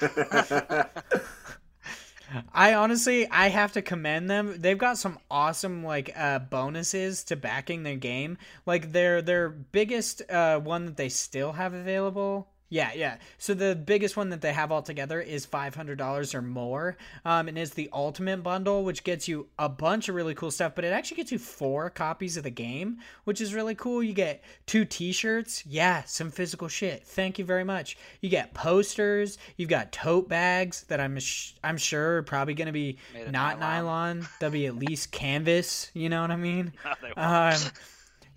I 2.52 2.74
honestly, 2.74 3.28
I 3.28 3.48
have 3.48 3.72
to 3.72 3.82
commend 3.82 4.30
them. 4.30 4.60
They've 4.60 4.78
got 4.78 4.98
some 4.98 5.18
awesome 5.30 5.84
like 5.84 6.12
uh, 6.16 6.38
bonuses 6.38 7.24
to 7.24 7.36
backing 7.36 7.82
their 7.82 7.96
game. 7.96 8.38
Like 8.66 8.92
their 8.92 9.22
their 9.22 9.48
biggest 9.48 10.22
uh, 10.30 10.60
one 10.60 10.86
that 10.86 10.96
they 10.96 11.08
still 11.08 11.52
have 11.52 11.74
available. 11.74 12.48
Yeah, 12.72 12.92
yeah. 12.94 13.16
So 13.36 13.52
the 13.52 13.74
biggest 13.74 14.16
one 14.16 14.30
that 14.30 14.40
they 14.40 14.52
have 14.52 14.70
altogether 14.70 15.20
is 15.20 15.44
five 15.44 15.74
hundred 15.74 15.98
dollars 15.98 16.34
or 16.36 16.40
more, 16.40 16.96
um, 17.24 17.48
and 17.48 17.58
is 17.58 17.72
the 17.72 17.90
ultimate 17.92 18.44
bundle, 18.44 18.84
which 18.84 19.02
gets 19.02 19.26
you 19.26 19.48
a 19.58 19.68
bunch 19.68 20.08
of 20.08 20.14
really 20.14 20.36
cool 20.36 20.52
stuff. 20.52 20.76
But 20.76 20.84
it 20.84 20.92
actually 20.92 21.16
gets 21.16 21.32
you 21.32 21.38
four 21.38 21.90
copies 21.90 22.36
of 22.36 22.44
the 22.44 22.50
game, 22.50 22.98
which 23.24 23.40
is 23.40 23.52
really 23.54 23.74
cool. 23.74 24.02
You 24.04 24.12
get 24.12 24.44
two 24.66 24.84
T-shirts, 24.84 25.66
yeah, 25.66 26.04
some 26.04 26.30
physical 26.30 26.68
shit. 26.68 27.04
Thank 27.04 27.40
you 27.40 27.44
very 27.44 27.64
much. 27.64 27.98
You 28.20 28.28
get 28.30 28.54
posters. 28.54 29.36
You've 29.56 29.68
got 29.68 29.90
tote 29.90 30.28
bags 30.28 30.84
that 30.84 31.00
I'm 31.00 31.18
sh- 31.18 31.54
I'm 31.64 31.76
sure 31.76 32.18
are 32.18 32.22
probably 32.22 32.54
gonna 32.54 32.70
be 32.72 32.98
not 33.30 33.58
nylon. 33.58 34.20
nylon. 34.20 34.28
They'll 34.38 34.50
be 34.50 34.66
at 34.66 34.76
least 34.76 35.10
canvas. 35.10 35.90
You 35.92 36.08
know 36.08 36.22
what 36.22 36.30
I 36.30 36.36
mean? 36.36 36.72
No. 37.02 37.22
Um, 37.22 37.58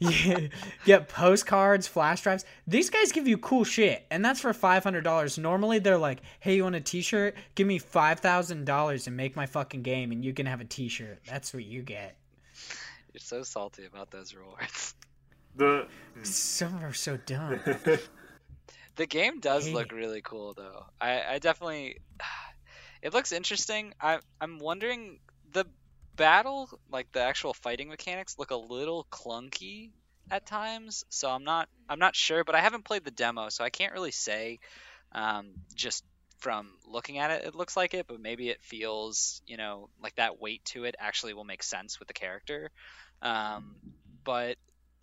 you 0.03 0.49
get 0.85 1.07
postcards, 1.09 1.87
flash 1.87 2.21
drives. 2.21 2.45
These 2.67 2.89
guys 2.89 3.11
give 3.11 3.27
you 3.27 3.37
cool 3.37 3.63
shit, 3.63 4.05
and 4.11 4.23
that's 4.23 4.39
for 4.39 4.53
five 4.53 4.83
hundred 4.83 5.03
dollars. 5.03 5.37
Normally, 5.37 5.79
they're 5.79 5.97
like, 5.97 6.19
"Hey, 6.39 6.55
you 6.55 6.63
want 6.63 6.75
a 6.75 6.81
T-shirt? 6.81 7.35
Give 7.55 7.67
me 7.67 7.79
five 7.79 8.19
thousand 8.19 8.65
dollars 8.65 9.07
and 9.07 9.17
make 9.17 9.35
my 9.35 9.45
fucking 9.45 9.83
game, 9.83 10.11
and 10.11 10.23
you 10.23 10.33
can 10.33 10.45
have 10.45 10.61
a 10.61 10.65
T-shirt." 10.65 11.19
That's 11.27 11.53
what 11.53 11.65
you 11.65 11.81
get. 11.81 12.15
You're 13.13 13.19
so 13.19 13.43
salty 13.43 13.85
about 13.85 14.11
those 14.11 14.33
rewards. 14.33 14.95
The 15.55 15.87
Some 16.23 16.83
are 16.83 16.93
so 16.93 17.17
dumb. 17.17 17.59
The 18.95 19.07
game 19.07 19.39
does 19.39 19.65
Hate 19.65 19.73
look 19.73 19.91
really 19.91 20.21
cool, 20.21 20.53
though. 20.53 20.85
I, 21.01 21.21
I 21.33 21.39
definitely. 21.39 21.99
It 23.01 23.13
looks 23.13 23.33
interesting. 23.33 23.93
I, 23.99 24.19
I'm 24.39 24.59
wondering 24.59 25.19
the 25.32 25.32
battle, 26.15 26.69
like 26.91 27.11
the 27.11 27.21
actual 27.21 27.53
fighting 27.53 27.89
mechanics, 27.89 28.35
look 28.37 28.51
a 28.51 28.55
little 28.55 29.05
clunky 29.11 29.91
at 30.31 30.45
times. 30.45 31.03
So 31.09 31.29
I'm 31.29 31.43
not 31.43 31.69
I'm 31.89 31.99
not 31.99 32.15
sure, 32.15 32.43
but 32.43 32.55
I 32.55 32.61
haven't 32.61 32.85
played 32.85 33.03
the 33.03 33.11
demo, 33.11 33.49
so 33.49 33.63
I 33.63 33.69
can't 33.69 33.93
really 33.93 34.11
say. 34.11 34.59
Um, 35.11 35.51
just 35.75 36.03
from 36.39 36.71
looking 36.87 37.19
at 37.19 37.31
it, 37.31 37.45
it 37.45 37.55
looks 37.55 37.77
like 37.77 37.93
it, 37.93 38.07
but 38.07 38.19
maybe 38.19 38.49
it 38.49 38.61
feels, 38.61 39.41
you 39.45 39.57
know, 39.57 39.89
like 40.01 40.15
that 40.15 40.41
weight 40.41 40.65
to 40.65 40.83
it 40.83 40.95
actually 40.99 41.33
will 41.33 41.43
make 41.43 41.63
sense 41.63 41.99
with 41.99 42.07
the 42.07 42.13
character. 42.13 42.71
Um, 43.21 43.75
but 44.23 44.57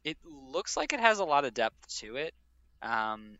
it 0.04 0.18
looks 0.24 0.76
like 0.76 0.92
it 0.92 1.00
has 1.00 1.18
a 1.18 1.24
lot 1.24 1.44
of 1.44 1.54
depth 1.54 1.98
to 2.00 2.16
it. 2.16 2.34
Um, 2.82 3.38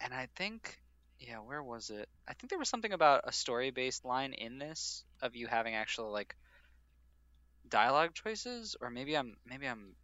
and 0.00 0.14
I 0.14 0.28
think, 0.34 0.80
yeah, 1.18 1.36
where 1.36 1.62
was 1.62 1.90
it? 1.90 2.08
I 2.26 2.32
think 2.32 2.50
there 2.50 2.58
was 2.58 2.68
something 2.68 2.92
about 2.92 3.22
a 3.24 3.32
story-based 3.32 4.04
line 4.04 4.32
in 4.32 4.58
this 4.58 5.04
of 5.22 5.36
you 5.36 5.46
having 5.46 5.74
actual 5.74 6.10
like 6.10 6.34
dialogue 7.70 8.14
choices, 8.14 8.76
or 8.80 8.90
maybe 8.90 9.16
I'm 9.16 9.36
maybe 9.46 9.66
I'm 9.66 9.94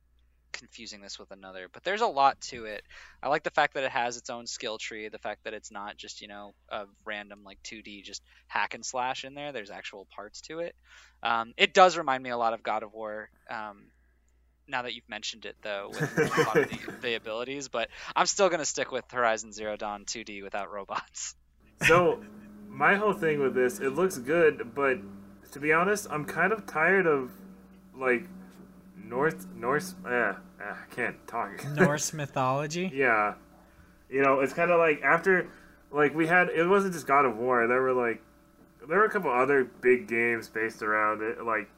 confusing 0.53 1.03
this 1.03 1.19
with 1.19 1.31
another. 1.31 1.69
But 1.71 1.85
there's 1.85 2.01
a 2.01 2.07
lot 2.07 2.41
to 2.43 2.65
it. 2.65 2.83
I 3.23 3.29
like 3.29 3.43
the 3.43 3.51
fact 3.51 3.75
that 3.75 3.85
it 3.85 3.91
has 3.91 4.17
its 4.17 4.31
own 4.31 4.47
skill 4.47 4.79
tree. 4.79 5.09
The 5.09 5.19
fact 5.19 5.45
that 5.45 5.55
it's 5.55 5.71
not 5.71 5.97
just 5.97 6.21
you 6.21 6.29
know 6.29 6.55
a 6.69 6.85
random 7.05 7.43
like 7.45 7.63
2D 7.65 8.03
just 8.05 8.23
hack 8.47 8.75
and 8.75 8.85
slash 8.85 9.25
in 9.25 9.35
there. 9.35 9.53
There's 9.53 9.71
actual 9.71 10.07
parts 10.15 10.41
to 10.43 10.61
it. 10.61 10.75
Um, 11.23 11.53
it 11.57 11.75
does 11.75 11.97
remind 11.97 12.23
me 12.23 12.31
a 12.31 12.39
lot 12.39 12.55
of 12.55 12.63
God 12.63 12.83
of 12.83 12.93
War. 12.93 13.29
Um, 13.51 13.87
now 14.69 14.83
that 14.83 14.95
you've 14.95 15.09
mentioned 15.09 15.45
it 15.45 15.55
though 15.63 15.91
with 15.91 16.19
a 16.19 16.43
lot 16.43 16.57
of 16.57 16.69
the, 16.69 16.79
the 17.01 17.15
abilities 17.15 17.69
but 17.69 17.89
i'm 18.17 18.27
still 18.27 18.49
going 18.49 18.59
to 18.59 18.65
stick 18.65 18.91
with 18.91 19.05
horizon 19.13 19.53
zero 19.53 19.77
dawn 19.77 20.05
2d 20.05 20.43
without 20.43 20.73
robots 20.73 21.37
so 21.83 22.21
my 22.69 22.95
whole 22.95 23.13
thing 23.13 23.41
with 23.41 23.55
this, 23.55 23.81
it 23.81 23.91
looks 23.91 24.19
good, 24.19 24.75
but 24.75 24.99
to 25.53 25.61
be 25.61 25.73
honest, 25.73 26.07
I'm 26.11 26.25
kind 26.25 26.53
of 26.53 26.67
tired 26.67 27.07
of 27.07 27.31
like 27.99 28.25
North 28.97 29.47
Norse. 29.55 29.95
Uh, 30.05 30.35
I 30.61 30.75
can't 30.95 31.17
talk. 31.27 31.65
Norse 31.75 32.13
mythology. 32.13 32.91
Yeah. 32.95 33.35
You 34.11 34.23
know, 34.23 34.41
it's 34.41 34.53
kind 34.53 34.71
of 34.71 34.79
like 34.79 35.03
after, 35.03 35.49
like, 35.91 36.15
we 36.15 36.27
had, 36.27 36.49
it 36.51 36.67
wasn't 36.67 36.95
just 36.95 37.07
God 37.07 37.25
of 37.25 37.37
War. 37.37 37.67
There 37.67 37.83
were, 37.83 37.93
like, 37.93 38.23
there 38.89 38.99
were 38.99 39.05
a 39.05 39.11
couple 39.11 39.31
other 39.31 39.65
big 39.65 40.07
games 40.07 40.49
based 40.49 40.83
around 40.83 41.23
it. 41.23 41.43
Like, 41.45 41.69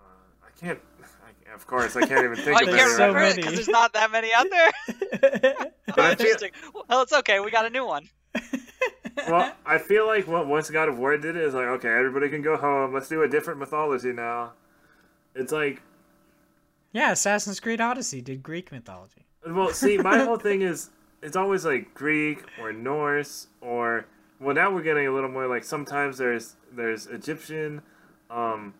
uh, 0.00 0.04
I 0.46 0.60
can't. 0.60 0.78
I, 1.02 1.54
of 1.54 1.66
course, 1.66 1.96
I 1.96 2.06
can't 2.06 2.24
even 2.24 2.36
think 2.36 2.48
Oh, 2.60 2.62
of 2.62 2.62
you 2.62 2.68
any 2.68 2.78
can't 2.78 2.90
so 2.92 3.06
remember 3.08 3.18
now. 3.20 3.26
it 3.26 3.28
many. 3.30 3.36
because 3.42 3.54
there's 3.54 3.68
not 3.68 3.92
that 3.94 4.10
many 4.12 4.32
out 4.32 4.46
there. 4.50 4.70
But 5.86 5.98
I 5.98 6.14
feel, 6.14 6.26
Interesting. 6.26 6.50
Well, 6.88 7.02
it's 7.02 7.12
okay. 7.12 7.40
We 7.40 7.50
got 7.50 7.66
a 7.66 7.70
new 7.70 7.84
one. 7.86 8.08
well, 9.28 9.52
I 9.66 9.78
feel 9.78 10.06
like 10.06 10.26
once 10.28 10.70
God 10.70 10.88
of 10.88 10.98
War 10.98 11.16
did 11.16 11.36
it, 11.36 11.42
it 11.42 11.44
is 11.44 11.54
like, 11.54 11.66
okay, 11.66 11.88
everybody 11.88 12.28
can 12.28 12.42
go 12.42 12.56
home. 12.56 12.94
Let's 12.94 13.08
do 13.08 13.22
a 13.22 13.28
different 13.28 13.58
mythology 13.60 14.12
now. 14.12 14.52
It's 15.34 15.52
like, 15.52 15.82
yeah, 16.92 17.12
Assassin's 17.12 17.60
Creed 17.60 17.80
Odyssey 17.80 18.20
did 18.20 18.42
Greek 18.42 18.70
mythology. 18.72 19.26
well, 19.46 19.70
see, 19.70 19.98
my 19.98 20.18
whole 20.24 20.36
thing 20.48 20.62
is 20.62 20.90
it's 21.22 21.36
always 21.36 21.64
like 21.64 21.94
Greek 21.94 22.44
or 22.60 22.72
Norse 22.72 23.46
or 23.60 24.06
well, 24.40 24.54
now 24.54 24.70
we're 24.72 24.82
getting 24.82 25.06
a 25.06 25.12
little 25.12 25.30
more 25.30 25.46
like 25.46 25.64
sometimes 25.64 26.18
there's 26.18 26.56
there's 26.72 27.06
Egyptian. 27.06 27.82
Um, 28.30 28.74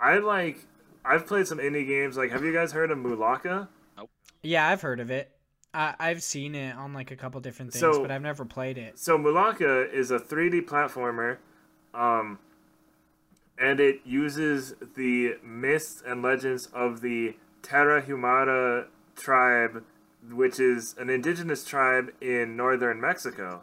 I 0.00 0.18
like 0.18 0.58
I've 1.04 1.26
played 1.26 1.46
some 1.46 1.58
indie 1.58 1.86
games. 1.86 2.16
Like, 2.16 2.30
have 2.30 2.44
you 2.44 2.52
guys 2.52 2.72
heard 2.72 2.90
of 2.90 2.98
Mulaka? 2.98 3.68
Yeah, 4.42 4.68
I've 4.68 4.80
heard 4.82 5.00
of 5.00 5.10
it. 5.10 5.30
I, 5.72 5.94
I've 5.98 6.22
seen 6.22 6.54
it 6.54 6.76
on 6.76 6.92
like 6.92 7.10
a 7.10 7.16
couple 7.16 7.40
different 7.40 7.72
things, 7.72 7.80
So- 7.80 8.00
but 8.02 8.10
I've 8.10 8.22
never 8.22 8.44
played 8.44 8.78
it. 8.78 8.98
So 8.98 9.18
Mulaka 9.18 9.92
is 9.92 10.10
a 10.10 10.18
3D 10.18 10.62
platformer, 10.66 11.38
um, 11.92 12.38
and 13.58 13.80
it 13.80 14.00
uses 14.04 14.74
the 14.96 15.36
myths 15.42 16.02
and 16.06 16.22
legends 16.22 16.66
of 16.72 17.00
the 17.00 17.36
Tarahumara 17.62 18.86
tribe, 19.16 19.84
which 20.30 20.58
is 20.58 20.94
an 20.98 21.10
indigenous 21.10 21.64
tribe 21.64 22.12
in 22.20 22.56
northern 22.56 23.00
Mexico. 23.00 23.62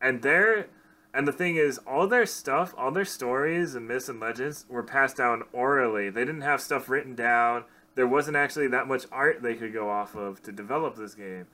And 0.00 0.22
their 0.22 0.68
and 1.12 1.26
the 1.26 1.32
thing 1.32 1.56
is, 1.56 1.78
all 1.78 2.06
their 2.06 2.26
stuff, 2.26 2.72
all 2.78 2.92
their 2.92 3.04
stories 3.04 3.74
and 3.74 3.88
myths 3.88 4.08
and 4.08 4.20
legends 4.20 4.64
were 4.68 4.82
passed 4.82 5.16
down 5.16 5.42
orally. 5.52 6.08
They 6.08 6.24
didn't 6.24 6.42
have 6.42 6.60
stuff 6.60 6.88
written 6.88 7.16
down. 7.16 7.64
There 7.96 8.06
wasn't 8.06 8.36
actually 8.36 8.68
that 8.68 8.86
much 8.86 9.06
art 9.10 9.42
they 9.42 9.54
could 9.54 9.72
go 9.72 9.90
off 9.90 10.14
of 10.14 10.40
to 10.44 10.52
develop 10.52 10.94
this 10.94 11.14
game. 11.14 11.46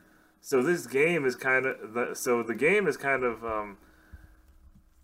So 0.43 0.63
this 0.63 0.87
game 0.87 1.25
is 1.25 1.35
kind 1.37 1.65
of 1.65 1.95
the, 1.95 2.15
so 2.15 2.43
the 2.43 2.55
game 2.55 2.87
is 2.87 2.99
kind 2.99 3.25
of 3.25 3.43
um, 3.45 3.79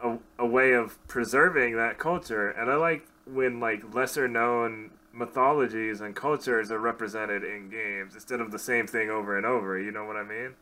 a, 0.02 0.18
a 0.38 0.46
way 0.46 0.72
of 0.72 0.98
preserving 1.08 1.76
that 1.76 1.98
culture, 1.98 2.50
and 2.50 2.70
I 2.70 2.76
like 2.76 3.06
when 3.26 3.60
like 3.60 3.94
lesser 3.94 4.28
known 4.28 4.90
mythologies 5.12 6.00
and 6.00 6.16
cultures 6.16 6.70
are 6.70 6.78
represented 6.78 7.44
in 7.44 7.68
games 7.70 8.14
instead 8.14 8.40
of 8.40 8.50
the 8.50 8.58
same 8.58 8.86
thing 8.86 9.10
over 9.10 9.36
and 9.36 9.44
over. 9.46 9.78
You 9.78 9.90
know 9.92 10.04
what 10.04 10.16
I 10.16 10.22
mean? 10.22 10.54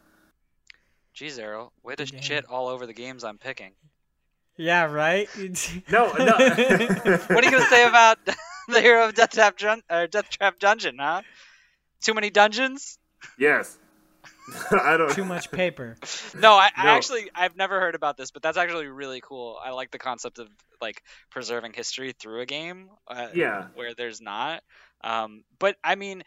Jeez, 1.14 1.38
Errol, 1.38 1.72
way 1.82 1.94
to 1.96 2.04
Damn. 2.04 2.20
shit 2.20 2.44
all 2.46 2.68
over 2.68 2.86
the 2.86 2.92
games 2.92 3.24
I'm 3.24 3.38
picking. 3.38 3.72
Yeah, 4.56 4.84
right. 4.84 5.28
No, 5.90 6.12
no. 6.12 6.36
What 7.28 7.30
are 7.30 7.44
you 7.44 7.50
gonna 7.50 7.64
say 7.66 7.86
about 7.86 8.18
the 8.68 8.80
hero 8.80 9.06
of 9.08 9.14
Death 9.14 9.30
Trap, 9.30 9.56
Dun- 9.58 9.82
or 9.90 10.06
Death 10.06 10.28
Trap 10.30 10.58
Dungeon? 10.58 10.96
Huh? 11.00 11.22
Too 12.02 12.14
many 12.14 12.30
dungeons? 12.30 12.98
yes. 13.38 13.78
I 14.72 14.96
don't. 14.96 15.10
Too 15.12 15.24
much 15.24 15.50
paper. 15.50 15.96
No, 16.38 16.54
I, 16.54 16.70
I 16.76 16.86
No. 16.86 16.90
actually 16.96 17.30
I've 17.34 17.56
never 17.56 17.78
heard 17.80 17.94
about 17.94 18.16
this, 18.16 18.30
but 18.30 18.42
that's 18.42 18.56
actually 18.58 18.86
really 18.88 19.20
cool. 19.20 19.58
I 19.62 19.70
like 19.70 19.90
the 19.90 19.98
concept 19.98 20.38
of 20.38 20.48
like 20.80 21.02
preserving 21.30 21.72
history 21.74 22.12
through 22.12 22.40
a 22.40 22.46
game. 22.46 22.88
Uh, 23.06 23.28
Yeah. 23.34 23.68
Where 23.74 23.94
there's 23.94 24.20
not. 24.20 24.62
Um, 25.02 25.44
but 25.58 25.76
I 25.84 25.94
mean, 25.94 26.22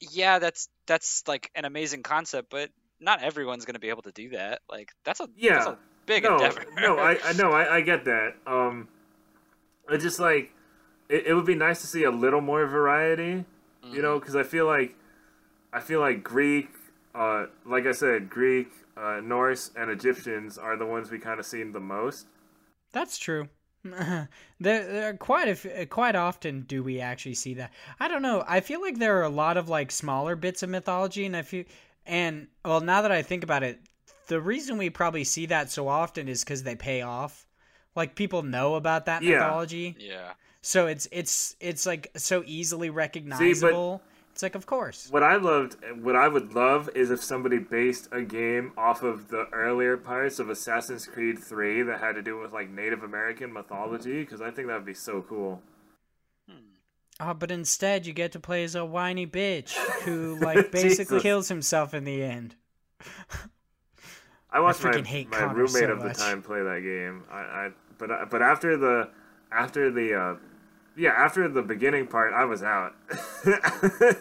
yeah, 0.00 0.38
that's 0.38 0.68
that's 0.86 1.22
like 1.28 1.50
an 1.54 1.64
amazing 1.64 2.02
concept, 2.02 2.48
but 2.50 2.70
not 3.00 3.22
everyone's 3.22 3.64
gonna 3.64 3.78
be 3.78 3.88
able 3.90 4.02
to 4.02 4.12
do 4.12 4.30
that. 4.30 4.60
Like 4.68 4.90
that's 5.04 5.20
a 5.20 5.28
yeah 5.36 5.54
that's 5.54 5.66
Yeah. 5.66 5.72
a 5.72 5.78
big 6.06 6.24
no, 6.24 6.32
endeavor. 6.32 6.64
no, 6.76 6.98
I, 6.98 7.18
I 7.24 7.32
know, 7.34 7.52
I, 7.52 7.76
I 7.76 7.80
get 7.82 8.04
that. 8.06 8.34
Um, 8.46 8.88
I 9.88 9.96
just 9.96 10.18
like 10.20 10.52
it, 11.08 11.26
it 11.26 11.34
would 11.34 11.46
be 11.46 11.54
nice 11.54 11.80
to 11.82 11.86
see 11.86 12.04
a 12.04 12.10
little 12.10 12.40
more 12.40 12.66
variety, 12.66 13.44
you 13.92 14.02
know, 14.02 14.18
because 14.18 14.36
I 14.36 14.42
feel 14.42 14.66
like 14.66 14.94
I 15.72 15.80
feel 15.80 16.00
like 16.00 16.22
Greek, 16.22 16.68
uh, 17.14 17.46
like 17.66 17.86
I 17.86 17.92
said, 17.92 18.30
Greek, 18.30 18.68
uh, 18.96 19.20
Norse, 19.22 19.70
and 19.76 19.90
Egyptians 19.90 20.58
are 20.58 20.76
the 20.76 20.86
ones 20.86 21.10
we 21.10 21.18
kind 21.18 21.40
of 21.40 21.46
seen 21.46 21.72
the 21.72 21.80
most. 21.80 22.26
That's 22.92 23.18
true. 23.18 23.48
there, 23.84 24.28
there 24.58 25.08
are 25.08 25.14
quite 25.16 25.48
a 25.48 25.52
f- 25.52 25.88
quite 25.88 26.14
often 26.14 26.62
do 26.62 26.82
we 26.82 27.00
actually 27.00 27.34
see 27.34 27.54
that. 27.54 27.72
I 27.98 28.08
don't 28.08 28.20
know. 28.22 28.44
I 28.46 28.60
feel 28.60 28.80
like 28.82 28.98
there 28.98 29.18
are 29.18 29.24
a 29.24 29.28
lot 29.30 29.56
of 29.56 29.68
like 29.68 29.90
smaller 29.90 30.36
bits 30.36 30.62
of 30.62 30.68
mythology, 30.70 31.24
and 31.24 31.36
I 31.36 31.42
feel 31.42 31.64
and 32.04 32.48
well, 32.64 32.80
now 32.80 33.02
that 33.02 33.12
I 33.12 33.22
think 33.22 33.42
about 33.42 33.62
it, 33.62 33.80
the 34.28 34.40
reason 34.40 34.76
we 34.76 34.90
probably 34.90 35.24
see 35.24 35.46
that 35.46 35.70
so 35.70 35.88
often 35.88 36.28
is 36.28 36.44
because 36.44 36.62
they 36.62 36.76
pay 36.76 37.02
off. 37.02 37.46
Like 37.96 38.14
people 38.14 38.42
know 38.42 38.74
about 38.74 39.06
that 39.06 39.22
Yeah. 39.22 39.38
mythology, 39.38 39.96
yeah. 39.98 40.32
so 40.62 40.86
it's 40.86 41.08
it's 41.10 41.56
it's 41.58 41.86
like 41.86 42.10
so 42.16 42.42
easily 42.46 42.90
recognizable. 42.90 44.02
It's 44.40 44.42
like, 44.42 44.54
of 44.54 44.64
course. 44.64 45.08
What 45.10 45.22
I 45.22 45.36
loved, 45.36 45.76
what 46.00 46.16
I 46.16 46.26
would 46.26 46.54
love, 46.54 46.88
is 46.94 47.10
if 47.10 47.22
somebody 47.22 47.58
based 47.58 48.08
a 48.10 48.22
game 48.22 48.72
off 48.74 49.02
of 49.02 49.28
the 49.28 49.46
earlier 49.52 49.98
parts 49.98 50.38
of 50.38 50.48
Assassin's 50.48 51.04
Creed 51.04 51.38
Three 51.38 51.82
that 51.82 52.00
had 52.00 52.14
to 52.14 52.22
do 52.22 52.40
with 52.40 52.50
like 52.50 52.70
Native 52.70 53.02
American 53.02 53.52
mythology, 53.52 54.10
mm-hmm. 54.10 54.20
because 54.20 54.40
I 54.40 54.50
think 54.50 54.68
that 54.68 54.76
would 54.76 54.86
be 54.86 54.94
so 54.94 55.20
cool. 55.20 55.60
Oh, 57.22 57.34
but 57.34 57.50
instead 57.50 58.06
you 58.06 58.14
get 58.14 58.32
to 58.32 58.40
play 58.40 58.64
as 58.64 58.74
a 58.74 58.82
whiny 58.82 59.26
bitch 59.26 59.74
who 60.04 60.38
like 60.40 60.70
basically 60.72 61.20
kills 61.20 61.48
himself 61.48 61.92
in 61.92 62.04
the 62.04 62.22
end. 62.22 62.54
I 64.50 64.60
watched 64.60 64.82
my, 64.82 64.90
freaking 64.90 65.06
hate 65.06 65.30
my 65.30 65.36
Connor 65.36 65.54
roommate 65.54 65.72
so 65.72 65.90
of 65.90 66.00
the 66.00 66.06
much. 66.06 66.16
time 66.16 66.42
play 66.42 66.62
that 66.62 66.80
game. 66.80 67.24
I, 67.30 67.40
I 67.40 67.70
but 67.98 68.10
I, 68.10 68.24
but 68.24 68.40
after 68.40 68.78
the 68.78 69.10
after 69.52 69.90
the 69.90 70.14
uh, 70.18 70.36
yeah 70.96 71.10
after 71.10 71.48
the 71.48 71.62
beginning 71.62 72.06
part, 72.06 72.32
I 72.32 72.44
was 72.44 72.62
out. 72.62 72.94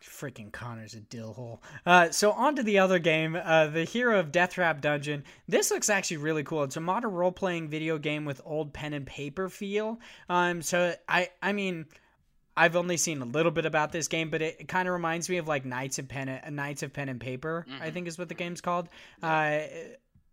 Freaking 0.00 0.52
Connor's 0.52 0.94
a 0.94 1.00
dill 1.00 1.32
hole. 1.32 1.62
Uh, 1.84 2.10
so 2.10 2.30
on 2.30 2.54
to 2.54 2.62
the 2.62 2.78
other 2.78 3.00
game, 3.00 3.34
uh, 3.34 3.66
the 3.66 3.84
Hero 3.84 4.20
of 4.20 4.30
Death 4.30 4.52
Trap 4.52 4.80
Dungeon. 4.80 5.24
This 5.48 5.72
looks 5.72 5.90
actually 5.90 6.18
really 6.18 6.44
cool. 6.44 6.62
It's 6.62 6.76
a 6.76 6.80
modern 6.80 7.10
role-playing 7.10 7.68
video 7.68 7.98
game 7.98 8.24
with 8.24 8.40
old 8.44 8.72
pen 8.72 8.92
and 8.92 9.04
paper 9.04 9.48
feel. 9.48 9.98
Um, 10.28 10.62
so 10.62 10.94
I, 11.08 11.30
I 11.42 11.52
mean, 11.52 11.86
I've 12.56 12.76
only 12.76 12.98
seen 12.98 13.20
a 13.20 13.24
little 13.24 13.50
bit 13.50 13.66
about 13.66 13.90
this 13.90 14.06
game, 14.06 14.30
but 14.30 14.42
it, 14.42 14.58
it 14.60 14.68
kind 14.68 14.86
of 14.86 14.92
reminds 14.92 15.28
me 15.28 15.38
of 15.38 15.48
like 15.48 15.64
Knights 15.64 15.98
of 15.98 16.06
Pen, 16.06 16.28
uh, 16.28 16.50
Knights 16.50 16.84
of 16.84 16.92
Pen 16.92 17.08
and 17.08 17.20
Paper. 17.20 17.66
I 17.80 17.90
think 17.90 18.06
is 18.06 18.16
what 18.16 18.28
the 18.28 18.34
game's 18.34 18.60
called. 18.60 18.88
Uh, 19.22 19.60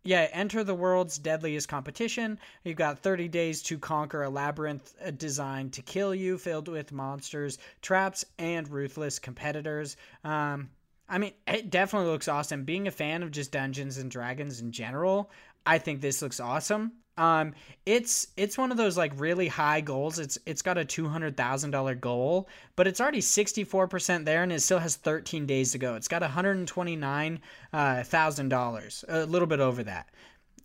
yeah, 0.03 0.27
enter 0.31 0.63
the 0.63 0.75
world's 0.75 1.17
deadliest 1.17 1.67
competition. 1.67 2.39
You've 2.63 2.77
got 2.77 2.99
30 2.99 3.27
days 3.27 3.61
to 3.63 3.77
conquer 3.77 4.23
a 4.23 4.29
labyrinth 4.29 4.93
designed 5.17 5.73
to 5.73 5.81
kill 5.81 6.15
you, 6.15 6.37
filled 6.37 6.67
with 6.67 6.91
monsters, 6.91 7.57
traps, 7.81 8.25
and 8.37 8.67
ruthless 8.69 9.19
competitors. 9.19 9.97
Um, 10.23 10.69
I 11.09 11.17
mean, 11.17 11.33
it 11.47 11.69
definitely 11.69 12.09
looks 12.09 12.27
awesome. 12.27 12.63
Being 12.63 12.87
a 12.87 12.91
fan 12.91 13.23
of 13.23 13.31
just 13.31 13.51
Dungeons 13.51 13.97
and 13.97 14.11
Dragons 14.11 14.61
in 14.61 14.71
general, 14.71 15.31
I 15.65 15.79
think 15.79 16.01
this 16.01 16.21
looks 16.21 16.39
awesome. 16.39 16.93
Um, 17.19 17.53
it's 17.85 18.27
it's 18.37 18.57
one 18.57 18.71
of 18.71 18.77
those 18.77 18.97
like 18.97 19.11
really 19.17 19.47
high 19.47 19.81
goals. 19.81 20.19
It's 20.19 20.37
it's 20.45 20.61
got 20.61 20.77
a 20.77 20.85
two 20.85 21.07
hundred 21.09 21.35
thousand 21.35 21.71
dollar 21.71 21.93
goal, 21.95 22.47
but 22.75 22.87
it's 22.87 23.01
already 23.01 23.21
sixty 23.21 23.63
four 23.63 23.87
percent 23.87 24.25
there, 24.25 24.41
and 24.43 24.51
it 24.53 24.61
still 24.61 24.79
has 24.79 24.95
thirteen 24.95 25.45
days 25.45 25.71
to 25.73 25.77
go. 25.77 25.95
It's 25.95 26.07
got 26.07 26.21
one 26.21 26.31
hundred 26.31 26.65
twenty 26.67 26.95
nine 26.95 27.41
thousand 27.73 28.49
dollars, 28.49 29.03
a 29.07 29.25
little 29.25 29.47
bit 29.47 29.59
over 29.59 29.83
that. 29.83 30.07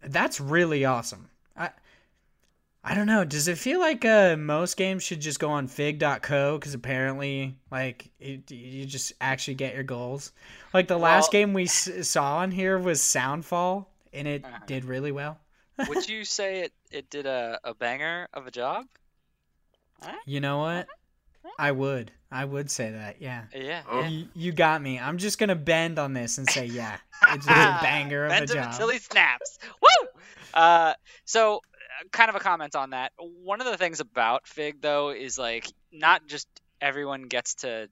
That's 0.02 0.40
really 0.40 0.85
awesome. 0.85 1.28
I 1.56 1.70
I 2.85 2.94
don't 2.94 3.06
know. 3.06 3.24
Does 3.24 3.48
it 3.48 3.56
feel 3.59 3.81
like 3.81 4.05
uh, 4.05 4.36
most 4.36 4.76
games 4.76 5.02
should 5.02 5.20
just 5.20 5.40
go 5.40 5.48
on 5.51 5.66
Fig.co 5.66 6.59
because 6.59 6.74
apparently, 6.74 7.56
like, 7.70 8.10
it, 8.20 8.51
you 8.51 8.85
just 8.85 9.14
actually 9.22 9.55
get 9.55 9.74
your 9.74 9.85
goals. 9.85 10.32
Like 10.74 10.86
the 10.89 10.98
last 10.98 11.32
Well- 11.32 11.40
game 11.40 11.55
we 11.55 11.64
s- 11.64 11.89
saw 12.06 12.36
on 12.39 12.51
here 12.51 12.78
was 12.78 13.01
Soundfall, 13.01 13.86
and 14.12 14.28
it 14.28 14.44
Uh-huh. 14.44 14.59
did 14.66 14.85
really 14.85 15.12
well. 15.12 15.39
Would 15.88 16.09
you 16.09 16.24
say 16.24 16.60
it, 16.60 16.72
it 16.90 17.10
did 17.10 17.26
a, 17.26 17.59
a 17.64 17.74
banger 17.74 18.28
of 18.32 18.46
a 18.46 18.51
job? 18.51 18.86
You 20.26 20.40
know 20.40 20.59
what? 20.59 20.86
I 21.59 21.72
would. 21.72 22.10
I 22.30 22.44
would 22.44 22.70
say 22.70 22.90
that. 22.90 23.16
Yeah. 23.20 23.44
Yeah. 23.55 23.82
Oh. 23.88 24.02
You, 24.02 24.26
you 24.34 24.52
got 24.52 24.82
me. 24.82 24.98
I'm 24.98 25.18
just 25.18 25.38
gonna 25.38 25.55
bend 25.55 25.98
on 25.98 26.12
this 26.12 26.38
and 26.38 26.48
say, 26.51 26.66
yeah, 26.66 26.96
it's 27.30 27.46
a 27.46 27.48
banger 27.82 28.24
of 28.26 28.32
a 28.32 28.34
Bends 28.34 28.52
him 28.52 28.62
job. 28.62 28.72
until 28.72 28.88
he 28.88 28.98
snaps. 28.98 29.59
Woo! 29.80 30.09
Uh, 30.52 30.94
so, 31.24 31.56
uh, 31.56 32.09
kind 32.10 32.28
of 32.28 32.36
a 32.36 32.40
comment 32.40 32.74
on 32.74 32.90
that. 32.90 33.12
One 33.18 33.60
of 33.60 33.66
the 33.66 33.76
things 33.76 34.01
about 34.01 34.46
Fig, 34.46 34.80
though, 34.80 35.10
is 35.10 35.38
like 35.38 35.66
not 35.92 36.26
just 36.26 36.48
everyone 36.80 37.22
gets 37.22 37.56
to 37.56 37.88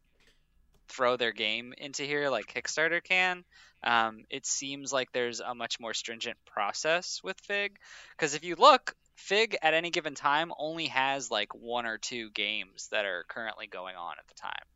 throw 0.89 1.17
their 1.17 1.33
game 1.33 1.73
into 1.79 2.03
here 2.03 2.29
like 2.29 2.53
Kickstarter 2.53 3.03
can. 3.03 3.45
Um, 3.85 4.25
it 4.31 4.47
seems 4.47 4.93
like 4.93 5.13
there's 5.13 5.41
a 5.41 5.55
much 5.55 5.81
more 5.81 5.95
stringent 5.95 6.39
process 6.47 7.21
with 7.23 7.39
Fig. 7.41 7.79
Because 8.17 8.35
if 8.35 8.45
you 8.45 8.57
look, 8.57 8.95
Fig 9.17 9.57
at 9.63 9.75
any 9.75 9.91
given 9.91 10.15
time 10.15 10.53
only 10.59 10.87
has 10.87 11.31
like 11.31 11.55
one 11.55 11.87
or 11.87 11.99
two 11.99 12.31
games 12.31 12.89
that 12.93 13.05
are 13.05 13.25
currently 13.29 13.67
going 13.67 13.97
on 13.97 14.15
at 14.19 14.27
the 14.29 14.35
time. 14.35 14.67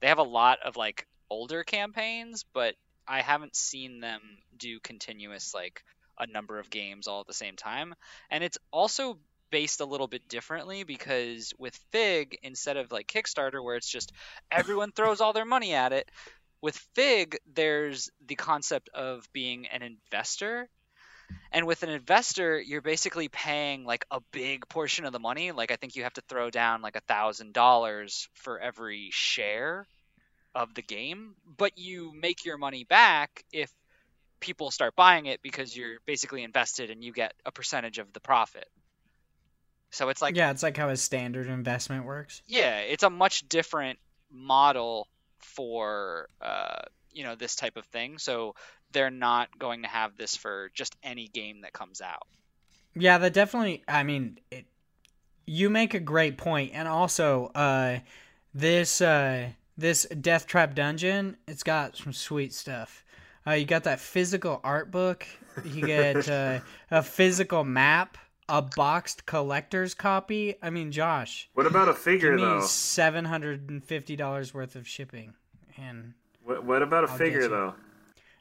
They 0.00 0.08
have 0.08 0.18
a 0.18 0.24
lot 0.24 0.58
of 0.64 0.76
like 0.76 1.06
older 1.30 1.64
campaigns, 1.64 2.44
but 2.52 2.74
I 3.06 3.20
haven't 3.20 3.56
seen 3.56 4.00
them 4.00 4.20
do 4.56 4.80
continuous 4.80 5.54
like 5.54 5.84
a 6.18 6.26
number 6.26 6.58
of 6.58 6.70
games 6.70 7.08
all 7.08 7.20
at 7.20 7.26
the 7.26 7.34
same 7.34 7.56
time. 7.56 7.94
And 8.30 8.42
it's 8.42 8.58
also 8.72 9.18
based 9.50 9.80
a 9.80 9.84
little 9.84 10.08
bit 10.08 10.28
differently 10.28 10.82
because 10.82 11.52
with 11.58 11.76
Fig, 11.90 12.38
instead 12.42 12.76
of 12.76 12.90
like 12.90 13.06
Kickstarter, 13.06 13.62
where 13.62 13.76
it's 13.76 13.88
just 13.88 14.12
everyone 14.50 14.92
throws 14.92 15.20
all 15.20 15.32
their 15.32 15.44
money 15.44 15.74
at 15.74 15.92
it, 15.92 16.10
with 16.60 16.76
Fig, 16.94 17.38
there's 17.52 18.10
the 18.26 18.34
concept 18.34 18.88
of 18.94 19.28
being 19.32 19.66
an 19.66 19.82
investor. 19.82 20.68
And 21.50 21.66
with 21.66 21.82
an 21.82 21.90
investor, 21.90 22.60
you're 22.60 22.82
basically 22.82 23.28
paying 23.28 23.84
like 23.84 24.04
a 24.10 24.20
big 24.32 24.68
portion 24.68 25.04
of 25.04 25.12
the 25.12 25.18
money. 25.18 25.52
Like 25.52 25.72
I 25.72 25.76
think 25.76 25.96
you 25.96 26.04
have 26.04 26.14
to 26.14 26.22
throw 26.28 26.50
down 26.50 26.82
like 26.82 26.96
a 26.96 27.00
thousand 27.00 27.52
dollars 27.52 28.28
for 28.34 28.60
every 28.60 29.08
share 29.10 29.86
of 30.54 30.72
the 30.74 30.82
game, 30.82 31.34
but 31.58 31.76
you 31.76 32.12
make 32.14 32.44
your 32.44 32.58
money 32.58 32.84
back 32.84 33.44
if 33.52 33.70
people 34.40 34.70
start 34.70 34.94
buying 34.96 35.26
it 35.26 35.40
because 35.42 35.76
you're 35.76 35.98
basically 36.06 36.42
invested 36.42 36.90
and 36.90 37.02
you 37.02 37.12
get 37.12 37.34
a 37.44 37.52
percentage 37.52 37.98
of 37.98 38.12
the 38.12 38.20
profit. 38.20 38.68
So 39.90 40.08
it's 40.08 40.22
like 40.22 40.36
yeah, 40.36 40.50
it's 40.50 40.62
like 40.62 40.76
how 40.76 40.88
a 40.88 40.96
standard 40.96 41.46
investment 41.46 42.04
works. 42.04 42.42
Yeah, 42.46 42.78
it's 42.78 43.02
a 43.02 43.10
much 43.10 43.48
different 43.48 43.98
model 44.30 45.08
for 45.38 46.28
uh, 46.40 46.82
you 47.12 47.24
know 47.24 47.34
this 47.34 47.56
type 47.56 47.76
of 47.76 47.84
thing. 47.86 48.18
So 48.18 48.54
they're 48.92 49.10
not 49.10 49.58
going 49.58 49.82
to 49.82 49.88
have 49.88 50.16
this 50.16 50.36
for 50.36 50.70
just 50.74 50.96
any 51.02 51.28
game 51.28 51.62
that 51.62 51.72
comes 51.72 52.00
out. 52.00 52.26
Yeah, 52.94 53.18
that 53.18 53.32
definitely. 53.32 53.82
I 53.86 54.02
mean, 54.02 54.38
it, 54.50 54.66
you 55.46 55.70
make 55.70 55.94
a 55.94 56.00
great 56.00 56.38
point, 56.38 56.72
and 56.74 56.88
also 56.88 57.50
uh, 57.54 57.98
this 58.54 59.00
uh, 59.00 59.50
this 59.76 60.06
Death 60.06 60.46
Trap 60.46 60.74
dungeon, 60.74 61.36
it's 61.46 61.62
got 61.62 61.96
some 61.96 62.12
sweet 62.12 62.52
stuff. 62.52 63.04
Uh, 63.46 63.52
you 63.52 63.64
got 63.64 63.84
that 63.84 64.00
physical 64.00 64.60
art 64.64 64.90
book. 64.90 65.26
You 65.64 65.86
get 65.86 66.28
uh, 66.30 66.60
a 66.90 67.02
physical 67.02 67.64
map, 67.64 68.18
a 68.48 68.62
boxed 68.62 69.26
collector's 69.26 69.94
copy. 69.94 70.54
I 70.62 70.70
mean, 70.70 70.92
Josh. 70.92 71.48
What 71.54 71.66
about 71.66 71.88
a 71.88 71.94
figure 71.94 72.30
give 72.36 72.40
me 72.40 72.46
though? 72.46 72.60
Seven 72.66 73.24
hundred 73.24 73.68
and 73.70 73.82
fifty 73.82 74.16
dollars 74.16 74.52
worth 74.54 74.76
of 74.76 74.86
shipping, 74.86 75.34
and 75.76 76.14
What, 76.44 76.64
what 76.64 76.82
about 76.82 77.04
a 77.04 77.10
I'll 77.10 77.16
figure 77.18 77.48
though? 77.48 77.74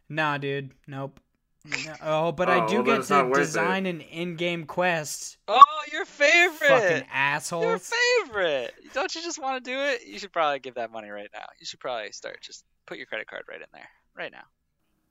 nah, 0.10 0.38
dude, 0.38 0.72
nope. 0.88 1.20
No- 1.66 1.96
Oh, 2.04 2.32
but 2.32 2.48
I 2.48 2.64
Oh, 2.64 2.68
do 2.68 2.76
well, 2.84 2.98
get 3.00 3.08
to 3.08 3.24
worth 3.24 3.38
it. 3.38 3.42
design 3.42 3.86
an 3.88 4.00
in-game 4.02 4.66
quest. 4.66 5.38
Oh, 5.48 5.60
your 5.92 6.06
favorite! 6.06 6.68
Fucking 6.68 7.08
asshole! 7.12 7.64
Your 7.64 7.80
favorite! 7.80 8.74
Don't 8.94 9.14
you 9.16 9.24
just 9.24 9.40
want 9.42 9.64
to 9.66 9.72
do 9.72 9.76
it? 9.80 10.06
You 10.06 10.20
should 10.20 10.32
probably 10.32 10.60
give 10.60 10.76
that 10.76 10.92
money 10.92 11.10
right 11.10 11.30
now. 11.34 11.46
You 11.60 11.66
should 11.66 11.80
probably 11.80 12.12
start. 12.12 12.42
Just 12.42 12.66
put 12.86 12.98
your 13.00 13.08
credit 13.08 13.28
card 13.28 13.46
right 13.50 13.60
in 13.60 13.66
there, 13.74 13.90
right 14.16 14.32
now. 14.32 14.44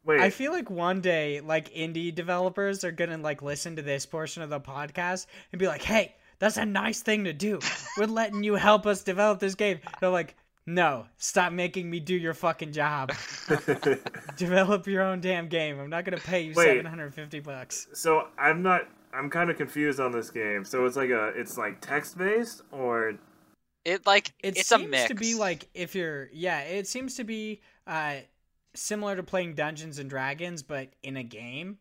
Wait, 0.05 0.21
I 0.21 0.31
feel 0.31 0.53
like 0.53 0.71
one 0.71 1.01
day, 1.01 1.41
like 1.41 1.73
indie 1.73 2.15
developers 2.15 2.85
are 2.85 2.93
gonna 2.93 3.19
like 3.19 3.43
listen 3.43 3.77
to 3.77 3.83
this 3.83 4.05
portion 4.07 4.43
of 4.43 4.51
the 4.51 4.61
podcast 4.61 5.27
and 5.53 5.59
be 5.59 5.67
like, 5.67 5.83
"Hey, 5.83 6.15
that's 6.39 6.57
a 6.59 6.67
nice 6.67 7.01
thing 7.01 7.25
to 7.25 7.33
do. 7.33 7.59
We're 7.99 8.07
letting 8.07 8.43
you 8.45 8.55
help 8.55 8.87
us 8.87 9.03
develop 9.03 9.41
this 9.41 9.55
game." 9.55 9.81
They're 10.01 10.11
like, 10.11 10.35
"No, 10.67 11.07
stop 11.17 11.53
making 11.53 11.89
me 11.89 12.01
do 12.01 12.15
your 12.15 12.35
fucking 12.35 12.73
job. 12.73 13.13
Develop 14.37 14.87
your 14.87 15.03
own 15.03 15.21
damn 15.21 15.49
game. 15.49 15.79
I'm 15.79 15.91
not 15.91 16.05
gonna 16.05 16.19
pay 16.19 16.43
you 16.43 16.55
Wait. 16.55 16.77
750 16.79 17.41
bucks." 17.41 17.87
so 17.93 18.29
I'm 18.39 18.63
not. 18.63 18.83
I'm 19.13 19.31
kind 19.31 19.49
of 19.49 19.57
confused 19.57 20.01
on 20.01 20.11
this 20.13 20.31
game. 20.31 20.65
So 20.65 20.85
it's 20.87 20.97
like 20.97 21.11
a. 21.11 21.29
It's 21.37 21.57
like 21.57 21.81
text 21.81 22.19
based 22.19 22.63
or 22.73 23.15
It 23.85 24.05
like 24.07 24.33
It 24.43 24.57
it's 24.59 24.73
a 24.73 24.79
seems 24.79 24.91
mix. 24.91 25.09
to 25.09 25.15
be 25.15 25.35
like 25.37 25.69
if 25.75 25.95
you're, 25.95 26.29
yeah, 26.33 26.61
it 26.61 26.87
seems 26.89 27.15
to 27.17 27.25
be 27.25 27.61
uh 27.87 28.17
similar 28.75 29.17
to 29.17 29.23
playing 29.23 29.55
Dungeons 29.55 29.99
and 29.99 30.11
Dragons, 30.11 30.63
but 30.63 30.89
in 31.03 31.17
a 31.17 31.23
game 31.23 31.79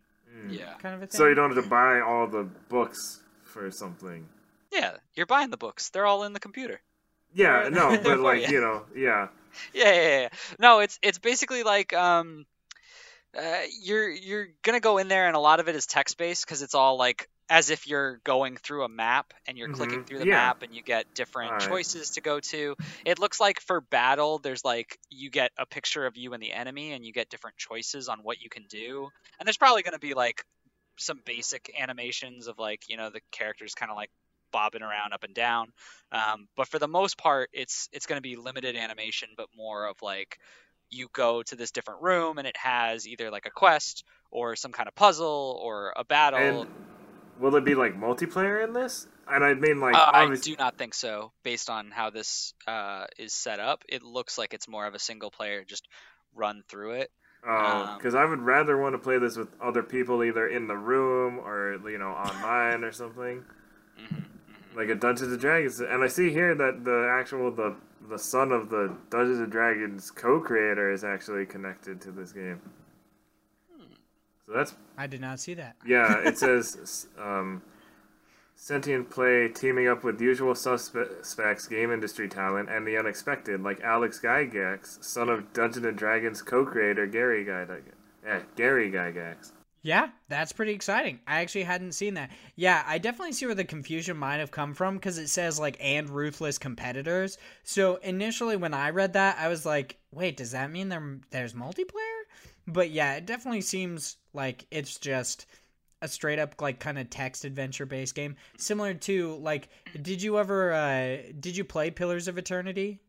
yeah, 0.50 0.74
kind 0.80 0.96
of 0.96 1.02
a 1.02 1.08
thing. 1.08 1.18
so 1.18 1.28
you 1.28 1.36
don't 1.36 1.54
have 1.54 1.64
to 1.64 1.70
buy 1.70 2.02
all 2.02 2.28
the 2.28 2.44
books 2.70 3.22
for 3.44 3.70
something. 3.72 4.28
yeah. 4.72 4.98
You're 5.16 5.26
buying 5.26 5.50
the 5.50 5.58
books. 5.58 5.90
They're 5.90 6.06
all 6.06 6.24
in 6.24 6.34
the 6.34 6.40
computer. 6.40 6.82
Yeah, 7.34 7.70
no, 7.72 7.98
but 8.02 8.20
like 8.20 8.48
you. 8.48 8.56
you 8.56 8.62
know, 8.62 8.84
yeah. 8.96 9.28
Yeah, 9.74 9.94
yeah, 9.94 10.20
yeah. 10.22 10.30
No, 10.60 10.80
it's 10.80 10.98
it's 11.04 11.20
basically 11.20 11.64
like 11.64 11.94
um, 11.94 12.46
uh, 13.38 13.62
you're 13.82 14.10
you're 14.10 14.48
gonna 14.64 14.80
go 14.80 14.98
in 14.98 15.08
there, 15.08 15.28
and 15.28 15.36
a 15.36 15.40
lot 15.40 15.60
of 15.60 15.68
it 15.68 15.76
is 15.76 15.86
text 15.86 16.18
based 16.18 16.46
because 16.46 16.62
it's 16.64 16.74
all 16.74 16.98
like 16.98 17.30
as 17.50 17.70
if 17.70 17.88
you're 17.88 18.18
going 18.20 18.58
through 18.58 18.84
a 18.84 18.90
map 18.90 19.34
and 19.48 19.58
you're 19.58 19.68
clicking 19.70 20.00
Mhm. 20.00 20.08
through 20.08 20.20
the 20.20 20.26
Yeah. 20.26 20.28
map 20.28 20.64
and 20.64 20.74
you 20.74 20.82
get 20.84 21.14
different 21.14 21.58
Alright. 21.58 21.82
choices 21.98 22.12
to 22.12 22.22
go 22.22 22.40
to. 22.40 22.76
It 23.06 23.20
looks 23.20 23.40
like 23.40 23.60
for 23.62 23.82
battle, 23.82 24.40
there's 24.40 24.66
like 24.66 24.98
you 25.10 25.30
get 25.30 25.52
a 25.58 25.66
picture 25.66 26.06
of 26.06 26.18
you 26.18 26.34
and 26.34 26.42
the 26.42 26.54
enemy, 26.54 26.94
and 26.94 27.06
you 27.06 27.14
get 27.14 27.30
different 27.30 27.58
choices 27.58 28.10
on 28.10 28.20
what 28.24 28.40
you 28.42 28.50
can 28.50 28.66
do. 28.68 29.10
And 29.40 29.48
there's 29.48 29.58
probably 29.58 29.84
gonna 29.84 30.00
be 30.00 30.14
like 30.14 30.44
some 31.00 31.22
basic 31.26 31.72
animations 31.80 32.48
of 32.48 32.60
like 32.60 32.88
you 32.88 32.98
know 32.98 33.10
the 33.10 33.22
characters 33.32 33.74
kind 33.76 33.92
of 33.92 33.98
like 33.98 34.12
bobbing 34.52 34.84
around 34.84 35.14
up 35.14 35.24
and 35.24 35.34
down. 35.34 35.72
Um, 36.12 36.48
but 36.56 36.68
for 36.68 36.78
the 36.80 36.88
most 36.88 37.18
part, 37.18 37.50
it's 37.54 37.90
it's 37.92 38.06
going 38.06 38.18
to 38.18 38.22
be 38.22 38.36
limited 38.36 38.76
animation, 38.76 39.30
but 39.36 39.48
more 39.56 39.88
of 39.88 40.02
like 40.02 40.38
you 40.90 41.08
go 41.12 41.42
to 41.44 41.56
this 41.56 41.72
different 41.72 42.02
room 42.04 42.38
and 42.38 42.48
it 42.48 42.56
has 42.58 43.08
either 43.08 43.32
like 43.32 43.48
a 43.48 43.52
quest 43.52 44.04
or 44.32 44.56
some 44.56 44.72
kind 44.72 44.88
of 44.88 44.94
puzzle 44.96 45.60
or 45.64 45.92
a 45.98 46.06
battle. 46.06 46.68
And 46.70 46.93
will 47.40 47.56
it 47.56 47.66
be 47.66 47.76
like 47.76 47.96
multiplayer 48.00 48.64
in 48.64 48.74
this? 48.74 49.08
And 49.28 49.44
I 49.44 49.54
mean 49.54 49.80
like 49.80 49.96
Uh, 49.96 50.12
I 50.14 50.26
do 50.42 50.56
not 50.58 50.78
think 50.78 50.94
so, 50.94 51.32
based 51.44 51.70
on 51.70 51.92
how 51.92 52.10
this 52.10 52.54
uh, 52.68 53.06
is 53.18 53.34
set 53.34 53.60
up. 53.60 53.84
It 53.88 54.04
looks 54.04 54.38
like 54.38 54.54
it's 54.54 54.68
more 54.68 54.86
of 54.88 54.96
a 54.96 55.00
single 55.00 55.30
player, 55.32 55.64
just 55.64 55.88
run 56.34 56.64
through 56.68 56.94
it. 56.94 57.12
um, 57.48 57.98
because 57.98 58.16
I 58.16 58.26
would 58.26 58.40
rather 58.42 58.78
want 58.78 58.94
to 58.94 59.00
play 59.00 59.18
this 59.20 59.36
with 59.38 59.50
other 59.62 59.84
people, 59.84 60.24
either 60.24 60.48
in 60.48 60.68
the 60.68 60.78
room 60.78 61.40
or 61.40 61.78
you 61.90 61.98
know 61.98 62.12
online 62.12 62.84
or 62.84 62.92
something, 62.92 63.44
Mm-hmm, 63.98 64.24
like 64.76 64.90
a 64.90 64.96
Dungeons 64.96 65.32
and 65.32 65.42
Dragons. 65.42 65.80
And 65.80 66.04
I 66.04 66.08
see 66.08 66.32
here 66.32 66.56
that 66.56 66.84
the 66.86 67.08
actual 67.12 67.52
the 67.52 67.76
the 68.10 68.20
son 68.20 68.52
of 68.52 68.70
the 68.70 68.96
Dungeons 69.10 69.40
and 69.40 69.52
Dragons 69.52 70.12
co-creator 70.12 70.92
is 70.92 71.04
actually 71.04 71.46
connected 71.46 72.02
to 72.02 72.12
this 72.12 72.32
game. 72.34 72.62
So 74.46 74.54
that's 74.54 74.76
I 74.98 75.08
did 75.08 75.22
not 75.22 75.40
see 75.40 75.54
that. 75.56 75.76
yeah. 75.86 76.20
It 76.28 76.38
says 76.44 77.08
um, 77.20 77.62
sentient 78.56 79.10
play 79.10 79.48
teaming 79.50 79.88
up 79.88 80.04
with 80.04 80.20
usual 80.22 80.56
suspects, 80.56 81.68
game 81.68 81.92
industry 81.92 82.28
talent, 82.30 82.70
and 82.70 82.86
the 82.86 82.98
unexpected, 82.98 83.62
like 83.62 83.82
Alex 83.82 84.20
Gygax, 84.24 85.04
son 85.04 85.30
of 85.30 85.52
Dungeons 85.54 85.86
and 85.86 85.98
Dragons 85.98 86.42
co-creator 86.42 87.08
Gary 87.08 87.46
Gygax. 87.46 87.82
Yeah, 88.26 88.42
Gary 88.56 88.92
Gygax. 88.92 89.52
Yeah, 89.86 90.08
that's 90.30 90.54
pretty 90.54 90.72
exciting. 90.72 91.20
I 91.28 91.42
actually 91.42 91.64
hadn't 91.64 91.92
seen 91.92 92.14
that. 92.14 92.32
Yeah, 92.56 92.84
I 92.88 93.00
definitely 93.00 93.34
see 93.34 93.46
where 93.48 93.54
the 93.54 93.66
confusion 93.66 94.16
might 94.16 94.38
have 94.38 94.50
come 94.50 94.74
from 94.74 94.96
because 94.96 95.18
it 95.18 95.28
says 95.28 95.60
like 95.60 95.76
and 95.82 96.10
ruthless 96.10 96.58
competitors. 96.58 97.38
So 97.64 97.98
initially 97.98 98.56
when 98.56 98.74
I 98.74 98.92
read 98.92 99.12
that, 99.14 99.38
I 99.38 99.50
was 99.50 99.66
like, 99.66 99.98
wait, 100.12 100.38
does 100.38 100.52
that 100.52 100.72
mean 100.72 100.88
there 100.88 101.20
there's 101.32 101.52
multiplayer? 101.54 102.23
But 102.68 102.92
yeah, 102.92 103.16
it 103.16 103.26
definitely 103.26 103.62
seems 103.62 104.18
like 104.34 104.66
it's 104.72 104.98
just 104.98 105.46
a 106.02 106.08
straight 106.08 106.40
up 106.40 106.62
like 106.62 106.80
kind 106.80 107.00
of 107.00 107.10
text 107.10 107.46
adventure 107.46 107.86
based 107.86 108.16
game, 108.16 108.36
similar 108.58 108.94
to 108.94 109.36
like. 109.36 109.70
Did 110.02 110.22
you 110.22 110.38
ever 110.40 110.74
uh 110.74 111.18
did 111.40 111.58
you 111.58 111.64
play 111.64 111.92
Pillars 111.92 112.28
of 112.28 112.38
Eternity? 112.38 113.00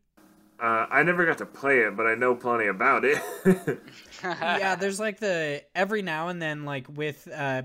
Uh, 0.57 0.85
I 0.89 1.03
never 1.03 1.25
got 1.25 1.37
to 1.39 1.45
play 1.45 1.79
it, 1.79 1.97
but 1.97 2.05
I 2.05 2.15
know 2.15 2.33
plenty 2.33 2.67
about 2.67 3.03
it. 3.03 3.21
yeah, 4.23 4.75
there's 4.75 5.01
like 5.01 5.19
the 5.19 5.63
every 5.75 6.01
now 6.01 6.29
and 6.29 6.41
then 6.41 6.63
like 6.63 6.87
with 6.89 7.27
uh 7.27 7.63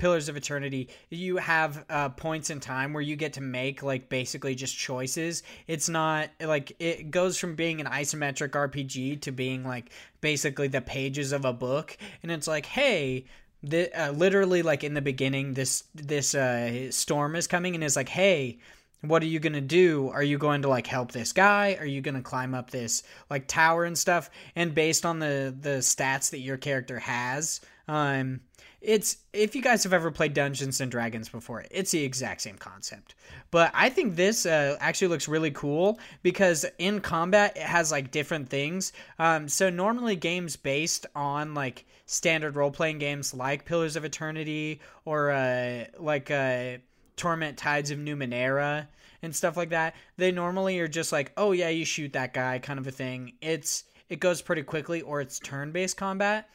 Pillars 0.00 0.30
of 0.30 0.36
Eternity, 0.36 0.88
you 1.10 1.36
have 1.36 1.84
uh, 1.90 2.08
points 2.08 2.48
in 2.48 2.58
time 2.58 2.94
where 2.94 3.02
you 3.02 3.16
get 3.16 3.34
to 3.34 3.42
make 3.42 3.82
like 3.82 4.08
basically 4.08 4.54
just 4.54 4.74
choices. 4.74 5.42
It's 5.66 5.90
not 5.90 6.30
like 6.40 6.72
it 6.78 7.10
goes 7.10 7.36
from 7.36 7.54
being 7.54 7.82
an 7.82 7.86
isometric 7.86 8.52
RPG 8.52 9.20
to 9.20 9.30
being 9.30 9.62
like 9.62 9.90
basically 10.22 10.68
the 10.68 10.80
pages 10.80 11.32
of 11.32 11.44
a 11.44 11.52
book, 11.52 11.98
and 12.22 12.32
it's 12.32 12.48
like, 12.48 12.64
hey, 12.64 13.26
the, 13.62 13.92
uh, 13.92 14.12
literally 14.12 14.62
like 14.62 14.84
in 14.84 14.94
the 14.94 15.02
beginning, 15.02 15.52
this 15.52 15.84
this 15.94 16.34
uh, 16.34 16.90
storm 16.90 17.36
is 17.36 17.46
coming, 17.46 17.74
and 17.74 17.84
it's 17.84 17.96
like, 17.96 18.08
hey, 18.08 18.58
what 19.02 19.22
are 19.22 19.26
you 19.26 19.38
gonna 19.38 19.60
do? 19.60 20.08
Are 20.08 20.22
you 20.22 20.38
going 20.38 20.62
to 20.62 20.68
like 20.68 20.86
help 20.86 21.12
this 21.12 21.34
guy? 21.34 21.76
Are 21.78 21.84
you 21.84 22.00
gonna 22.00 22.22
climb 22.22 22.54
up 22.54 22.70
this 22.70 23.02
like 23.28 23.46
tower 23.48 23.84
and 23.84 23.98
stuff? 23.98 24.30
And 24.56 24.74
based 24.74 25.04
on 25.04 25.18
the 25.18 25.54
the 25.60 25.80
stats 25.80 26.30
that 26.30 26.40
your 26.40 26.56
character 26.56 26.98
has, 27.00 27.60
um, 27.86 28.40
it's 28.80 29.18
if 29.32 29.54
you 29.54 29.62
guys 29.62 29.82
have 29.84 29.92
ever 29.92 30.10
played 30.10 30.34
Dungeons 30.34 30.80
and 30.80 30.90
Dragons 30.90 31.28
before, 31.28 31.64
it's 31.70 31.90
the 31.90 32.02
exact 32.02 32.40
same 32.40 32.56
concept. 32.56 33.14
But 33.50 33.70
I 33.74 33.90
think 33.90 34.16
this 34.16 34.46
uh, 34.46 34.76
actually 34.80 35.08
looks 35.08 35.28
really 35.28 35.50
cool 35.50 35.98
because 36.22 36.64
in 36.78 37.00
combat 37.00 37.56
it 37.56 37.62
has 37.62 37.90
like 37.90 38.10
different 38.10 38.48
things. 38.48 38.92
Um, 39.18 39.48
so 39.48 39.68
normally 39.70 40.16
games 40.16 40.56
based 40.56 41.06
on 41.14 41.54
like 41.54 41.84
standard 42.06 42.56
role 42.56 42.70
playing 42.70 42.98
games 42.98 43.34
like 43.34 43.64
Pillars 43.66 43.96
of 43.96 44.04
Eternity 44.04 44.80
or 45.04 45.30
uh, 45.30 45.84
like 45.98 46.30
uh, 46.30 46.78
Torment 47.16 47.58
Tides 47.58 47.90
of 47.90 47.98
Numenera 47.98 48.86
and 49.22 49.36
stuff 49.36 49.56
like 49.56 49.70
that, 49.70 49.94
they 50.16 50.32
normally 50.32 50.80
are 50.80 50.88
just 50.88 51.12
like, 51.12 51.32
oh 51.36 51.52
yeah, 51.52 51.68
you 51.68 51.84
shoot 51.84 52.14
that 52.14 52.32
guy 52.32 52.58
kind 52.58 52.78
of 52.78 52.86
a 52.86 52.90
thing. 52.90 53.34
It's 53.42 53.84
it 54.08 54.20
goes 54.20 54.42
pretty 54.42 54.62
quickly 54.62 55.02
or 55.02 55.20
it's 55.20 55.38
turn 55.38 55.70
based 55.70 55.96
combat. 55.96 56.48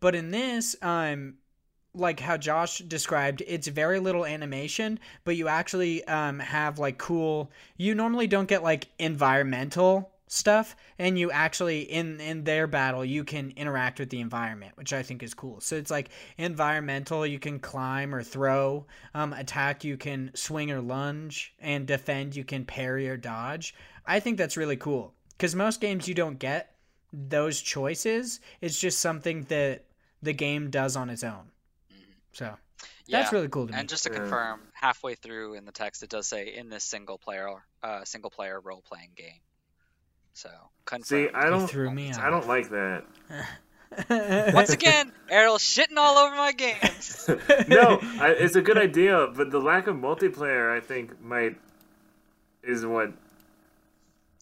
But 0.00 0.14
in 0.14 0.30
this, 0.30 0.76
um, 0.82 1.34
like 1.98 2.20
how 2.20 2.36
Josh 2.36 2.78
described, 2.78 3.42
it's 3.46 3.68
very 3.68 3.98
little 3.98 4.24
animation, 4.24 4.98
but 5.24 5.36
you 5.36 5.48
actually 5.48 6.04
um, 6.04 6.38
have 6.38 6.78
like 6.78 6.98
cool. 6.98 7.50
You 7.76 7.94
normally 7.94 8.26
don't 8.26 8.48
get 8.48 8.62
like 8.62 8.88
environmental 8.98 10.10
stuff 10.28 10.76
and 10.98 11.18
you 11.18 11.30
actually 11.30 11.80
in 11.80 12.20
in 12.20 12.44
their 12.44 12.66
battle 12.66 13.04
you 13.04 13.24
can 13.24 13.50
interact 13.56 13.98
with 13.98 14.10
the 14.10 14.20
environment 14.20 14.72
which 14.76 14.92
i 14.92 15.02
think 15.02 15.22
is 15.22 15.34
cool 15.34 15.60
so 15.60 15.74
it's 15.74 15.90
like 15.90 16.10
environmental 16.36 17.26
you 17.26 17.38
can 17.38 17.58
climb 17.58 18.14
or 18.14 18.22
throw 18.22 18.84
um, 19.14 19.32
attack 19.32 19.84
you 19.84 19.96
can 19.96 20.30
swing 20.34 20.70
or 20.70 20.80
lunge 20.80 21.54
and 21.60 21.86
defend 21.86 22.36
you 22.36 22.44
can 22.44 22.64
parry 22.64 23.08
or 23.08 23.16
dodge 23.16 23.74
i 24.06 24.20
think 24.20 24.36
that's 24.36 24.56
really 24.56 24.76
cool 24.76 25.14
because 25.30 25.54
most 25.54 25.80
games 25.80 26.06
you 26.06 26.14
don't 26.14 26.38
get 26.38 26.74
those 27.12 27.60
choices 27.60 28.40
it's 28.60 28.78
just 28.78 29.00
something 29.00 29.42
that 29.44 29.84
the 30.22 30.32
game 30.32 30.68
does 30.68 30.94
on 30.94 31.08
its 31.08 31.24
own 31.24 31.50
so 32.38 32.44
that's 32.44 32.56
Yeah. 33.08 33.28
really 33.32 33.48
cool 33.48 33.66
to 33.66 33.72
me 33.72 33.78
And 33.78 33.88
just 33.88 34.04
to 34.04 34.10
confirm, 34.10 34.60
halfway 34.72 35.14
through 35.16 35.54
in 35.54 35.64
the 35.64 35.72
text, 35.72 36.02
it 36.04 36.10
does 36.10 36.26
say 36.28 36.54
in 36.54 36.68
this 36.68 36.84
single 36.84 37.18
player, 37.18 37.48
uh, 37.82 38.04
single 38.04 38.30
player 38.30 38.60
role 38.60 38.82
playing 38.86 39.10
game. 39.16 39.40
So 40.34 40.50
confirmed. 40.84 41.30
See, 41.30 41.34
I 41.34 41.50
don't. 41.50 41.66
threw 41.68 41.90
me 41.90 42.12
I 42.12 42.30
don't 42.30 42.46
like 42.46 42.68
that. 42.70 43.04
Once 44.54 44.70
again, 44.70 45.10
Errol 45.28 45.58
shitting 45.58 45.96
all 45.96 46.18
over 46.18 46.36
my 46.36 46.52
games. 46.52 47.28
no, 47.68 47.98
I, 48.20 48.36
it's 48.38 48.54
a 48.54 48.62
good 48.62 48.78
idea, 48.78 49.26
but 49.34 49.50
the 49.50 49.58
lack 49.58 49.88
of 49.88 49.96
multiplayer, 49.96 50.70
I 50.76 50.80
think, 50.80 51.20
might 51.20 51.56
is 52.62 52.86
what 52.86 53.12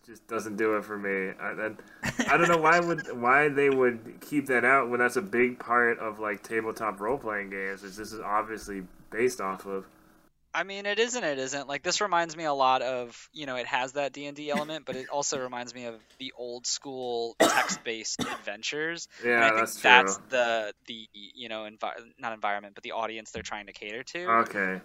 just 0.06 0.26
doesn't 0.28 0.56
do 0.56 0.76
it 0.76 0.84
for 0.84 0.96
me. 0.96 1.34
I, 1.40 1.48
I, 1.48 2.34
I 2.34 2.36
don't 2.36 2.48
know 2.48 2.58
why 2.58 2.78
would 2.78 3.06
why 3.20 3.48
they 3.48 3.68
would 3.68 4.20
keep 4.20 4.46
that 4.46 4.64
out 4.64 4.88
when 4.88 5.00
that's 5.00 5.16
a 5.16 5.22
big 5.22 5.58
part 5.58 5.98
of 5.98 6.20
like 6.20 6.42
tabletop 6.42 7.00
role 7.00 7.18
playing 7.18 7.50
games, 7.50 7.82
which 7.82 7.96
this 7.96 8.12
is 8.12 8.20
obviously 8.20 8.84
based 9.10 9.40
off 9.40 9.66
of. 9.66 9.84
I 10.54 10.62
mean, 10.62 10.86
it 10.86 10.98
isn't. 10.98 11.22
It 11.22 11.38
isn't. 11.38 11.68
Like 11.68 11.82
this 11.82 12.00
reminds 12.00 12.34
me 12.34 12.44
a 12.44 12.52
lot 12.52 12.80
of 12.80 13.28
you 13.34 13.44
know 13.44 13.56
it 13.56 13.66
has 13.66 13.92
that 13.92 14.12
D 14.12 14.26
and 14.26 14.36
D 14.36 14.50
element, 14.50 14.86
but 14.86 14.96
it 14.96 15.08
also 15.10 15.38
reminds 15.38 15.74
me 15.74 15.84
of 15.84 15.96
the 16.18 16.32
old 16.36 16.66
school 16.66 17.36
text 17.38 17.84
based 17.84 18.20
adventures. 18.20 19.08
Yeah, 19.22 19.32
and 19.32 19.40
Yeah, 19.40 19.46
I 19.46 19.48
think 19.48 19.58
that's 19.58 19.82
that's 19.82 20.16
the 20.30 20.72
the 20.86 21.08
you 21.12 21.48
know 21.48 21.68
envi- 21.68 22.12
not 22.18 22.32
environment, 22.32 22.74
but 22.74 22.84
the 22.84 22.92
audience 22.92 23.32
they're 23.32 23.42
trying 23.42 23.66
to 23.66 23.72
cater 23.72 24.02
to. 24.04 24.26
Okay. 24.26 24.80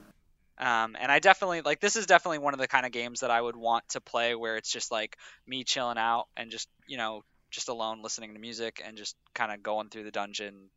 Um, 0.61 0.95
and 0.99 1.11
I 1.11 1.19
definitely 1.19 1.61
like 1.61 1.79
this 1.79 1.95
is 1.95 2.05
definitely 2.05 2.37
one 2.37 2.53
of 2.53 2.59
the 2.59 2.67
kind 2.67 2.85
of 2.85 2.91
games 2.91 3.21
that 3.21 3.31
I 3.31 3.41
would 3.41 3.55
want 3.55 3.89
to 3.89 4.01
play 4.01 4.35
where 4.35 4.57
it's 4.57 4.71
just 4.71 4.91
like 4.91 5.17
me 5.47 5.63
chilling 5.63 5.97
out 5.97 6.27
and 6.37 6.51
just 6.51 6.69
you 6.87 6.97
know 6.97 7.23
just 7.49 7.67
alone 7.67 8.03
listening 8.03 8.33
to 8.35 8.39
music 8.39 8.81
and 8.85 8.95
just 8.95 9.15
kind 9.33 9.51
of 9.51 9.63
going 9.63 9.89
through 9.89 10.03
the 10.03 10.11
dungeon 10.11 10.69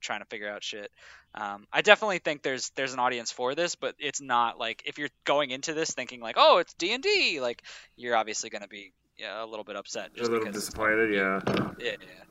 trying 0.00 0.20
to 0.20 0.26
figure 0.26 0.48
out 0.48 0.62
shit. 0.62 0.90
Um, 1.34 1.66
I 1.72 1.82
definitely 1.82 2.18
think 2.18 2.42
there's 2.42 2.70
there's 2.76 2.92
an 2.92 3.00
audience 3.00 3.32
for 3.32 3.56
this, 3.56 3.74
but 3.74 3.96
it's 3.98 4.20
not 4.20 4.58
like 4.58 4.84
if 4.86 4.98
you're 4.98 5.10
going 5.24 5.50
into 5.50 5.74
this 5.74 5.90
thinking 5.90 6.20
like 6.20 6.36
oh 6.38 6.58
it's 6.58 6.72
D 6.74 6.92
and 6.92 7.02
D 7.02 7.40
like 7.40 7.62
you're 7.96 8.16
obviously 8.16 8.50
going 8.50 8.62
to 8.62 8.68
be 8.68 8.92
yeah, 9.18 9.44
a 9.44 9.46
little 9.46 9.64
bit 9.64 9.76
upset. 9.76 10.10
A 10.14 10.18
Just 10.18 10.30
little 10.30 10.50
disappointed, 10.50 11.14
yeah. 11.14 11.40
yeah, 11.78 11.96
yeah. 12.00 12.24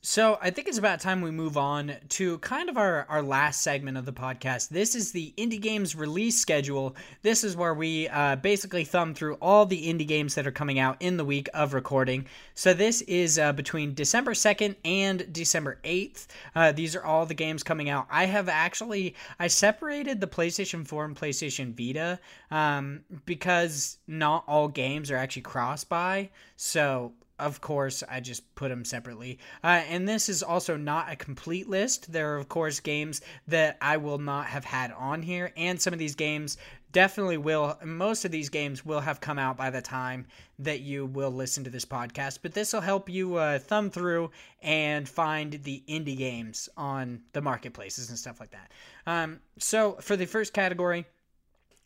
So 0.00 0.38
I 0.40 0.50
think 0.50 0.68
it's 0.68 0.78
about 0.78 1.00
time 1.00 1.22
we 1.22 1.32
move 1.32 1.56
on 1.56 1.92
to 2.10 2.38
kind 2.38 2.68
of 2.68 2.78
our, 2.78 3.04
our 3.08 3.20
last 3.20 3.62
segment 3.62 3.96
of 3.96 4.06
the 4.06 4.12
podcast. 4.12 4.68
This 4.68 4.94
is 4.94 5.10
the 5.10 5.34
indie 5.36 5.60
games 5.60 5.96
release 5.96 6.38
schedule. 6.38 6.94
This 7.22 7.42
is 7.42 7.56
where 7.56 7.74
we 7.74 8.06
uh, 8.08 8.36
basically 8.36 8.84
thumb 8.84 9.12
through 9.12 9.34
all 9.42 9.66
the 9.66 9.92
indie 9.92 10.06
games 10.06 10.36
that 10.36 10.46
are 10.46 10.52
coming 10.52 10.78
out 10.78 10.98
in 11.00 11.16
the 11.16 11.24
week 11.24 11.48
of 11.52 11.74
recording. 11.74 12.26
So 12.54 12.74
this 12.74 13.02
is 13.02 13.40
uh, 13.40 13.52
between 13.52 13.94
December 13.94 14.34
2nd 14.34 14.76
and 14.84 15.32
December 15.32 15.80
8th. 15.82 16.28
Uh, 16.54 16.70
these 16.70 16.94
are 16.94 17.04
all 17.04 17.26
the 17.26 17.34
games 17.34 17.64
coming 17.64 17.88
out. 17.88 18.06
I 18.08 18.26
have 18.26 18.48
actually 18.48 19.16
I 19.40 19.48
separated 19.48 20.20
the 20.20 20.28
PlayStation 20.28 20.86
4 20.86 21.06
and 21.06 21.16
PlayStation 21.16 21.76
Vita 21.76 22.20
um, 22.52 23.00
because 23.26 23.98
not 24.06 24.44
all 24.46 24.68
games 24.68 25.10
are 25.10 25.16
actually 25.16 25.42
cross 25.42 25.82
buy. 25.82 26.30
So 26.56 27.14
of 27.38 27.60
course, 27.60 28.02
I 28.08 28.20
just 28.20 28.54
put 28.54 28.68
them 28.68 28.84
separately. 28.84 29.38
Uh, 29.62 29.82
and 29.88 30.08
this 30.08 30.28
is 30.28 30.42
also 30.42 30.76
not 30.76 31.12
a 31.12 31.16
complete 31.16 31.68
list. 31.68 32.12
There 32.12 32.34
are, 32.34 32.38
of 32.38 32.48
course, 32.48 32.80
games 32.80 33.20
that 33.46 33.76
I 33.80 33.96
will 33.98 34.18
not 34.18 34.46
have 34.46 34.64
had 34.64 34.90
on 34.92 35.22
here, 35.22 35.52
and 35.56 35.80
some 35.80 35.92
of 35.92 35.98
these 35.98 36.14
games 36.14 36.56
definitely 36.90 37.36
will. 37.36 37.78
Most 37.84 38.24
of 38.24 38.30
these 38.30 38.48
games 38.48 38.84
will 38.84 39.00
have 39.00 39.20
come 39.20 39.38
out 39.38 39.56
by 39.56 39.70
the 39.70 39.82
time 39.82 40.26
that 40.58 40.80
you 40.80 41.06
will 41.06 41.30
listen 41.30 41.64
to 41.64 41.70
this 41.70 41.84
podcast. 41.84 42.40
But 42.42 42.54
this 42.54 42.72
will 42.72 42.80
help 42.80 43.08
you 43.08 43.36
uh, 43.36 43.58
thumb 43.58 43.90
through 43.90 44.30
and 44.62 45.08
find 45.08 45.52
the 45.52 45.82
indie 45.88 46.16
games 46.16 46.68
on 46.76 47.20
the 47.32 47.42
marketplaces 47.42 48.08
and 48.08 48.18
stuff 48.18 48.40
like 48.40 48.50
that. 48.50 48.72
Um, 49.06 49.40
so 49.58 49.98
for 50.00 50.16
the 50.16 50.26
first 50.26 50.52
category, 50.52 51.06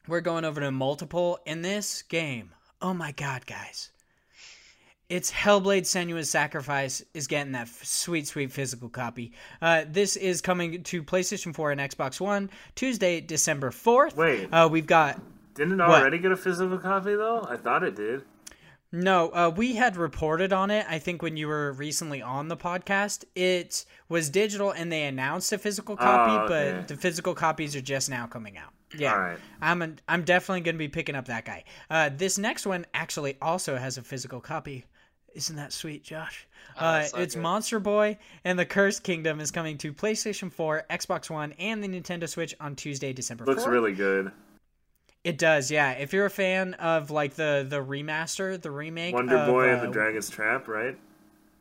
we're 0.09 0.21
going 0.21 0.45
over 0.45 0.61
to 0.61 0.71
multiple. 0.71 1.39
In 1.47 1.63
this 1.63 2.03
game, 2.03 2.53
oh 2.81 2.95
my 2.95 3.13
god, 3.13 3.45
guys 3.47 3.91
it's 5.13 5.31
Hellblade 5.31 5.83
Senua's 5.83 6.31
Sacrifice 6.31 7.05
is 7.13 7.27
getting 7.27 7.53
that 7.53 7.69
f- 7.69 7.85
sweet, 7.85 8.27
sweet 8.27 8.51
physical 8.51 8.89
copy. 8.89 9.33
Uh, 9.61 9.85
this 9.87 10.17
is 10.17 10.41
coming 10.41 10.83
to 10.85 11.03
PlayStation 11.03 11.55
4 11.55 11.73
and 11.73 11.81
Xbox 11.83 12.19
One 12.19 12.49
Tuesday, 12.75 13.21
December 13.21 13.71
4th. 13.71 14.17
Wait. 14.17 14.49
Uh, 14.51 14.69
we've 14.73 14.87
got. 14.87 15.21
Didn't 15.55 15.75
it 15.79 15.87
What? 15.87 16.01
already 16.01 16.17
get 16.19 16.33
a 16.33 16.37
physical 16.37 16.79
copy 16.79 17.15
though? 17.15 17.47
I 17.47 17.59
thought 17.59 17.83
it 17.83 17.95
did. 17.95 18.23
No, 18.91 19.29
uh, 19.31 19.53
we 19.55 19.75
had 19.77 19.97
reported 19.97 20.53
on 20.53 20.71
it, 20.71 20.87
I 20.89 20.99
think, 20.99 21.21
when 21.23 21.37
you 21.37 21.47
were 21.49 21.73
recently 21.73 22.21
on 22.23 22.49
the 22.49 22.57
podcast. 22.57 23.25
It 23.35 23.85
was 24.09 24.31
digital 24.31 24.71
and 24.71 24.91
they 24.91 25.03
announced 25.05 25.53
a 25.53 25.59
physical 25.59 25.97
copy, 25.97 26.33
Oh, 26.33 26.45
okay. 26.45 26.73
but 26.79 26.89
the 26.89 26.97
physical 26.97 27.35
copies 27.35 27.77
are 27.77 27.81
just 27.83 28.09
now 28.11 28.27
coming 28.27 28.57
out. 28.59 28.71
Yeah, 28.97 29.13
Alright. 29.15 29.39
I'm 29.63 29.81
a, 29.83 29.91
I'm 30.09 30.25
definitely 30.25 30.61
going 30.63 30.75
to 30.75 30.79
be 30.79 30.89
picking 30.89 31.15
up 31.15 31.27
that 31.27 31.45
guy. 31.47 31.65
Uh, 31.91 32.11
this 32.15 32.37
next 32.39 32.67
one 32.67 32.87
actually 32.95 33.37
also 33.43 33.77
has 33.77 33.97
a 33.99 34.03
physical 34.03 34.41
copy. 34.41 34.85
Isn't 35.35 35.57
that 35.57 35.73
sweet, 35.73 36.05
Josh? 36.05 36.47
Oh, 36.79 36.85
uh, 36.85 37.03
so 37.05 37.19
it's 37.19 37.35
good. 37.35 37.41
Monster 37.43 37.81
Boy 37.81 38.19
and 38.45 38.59
the 38.59 38.65
Cursed 38.67 39.03
Kingdom 39.03 39.41
is 39.41 39.51
coming 39.51 39.79
to 39.79 39.93
PlayStation 39.93 40.53
4, 40.53 40.85
Xbox 40.91 41.31
One, 41.31 41.53
and 41.59 41.83
the 41.83 41.89
Nintendo 41.89 42.29
Switch 42.29 42.55
on 42.61 42.77
Tuesday, 42.77 43.13
December 43.13 43.45
4th. 43.45 43.49
Looks 43.49 43.67
really 43.67 43.93
good. 43.93 44.31
It 45.25 45.39
does, 45.39 45.71
yeah. 45.71 45.93
If 45.93 46.13
you're 46.13 46.27
a 46.27 46.31
fan 46.31 46.75
of 46.75 47.11
like 47.11 47.35
the 47.35 47.65
the 47.69 47.77
remaster, 47.83 48.61
the 48.61 48.71
remake, 48.73 49.15
Wonder 49.15 49.37
of, 49.37 49.47
Boy 49.47 49.69
and 49.71 49.81
uh, 49.81 49.85
the 49.87 49.91
Dragon's 49.93 50.29
Trap, 50.29 50.67
right? 50.69 50.97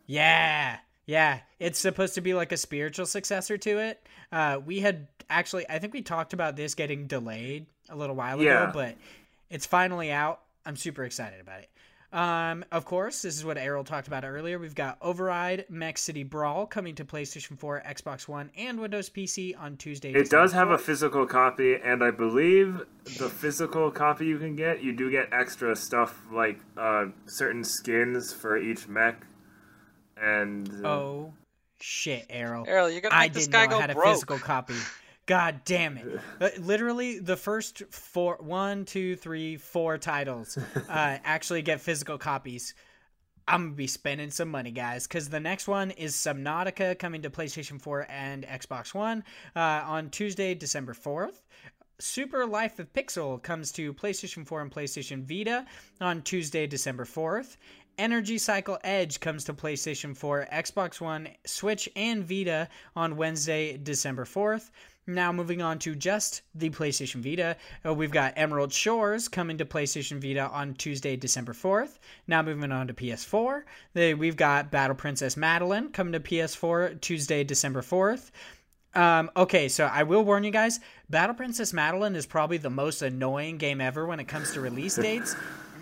yeah, 0.08 0.78
yeah. 1.06 1.40
It's 1.60 1.80
supposed 1.80 2.16
to 2.16 2.22
be 2.22 2.34
like 2.34 2.52
a 2.52 2.58
spiritual 2.58 3.06
successor 3.06 3.58
to 3.60 3.78
it. 3.80 4.02
Uh, 4.32 4.60
we 4.66 4.80
had 4.80 5.08
actually, 5.30 5.70
I 5.70 5.80
think 5.80 5.94
we 5.94 6.02
talked 6.02 6.34
about 6.34 6.56
this 6.56 6.74
getting 6.76 7.08
delayed 7.08 7.68
a 7.90 7.96
little 7.96 8.16
while 8.16 8.42
Yeah. 8.42 8.64
ago, 8.64 8.72
but 8.74 8.96
it's 9.50 9.66
finally 9.66 10.12
out. 10.12 10.42
I'm 10.66 10.76
super 10.76 11.04
excited 11.04 11.40
about 11.40 11.60
it. 11.62 11.70
Um, 12.14 12.66
of 12.74 12.84
course, 12.84 13.22
this 13.22 13.38
is 13.38 13.46
what 13.46 13.58
Errol 13.58 13.86
talked 13.86 14.08
about 14.08 14.26
earlier. 14.26 14.60
We've 14.60 14.76
got 14.76 14.98
Override 15.02 15.66
Mech 15.70 15.98
City 15.98 16.24
Brawl 16.24 16.66
coming 16.66 16.94
to 16.96 17.06
PlayStation 17.06 17.58
4, 17.58 17.84
Xbox 17.88 18.28
One, 18.28 18.52
and 18.58 18.82
Windows 18.82 19.10
PC 19.10 19.58
on 19.58 19.78
Tuesday. 19.78 20.10
It 20.10 20.24
December 20.24 20.44
does 20.44 20.52
have 20.52 20.72
a 20.72 20.78
physical 20.78 21.26
copy, 21.26 21.76
and 21.76 22.04
I 22.04 22.12
believe 22.12 22.82
the 23.18 23.30
physical 23.30 23.90
copy 23.92 24.26
you 24.26 24.40
can 24.40 24.58
get, 24.58 24.84
you 24.84 24.92
do 24.92 25.10
get 25.10 25.30
extra 25.32 25.74
stuff 25.74 26.20
like 26.34 26.60
uh, 26.78 27.06
certain 27.28 27.64
skins 27.64 28.34
for 28.34 28.58
each 28.58 28.90
mech, 28.90 29.26
and 30.22 30.70
uh, 30.86 30.90
Oh 30.90 31.34
shit, 31.80 32.26
Errol! 32.30 32.66
Errol, 32.68 32.90
you're 32.90 33.00
gonna 33.02 33.16
I 33.16 33.24
make 33.24 33.34
this 33.34 33.48
didn't 33.48 33.54
guy 33.54 33.66
know 33.68 33.72
go 33.72 33.78
I 33.78 33.82
had 33.82 33.90
a 33.92 33.94
broke. 33.94 34.14
physical 34.16 34.38
copy. 34.40 34.76
God 35.26 35.62
damn 35.66 35.98
it! 35.98 36.20
Uh, 36.42 36.50
Literally, 36.60 37.20
the 37.20 37.38
first 37.38 37.84
four, 37.92 38.38
one, 38.40 38.86
two, 38.86 39.16
three, 39.16 39.58
four 39.58 39.98
titles 39.98 40.58
uh, 40.58 40.62
actually 40.90 41.62
get 41.62 41.80
physical 41.80 42.18
copies. 42.18 42.74
I'm 43.48 43.66
gonna 43.66 43.76
be 43.76 43.88
spending 43.88 44.32
some 44.32 44.50
money, 44.50 44.72
guys, 44.72 45.08
because 45.08 45.30
the 45.30 45.40
next 45.40 45.68
one 45.68 45.92
is 45.92 46.16
Subnautica 46.16 46.98
coming 46.98 47.22
to 47.24 47.30
PlayStation 47.30 47.82
4 47.82 48.08
and 48.10 48.46
Xbox 48.46 48.94
One 48.94 49.24
uh, 49.56 49.84
on 49.86 50.10
Tuesday, 50.10 50.56
December 50.56 50.94
4th. 50.94 51.42
Super 52.00 52.46
Life 52.48 52.80
of 52.80 52.92
Pixel 52.94 53.42
comes 53.44 53.72
to 53.74 53.94
PlayStation 53.94 54.48
4 54.48 54.62
and 54.62 54.72
PlayStation 54.72 55.24
Vita 55.24 55.66
on 56.00 56.22
Tuesday, 56.24 56.66
December 56.66 57.06
4th. 57.06 57.58
Energy 57.98 58.38
Cycle 58.38 58.80
Edge 58.84 59.20
comes 59.20 59.44
to 59.44 59.54
PlayStation 59.54 60.16
4, 60.18 60.48
Xbox 60.52 61.00
One, 61.00 61.28
Switch, 61.46 61.88
and 61.96 62.24
Vita 62.24 62.70
on 62.96 63.18
Wednesday, 63.18 63.78
December 63.78 64.26
4th. 64.26 64.72
Now, 65.08 65.32
moving 65.32 65.62
on 65.62 65.80
to 65.80 65.96
just 65.96 66.42
the 66.54 66.70
PlayStation 66.70 67.22
Vita, 67.24 67.58
uh, 67.86 67.94
we've 67.94 68.12
got 68.12 68.34
Emerald 68.36 68.72
Shores 68.72 69.28
coming 69.28 69.58
to 69.58 69.66
PlayStation 69.66 70.22
Vita 70.22 70.48
on 70.50 70.76
Tuesday, 70.76 71.16
December 71.16 71.54
4th. 71.54 71.98
Now, 72.28 72.42
moving 72.44 72.72
on 72.72 72.88
to 72.88 72.94
PS4, 72.94 73.64
they, 73.94 74.14
we've 74.14 74.36
got 74.38 74.70
Battle 74.72 74.96
Princess 74.96 75.36
Madeline 75.36 75.90
coming 75.90 76.14
to 76.14 76.20
PS4 76.20 77.02
Tuesday, 77.02 77.44
December 77.44 77.82
4th. 77.82 78.30
Um, 78.94 79.32
okay, 79.36 79.70
so 79.70 79.86
I 79.86 80.04
will 80.04 80.24
warn 80.24 80.44
you 80.44 80.52
guys 80.52 80.82
Battle 81.10 81.34
Princess 81.34 81.72
Madeline 81.72 82.14
is 82.16 82.26
probably 82.26 82.58
the 82.58 82.70
most 82.70 83.02
annoying 83.02 83.58
game 83.58 83.80
ever 83.80 84.06
when 84.06 84.20
it 84.20 84.28
comes 84.28 84.52
to 84.52 84.60
release 84.60 84.96
dates 84.98 85.34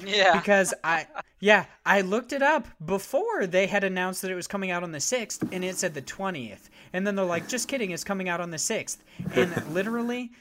Yeah. 0.06 0.38
because 0.38 0.76
I 0.84 1.08
yeah, 1.40 1.66
I 1.88 2.02
looked 2.02 2.34
it 2.34 2.44
up 2.44 2.68
before 2.86 3.48
they 3.48 3.66
had 3.66 3.84
announced 3.84 4.22
that 4.22 4.30
it 4.30 4.36
was 4.36 4.46
coming 4.46 4.70
out 4.70 4.84
on 4.84 4.92
the 4.92 5.00
6th 5.00 5.50
and 5.52 5.66
it 5.66 5.78
said 5.78 5.96
the 5.96 6.04
20th. 6.04 6.70
And 6.94 7.06
then 7.06 7.16
they're 7.16 7.26
like, 7.26 7.48
just 7.48 7.68
kidding, 7.68 7.92
it's 7.92 8.04
coming 8.04 8.30
out 8.30 8.42
on 8.42 8.52
the 8.52 8.58
6th. 8.58 8.98
And 9.36 9.68
literally, 9.74 10.32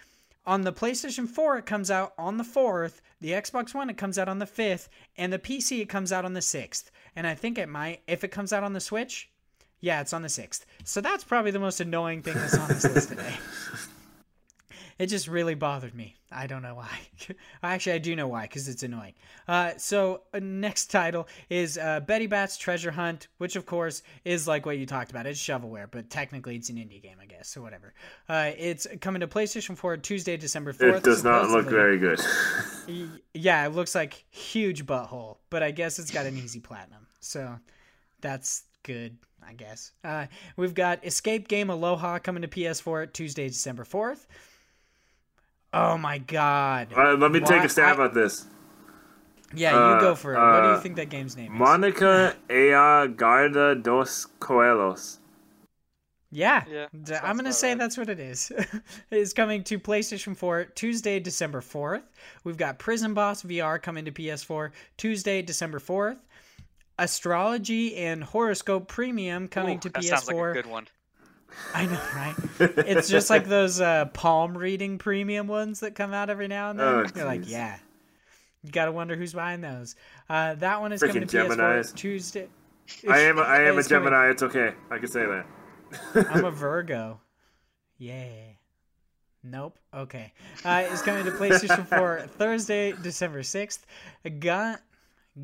on 0.47 0.62
the 0.62 0.73
PlayStation 0.73 1.29
4, 1.29 1.59
it 1.59 1.66
comes 1.66 1.91
out 1.91 2.12
on 2.19 2.37
the 2.37 2.45
4th. 2.45 3.01
The 3.20 3.31
Xbox 3.31 3.75
One, 3.75 3.91
it 3.91 3.99
comes 3.99 4.19
out 4.19 4.29
on 4.29 4.39
the 4.39 4.47
5th. 4.47 4.89
And 5.16 5.33
the 5.33 5.39
PC, 5.39 5.81
it 5.81 5.89
comes 5.89 6.12
out 6.12 6.25
on 6.25 6.33
the 6.35 6.41
6th. 6.41 6.91
And 7.16 7.27
I 7.27 7.35
think 7.35 7.59
it 7.59 7.69
might, 7.69 8.03
if 8.07 8.25
it 8.25 8.29
comes 8.29 8.53
out 8.53 8.65
on 8.65 8.73
the 8.73 8.81
Switch, 8.81 9.31
yeah, 9.81 10.01
it's 10.01 10.12
on 10.12 10.23
the 10.23 10.29
6th. 10.29 10.65
So 10.85 11.01
that's 11.01 11.25
probably 11.25 11.51
the 11.51 11.59
most 11.59 11.81
annoying 11.81 12.23
thing 12.23 12.35
that's 12.35 12.57
on 12.57 12.69
this 12.69 12.85
list 12.85 13.09
today. 13.11 13.35
It 14.99 15.07
just 15.07 15.29
really 15.29 15.55
bothered 15.55 15.95
me. 15.95 16.16
I 16.30 16.46
don't 16.46 16.62
know 16.62 16.74
why. 16.74 16.88
Actually, 17.62 17.92
I 17.92 17.98
do 17.98 18.14
know 18.14 18.28
why, 18.28 18.42
because 18.42 18.68
it's 18.68 18.82
annoying. 18.82 19.14
Uh, 19.46 19.72
so, 19.78 20.22
uh, 20.34 20.40
next 20.40 20.90
title 20.90 21.26
is 21.48 21.78
uh, 21.78 22.00
Betty 22.00 22.26
Bat's 22.26 22.59
Treasure 22.59 22.90
Hunt, 22.90 23.28
which, 23.38 23.56
of 23.56 23.64
course, 23.64 24.02
is 24.24 24.46
like 24.46 24.66
what 24.66 24.76
you 24.76 24.84
talked 24.84 25.10
about. 25.10 25.26
It's 25.26 25.40
shovelware, 25.40 25.86
but 25.90 26.10
technically 26.10 26.56
it's 26.56 26.68
an 26.68 26.76
indie 26.76 27.02
game, 27.02 27.16
I 27.20 27.26
guess, 27.26 27.48
so 27.48 27.62
whatever. 27.62 27.94
Uh, 28.28 28.50
it's 28.59 28.86
coming 29.00 29.20
to 29.20 29.26
PlayStation 29.26 29.76
4 29.76 29.96
Tuesday, 29.98 30.36
December 30.36 30.72
4th. 30.72 30.98
It 30.98 31.02
does 31.05 31.24
not 31.24 31.48
look 31.48 31.66
very 31.66 31.98
good. 31.98 32.20
Yeah, 33.34 33.66
it 33.66 33.74
looks 33.74 33.94
like 33.94 34.24
huge 34.30 34.86
butthole, 34.86 35.36
but 35.50 35.62
I 35.62 35.70
guess 35.70 35.98
it's 35.98 36.10
got 36.10 36.24
an 36.24 36.36
easy 36.38 36.59
platinum. 36.59 37.06
So 37.20 37.59
that's 38.20 38.62
good, 38.82 39.16
I 39.46 39.52
guess. 39.52 39.92
Uh, 40.02 40.26
we've 40.56 40.74
got 40.74 41.05
Escape 41.05 41.48
Game 41.48 41.70
Aloha 41.70 42.18
coming 42.18 42.42
to 42.42 42.48
PS4 42.48 43.12
Tuesday, 43.12 43.48
December 43.48 43.84
4th. 43.84 44.26
Oh 45.73 45.99
my 45.99 46.19
god. 46.19 46.93
All 46.95 47.03
right, 47.05 47.19
let 47.19 47.31
me 47.31 47.40
take 47.40 47.65
a 47.65 47.69
stab 47.69 48.01
I- 48.01 48.07
at 48.07 48.15
this. 48.15 48.47
Yeah, 49.55 49.73
you 49.73 49.95
uh, 49.97 50.01
go 50.01 50.15
for 50.15 50.36
it. 50.36 50.45
what 50.51 50.61
do 50.62 50.69
uh, 50.69 50.74
you 50.74 50.81
think 50.81 50.97
that 50.97 51.09
game's 51.09 51.36
name 51.36 51.59
is? 51.59 51.59
Monica 51.59 52.36
Ea 52.51 53.09
Garda 53.09 53.74
dos 53.77 54.27
Coelhos. 54.40 55.19
yeah, 56.31 56.65
Yeah, 56.69 56.89
I'm 57.23 57.36
going 57.36 57.47
to 57.47 57.53
say 57.55 57.70
right. 57.70 57.78
that's 57.78 57.97
what 57.97 58.11
it 58.11 58.20
is. 58.20 58.53
it's 59.11 59.32
coming 59.32 59.65
to 59.65 59.78
PlayStation 59.78 60.36
4 60.36 60.66
Tuesday, 60.66 61.19
December 61.20 61.62
4th. 61.62 62.03
We've 62.45 62.59
got 62.59 62.78
Prison 62.78 63.15
Boss 63.15 63.43
VR 63.43 63.81
coming 63.81 64.05
to 64.05 64.12
PS4 64.12 64.70
Tuesday, 64.99 65.40
December 65.40 65.78
4th. 65.78 66.19
Astrology 66.99 67.97
and 67.97 68.23
Horoscope 68.24 68.89
Premium 68.89 69.49
coming 69.49 69.78
Ooh, 69.78 69.81
to 69.81 69.90
PS4 69.90 70.27
like 70.27 70.36
a 70.51 70.62
good 70.62 70.66
one. 70.66 70.89
I 71.75 71.87
know, 71.87 72.01
right? 72.15 72.35
it's 72.87 73.09
just 73.09 73.31
like 73.31 73.47
those 73.47 73.81
uh, 73.81 74.07
palm 74.07 74.57
reading 74.57 74.99
premium 74.99 75.47
ones 75.49 75.81
that 75.81 75.95
come 75.95 76.12
out 76.12 76.31
every 76.31 76.49
now 76.49 76.70
and 76.70 76.79
then. 76.79 76.87
Oh, 76.89 77.05
You're 77.16 77.25
like, 77.25 77.49
yeah. 77.49 77.79
You 78.62 78.70
gotta 78.73 78.93
wonder 78.93 79.16
who's 79.16 79.33
buying 79.33 79.61
those. 79.61 79.95
Uh, 80.29 80.55
that 80.57 80.81
one 80.81 80.93
is 80.93 81.01
coming 81.01 81.27
to 81.27 81.37
Freaking 81.39 81.49
PS4 81.49 81.57
Geminis. 81.57 81.95
Tuesday. 81.95 82.49
I 83.09 83.20
am. 83.20 83.39
I 83.39 83.62
am 83.62 83.77
a 83.77 83.79
It's 83.79 83.89
coming- 83.89 84.05
Gemini. 84.11 84.31
It's 84.31 84.43
okay. 84.43 84.73
I 84.91 84.99
can 84.99 85.09
say 85.09 85.25
that. 85.27 86.27
I'm 86.31 86.45
a 86.45 86.51
Virgo. 86.53 87.20
Yeah. 87.99 88.25
Nope. 89.45 89.79
Okay. 89.95 90.33
Uh, 90.65 90.85
it's 90.91 91.03
coming 91.03 91.25
to 91.25 91.31
PlayStation 91.31 91.87
4 91.87 92.27
Thursday, 92.39 92.93
December 93.03 93.41
6th. 93.43 93.79
Gun- 94.41 94.79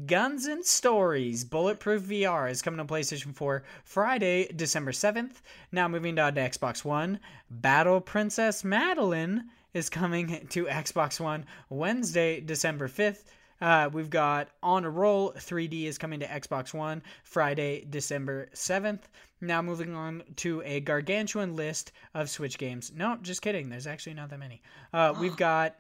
Guns 0.07 0.47
and 0.47 0.65
Stories 0.65 1.45
Bulletproof 1.45 2.03
VR 2.03 2.51
is 2.51 2.63
coming 2.63 2.85
to 2.85 2.93
PlayStation 2.93 3.33
4 3.33 3.63
Friday, 3.85 4.51
December 4.57 4.91
7th. 4.91 5.41
Now 5.71 5.87
moving 5.87 6.19
on 6.19 6.35
to 6.35 6.41
Xbox 6.41 6.85
One. 6.85 7.21
Battle 7.49 8.01
Princess 8.01 8.65
Madeline 8.65 9.51
is 9.73 9.89
coming 9.89 10.49
to 10.49 10.65
Xbox 10.67 11.21
One 11.21 11.47
Wednesday, 11.69 12.41
December 12.41 12.89
5th. 12.89 13.23
Uh, 13.61 13.89
we've 13.93 14.11
got 14.11 14.49
On 14.65 14.85
a 14.85 14.91
Roll 14.91 15.33
3D 15.33 15.85
is 15.85 15.97
coming 15.97 16.19
to 16.21 16.27
Xbox 16.27 16.75
One 16.75 17.01
Friday, 17.23 17.87
December 17.89 18.49
7th. 18.53 19.03
Now 19.41 19.63
moving 19.63 19.95
on 19.95 20.25
to 20.37 20.61
a 20.65 20.81
gargantuan 20.81 21.55
list 21.55 21.93
of 22.15 22.29
Switch 22.29 22.59
games. 22.59 22.91
No, 22.97 23.17
just 23.23 23.43
kidding. 23.43 23.69
There's 23.69 23.87
actually 23.87 24.15
not 24.15 24.31
that 24.31 24.41
many. 24.41 24.61
Uh, 24.93 25.15
we've 25.21 25.37
got 25.39 25.77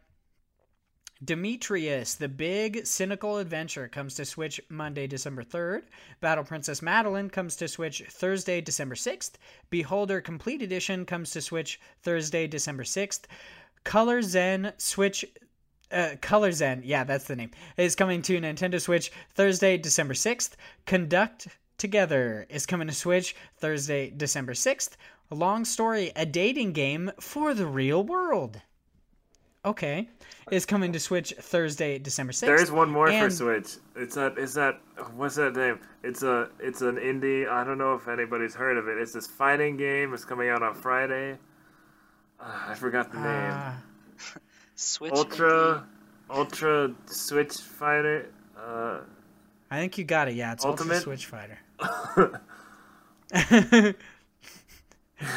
Demetrios, 1.22 2.16
the 2.16 2.28
big 2.28 2.86
cynical 2.86 3.38
adventure, 3.38 3.88
comes 3.88 4.14
to 4.14 4.24
Switch 4.24 4.60
Monday, 4.68 5.06
December 5.06 5.44
3rd. 5.44 5.82
Battle 6.20 6.44
Princess 6.44 6.82
Madeline 6.82 7.30
comes 7.30 7.56
to 7.56 7.68
Switch 7.68 8.02
Thursday, 8.08 8.60
December 8.60 8.94
6th. 8.94 9.34
Beholder 9.70 10.20
Complete 10.20 10.62
Edition 10.62 11.06
comes 11.06 11.30
to 11.30 11.40
Switch 11.40 11.80
Thursday, 12.02 12.46
December 12.46 12.82
6th. 12.82 13.24
Color 13.84 14.22
Zen 14.22 14.72
Switch. 14.78 15.24
Uh, 15.92 16.16
Color 16.20 16.50
Zen, 16.50 16.82
yeah, 16.84 17.04
that's 17.04 17.26
the 17.26 17.36
name, 17.36 17.50
is 17.76 17.94
coming 17.94 18.20
to 18.22 18.40
Nintendo 18.40 18.80
Switch 18.80 19.12
Thursday, 19.34 19.76
December 19.76 20.14
6th. 20.14 20.52
Conduct 20.86 21.46
Together 21.76 22.46
is 22.48 22.66
coming 22.66 22.86
to 22.86 22.94
Switch 22.94 23.34
Thursday, 23.56 24.08
December 24.08 24.52
6th. 24.52 24.96
A 25.30 25.34
long 25.34 25.64
story, 25.64 26.12
a 26.14 26.24
dating 26.24 26.72
game 26.72 27.10
for 27.20 27.52
the 27.52 27.66
real 27.66 28.02
world. 28.02 28.60
Okay. 29.64 30.08
Is 30.50 30.66
coming 30.66 30.92
to 30.92 31.00
Switch 31.00 31.32
Thursday, 31.38 31.98
December 31.98 32.32
6th. 32.32 32.40
There 32.40 32.60
is 32.60 32.70
one 32.70 32.90
more 32.90 33.10
for 33.10 33.30
Switch. 33.30 33.76
It's 33.96 34.14
that. 34.14 34.36
Is 34.36 34.52
that? 34.54 34.78
What's 35.16 35.36
that 35.36 35.56
name? 35.56 35.80
It's 36.02 36.22
a. 36.22 36.50
It's 36.60 36.82
an 36.82 36.96
indie. 36.96 37.48
I 37.48 37.64
don't 37.64 37.78
know 37.78 37.94
if 37.94 38.06
anybody's 38.06 38.54
heard 38.54 38.76
of 38.76 38.88
it. 38.88 38.98
It's 38.98 39.14
this 39.14 39.26
fighting 39.26 39.78
game. 39.78 40.12
It's 40.12 40.24
coming 40.24 40.50
out 40.50 40.62
on 40.62 40.74
Friday. 40.74 41.38
Uh, 42.38 42.64
I 42.68 42.74
forgot 42.74 43.10
the 43.10 43.18
name. 43.18 43.24
Ah, 43.26 43.82
Switch 44.74 45.12
Ultra. 45.12 45.86
Ultra 46.28 46.94
Switch 47.06 47.54
Fighter. 47.54 48.28
Uh, 48.58 49.00
I 49.70 49.78
think 49.78 49.96
you 49.96 50.04
got 50.04 50.28
it. 50.28 50.34
Yeah, 50.34 50.52
it's 50.52 50.64
Ultimate 50.64 50.96
Ultimate? 50.96 51.18
Switch 51.18 51.26
Fighter. 51.26 51.58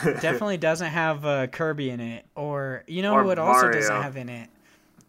Definitely 0.04 0.58
doesn't 0.70 0.88
have 0.92 1.26
uh, 1.26 1.48
Kirby 1.48 1.90
in 1.90 2.00
it, 2.00 2.26
or 2.36 2.84
you 2.88 3.02
know 3.02 3.14
Or 3.14 3.24
who 3.24 3.30
it 3.32 3.40
also 3.40 3.72
doesn't 3.72 3.90
Mario. 3.94 4.02
have 4.04 4.18
in 4.18 4.30
it? 4.30 4.50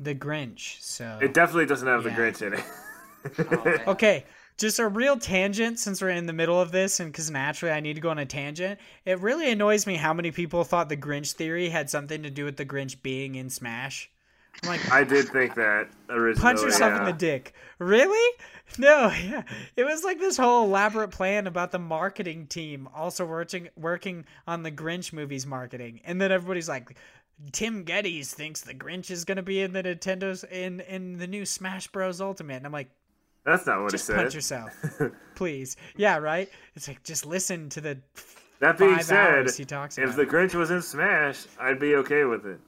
The 0.00 0.14
Grinch. 0.14 0.80
So 0.80 1.18
it 1.20 1.34
definitely 1.34 1.66
doesn't 1.66 1.88
have 1.88 2.04
the 2.04 2.10
Grinch 2.10 2.42
in 2.42 2.54
it. 2.54 2.64
Oh. 3.50 3.78
Okay, 3.92 4.24
just 4.56 4.78
a 4.78 4.86
real 4.88 5.18
tangent 5.18 5.78
since 5.78 6.00
we're 6.00 6.10
in 6.10 6.26
the 6.26 6.32
middle 6.32 6.60
of 6.60 6.70
this, 6.70 7.00
and 7.00 7.10
because 7.10 7.30
naturally 7.30 7.72
I 7.74 7.80
need 7.80 7.94
to 7.94 8.00
go 8.00 8.10
on 8.10 8.18
a 8.18 8.26
tangent. 8.26 8.78
It 9.04 9.18
really 9.20 9.50
annoys 9.50 9.86
me 9.86 9.96
how 9.96 10.12
many 10.14 10.30
people 10.30 10.64
thought 10.64 10.88
the 10.88 10.96
Grinch 10.96 11.32
theory 11.32 11.68
had 11.68 11.90
something 11.90 12.22
to 12.22 12.30
do 12.30 12.44
with 12.44 12.56
the 12.56 12.64
Grinch 12.66 13.02
being 13.02 13.34
in 13.34 13.50
Smash. 13.50 14.10
I'm 14.62 14.68
like, 14.70 14.90
I 14.92 15.04
did 15.04 15.28
think 15.28 15.54
that 15.54 15.88
originally. 16.08 16.42
punch 16.42 16.60
yourself 16.62 16.98
in 16.98 17.04
the 17.04 17.12
dick. 17.12 17.54
Really? 17.78 18.36
No, 18.76 19.12
yeah. 19.24 19.42
It 19.76 19.84
was 19.84 20.04
like 20.04 20.18
this 20.18 20.36
whole 20.36 20.64
elaborate 20.64 21.10
plan 21.10 21.46
about 21.46 21.70
the 21.70 21.78
marketing 21.78 22.46
team 22.46 22.88
also 22.94 23.24
working 23.24 23.68
working 23.76 24.24
on 24.46 24.62
the 24.62 24.70
Grinch 24.72 25.12
movies 25.12 25.46
marketing. 25.46 26.00
And 26.04 26.20
then 26.20 26.32
everybody's 26.32 26.68
like 26.68 26.96
Tim 27.52 27.84
Gettys 27.84 28.32
thinks 28.32 28.62
the 28.62 28.74
Grinch 28.74 29.10
is 29.10 29.24
gonna 29.24 29.42
be 29.42 29.60
in 29.62 29.72
the 29.72 29.82
Nintendo's 29.82 30.44
in 30.44 30.80
in 30.80 31.18
the 31.18 31.26
new 31.26 31.46
Smash 31.46 31.86
Bros. 31.88 32.20
Ultimate. 32.20 32.56
And 32.56 32.66
I'm 32.66 32.72
like, 32.72 32.90
That's 33.44 33.64
not 33.66 33.80
what 33.82 33.92
just 33.92 34.08
he 34.08 34.14
punch 34.14 34.34
yourself. 34.34 34.72
Please. 35.36 35.76
Yeah, 35.96 36.18
right? 36.18 36.48
It's 36.74 36.88
like 36.88 37.02
just 37.04 37.24
listen 37.24 37.68
to 37.70 37.80
the 37.80 37.98
That 38.58 38.76
being 38.76 38.96
five 38.96 39.04
said, 39.04 39.16
hours 39.16 39.56
he 39.56 39.64
talks 39.64 39.98
if 39.98 40.16
the. 40.16 40.26
Grinch 40.26 40.54
was 40.54 40.70
in 40.72 40.82
Smash, 40.82 41.46
I'd 41.60 41.78
be 41.78 41.94
okay 41.96 42.24
with 42.24 42.44
it. 42.44 42.58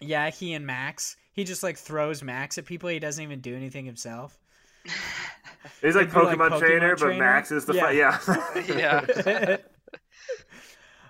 Yeah, 0.00 0.30
he 0.30 0.54
and 0.54 0.66
Max. 0.66 1.16
He 1.32 1.44
just 1.44 1.62
like 1.62 1.76
throws 1.76 2.22
Max 2.22 2.58
at 2.58 2.66
people. 2.66 2.88
He 2.88 2.98
doesn't 2.98 3.22
even 3.22 3.40
do 3.40 3.54
anything 3.54 3.84
himself. 3.84 4.38
He's 5.82 5.94
like 5.94 6.08
It'd 6.08 6.14
like 6.14 6.38
Pokemon, 6.38 6.50
Pokemon 6.50 6.58
Trainer, 6.58 6.96
but 6.96 7.16
Max 7.16 7.50
is 7.52 7.64
the 7.66 7.74
Yeah. 7.74 8.16
fight. 8.18 8.68
Yeah. 8.68 9.06
yeah. 9.26 9.56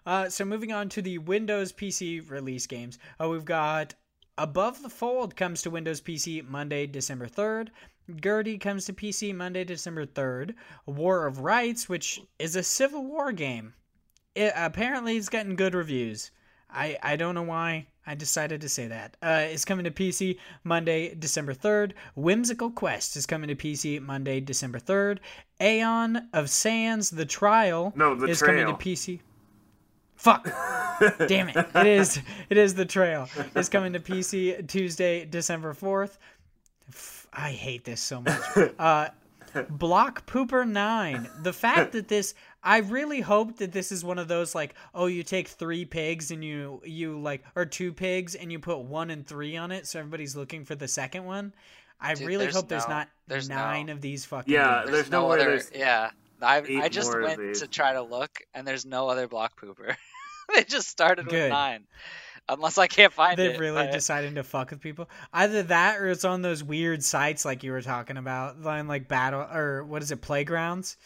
Uh, 0.06 0.28
so 0.30 0.46
moving 0.46 0.72
on 0.72 0.88
to 0.88 1.02
the 1.02 1.18
Windows 1.18 1.72
PC 1.74 2.28
release 2.30 2.66
games, 2.66 2.98
uh, 3.22 3.28
we've 3.28 3.44
got 3.44 3.94
Above 4.38 4.82
the 4.82 4.88
Fold 4.88 5.36
comes 5.36 5.60
to 5.62 5.70
Windows 5.70 6.00
PC 6.00 6.42
Monday, 6.48 6.86
December 6.86 7.26
third. 7.26 7.70
Gertie 8.24 8.56
comes 8.58 8.86
to 8.86 8.94
PC 8.94 9.34
Monday, 9.34 9.62
December 9.62 10.06
third. 10.06 10.54
War 10.86 11.26
of 11.26 11.40
Rights, 11.40 11.86
which 11.88 12.20
is 12.38 12.56
a 12.56 12.62
Civil 12.62 13.04
War 13.04 13.30
game, 13.30 13.74
it, 14.34 14.52
apparently 14.56 15.16
it's 15.18 15.28
getting 15.28 15.54
good 15.54 15.74
reviews. 15.74 16.30
I 16.70 16.96
I 17.02 17.16
don't 17.16 17.34
know 17.34 17.42
why. 17.42 17.86
I 18.10 18.16
decided 18.16 18.60
to 18.62 18.68
say 18.68 18.88
that. 18.88 19.16
Uh, 19.22 19.44
it's 19.46 19.64
coming 19.64 19.84
to 19.84 19.90
PC 19.92 20.36
Monday, 20.64 21.14
December 21.14 21.54
3rd. 21.54 21.92
Whimsical 22.16 22.68
Quest 22.68 23.14
is 23.14 23.24
coming 23.24 23.46
to 23.46 23.54
PC 23.54 24.00
Monday, 24.02 24.40
December 24.40 24.80
3rd. 24.80 25.18
Aeon 25.60 26.28
of 26.32 26.50
Sands, 26.50 27.10
The 27.10 27.24
Trial 27.24 27.92
No, 27.94 28.16
The 28.16 28.26
is 28.26 28.42
coming 28.42 28.66
to 28.66 28.72
PC. 28.72 29.20
Fuck. 30.16 30.44
Damn 31.28 31.50
it. 31.50 31.56
It 31.56 31.86
is 31.86 32.20
it 32.50 32.58
is 32.58 32.74
The 32.74 32.84
Trail. 32.84 33.28
It's 33.54 33.68
coming 33.68 33.92
to 33.92 34.00
PC 34.00 34.66
Tuesday, 34.66 35.24
December 35.24 35.72
4th. 35.72 36.18
F- 36.88 37.28
I 37.32 37.50
hate 37.52 37.84
this 37.84 38.00
so 38.00 38.22
much. 38.22 38.40
Uh 38.80 39.10
Block 39.68 40.26
Pooper 40.26 40.68
9. 40.68 41.28
The 41.42 41.52
fact 41.52 41.92
that 41.92 42.08
this 42.08 42.34
I 42.62 42.78
really 42.78 43.20
hope 43.20 43.56
that 43.58 43.72
this 43.72 43.90
is 43.90 44.04
one 44.04 44.18
of 44.18 44.28
those 44.28 44.54
like, 44.54 44.74
oh, 44.94 45.06
you 45.06 45.22
take 45.22 45.48
three 45.48 45.84
pigs 45.84 46.30
and 46.30 46.44
you 46.44 46.82
you 46.84 47.18
like 47.18 47.42
or 47.56 47.64
two 47.64 47.92
pigs 47.92 48.34
and 48.34 48.52
you 48.52 48.58
put 48.58 48.80
one 48.80 49.10
and 49.10 49.26
three 49.26 49.56
on 49.56 49.70
it, 49.72 49.86
so 49.86 49.98
everybody's 49.98 50.36
looking 50.36 50.64
for 50.64 50.74
the 50.74 50.88
second 50.88 51.24
one. 51.24 51.54
I 52.00 52.14
Dude, 52.14 52.26
really 52.26 52.44
there's 52.46 52.54
hope 52.56 52.68
there's 52.68 52.88
no- 52.88 52.94
not 52.94 53.08
there's 53.28 53.48
nine 53.48 53.86
no- 53.86 53.92
of 53.94 54.00
these 54.00 54.24
fucking 54.24 54.52
Yeah, 54.52 54.80
games. 54.80 54.90
there's 54.92 55.10
no 55.10 55.26
way 55.26 55.40
other. 55.40 55.50
there's- 55.50 55.70
Yeah. 55.74 56.10
I 56.42 56.56
I 56.82 56.88
just 56.88 57.12
went 57.14 57.56
to 57.56 57.66
try 57.66 57.92
to 57.92 58.02
look, 58.02 58.40
and 58.54 58.66
there's 58.66 58.86
no 58.86 59.08
other 59.10 59.28
block 59.28 59.60
pooper. 59.60 59.94
they 60.54 60.64
just 60.64 60.88
started 60.88 61.26
with 61.30 61.50
nine, 61.50 61.84
unless 62.48 62.78
I 62.78 62.86
can't 62.86 63.12
find 63.12 63.36
They've 63.38 63.50
it. 63.50 63.52
They're 63.52 63.60
really 63.60 63.84
but- 63.84 63.92
decided 63.92 64.34
to 64.36 64.42
fuck 64.42 64.70
with 64.70 64.80
people. 64.80 65.10
Either 65.34 65.62
that, 65.64 65.98
or 66.00 66.08
it's 66.08 66.24
on 66.24 66.40
those 66.40 66.64
weird 66.64 67.04
sites 67.04 67.44
like 67.44 67.62
you 67.62 67.72
were 67.72 67.82
talking 67.82 68.16
about, 68.16 68.64
on 68.64 68.88
like 68.88 69.06
battle 69.06 69.40
or 69.42 69.84
what 69.84 70.02
is 70.02 70.10
it, 70.12 70.22
playgrounds. 70.22 70.96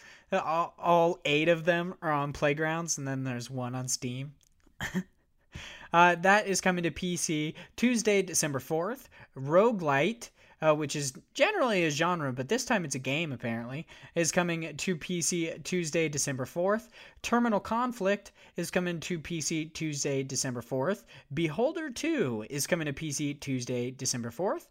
All, 0.43 0.75
all 0.79 1.19
eight 1.25 1.49
of 1.49 1.65
them 1.65 1.95
are 2.03 2.13
on 2.13 2.33
playgrounds, 2.33 2.99
and 2.99 3.07
then 3.07 3.25
there's 3.25 3.51
one 3.51 3.75
on 3.75 3.89
Steam. 3.89 4.33
uh, 5.93 6.15
that 6.17 6.47
is 6.47 6.61
coming 6.61 6.85
to 6.85 6.91
PC 6.91 7.55
Tuesday, 7.77 8.23
December 8.23 8.61
fourth. 8.61 9.09
Roguelite. 9.37 10.31
Uh, 10.63 10.73
which 10.73 10.97
is 10.97 11.13
generally 11.35 11.85
a 11.85 11.91
genre, 11.91 12.33
but 12.33 12.49
this 12.49 12.65
time 12.65 12.87
it's 12.87 12.95
a 12.95 12.99
game 12.99 13.33
apparently, 13.33 13.87
is 14.15 14.33
coming 14.33 14.75
to 14.79 14.97
PC 14.97 15.63
Tuesday, 15.63 16.09
December 16.09 16.47
4th. 16.47 16.89
Terminal 17.21 17.61
Conflict 17.61 18.33
is 18.57 18.71
coming 18.71 18.99
to 19.01 19.19
PC 19.19 19.75
Tuesday, 19.75 20.23
December 20.23 20.63
4th. 20.63 21.05
Beholder 21.35 21.91
2 21.91 22.47
is 22.49 22.67
coming 22.67 22.87
to 22.87 22.95
PC 22.95 23.39
Tuesday, 23.41 23.91
December 23.91 24.31
4th. 24.31 24.69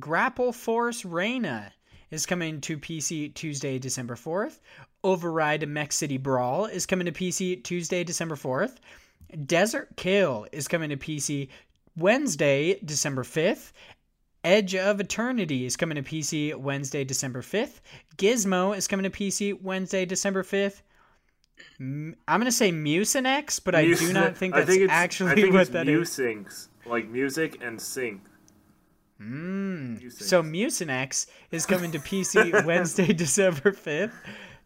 Grapple 0.00 0.52
Force 0.52 1.04
Rena 1.04 1.72
is 2.10 2.26
coming 2.26 2.60
to 2.62 2.78
PC 2.78 3.34
Tuesday, 3.34 3.78
December 3.78 4.14
4th. 4.14 4.60
Override 5.04 5.68
Mech 5.68 5.92
City 5.92 6.18
Brawl 6.18 6.66
is 6.66 6.86
coming 6.86 7.06
to 7.06 7.12
PC 7.12 7.62
Tuesday, 7.62 8.04
December 8.04 8.36
4th. 8.36 8.76
Desert 9.46 9.96
Kill 9.96 10.46
is 10.52 10.68
coming 10.68 10.90
to 10.90 10.96
PC 10.96 11.48
Wednesday, 11.96 12.78
December 12.84 13.22
5th. 13.24 13.72
Edge 14.44 14.74
of 14.74 15.00
Eternity 15.00 15.66
is 15.66 15.76
coming 15.76 15.96
to 15.96 16.02
PC 16.02 16.54
Wednesday, 16.54 17.04
December 17.04 17.42
5th. 17.42 17.80
Gizmo 18.16 18.76
is 18.76 18.86
coming 18.86 19.04
to 19.04 19.10
PC 19.10 19.60
Wednesday, 19.60 20.04
December 20.04 20.42
5th. 20.42 20.82
I'm 21.80 22.14
going 22.26 22.44
to 22.44 22.52
say 22.52 22.70
Mucinex, 22.70 23.60
but 23.62 23.74
I 23.74 23.84
do 23.84 24.12
not 24.12 24.36
think 24.36 24.54
that's 24.54 24.70
think 24.70 24.82
it's, 24.82 24.92
actually 24.92 25.32
I 25.32 25.34
think 25.34 25.52
what 25.52 25.62
it's 25.62 25.70
that 25.70 25.88
is. 25.88 26.08
Musynx, 26.08 26.68
like 26.86 27.08
music 27.08 27.62
and 27.62 27.80
sync. 27.80 28.22
Mm. 29.20 30.12
So 30.12 30.42
Mucinex 30.42 31.26
is 31.50 31.66
coming 31.66 31.90
to 31.92 31.98
PC 31.98 32.64
Wednesday, 32.66 33.12
December 33.12 33.72
5th. 33.72 34.12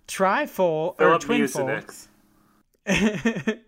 Trifold, 0.09 1.01
or 1.01 1.19
Twinfold. 1.19 2.09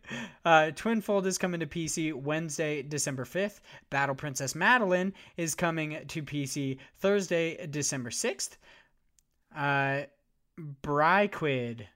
Uh, 0.46 0.70
Twinfold 0.74 1.24
is 1.24 1.38
coming 1.38 1.60
to 1.60 1.66
PC 1.66 2.12
Wednesday, 2.12 2.82
December 2.82 3.24
5th. 3.24 3.60
Battle 3.88 4.14
Princess 4.14 4.54
Madeline 4.54 5.14
is 5.38 5.54
coming 5.54 5.96
to 6.08 6.22
PC 6.22 6.76
Thursday, 6.98 7.66
December 7.68 8.10
6th. 8.10 8.56
Uh, 9.56 10.02
Briquid. 10.82 11.86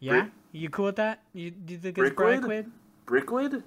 Yeah? 0.00 0.10
Brick- 0.22 0.32
You 0.50 0.70
cool 0.70 0.86
with 0.86 0.96
that? 0.96 1.22
You, 1.34 1.52
do 1.52 1.74
you 1.74 1.78
think 1.78 1.98
it's 1.98 2.14
Brickwood? 2.14 2.42
Briquid? 2.42 2.70
Brickwood? 3.06 3.62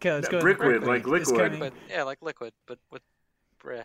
Okay, 0.00 0.12
let's 0.12 0.26
Yeah, 0.26 0.30
go 0.30 0.36
with 0.38 0.42
Brickwood, 0.42 0.84
like 0.84 1.06
liquid. 1.06 1.36
coming- 1.36 1.60
But 1.60 1.72
yeah, 1.90 2.04
like 2.04 2.22
liquid, 2.22 2.54
but 2.66 2.78
with 2.90 3.02
bleh. 3.64 3.84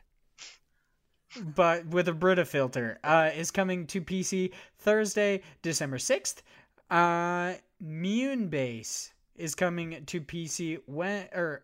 but 1.56 1.86
with 1.88 2.08
a 2.08 2.14
Brita 2.14 2.46
filter, 2.46 2.98
uh, 3.04 3.30
is 3.36 3.52
coming 3.52 3.86
to 3.88 4.02
PC 4.02 4.52
Thursday, 4.80 5.42
December 5.62 5.98
6th. 5.98 6.42
Uh, 6.90 7.54
Moonbase 7.84 9.12
is 9.36 9.54
coming 9.56 10.04
to 10.06 10.22
PC 10.22 10.80
when 10.86 11.28
or 11.34 11.64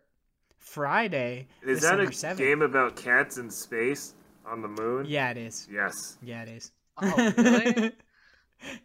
Friday, 0.60 1.48
Is 1.64 1.82
December 1.82 2.06
that 2.06 2.12
a 2.14 2.16
7th. 2.36 2.38
game 2.38 2.62
about 2.62 2.96
cats 2.96 3.38
in 3.38 3.50
space 3.50 4.14
on 4.46 4.62
the 4.62 4.68
moon? 4.68 5.06
Yeah, 5.08 5.32
it 5.32 5.38
is. 5.38 5.68
Yes. 5.72 6.18
Yeah, 6.22 6.44
it 6.44 6.50
is. 6.50 6.72
Oh, 7.02 7.34
really? 7.38 7.92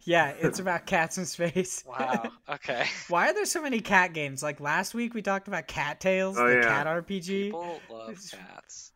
yeah, 0.03 0.29
it's 0.39 0.59
about 0.59 0.85
cats 0.85 1.17
in 1.17 1.25
space. 1.25 1.83
wow. 1.87 2.31
Okay. 2.47 2.85
Why 3.09 3.29
are 3.29 3.33
there 3.33 3.45
so 3.45 3.61
many 3.61 3.79
cat 3.79 4.13
games? 4.13 4.41
Like 4.43 4.59
last 4.59 4.93
week 4.93 5.13
we 5.13 5.21
talked 5.21 5.47
about 5.47 5.67
Cat 5.67 5.99
Tales, 5.99 6.37
Oh, 6.37 6.47
the 6.47 6.55
yeah. 6.55 6.61
cat 6.61 6.87
RPG. 6.87 7.45
People 7.45 7.79
love 7.89 8.19
cats. 8.31 8.91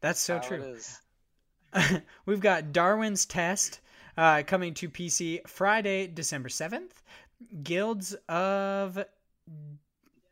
That's 0.00 0.20
so 0.20 0.34
How 0.36 0.40
true. 0.40 0.62
is. 0.62 0.98
We've 2.26 2.40
got 2.40 2.72
Darwin's 2.72 3.26
Test 3.26 3.80
uh, 4.16 4.42
coming 4.46 4.74
to 4.74 4.88
PC 4.88 5.46
Friday, 5.46 6.06
December 6.08 6.48
7th. 6.48 6.90
Guilds 7.62 8.14
of 8.28 8.98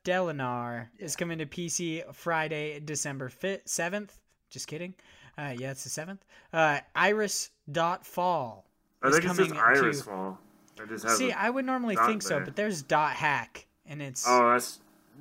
Delinar 0.05 0.89
is 0.99 1.17
coming 1.17 1.39
to 1.39 1.47
PC 1.47 2.03
Friday, 2.15 2.81
December 2.81 3.29
5th, 3.29 3.65
7th. 3.67 4.11
Just 4.51 4.67
kidding. 4.67 4.95
Uh, 5.37 5.55
yeah, 5.57 5.71
it's 5.71 5.85
the 5.85 5.91
7th. 6.03 6.19
Uh, 6.53 6.81
Iris 6.95 7.51
Dot 7.71 8.05
Fall. 8.07 8.65
I 9.03 9.09
is 9.09 9.15
think 9.15 9.25
it 9.25 9.29
says 9.37 9.49
coming 9.49 9.59
Iris 9.61 9.99
to- 9.99 10.05
Fall. 10.05 10.39
It 10.81 10.89
just 10.89 11.05
has 11.05 11.17
See, 11.19 11.33
I 11.33 11.51
would 11.51 11.65
normally 11.65 11.97
dot 11.97 12.07
think 12.07 12.23
so, 12.23 12.41
but 12.41 12.55
there's 12.55 12.83
Dot 12.83 13.13
Hack, 13.13 13.67
and 13.87 14.01
it's 14.01 14.25
Oh, 14.29 14.53
that's 14.53 14.79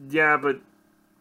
yeah, 0.10 0.38
but 0.38 0.58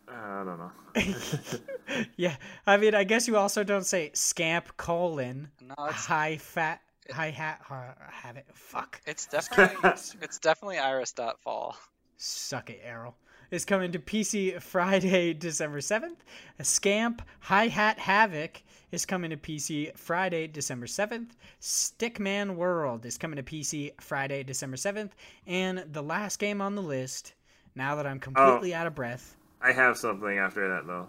uh, 0.08 0.12
I 0.12 0.44
don't 0.44 0.58
know. 0.58 2.04
yeah. 2.16 2.36
I 2.66 2.76
mean, 2.76 2.94
I 2.94 3.04
guess 3.04 3.26
you 3.26 3.36
also 3.38 3.64
don't 3.64 3.86
say 3.86 4.10
scamp 4.14 4.76
colon 4.76 5.48
No, 5.60 5.74
it's 5.86 6.04
high 6.04 6.36
fat 6.36 6.80
high 7.10 7.30
hat 7.30 7.60
ha- 7.64 7.94
have 8.10 8.36
it. 8.36 8.46
Fuck. 8.52 9.00
it's 9.06 9.26
definitely 9.26 9.76
it's 10.20 10.38
definitely 10.38 10.78
Iris 10.78 11.12
dot 11.12 11.40
fall. 11.40 11.76
Suck 12.18 12.68
it, 12.70 12.80
Errol. 12.84 13.14
Is 13.50 13.64
coming 13.64 13.92
to 13.92 13.98
PC 13.98 14.60
Friday, 14.60 15.32
December 15.38 15.78
7th. 15.78 16.16
Scamp 16.62 17.22
High 17.40 17.68
Hat 17.68 17.98
Havoc 17.98 18.62
is 18.92 19.06
coming 19.06 19.30
to 19.30 19.36
PC 19.36 19.96
Friday, 19.96 20.46
December 20.46 20.86
7th. 20.86 21.30
Stickman 21.60 22.56
World 22.56 23.06
is 23.06 23.18
coming 23.18 23.36
to 23.36 23.42
PC 23.42 23.92
Friday, 24.00 24.42
December 24.42 24.76
7th. 24.76 25.10
And 25.46 25.84
the 25.92 26.02
last 26.02 26.38
game 26.38 26.60
on 26.60 26.74
the 26.74 26.82
list, 26.82 27.34
now 27.74 27.94
that 27.96 28.06
I'm 28.06 28.16
oh. 28.16 28.20
completely 28.20 28.74
out 28.74 28.86
of 28.86 28.94
breath. 28.94 29.36
I 29.60 29.72
have 29.72 29.96
something 29.96 30.38
after 30.38 30.68
that 30.68 30.86
though, 30.86 31.08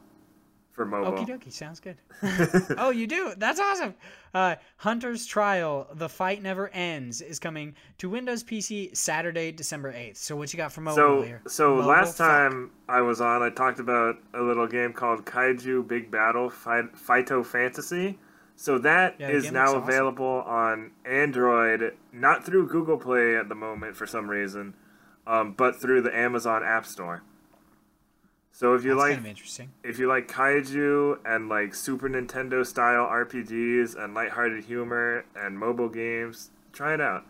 for 0.77 0.85
mobile. 0.85 1.11
Okie 1.11 1.27
dokie, 1.27 1.51
sounds 1.51 1.81
good. 1.81 1.97
oh, 2.77 2.91
you 2.91 3.07
do? 3.07 3.33
That's 3.35 3.59
awesome. 3.59 3.95
Uh, 4.33 4.55
Hunter's 4.77 5.25
Trial, 5.25 5.87
The 5.95 6.07
Fight 6.07 6.41
Never 6.41 6.69
Ends, 6.69 7.19
is 7.19 7.39
coming 7.39 7.75
to 7.97 8.09
Windows 8.09 8.43
PC 8.43 8.95
Saturday, 8.95 9.51
December 9.51 9.91
8th. 9.91 10.17
So, 10.17 10.35
what 10.37 10.53
you 10.53 10.57
got 10.57 10.71
for 10.71 10.81
mobile 10.81 10.95
So, 10.95 11.21
here? 11.23 11.41
so 11.47 11.75
Mobile? 11.75 11.87
last 11.89 12.17
Fuck. 12.17 12.27
time 12.27 12.71
I 12.87 13.01
was 13.01 13.19
on, 13.19 13.41
I 13.41 13.49
talked 13.49 13.79
about 13.79 14.17
a 14.33 14.41
little 14.41 14.67
game 14.67 14.93
called 14.93 15.25
Kaiju 15.25 15.87
Big 15.87 16.09
Battle 16.11 16.49
Phy- 16.49 16.83
Fighto 16.95 17.43
Fantasy. 17.45 18.17
So 18.55 18.77
that 18.79 19.15
Yeah, 19.19 19.29
is 19.29 19.51
now 19.51 19.65
awesome. 19.65 19.83
available 19.83 20.43
on 20.45 20.91
Android, 21.05 21.95
not 22.13 22.45
through 22.45 22.67
Google 22.69 22.97
Play 22.97 23.35
at 23.35 23.49
the 23.49 23.55
moment 23.55 23.95
for 23.95 24.05
some 24.07 24.29
reason, 24.29 24.73
um, 25.27 25.53
but 25.53 25.75
through 25.75 26.01
the 26.01 26.15
Amazon 26.15 26.63
App 26.63 26.85
Store. 26.85 27.23
So 28.57 28.73
if 28.73 28.83
you 28.83 28.95
That's 28.95 29.01
like 29.01 29.11
kind 29.11 29.19
of 29.19 29.25
interesting. 29.27 29.69
if 29.83 29.99
you 29.99 30.07
like 30.07 30.27
kaiju 30.27 31.19
and 31.23 31.47
like 31.47 31.75
Super 31.75 32.09
Nintendo 32.09 32.65
style 32.65 33.05
RPGs 33.05 33.95
and 34.03 34.15
lighthearted 34.15 34.63
humor 34.63 35.25
and 35.35 35.59
mobile 35.59 35.89
games, 35.89 36.49
try 36.73 36.95
it 36.95 36.99
out. 36.99 37.23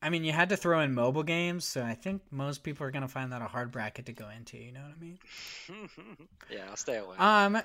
I 0.00 0.08
mean, 0.08 0.24
you 0.24 0.32
had 0.32 0.48
to 0.48 0.56
throw 0.56 0.80
in 0.80 0.94
mobile 0.94 1.24
games, 1.24 1.66
so 1.66 1.82
I 1.82 1.92
think 1.92 2.22
most 2.30 2.62
people 2.62 2.86
are 2.86 2.90
gonna 2.90 3.06
find 3.06 3.32
that 3.32 3.42
a 3.42 3.46
hard 3.46 3.70
bracket 3.70 4.06
to 4.06 4.14
go 4.14 4.30
into. 4.30 4.56
You 4.56 4.72
know 4.72 4.80
what 4.80 4.92
I 4.96 5.04
mean? 5.04 5.18
Yeah, 6.50 6.62
I'll 6.70 6.76
stay 6.76 6.96
away. 6.96 7.16
Um, 7.18 7.60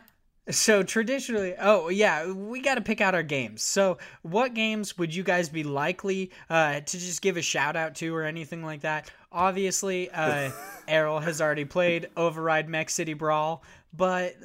so 0.49 0.84
traditionally, 0.84 1.53
oh 1.59 1.89
yeah, 1.89 2.31
we 2.31 2.61
got 2.61 2.76
to 2.76 2.81
pick 2.81 2.99
out 3.01 3.13
our 3.15 3.23
games. 3.23 3.61
So, 3.61 3.97
what 4.23 4.53
games 4.53 4.97
would 4.97 5.13
you 5.13 5.23
guys 5.23 5.49
be 5.49 5.63
likely 5.63 6.31
uh, 6.49 6.80
to 6.81 6.97
just 6.99 7.22
give 7.22 7.38
a 7.38 7.41
shout 7.41 7.76
out 7.76 7.95
to 7.95 8.15
or 8.15 8.23
anything 8.23 8.63
like 8.63 8.81
that? 8.81 9.09
Obviously, 9.31 10.09
uh, 10.11 10.51
Errol 10.88 11.19
has 11.19 11.41
already 11.41 11.65
played 11.65 12.09
Override 12.18 12.68
Mech 12.69 12.89
City 12.89 13.13
Brawl, 13.13 13.63
but 13.93 14.35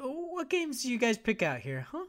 what 0.00 0.48
games 0.50 0.82
do 0.82 0.90
you 0.92 0.98
guys 0.98 1.16
pick 1.18 1.42
out 1.42 1.60
here, 1.60 1.86
huh? 1.90 2.04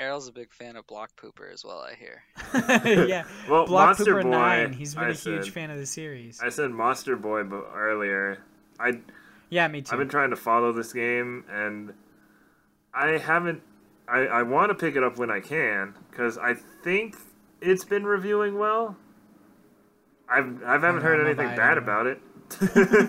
Errol's 0.00 0.28
a 0.28 0.32
big 0.32 0.52
fan 0.52 0.76
of 0.76 0.86
Block 0.86 1.10
Pooper 1.20 1.52
as 1.52 1.64
well. 1.64 1.80
I 1.80 1.94
hear. 1.94 2.22
yeah, 3.08 3.24
Well, 3.50 3.66
Block 3.66 3.86
Monster 3.98 4.14
Pooper 4.14 4.22
Boy, 4.22 4.28
Nine. 4.30 4.72
He's 4.72 4.94
been 4.94 5.04
I 5.04 5.08
a 5.08 5.12
huge 5.12 5.44
said- 5.46 5.52
fan 5.52 5.70
of 5.70 5.78
the 5.78 5.86
series. 5.86 6.40
I 6.40 6.48
said 6.50 6.70
Monster 6.70 7.16
Boy 7.16 7.42
b- 7.44 7.56
earlier. 7.74 8.38
I 8.80 9.00
yeah, 9.50 9.66
me 9.66 9.82
too. 9.82 9.92
I've 9.92 9.98
been 9.98 10.08
trying 10.08 10.30
to 10.30 10.36
follow 10.36 10.72
this 10.72 10.92
game 10.92 11.44
and 11.50 11.92
I 12.94 13.18
haven't. 13.18 13.62
I 14.08 14.20
I 14.20 14.42
want 14.42 14.70
to 14.70 14.74
pick 14.74 14.96
it 14.96 15.02
up 15.02 15.18
when 15.18 15.30
I 15.30 15.40
can 15.40 15.94
because 16.10 16.38
I 16.38 16.54
think 16.82 17.16
it's 17.60 17.84
been 17.84 18.04
reviewing 18.04 18.58
well. 18.58 18.96
I've 20.28 20.62
I 20.62 20.72
haven't 20.72 21.02
heard 21.02 21.24
anything 21.24 21.56
bad 21.56 21.78
about 21.78 22.06
it. 22.06 22.20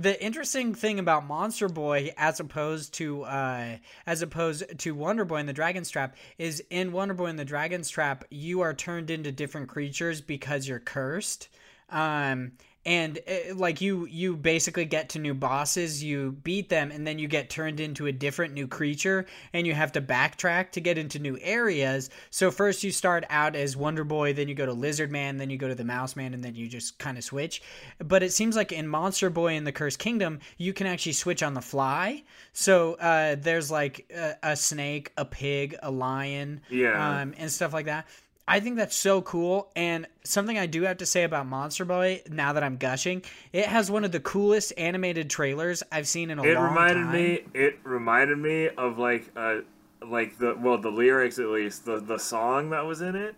The 0.00 0.22
interesting 0.24 0.74
thing 0.74 1.00
about 1.00 1.26
Monster 1.26 1.68
Boy, 1.68 2.12
as 2.16 2.38
opposed 2.38 2.94
to 2.94 3.24
uh, 3.24 3.78
as 4.06 4.22
opposed 4.22 4.78
to 4.78 4.94
Wonder 4.94 5.24
Boy 5.24 5.38
and 5.38 5.48
the 5.48 5.52
Dragon's 5.52 5.90
Trap, 5.90 6.14
is 6.38 6.62
in 6.70 6.92
Wonder 6.92 7.14
Boy 7.14 7.26
and 7.26 7.38
the 7.38 7.44
Dragon's 7.44 7.90
Trap, 7.90 8.24
you 8.30 8.60
are 8.60 8.72
turned 8.74 9.10
into 9.10 9.32
different 9.32 9.68
creatures 9.68 10.20
because 10.20 10.68
you're 10.68 10.78
cursed. 10.78 11.48
Um, 11.90 12.52
and 12.88 13.18
uh, 13.28 13.54
like 13.54 13.82
you 13.82 14.06
you 14.06 14.34
basically 14.34 14.86
get 14.86 15.10
to 15.10 15.18
new 15.18 15.34
bosses 15.34 16.02
you 16.02 16.32
beat 16.42 16.70
them 16.70 16.90
and 16.90 17.06
then 17.06 17.18
you 17.18 17.28
get 17.28 17.50
turned 17.50 17.80
into 17.80 18.06
a 18.06 18.12
different 18.12 18.54
new 18.54 18.66
creature 18.66 19.26
and 19.52 19.66
you 19.66 19.74
have 19.74 19.92
to 19.92 20.00
backtrack 20.00 20.70
to 20.72 20.80
get 20.80 20.96
into 20.96 21.18
new 21.18 21.36
areas. 21.42 22.08
So 22.30 22.50
first 22.50 22.82
you 22.82 22.90
start 22.90 23.26
out 23.28 23.54
as 23.54 23.76
wonder 23.76 24.04
boy 24.04 24.32
then 24.32 24.48
you 24.48 24.54
go 24.54 24.64
to 24.64 24.72
lizard 24.72 25.12
man 25.12 25.36
then 25.36 25.50
you 25.50 25.58
go 25.58 25.68
to 25.68 25.74
the 25.74 25.84
mouse 25.84 26.16
man 26.16 26.32
and 26.32 26.42
then 26.42 26.54
you 26.54 26.66
just 26.66 26.98
kind 26.98 27.18
of 27.18 27.24
switch. 27.24 27.60
But 28.02 28.22
it 28.22 28.32
seems 28.32 28.56
like 28.56 28.72
in 28.72 28.88
monster 28.88 29.28
boy 29.28 29.54
in 29.54 29.64
the 29.64 29.72
cursed 29.72 29.98
kingdom 29.98 30.40
you 30.56 30.72
can 30.72 30.86
actually 30.86 31.12
switch 31.12 31.42
on 31.42 31.52
the 31.52 31.60
fly. 31.60 32.24
So 32.54 32.94
uh, 32.94 33.36
there's 33.38 33.70
like 33.70 34.10
a, 34.16 34.36
a 34.42 34.56
snake 34.56 35.12
a 35.18 35.26
pig 35.26 35.76
a 35.82 35.90
lion 35.90 36.62
Yeah. 36.70 37.20
um, 37.20 37.34
and 37.36 37.52
stuff 37.52 37.74
like 37.74 37.84
that 37.84 38.06
I 38.48 38.60
think 38.60 38.76
that's 38.76 38.96
so 38.96 39.22
cool. 39.22 39.70
And 39.76 40.06
something 40.24 40.58
I 40.58 40.66
do 40.66 40.82
have 40.82 40.98
to 40.98 41.06
say 41.06 41.24
about 41.24 41.46
Monster 41.46 41.84
Boy, 41.84 42.22
now 42.28 42.54
that 42.54 42.62
I'm 42.62 42.76
gushing, 42.76 43.22
it 43.52 43.66
has 43.66 43.90
one 43.90 44.04
of 44.04 44.12
the 44.12 44.20
coolest 44.20 44.72
animated 44.78 45.30
trailers 45.30 45.82
I've 45.92 46.08
seen 46.08 46.30
in 46.30 46.38
a 46.38 46.42
it 46.42 46.54
long 46.54 46.70
reminded 46.70 47.06
me 47.06 47.40
it 47.54 47.78
reminded 47.84 48.38
me 48.38 48.68
of 48.70 48.98
like 48.98 49.30
uh 49.36 49.58
like 50.06 50.38
the 50.38 50.56
well 50.58 50.78
the 50.78 50.90
lyrics 50.90 51.38
at 51.38 51.46
least 51.46 51.84
the 51.84 52.00
the 52.00 52.18
song 52.18 52.70
that 52.70 52.84
was 52.84 53.00
in 53.02 53.16
it 53.16 53.34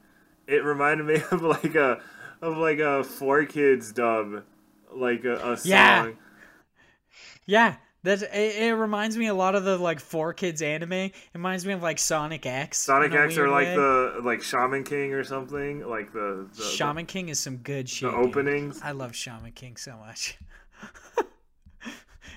it 0.46 0.62
reminded 0.62 1.06
me 1.06 1.16
of 1.30 1.42
like 1.42 1.74
a 1.74 2.00
of 2.42 2.56
like 2.56 2.78
a 2.78 3.02
four 3.02 3.44
kids 3.44 3.92
dub 3.92 4.44
like 4.92 5.24
a, 5.24 5.52
a 5.52 5.56
song 5.56 5.66
Yeah. 5.66 6.10
Yeah, 7.46 7.76
that's 8.02 8.22
it, 8.22 8.32
it. 8.32 8.74
Reminds 8.74 9.16
me 9.16 9.26
a 9.26 9.34
lot 9.34 9.54
of 9.54 9.64
the 9.64 9.76
like 9.76 10.00
four 10.00 10.32
kids 10.32 10.62
anime. 10.62 10.92
It 10.92 11.14
reminds 11.34 11.66
me 11.66 11.72
of 11.72 11.82
like 11.82 11.98
Sonic 11.98 12.46
X. 12.46 12.78
sonic 12.78 13.12
X 13.12 13.36
or 13.36 13.48
like 13.48 13.66
way. 13.66 13.76
the 13.76 14.20
like 14.22 14.42
shaman 14.42 14.84
king 14.84 15.12
or 15.12 15.24
something 15.24 15.86
like 15.86 16.12
the, 16.12 16.48
the 16.56 16.62
Shaman 16.62 17.06
King 17.06 17.28
is 17.28 17.38
some 17.38 17.58
good 17.58 17.88
shit. 17.88 18.10
the 18.10 18.16
dude. 18.16 18.26
openings 18.26 18.80
I 18.82 18.92
love 18.92 19.14
Shaman 19.14 19.52
King 19.52 19.76
so 19.76 19.96
much. 19.96 20.38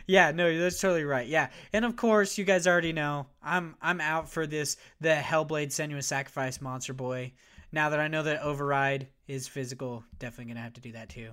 yeah, 0.07 0.31
no, 0.31 0.57
that's 0.60 0.81
totally 0.81 1.06
right. 1.06 1.27
Yeah, 1.27 1.49
and 1.72 1.85
of 1.85 1.95
course, 1.95 2.38
you 2.38 2.44
guys 2.44 2.68
already 2.68 2.94
know 2.94 3.27
I'm 3.41 3.76
I'm 3.81 4.02
out 4.02 4.30
for 4.30 4.45
this 4.45 4.76
the 4.99 5.10
Hellblade 5.15 5.68
Senua's 5.68 6.07
Sacrifice 6.07 6.60
Monster 6.60 6.94
Boy. 6.94 7.31
Now 7.72 7.90
that 7.90 7.99
I 7.99 8.07
know 8.07 8.23
that 8.23 8.41
Override 8.41 9.07
is 9.27 9.48
physical, 9.48 10.03
definitely 10.19 10.53
gonna 10.53 10.64
have 10.64 10.73
to 10.73 10.81
do 10.81 10.91
that 10.91 11.10
too. 11.10 11.30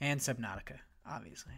And 0.00 0.18
Subnautica, 0.18 0.78
obviously. 1.06 1.52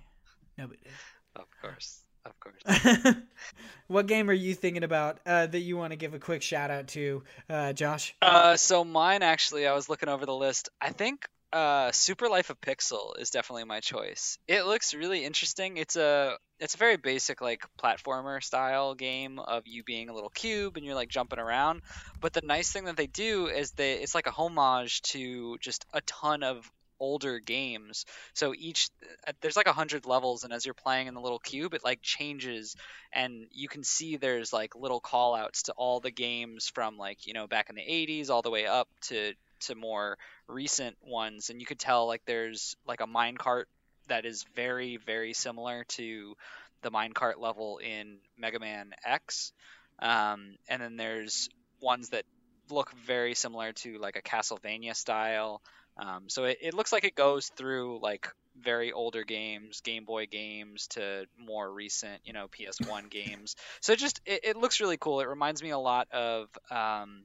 No 0.58 0.66
big 0.66 0.82
deal. 0.82 0.92
Of 1.36 1.46
course, 1.60 2.00
of 2.24 2.32
course. 2.40 3.16
what 3.86 4.06
game 4.06 4.28
are 4.30 4.34
you 4.34 4.54
thinking 4.54 4.84
about 4.84 5.18
uh, 5.26 5.46
that 5.46 5.60
you 5.60 5.76
want 5.76 5.92
to 5.92 5.96
give 5.96 6.14
a 6.14 6.18
quick 6.18 6.42
shout 6.42 6.70
out 6.70 6.88
to, 6.88 7.22
uh, 7.48 7.72
Josh? 7.72 8.14
Uh, 8.20 8.56
so 8.56 8.84
mine 8.84 9.22
actually, 9.22 9.66
I 9.66 9.74
was 9.74 9.88
looking 9.88 10.08
over 10.08 10.26
the 10.26 10.34
list. 10.34 10.68
I 10.80 10.90
think 10.90 11.26
uh, 11.52 11.92
Super 11.92 12.28
Life 12.28 12.50
of 12.50 12.60
Pixel 12.60 13.18
is 13.18 13.30
definitely 13.30 13.64
my 13.64 13.80
choice. 13.80 14.38
It 14.48 14.64
looks 14.64 14.94
really 14.94 15.24
interesting. 15.24 15.76
It's 15.76 15.96
a 15.96 16.36
it's 16.58 16.74
a 16.74 16.78
very 16.78 16.96
basic 16.96 17.40
like 17.40 17.66
platformer 17.82 18.42
style 18.42 18.94
game 18.94 19.38
of 19.38 19.66
you 19.66 19.82
being 19.84 20.08
a 20.08 20.14
little 20.14 20.30
cube 20.30 20.76
and 20.76 20.86
you're 20.86 20.94
like 20.94 21.10
jumping 21.10 21.38
around. 21.38 21.82
But 22.20 22.32
the 22.32 22.40
nice 22.42 22.72
thing 22.72 22.84
that 22.84 22.96
they 22.96 23.06
do 23.06 23.48
is 23.48 23.72
they 23.72 23.94
it's 23.94 24.14
like 24.14 24.26
a 24.26 24.30
homage 24.30 25.02
to 25.02 25.58
just 25.58 25.84
a 25.92 26.00
ton 26.02 26.42
of 26.42 26.70
older 27.02 27.40
games. 27.40 28.06
So 28.32 28.54
each 28.56 28.88
uh, 29.26 29.32
there's 29.40 29.56
like 29.56 29.66
a 29.66 29.72
hundred 29.72 30.06
levels, 30.06 30.44
and 30.44 30.52
as 30.52 30.64
you're 30.64 30.72
playing 30.74 31.08
in 31.08 31.14
the 31.14 31.20
little 31.20 31.40
cube, 31.40 31.74
it 31.74 31.82
like 31.84 32.00
changes, 32.00 32.76
and 33.12 33.46
you 33.50 33.68
can 33.68 33.82
see 33.82 34.16
there's 34.16 34.52
like 34.52 34.76
little 34.76 35.00
call 35.00 35.34
outs 35.34 35.64
to 35.64 35.72
all 35.72 35.98
the 36.00 36.12
games 36.12 36.70
from 36.72 36.96
like 36.96 37.26
you 37.26 37.34
know 37.34 37.48
back 37.48 37.68
in 37.70 37.74
the 37.74 37.82
80s 37.82 38.30
all 38.30 38.42
the 38.42 38.50
way 38.50 38.66
up 38.66 38.88
to 39.08 39.32
to 39.62 39.74
more 39.74 40.16
recent 40.46 40.96
ones, 41.04 41.50
and 41.50 41.60
you 41.60 41.66
could 41.66 41.80
tell 41.80 42.06
like 42.06 42.22
there's 42.24 42.76
like 42.86 43.00
a 43.00 43.06
minecart 43.06 43.64
that 44.08 44.24
is 44.24 44.44
very 44.54 44.96
very 44.96 45.32
similar 45.32 45.84
to 45.88 46.36
the 46.82 46.90
minecart 46.90 47.38
level 47.38 47.78
in 47.78 48.18
Mega 48.38 48.60
Man 48.60 48.92
X, 49.04 49.52
um, 49.98 50.56
and 50.68 50.80
then 50.80 50.96
there's 50.96 51.48
ones 51.80 52.10
that 52.10 52.24
look 52.70 52.92
very 53.06 53.34
similar 53.34 53.72
to 53.72 53.98
like 53.98 54.16
a 54.16 54.22
Castlevania 54.22 54.94
style. 54.94 55.60
Um, 55.96 56.28
so 56.28 56.44
it, 56.44 56.58
it 56.60 56.74
looks 56.74 56.92
like 56.92 57.04
it 57.04 57.14
goes 57.14 57.48
through 57.48 58.00
like 58.00 58.28
very 58.60 58.92
older 58.92 59.24
games, 59.24 59.80
Game 59.80 60.04
Boy 60.04 60.26
games, 60.26 60.86
to 60.88 61.26
more 61.38 61.70
recent, 61.70 62.20
you 62.24 62.32
know, 62.32 62.48
PS1 62.48 63.10
games. 63.10 63.56
So 63.80 63.92
it 63.92 63.98
just 63.98 64.20
it, 64.26 64.40
it 64.44 64.56
looks 64.56 64.80
really 64.80 64.96
cool. 64.96 65.20
It 65.20 65.28
reminds 65.28 65.62
me 65.62 65.70
a 65.70 65.78
lot 65.78 66.08
of 66.12 66.48
um, 66.70 67.24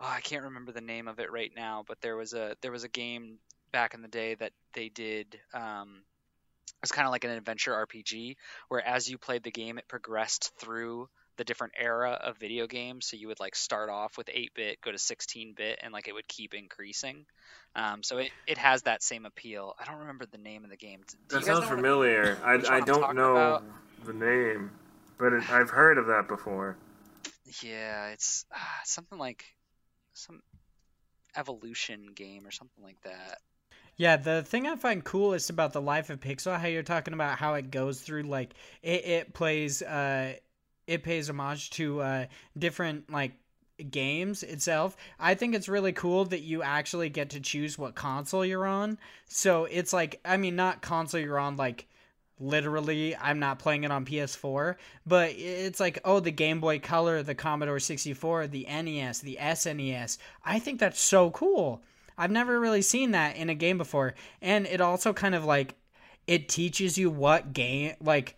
oh, 0.00 0.08
I 0.08 0.20
can't 0.20 0.44
remember 0.44 0.72
the 0.72 0.80
name 0.80 1.08
of 1.08 1.18
it 1.18 1.30
right 1.32 1.52
now, 1.54 1.84
but 1.86 2.00
there 2.00 2.16
was 2.16 2.34
a 2.34 2.56
there 2.60 2.72
was 2.72 2.84
a 2.84 2.88
game 2.88 3.38
back 3.72 3.94
in 3.94 4.02
the 4.02 4.08
day 4.08 4.34
that 4.34 4.52
they 4.74 4.88
did. 4.88 5.38
Um, 5.54 6.02
it 6.68 6.82
was 6.82 6.92
kind 6.92 7.06
of 7.06 7.12
like 7.12 7.24
an 7.24 7.30
adventure 7.30 7.72
RPG 7.72 8.36
where 8.68 8.86
as 8.86 9.08
you 9.08 9.18
played 9.18 9.42
the 9.42 9.50
game, 9.50 9.78
it 9.78 9.88
progressed 9.88 10.52
through 10.58 11.08
the 11.36 11.44
different 11.44 11.74
era 11.78 12.12
of 12.12 12.38
video 12.38 12.66
games. 12.66 13.06
So 13.06 13.16
you 13.16 13.28
would 13.28 13.40
like 13.40 13.54
start 13.54 13.90
off 13.90 14.16
with 14.16 14.28
8 14.32 14.52
bit, 14.54 14.80
go 14.80 14.92
to 14.92 14.98
16 14.98 15.54
bit, 15.56 15.78
and 15.82 15.92
like 15.92 16.08
it 16.08 16.14
would 16.14 16.28
keep 16.28 16.54
increasing. 16.54 17.26
Um, 17.74 18.02
so 18.02 18.18
it, 18.18 18.30
it 18.46 18.58
has 18.58 18.82
that 18.82 19.02
same 19.02 19.26
appeal. 19.26 19.74
I 19.78 19.84
don't 19.84 20.00
remember 20.00 20.26
the 20.26 20.38
name 20.38 20.64
of 20.64 20.70
the 20.70 20.76
game. 20.76 21.00
Do 21.28 21.36
that 21.36 21.44
sounds 21.44 21.66
familiar 21.66 22.38
I, 22.42 22.54
I 22.68 22.80
don't 22.80 23.14
know 23.14 23.32
about? 23.32 23.64
the 24.04 24.12
name 24.12 24.70
but 25.18 25.32
it, 25.32 25.50
i've 25.50 25.70
heard 25.70 25.98
of 25.98 26.06
that 26.06 26.28
before 26.28 26.76
yeah, 27.62 28.08
it's 28.08 28.44
uh, 28.52 28.58
something 28.84 29.18
like 29.18 29.44
some 30.14 30.42
evolution 31.36 32.06
game 32.14 32.46
or 32.46 32.50
something 32.50 32.82
like 32.82 33.00
that. 33.02 33.38
Yeah, 33.96 34.16
the 34.16 34.42
thing 34.42 34.66
I 34.66 34.76
find 34.76 35.02
coolest 35.02 35.48
about 35.48 35.72
the 35.72 35.80
life 35.80 36.10
of 36.10 36.20
Pixel, 36.20 36.58
how 36.58 36.66
you're 36.66 36.82
talking 36.82 37.14
about 37.14 37.38
how 37.38 37.54
it 37.54 37.70
goes 37.70 38.00
through, 38.00 38.24
like 38.24 38.52
it, 38.82 39.06
it 39.06 39.34
plays, 39.34 39.80
uh, 39.80 40.34
it 40.86 41.02
pays 41.02 41.28
homage 41.28 41.70
to 41.70 42.00
uh, 42.00 42.26
different 42.56 43.10
like 43.10 43.32
games 43.90 44.42
itself. 44.42 44.96
I 45.18 45.34
think 45.34 45.54
it's 45.54 45.68
really 45.68 45.92
cool 45.92 46.24
that 46.26 46.40
you 46.40 46.62
actually 46.62 47.08
get 47.08 47.30
to 47.30 47.40
choose 47.40 47.78
what 47.78 47.94
console 47.94 48.44
you're 48.44 48.66
on. 48.66 48.98
So 49.26 49.64
it's 49.64 49.92
like, 49.92 50.20
I 50.24 50.36
mean, 50.36 50.56
not 50.56 50.82
console 50.82 51.20
you're 51.20 51.38
on, 51.38 51.56
like 51.56 51.86
literally 52.38 53.16
i'm 53.16 53.38
not 53.38 53.58
playing 53.58 53.84
it 53.84 53.90
on 53.90 54.04
ps4 54.04 54.76
but 55.06 55.30
it's 55.36 55.80
like 55.80 55.98
oh 56.04 56.20
the 56.20 56.30
game 56.30 56.60
boy 56.60 56.78
color 56.78 57.22
the 57.22 57.34
commodore 57.34 57.80
64 57.80 58.46
the 58.48 58.66
nes 58.68 59.20
the 59.20 59.38
snes 59.40 60.18
i 60.44 60.58
think 60.58 60.78
that's 60.78 61.00
so 61.00 61.30
cool 61.30 61.80
i've 62.18 62.30
never 62.30 62.60
really 62.60 62.82
seen 62.82 63.12
that 63.12 63.36
in 63.36 63.48
a 63.48 63.54
game 63.54 63.78
before 63.78 64.14
and 64.42 64.66
it 64.66 64.82
also 64.82 65.14
kind 65.14 65.34
of 65.34 65.46
like 65.46 65.76
it 66.26 66.48
teaches 66.48 66.98
you 66.98 67.08
what 67.08 67.54
game 67.54 67.94
like 68.02 68.36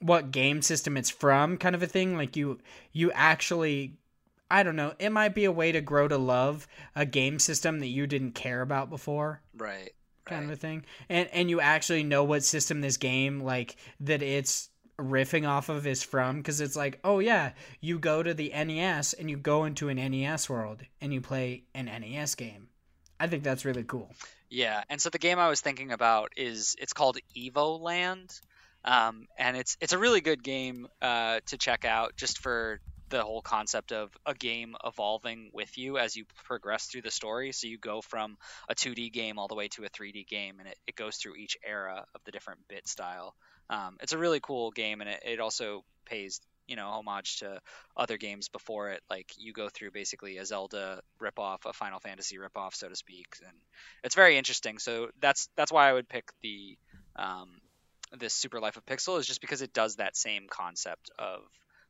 what 0.00 0.30
game 0.30 0.62
system 0.62 0.96
it's 0.96 1.10
from 1.10 1.56
kind 1.56 1.74
of 1.74 1.82
a 1.82 1.86
thing 1.86 2.16
like 2.16 2.36
you 2.36 2.58
you 2.92 3.10
actually 3.12 3.94
i 4.50 4.62
don't 4.62 4.76
know 4.76 4.92
it 4.98 5.10
might 5.10 5.34
be 5.34 5.44
a 5.44 5.52
way 5.52 5.72
to 5.72 5.80
grow 5.80 6.06
to 6.06 6.18
love 6.18 6.66
a 6.94 7.06
game 7.06 7.38
system 7.38 7.80
that 7.80 7.86
you 7.88 8.06
didn't 8.06 8.32
care 8.32 8.60
about 8.62 8.90
before 8.90 9.40
Right. 9.56 9.90
kind 10.26 10.42
right. 10.42 10.52
of 10.52 10.58
a 10.58 10.60
thing 10.60 10.84
and 11.08 11.28
and 11.32 11.48
you 11.48 11.60
actually 11.60 12.02
know 12.02 12.24
what 12.24 12.44
system 12.44 12.80
this 12.80 12.96
game 12.98 13.40
like 13.42 13.76
that 14.00 14.22
it's 14.22 14.68
riffing 14.98 15.46
off 15.46 15.68
of 15.68 15.86
is 15.86 16.02
from 16.02 16.38
because 16.38 16.60
it's 16.60 16.76
like 16.76 16.98
oh 17.04 17.18
yeah 17.18 17.52
you 17.80 17.98
go 17.98 18.22
to 18.22 18.32
the 18.34 18.50
nes 18.64 19.12
and 19.14 19.28
you 19.30 19.36
go 19.36 19.64
into 19.64 19.88
an 19.88 19.96
nes 19.96 20.48
world 20.48 20.82
and 21.00 21.12
you 21.12 21.20
play 21.20 21.64
an 21.74 21.86
nes 21.86 22.34
game 22.34 22.68
i 23.20 23.26
think 23.26 23.42
that's 23.42 23.64
really 23.64 23.84
cool 23.84 24.10
Yeah, 24.48 24.84
and 24.88 25.00
so 25.00 25.10
the 25.10 25.18
game 25.18 25.38
I 25.40 25.48
was 25.48 25.60
thinking 25.60 25.90
about 25.90 26.32
is 26.36 26.76
it's 26.78 26.92
called 26.92 27.18
Evo 27.36 27.80
Land, 27.80 28.40
um, 28.86 29.26
and 29.38 29.56
it's 29.56 29.76
it's 29.80 29.92
a 29.92 29.98
really 29.98 30.20
good 30.20 30.42
game 30.42 30.86
uh, 31.02 31.40
to 31.46 31.58
check 31.58 31.84
out 31.84 32.16
just 32.16 32.38
for 32.38 32.80
the 33.08 33.22
whole 33.22 33.42
concept 33.42 33.92
of 33.92 34.10
a 34.26 34.34
game 34.34 34.74
evolving 34.84 35.50
with 35.52 35.78
you 35.78 35.96
as 35.98 36.16
you 36.16 36.24
progress 36.44 36.86
through 36.86 37.02
the 37.02 37.10
story. 37.10 37.52
So 37.52 37.68
you 37.68 37.78
go 37.78 38.00
from 38.00 38.36
a 38.68 38.74
2D 38.74 39.12
game 39.12 39.38
all 39.38 39.46
the 39.48 39.54
way 39.54 39.68
to 39.68 39.84
a 39.84 39.88
3D 39.88 40.26
game, 40.26 40.58
and 40.58 40.68
it, 40.68 40.76
it 40.88 40.96
goes 40.96 41.16
through 41.16 41.36
each 41.36 41.56
era 41.64 42.04
of 42.14 42.20
the 42.24 42.32
different 42.32 42.60
bit 42.68 42.88
style. 42.88 43.34
Um, 43.70 43.96
it's 44.00 44.12
a 44.12 44.18
really 44.18 44.40
cool 44.40 44.70
game, 44.70 45.00
and 45.00 45.10
it, 45.10 45.22
it 45.24 45.40
also 45.40 45.84
pays 46.04 46.40
you 46.68 46.74
know 46.74 46.88
homage 46.88 47.38
to 47.38 47.60
other 47.96 48.16
games 48.16 48.48
before 48.48 48.90
it. 48.90 49.00
Like 49.10 49.30
you 49.36 49.52
go 49.52 49.68
through 49.68 49.92
basically 49.92 50.38
a 50.38 50.44
Zelda 50.44 51.00
ripoff, 51.20 51.58
a 51.64 51.72
Final 51.72 52.00
Fantasy 52.00 52.38
ripoff, 52.38 52.74
so 52.74 52.88
to 52.88 52.96
speak, 52.96 53.26
and 53.44 53.56
it's 54.04 54.14
very 54.14 54.36
interesting. 54.36 54.78
So 54.78 55.08
that's 55.20 55.48
that's 55.56 55.72
why 55.72 55.88
I 55.88 55.92
would 55.92 56.08
pick 56.08 56.28
the 56.42 56.76
um, 57.16 57.58
this 58.18 58.34
Super 58.34 58.60
Life 58.60 58.76
of 58.76 58.84
Pixel 58.86 59.18
is 59.18 59.26
just 59.26 59.40
because 59.40 59.62
it 59.62 59.72
does 59.72 59.96
that 59.96 60.16
same 60.16 60.46
concept 60.50 61.10
of 61.18 61.40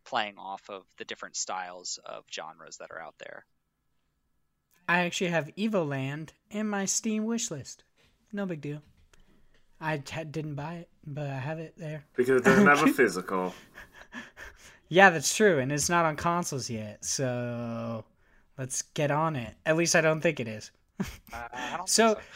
playing 0.05 0.35
off 0.39 0.63
of 0.69 0.85
the 0.99 1.05
different 1.05 1.37
styles 1.37 1.99
of 2.05 2.25
genres 2.33 2.77
that 2.79 2.91
are 2.91 3.01
out 3.01 3.15
there. 3.19 3.45
i 4.89 4.99
actually 5.01 5.31
have 5.31 5.51
evoland 5.59 6.29
in 6.51 6.69
my 6.69 6.85
steam 6.85 7.25
wish 7.25 7.51
list 7.51 7.83
no 8.33 8.47
big 8.47 8.61
deal 8.61 8.81
i 9.81 9.99
t- 9.99 10.23
didn't 10.25 10.55
buy 10.55 10.75
it 10.75 10.89
but 11.05 11.27
i 11.29 11.39
have 11.39 11.59
it 11.59 11.75
there 11.77 12.05
because 12.17 12.41
it 12.41 12.45
doesn't 12.45 12.67
have 12.67 12.83
a 12.83 12.93
physical 13.01 13.53
Yeah, 14.89 15.11
that's 15.11 15.35
true, 15.35 15.59
and 15.59 15.73
it's 15.73 15.89
not 15.89 16.05
on 16.05 16.15
consoles 16.15 16.71
yet. 16.71 17.05
So 17.05 18.05
let's 18.57 18.83
get 18.83 19.11
on 19.11 19.35
it. 19.35 19.53
At 19.67 19.77
least 19.77 19.97
I 19.97 20.01
don't 20.01 20.21
think 20.21 20.39
it 20.39 20.47
is. 20.47 20.71
Uh, 21.01 21.05
I 21.33 21.75
don't 21.77 21.89
So- 21.89 22.15
think 22.15 22.27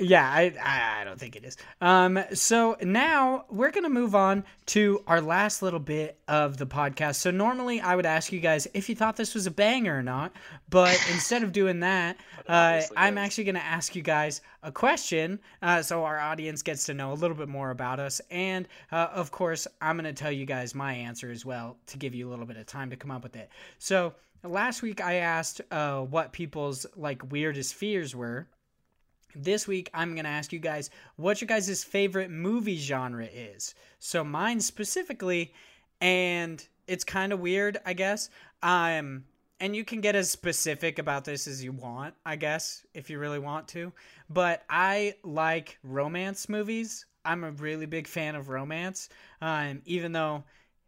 Yeah, 0.00 0.30
I, 0.30 0.54
I 0.62 1.00
I 1.00 1.04
don't 1.04 1.18
think 1.18 1.34
it 1.34 1.44
is. 1.44 1.56
Um, 1.80 2.20
so 2.32 2.76
now 2.80 3.46
we're 3.50 3.72
gonna 3.72 3.88
move 3.88 4.14
on 4.14 4.44
to 4.66 5.02
our 5.08 5.20
last 5.20 5.60
little 5.60 5.80
bit 5.80 6.20
of 6.28 6.56
the 6.56 6.66
podcast. 6.66 7.16
So 7.16 7.32
normally 7.32 7.80
I 7.80 7.96
would 7.96 8.06
ask 8.06 8.30
you 8.30 8.38
guys 8.38 8.68
if 8.74 8.88
you 8.88 8.94
thought 8.94 9.16
this 9.16 9.34
was 9.34 9.48
a 9.48 9.50
banger 9.50 9.98
or 9.98 10.02
not, 10.02 10.32
but 10.70 10.94
instead 11.12 11.42
of 11.42 11.50
doing 11.50 11.80
that, 11.80 12.16
uh, 12.46 12.82
I'm 12.96 13.18
actually 13.18 13.44
gonna 13.44 13.58
ask 13.58 13.96
you 13.96 14.02
guys 14.02 14.40
a 14.62 14.70
question, 14.70 15.40
uh, 15.62 15.82
so 15.82 16.04
our 16.04 16.18
audience 16.20 16.62
gets 16.62 16.86
to 16.86 16.94
know 16.94 17.12
a 17.12 17.14
little 17.14 17.36
bit 17.36 17.48
more 17.48 17.70
about 17.70 17.98
us, 17.98 18.20
and 18.30 18.68
uh, 18.92 19.08
of 19.12 19.32
course 19.32 19.66
I'm 19.80 19.96
gonna 19.96 20.12
tell 20.12 20.32
you 20.32 20.46
guys 20.46 20.76
my 20.76 20.92
answer 20.92 21.28
as 21.30 21.44
well 21.44 21.76
to 21.88 21.98
give 21.98 22.14
you 22.14 22.28
a 22.28 22.30
little 22.30 22.46
bit 22.46 22.56
of 22.56 22.66
time 22.66 22.90
to 22.90 22.96
come 22.96 23.10
up 23.10 23.24
with 23.24 23.34
it. 23.34 23.50
So 23.78 24.14
last 24.44 24.80
week 24.80 25.00
I 25.00 25.14
asked 25.14 25.60
uh, 25.72 26.02
what 26.02 26.32
people's 26.32 26.86
like 26.94 27.32
weirdest 27.32 27.74
fears 27.74 28.14
were. 28.14 28.46
This 29.40 29.68
week, 29.68 29.88
I'm 29.94 30.14
going 30.14 30.24
to 30.24 30.30
ask 30.30 30.52
you 30.52 30.58
guys 30.58 30.90
what 31.14 31.40
your 31.40 31.46
guys' 31.46 31.84
favorite 31.84 32.28
movie 32.30 32.76
genre 32.76 33.24
is. 33.24 33.74
So, 34.00 34.24
mine 34.24 34.60
specifically, 34.60 35.54
and 36.00 36.66
it's 36.88 37.04
kind 37.04 37.32
of 37.32 37.38
weird, 37.38 37.78
I 37.86 37.92
guess. 37.92 38.30
Um, 38.64 39.24
and 39.60 39.76
you 39.76 39.84
can 39.84 40.00
get 40.00 40.16
as 40.16 40.28
specific 40.28 40.98
about 40.98 41.24
this 41.24 41.46
as 41.46 41.62
you 41.62 41.70
want, 41.70 42.14
I 42.26 42.34
guess, 42.34 42.84
if 42.94 43.10
you 43.10 43.20
really 43.20 43.38
want 43.38 43.68
to. 43.68 43.92
But 44.28 44.64
I 44.68 45.14
like 45.22 45.78
romance 45.84 46.48
movies. 46.48 47.06
I'm 47.24 47.44
a 47.44 47.52
really 47.52 47.86
big 47.86 48.08
fan 48.08 48.34
of 48.34 48.48
romance. 48.48 49.08
Um, 49.40 49.82
even 49.84 50.12
though, 50.12 50.42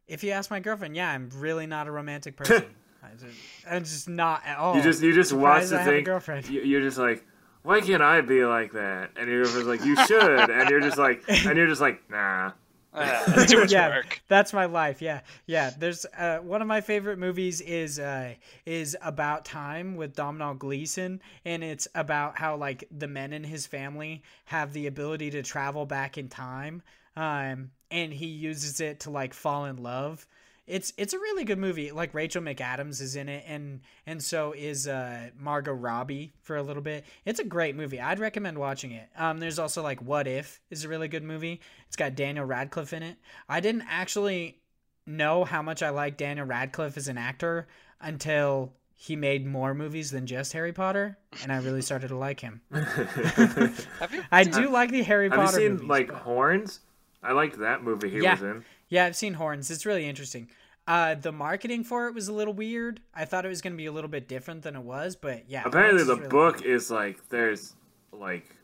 if 0.09 0.25
you 0.25 0.33
ask 0.33 0.51
my 0.51 0.59
girlfriend, 0.59 0.97
yeah, 0.97 1.11
I'm 1.11 1.31
really 1.37 1.67
not 1.67 1.87
a 1.87 1.93
romantic 1.93 2.37
person. 2.37 2.65
I 3.03 3.09
just, 3.13 3.39
I'm 3.71 3.85
just 3.85 4.09
not 4.09 4.43
at 4.45 4.59
all. 4.59 4.77
You 4.77 4.83
just 4.83 5.03
you 5.03 5.13
just 5.13 5.33
watch 5.33 5.69
the 5.69 5.79
thing. 5.79 6.05
girlfriend. 6.05 6.49
You're 6.49 6.81
just 6.81 6.99
like, 6.99 7.25
why 7.63 7.81
can't 7.81 8.03
I 8.03 8.21
be 8.21 8.45
like 8.45 8.73
that? 8.73 9.11
And 9.17 9.29
your 9.29 9.45
girlfriend's 9.45 9.69
like, 9.69 9.85
you 9.85 9.97
should. 10.07 10.51
And 10.51 10.71
you're 10.71 10.81
just 10.81 10.99
like, 10.99 11.23
and 11.29 11.57
you're 11.57 11.67
just 11.67 11.81
like, 11.81 12.09
nah. 12.11 12.53
Uh, 12.93 13.25
that's 13.35 13.53
too 13.53 13.61
much 13.61 13.73
yeah, 13.73 13.89
work. 13.89 14.21
that's 14.29 14.53
my 14.53 14.65
life. 14.65 15.01
Yeah, 15.01 15.21
yeah. 15.47 15.71
There's 15.79 16.05
uh, 16.07 16.39
one 16.39 16.61
of 16.61 16.67
my 16.67 16.81
favorite 16.81 17.19
movies 17.19 17.61
is 17.61 18.01
uh, 18.01 18.35
is 18.67 18.97
about 19.01 19.45
time 19.45 19.95
with 19.95 20.17
Domhnall 20.17 20.55
Gleeson, 20.55 21.21
and 21.45 21.63
it's 21.63 21.87
about 21.95 22.37
how 22.37 22.57
like 22.57 22.85
the 22.91 23.07
men 23.07 23.33
in 23.33 23.45
his 23.45 23.67
family 23.67 24.23
have 24.47 24.73
the 24.73 24.89
ability 24.89 25.31
to 25.31 25.43
travel 25.43 25.87
back 25.87 26.19
in 26.19 26.29
time, 26.29 26.83
um, 27.15 27.71
and 27.93 28.13
he 28.13 28.27
uses 28.27 28.81
it 28.81 29.01
to 29.01 29.11
like 29.11 29.35
fall 29.35 29.67
in 29.67 29.77
love. 29.77 30.27
It's 30.71 30.93
it's 30.97 31.13
a 31.13 31.19
really 31.19 31.45
good 31.45 31.59
movie. 31.59 31.91
Like 31.91 32.15
Rachel 32.15 32.41
McAdams 32.43 33.01
is 33.01 33.17
in 33.17 33.29
it, 33.29 33.45
and 33.47 33.81
and 34.07 34.23
so 34.23 34.53
is 34.57 34.87
uh, 34.87 35.31
Margot 35.39 35.73
Robbie 35.73 36.33
for 36.43 36.57
a 36.57 36.63
little 36.63 36.83
bit. 36.83 37.05
It's 37.25 37.41
a 37.41 37.45
great 37.45 37.75
movie. 37.77 38.01
I'd 38.01 38.21
recommend 38.21 38.57
watching 38.57 38.93
it. 38.93 39.09
Um, 39.17 39.39
there's 39.41 39.59
also 39.59 39.83
like 39.83 40.01
What 40.01 40.27
If 40.29 40.61
is 40.71 40.85
a 40.85 40.89
really 40.89 41.09
good 41.09 41.25
movie. 41.25 41.61
It's 41.89 41.97
got 41.97 42.15
Daniel 42.15 42.45
Radcliffe 42.45 42.93
in 42.93 43.03
it. 43.03 43.17
I 43.49 43.61
didn't 43.61 43.85
actually 43.91 44.61
know 45.07 45.45
how 45.45 45.61
much 45.63 45.83
I 45.83 45.91
like 45.91 46.17
Daniel 46.17 46.47
Radcliffe 46.47 46.97
as 46.97 47.09
an 47.09 47.19
actor 47.19 47.67
until 48.01 48.73
he 48.95 49.17
made 49.17 49.47
more 49.47 49.75
movies 49.75 50.11
than 50.11 50.27
just 50.27 50.53
Harry 50.53 50.73
Potter, 50.73 51.19
and 51.43 51.51
I 51.51 51.57
really 51.59 51.83
started 51.83 52.09
to 52.09 52.17
like 52.17 52.39
him. 52.41 52.61
Have 52.71 54.11
you? 54.13 54.23
I 54.31 54.45
do 54.45 54.71
like 54.71 54.91
the 54.91 55.03
Harry 55.03 55.29
Have 55.29 55.39
you 55.39 55.45
Potter 55.45 55.57
seen 55.57 55.73
movies. 55.73 55.89
like 55.89 56.09
but- 56.09 56.17
Horns? 56.19 56.81
I 57.23 57.33
liked 57.33 57.59
that 57.59 57.83
movie 57.83 58.09
he 58.09 58.21
Yeah. 58.21 58.33
was 58.33 58.43
in. 58.43 58.65
Yeah, 58.89 59.05
I've 59.05 59.15
seen 59.17 59.35
Horns. 59.35 59.71
It's 59.71 59.85
really 59.87 60.07
interesting. 60.09 60.49
Uh, 60.91 61.15
the 61.15 61.31
marketing 61.31 61.85
for 61.85 62.09
it 62.09 62.15
was 62.15 62.27
a 62.27 62.33
little 62.33 62.53
weird. 62.53 63.01
I 63.15 63.25
thought 63.25 63.45
it 63.45 63.49
was 63.49 63.63
going 63.63 63.75
to 63.75 63.77
be 63.77 63.87
a 63.87 63.93
little 63.93 64.11
bit 64.11 64.27
different 64.27 64.63
than 64.63 64.75
it 64.75 64.83
was, 64.83 65.15
but 65.15 65.49
yeah. 65.49 65.63
Apparently, 65.65 66.03
the 66.03 66.17
really 66.17 66.29
book 66.29 66.57
good. 66.57 66.67
is 66.67 66.91
like 66.91 67.29
there's 67.29 67.77
like 68.13 68.57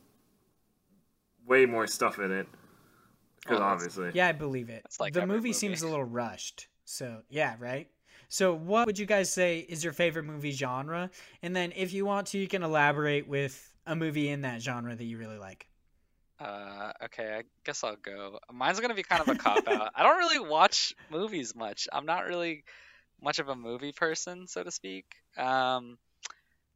way 1.47 1.67
more 1.67 1.87
stuff 1.87 2.19
in 2.19 2.33
it. 2.33 2.49
Because 3.43 3.61
Oh, 3.61 3.63
obviously, 3.63 4.11
Yeah, 4.13 4.27
I 4.27 4.33
believe 4.33 4.71
it. 4.71 4.85
Like 4.99 5.13
the 5.13 5.21
movie 5.21 5.35
movie. 5.37 5.53
seems 5.53 5.83
a 5.83 5.87
little 5.87 6.05
rushed. 6.05 6.67
So 6.85 7.23
yeah, 7.31 7.55
right. 7.61 7.89
So 8.29 8.55
what 8.55 8.87
would 8.87 8.99
you 8.99 9.07
guys 9.07 9.33
say 9.33 9.61
is 9.61 9.85
your 9.85 9.93
favorite 9.93 10.25
movie 10.25 10.51
genre? 10.51 11.11
And 11.43 11.55
then 11.55 11.73
if 11.77 11.93
you 11.93 12.05
want 12.05 12.27
to, 12.29 12.39
you 12.39 12.49
can 12.49 12.65
elaborate 12.65 13.29
with 13.29 13.73
a 13.87 13.95
movie 13.95 14.31
in 14.31 14.41
that 14.41 14.61
genre 14.63 14.97
that 14.97 15.05
you 15.05 15.17
really 15.17 15.39
like. 15.39 15.69
Uh, 16.39 16.93
okay, 17.05 17.39
I 17.39 17.43
guess 17.65 17.83
I'll 17.83 17.97
go. 17.97 18.39
Mine's 18.53 18.81
gonna 18.81 18.95
be 18.95 19.03
kind 19.03 19.23
of 19.23 19.29
a 19.29 19.37
cop 19.37 19.67
out. 19.69 19.93
I 19.95 20.03
don't 20.03 20.19
really 20.19 20.39
watch 20.39 20.95
movies 21.11 21.55
much. 21.55 21.89
I'm 21.93 22.07
not 22.07 22.27
really 22.27 22.65
much 23.23 23.39
of 23.39 23.49
a 23.49 23.57
movie 23.57 23.93
person, 23.93 24.47
so 24.47 24.63
to 24.63 24.71
speak. 24.71 25.07
Um, 25.37 25.99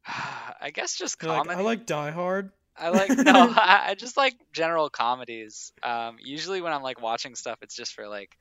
I 0.06 0.70
guess 0.72 0.96
just 0.96 1.22
You're 1.22 1.32
like, 1.32 1.42
comedy. 1.42 1.60
I 1.60 1.64
like 1.64 1.86
Die 1.86 2.10
Hard. 2.10 2.50
I 2.76 2.88
like 2.88 3.10
no, 3.18 3.52
I, 3.54 3.88
I 3.88 3.94
just 3.94 4.16
like 4.16 4.34
general 4.52 4.88
comedies. 4.88 5.72
Um, 5.82 6.16
usually 6.20 6.62
when 6.62 6.72
I'm 6.72 6.82
like 6.82 7.02
watching 7.02 7.34
stuff, 7.34 7.58
it's 7.62 7.76
just 7.76 7.94
for 7.94 8.08
like 8.08 8.36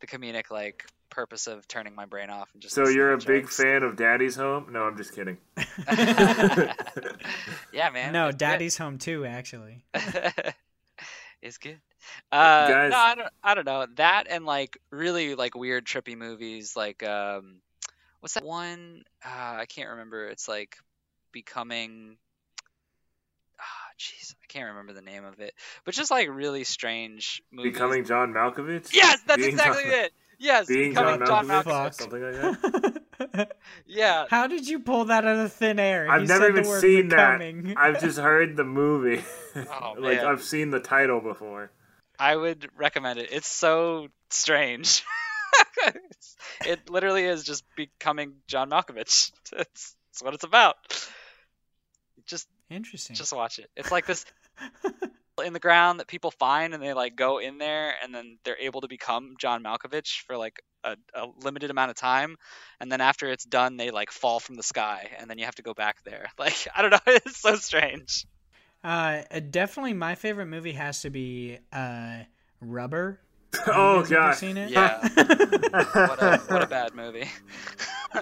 the 0.00 0.06
comedic 0.06 0.50
like 0.50 0.86
purpose 1.10 1.46
of 1.46 1.68
turning 1.68 1.94
my 1.94 2.06
brain 2.06 2.30
off 2.30 2.48
and 2.54 2.62
just. 2.62 2.74
so 2.74 2.88
you're 2.88 3.12
a 3.12 3.20
to 3.20 3.26
big 3.26 3.48
fan 3.48 3.82
of 3.82 3.96
Daddy's 3.96 4.36
Home? 4.36 4.72
No, 4.72 4.84
I'm 4.84 4.96
just 4.96 5.14
kidding. 5.14 5.36
yeah, 7.72 7.90
man. 7.90 8.12
no, 8.12 8.28
it's 8.28 8.34
good. 8.34 8.38
Daddy's 8.38 8.76
Home 8.78 8.98
too. 8.98 9.24
Actually, 9.24 9.84
it's 11.42 11.58
good. 11.58 11.80
Uh, 12.32 12.68
Guys- 12.68 12.90
no, 12.92 12.98
I 12.98 13.14
don't. 13.14 13.28
I 13.42 13.54
don't 13.54 13.66
know 13.66 13.86
that 13.96 14.26
and 14.30 14.44
like 14.46 14.78
really 14.90 15.34
like 15.34 15.54
weird 15.54 15.84
trippy 15.84 16.16
movies 16.16 16.74
like 16.76 17.02
um, 17.02 17.56
what's 18.20 18.34
that 18.34 18.44
one? 18.44 19.04
Uh, 19.24 19.56
I 19.60 19.66
can't 19.66 19.90
remember. 19.90 20.26
It's 20.28 20.48
like 20.48 20.76
becoming. 21.32 22.16
Ah, 23.58 23.62
jeez, 23.98 24.34
I 24.42 24.46
can't 24.48 24.68
remember 24.70 24.94
the 24.94 25.02
name 25.02 25.24
of 25.24 25.38
it. 25.40 25.54
But 25.84 25.94
just 25.94 26.10
like 26.10 26.28
really 26.30 26.64
strange 26.64 27.42
movies. 27.52 27.72
Becoming 27.74 28.04
John 28.04 28.32
Malkovich? 28.32 28.92
Yes, 28.94 29.20
that's 29.26 29.38
Being 29.38 29.50
exactly 29.52 29.84
John- 29.84 29.92
it. 29.92 30.12
Yes, 30.42 30.66
Being 30.68 30.90
becoming 30.90 31.26
John 31.26 31.46
John 31.46 31.64
Malkovich? 31.64 31.64
Malkovich. 31.64 31.64
Fuck. 31.64 31.94
Something 31.94 32.22
like 32.22 32.60
that? 32.62 33.52
Yeah, 33.86 34.24
How 34.30 34.46
did 34.46 34.66
you 34.66 34.78
pull 34.80 35.04
that 35.06 35.26
out 35.26 35.36
of 35.36 35.52
thin 35.52 35.78
air? 35.78 36.10
I've 36.10 36.22
You 36.22 36.26
never 36.28 36.46
said 36.46 36.54
the 36.54 36.58
even 36.60 36.70
word 36.70 36.80
seen 36.80 37.08
becoming. 37.10 37.62
that. 37.64 37.76
I've 37.78 38.00
just 38.00 38.18
heard 38.18 38.56
the 38.56 38.64
movie. 38.64 39.22
Oh, 39.56 39.94
like 39.98 40.18
man. 40.18 40.26
I've 40.26 40.42
seen 40.42 40.70
the 40.70 40.80
title 40.80 41.20
before. 41.20 41.70
I 42.18 42.34
would 42.36 42.68
recommend 42.76 43.18
it. 43.18 43.30
It's 43.32 43.48
so 43.48 44.08
strange. 44.30 45.04
It's- 45.86 46.36
it 46.64 46.88
literally 46.90 47.24
is 47.24 47.42
just 47.44 47.64
becoming 47.76 48.34
John 48.46 48.70
Malkovich. 48.70 49.32
That's, 49.50 49.96
that's 50.08 50.22
what 50.22 50.34
it's 50.34 50.44
about. 50.44 50.76
Just 52.26 52.46
Interesting. 52.70 53.16
just 53.16 53.32
watch 53.34 53.58
it. 53.58 53.68
It's 53.76 53.90
like 53.90 54.06
this 54.06 54.24
in 55.40 55.52
the 55.52 55.60
ground 55.60 56.00
that 56.00 56.06
people 56.06 56.30
find 56.30 56.74
and 56.74 56.82
they 56.82 56.92
like 56.92 57.16
go 57.16 57.38
in 57.38 57.58
there 57.58 57.94
and 58.02 58.14
then 58.14 58.38
they're 58.44 58.58
able 58.58 58.80
to 58.82 58.88
become 58.88 59.34
John 59.38 59.62
Malkovich 59.62 60.20
for 60.26 60.36
like 60.36 60.62
a, 60.84 60.96
a 61.14 61.26
limited 61.42 61.70
amount 61.70 61.90
of 61.90 61.96
time 61.96 62.36
and 62.80 62.90
then 62.90 63.00
after 63.00 63.28
it's 63.28 63.44
done 63.44 63.76
they 63.76 63.90
like 63.90 64.10
fall 64.10 64.40
from 64.40 64.56
the 64.56 64.62
sky 64.62 65.10
and 65.18 65.28
then 65.28 65.38
you 65.38 65.44
have 65.44 65.54
to 65.56 65.62
go 65.62 65.74
back 65.74 66.02
there. 66.04 66.26
Like 66.38 66.68
I 66.74 66.82
don't 66.82 66.90
know, 66.90 66.98
it's 67.06 67.40
so 67.40 67.56
strange. 67.56 68.26
Uh, 68.82 69.22
uh, 69.30 69.40
definitely 69.40 69.92
my 69.92 70.14
favorite 70.14 70.46
movie 70.46 70.72
has 70.72 71.02
to 71.02 71.10
be 71.10 71.58
uh, 71.72 72.20
Rubber. 72.60 73.20
Oh 73.66 74.02
guys 74.02 74.12
ever 74.12 74.20
gosh. 74.20 74.38
seen 74.38 74.56
it? 74.56 74.70
Yeah. 74.70 75.00
What 75.02 76.22
a 76.22 76.42
what 76.48 76.62
a 76.62 76.66
bad 76.66 76.94
movie. 76.94 77.28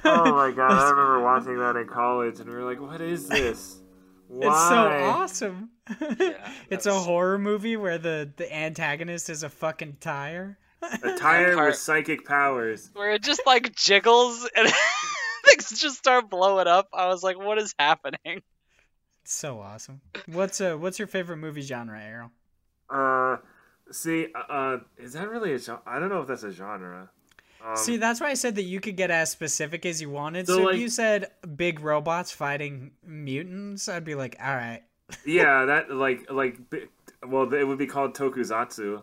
oh 0.04 0.32
my 0.32 0.50
god, 0.50 0.72
I 0.72 0.90
remember 0.90 1.20
watching 1.22 1.58
that 1.58 1.76
in 1.76 1.86
college 1.86 2.40
and 2.40 2.48
we 2.48 2.54
were 2.56 2.64
like, 2.64 2.80
what 2.80 3.00
is 3.00 3.28
this? 3.28 3.78
Why? 4.28 4.46
It's 4.46 4.68
so 4.68 4.76
awesome. 4.76 5.70
that 5.88 6.52
it's 6.70 6.86
a 6.86 6.92
horror 6.94 7.38
movie 7.38 7.76
where 7.76 7.98
the 7.98 8.30
the 8.36 8.54
antagonist 8.54 9.30
is 9.30 9.42
a 9.42 9.48
fucking 9.48 9.96
tire. 10.00 10.58
A 10.82 11.12
tire 11.18 11.56
with 11.56 11.76
psychic 11.76 12.24
powers. 12.24 12.90
where 12.92 13.12
it 13.12 13.22
just 13.22 13.42
like 13.46 13.74
jiggles 13.74 14.48
and 14.54 14.68
things 15.46 15.80
just 15.80 15.96
start 15.98 16.30
blowing 16.30 16.66
up. 16.66 16.88
I 16.92 17.08
was 17.08 17.22
like, 17.22 17.38
what 17.38 17.58
is 17.58 17.74
happening? 17.78 18.42
It's 19.24 19.34
so 19.34 19.60
awesome. 19.60 20.00
What's 20.26 20.60
uh 20.60 20.76
what's 20.76 20.98
your 20.98 21.08
favorite 21.08 21.38
movie 21.38 21.62
genre, 21.62 22.00
Errol? 22.00 22.30
Uh, 22.90 23.36
see, 23.90 24.28
uh, 24.34 24.52
uh, 24.52 24.78
is 24.98 25.14
that 25.14 25.28
really 25.28 25.52
a 25.52 25.58
genre? 25.58 25.82
I 25.86 25.98
don't 25.98 26.08
know 26.10 26.20
if 26.20 26.28
that's 26.28 26.42
a 26.44 26.52
genre. 26.52 27.10
Um, 27.64 27.76
See, 27.76 27.96
that's 27.96 28.20
why 28.20 28.28
I 28.28 28.34
said 28.34 28.54
that 28.56 28.62
you 28.62 28.80
could 28.80 28.96
get 28.96 29.10
as 29.10 29.30
specific 29.30 29.84
as 29.84 30.00
you 30.00 30.10
wanted. 30.10 30.46
So, 30.46 30.56
So, 30.58 30.62
like- 30.64 30.74
if 30.76 30.80
you 30.80 30.88
said 30.88 31.30
big 31.56 31.80
robots 31.80 32.30
fighting 32.30 32.92
mutants, 33.04 33.88
I'd 33.88 34.04
be 34.04 34.14
like, 34.14 34.36
all 34.42 34.54
right. 34.54 34.82
yeah, 35.26 35.64
that 35.66 35.90
like 35.90 36.30
like 36.30 36.58
well, 37.26 37.52
it 37.52 37.64
would 37.66 37.78
be 37.78 37.86
called 37.86 38.14
tokusatsu, 38.14 39.02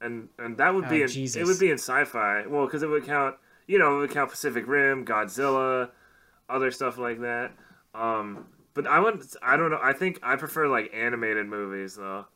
and 0.00 0.28
and 0.38 0.56
that 0.58 0.74
would 0.74 0.88
be 0.88 1.00
Oh, 1.00 1.04
in, 1.04 1.08
Jesus. 1.08 1.40
it 1.42 1.44
would 1.46 1.58
be 1.58 1.68
in 1.70 1.78
sci-fi. 1.78 2.46
Well, 2.46 2.66
because 2.66 2.82
it 2.82 2.88
would 2.88 3.04
count, 3.04 3.36
you 3.66 3.78
know, 3.78 3.96
it 3.96 4.00
would 4.00 4.10
count 4.10 4.30
Pacific 4.30 4.66
Rim, 4.68 5.04
Godzilla, 5.04 5.90
other 6.48 6.70
stuff 6.70 6.98
like 6.98 7.20
that. 7.20 7.52
Um, 7.94 8.46
but 8.74 8.86
I 8.86 9.00
wouldn't. 9.00 9.34
I 9.42 9.56
don't 9.56 9.70
know. 9.70 9.80
I 9.82 9.92
think 9.92 10.20
I 10.22 10.36
prefer 10.36 10.68
like 10.68 10.92
animated 10.94 11.46
movies 11.46 11.96
though. 11.96 12.26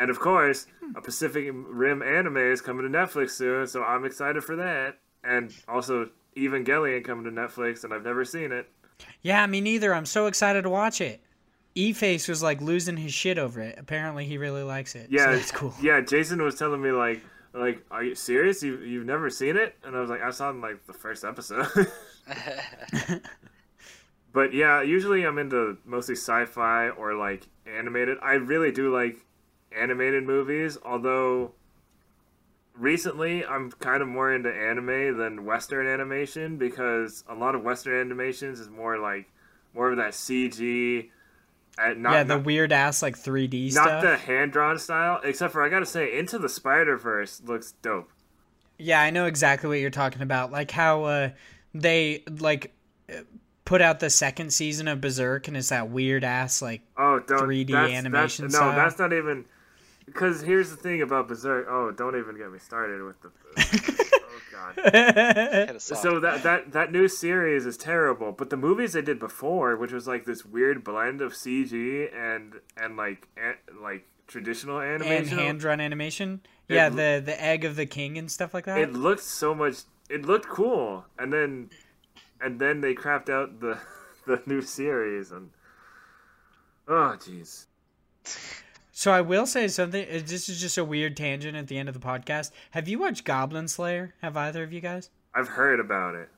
And 0.00 0.10
of 0.10 0.18
course, 0.18 0.66
hmm. 0.82 0.96
a 0.96 1.02
Pacific 1.02 1.50
Rim 1.52 2.02
anime 2.02 2.38
is 2.38 2.60
coming 2.60 2.90
to 2.90 2.98
Netflix 2.98 3.30
soon, 3.30 3.66
so 3.66 3.84
I'm 3.84 4.04
excited 4.04 4.42
for 4.42 4.56
that. 4.56 4.98
And 5.22 5.54
also, 5.68 6.08
Evangelion 6.36 7.04
coming 7.04 7.24
to 7.24 7.30
Netflix, 7.30 7.84
and 7.84 7.92
I've 7.92 8.04
never 8.04 8.24
seen 8.24 8.50
it. 8.50 8.68
Yeah, 9.20 9.46
me 9.46 9.60
neither. 9.60 9.94
I'm 9.94 10.06
so 10.06 10.26
excited 10.26 10.62
to 10.62 10.70
watch 10.70 11.02
it. 11.02 11.20
E 11.74 11.92
Face 11.92 12.26
was 12.28 12.42
like 12.42 12.62
losing 12.62 12.96
his 12.96 13.12
shit 13.12 13.38
over 13.38 13.60
it. 13.60 13.78
Apparently, 13.78 14.24
he 14.24 14.38
really 14.38 14.62
likes 14.62 14.94
it. 14.94 15.08
Yeah, 15.10 15.26
so 15.26 15.36
that's 15.36 15.52
cool. 15.52 15.74
Yeah, 15.82 16.00
Jason 16.00 16.42
was 16.42 16.54
telling 16.56 16.80
me 16.80 16.92
like, 16.92 17.22
like, 17.52 17.84
are 17.90 18.02
you 18.02 18.14
serious? 18.14 18.62
You 18.62 18.78
you've 18.78 19.06
never 19.06 19.28
seen 19.28 19.56
it? 19.56 19.76
And 19.84 19.94
I 19.94 20.00
was 20.00 20.08
like, 20.08 20.22
I 20.22 20.30
saw 20.30 20.48
it 20.48 20.54
in 20.54 20.60
like 20.62 20.86
the 20.86 20.94
first 20.94 21.24
episode. 21.24 21.66
but 24.32 24.54
yeah, 24.54 24.80
usually 24.80 25.24
I'm 25.24 25.36
into 25.36 25.76
mostly 25.84 26.14
sci-fi 26.14 26.88
or 26.88 27.14
like 27.14 27.46
animated. 27.66 28.16
I 28.22 28.32
really 28.34 28.72
do 28.72 28.94
like 28.94 29.16
animated 29.78 30.24
movies, 30.24 30.78
although 30.84 31.52
recently 32.76 33.44
I'm 33.44 33.70
kind 33.72 34.02
of 34.02 34.08
more 34.08 34.32
into 34.32 34.50
anime 34.52 35.16
than 35.18 35.44
Western 35.44 35.86
animation 35.86 36.56
because 36.56 37.24
a 37.28 37.34
lot 37.34 37.54
of 37.54 37.62
Western 37.62 38.00
animations 38.00 38.60
is 38.60 38.68
more 38.68 38.98
like 38.98 39.26
more 39.74 39.90
of 39.90 39.96
that 39.98 40.12
CG. 40.12 41.10
uh, 41.78 41.94
Not, 41.96 42.12
yeah, 42.12 42.22
the 42.24 42.36
not, 42.36 42.44
weird 42.46 42.72
ass 42.72 43.02
like 43.02 43.16
3D 43.18 43.74
not 43.74 43.84
stuff. 43.86 44.02
the 44.02 44.16
hand 44.16 44.52
drawn 44.52 44.78
style. 44.78 45.20
Except 45.22 45.52
for 45.52 45.62
I 45.62 45.68
gotta 45.68 45.86
say, 45.86 46.18
Into 46.18 46.38
the 46.38 46.48
Spider 46.48 46.96
Verse 46.96 47.40
looks 47.44 47.72
dope. 47.82 48.10
Yeah, 48.78 49.00
I 49.00 49.10
know 49.10 49.26
exactly 49.26 49.68
what 49.68 49.78
you're 49.78 49.90
talking 49.90 50.22
about. 50.22 50.50
Like 50.50 50.70
how 50.70 51.04
uh, 51.04 51.30
they 51.74 52.24
like 52.38 52.72
uh, 53.12 53.18
put 53.66 53.82
out 53.82 54.00
the 54.00 54.08
second 54.08 54.52
season 54.54 54.88
of 54.88 55.02
Berserk, 55.02 55.48
and 55.48 55.56
it's 55.56 55.68
that 55.68 55.90
weird 55.90 56.24
ass 56.24 56.62
like 56.62 56.80
Oh, 56.96 57.20
3D 57.26 57.72
that's, 57.72 57.92
animation 57.92 58.44
That's, 58.46 58.54
style. 58.56 58.70
no, 58.70 58.76
that's 58.76 58.98
not 58.98 59.12
even. 59.12 59.44
Because 60.12 60.42
here's 60.42 60.70
the 60.70 60.76
thing 60.76 61.02
about 61.02 61.28
Berserk. 61.28 61.66
Oh, 61.68 61.90
don't 61.90 62.16
even 62.18 62.36
get 62.36 62.50
me 62.50 62.58
started 62.58 63.02
with 63.02 63.20
the. 63.22 63.30
oh 64.14 64.40
God. 64.52 64.74
Hit 64.92 65.76
us 65.76 65.92
off. 65.92 65.98
So 65.98 66.20
that 66.20 66.42
that 66.42 66.72
that 66.72 66.92
new 66.92 67.08
series 67.08 67.66
is 67.66 67.76
terrible, 67.76 68.32
but 68.32 68.50
the 68.50 68.56
movies 68.56 68.94
they 68.94 69.02
did 69.02 69.18
before, 69.18 69.76
which 69.76 69.92
was 69.92 70.06
like 70.06 70.24
this 70.24 70.44
weird 70.44 70.82
blend 70.84 71.20
of 71.20 71.32
CG 71.32 72.08
and 72.14 72.54
and 72.76 72.96
like 72.96 73.28
an, 73.36 73.54
like 73.80 74.06
traditional 74.26 74.80
animation 74.80 75.06
and 75.06 75.16
animation, 75.16 75.38
hand 75.38 75.60
drawn 75.60 75.80
animation. 75.80 76.40
It 76.68 76.74
yeah, 76.74 76.88
the 76.88 77.22
the 77.24 77.40
egg 77.42 77.64
of 77.64 77.76
the 77.76 77.86
king 77.86 78.18
and 78.18 78.30
stuff 78.30 78.54
like 78.54 78.64
that. 78.66 78.78
it 78.78 78.92
looked 78.92 79.22
so 79.22 79.54
much. 79.54 79.76
It 80.08 80.24
looked 80.24 80.48
cool, 80.48 81.04
and 81.18 81.32
then 81.32 81.70
and 82.40 82.60
then 82.60 82.80
they 82.80 82.94
crapped 82.94 83.28
out 83.28 83.60
the 83.60 83.78
the 84.26 84.42
new 84.46 84.62
series, 84.62 85.30
and 85.30 85.50
oh 86.88 87.16
jeez. 87.18 87.66
So 89.00 89.10
I 89.10 89.22
will 89.22 89.46
say 89.46 89.66
something. 89.68 90.04
uh, 90.04 90.20
This 90.26 90.50
is 90.50 90.60
just 90.60 90.76
a 90.76 90.84
weird 90.84 91.16
tangent 91.16 91.56
at 91.56 91.68
the 91.68 91.78
end 91.78 91.88
of 91.88 91.94
the 91.98 92.06
podcast. 92.06 92.50
Have 92.72 92.86
you 92.86 92.98
watched 92.98 93.24
Goblin 93.24 93.66
Slayer? 93.66 94.12
Have 94.20 94.36
either 94.36 94.62
of 94.62 94.74
you 94.74 94.82
guys? 94.82 95.08
I've 95.34 95.48
heard 95.48 95.80
about 95.80 96.16
it. 96.16 96.28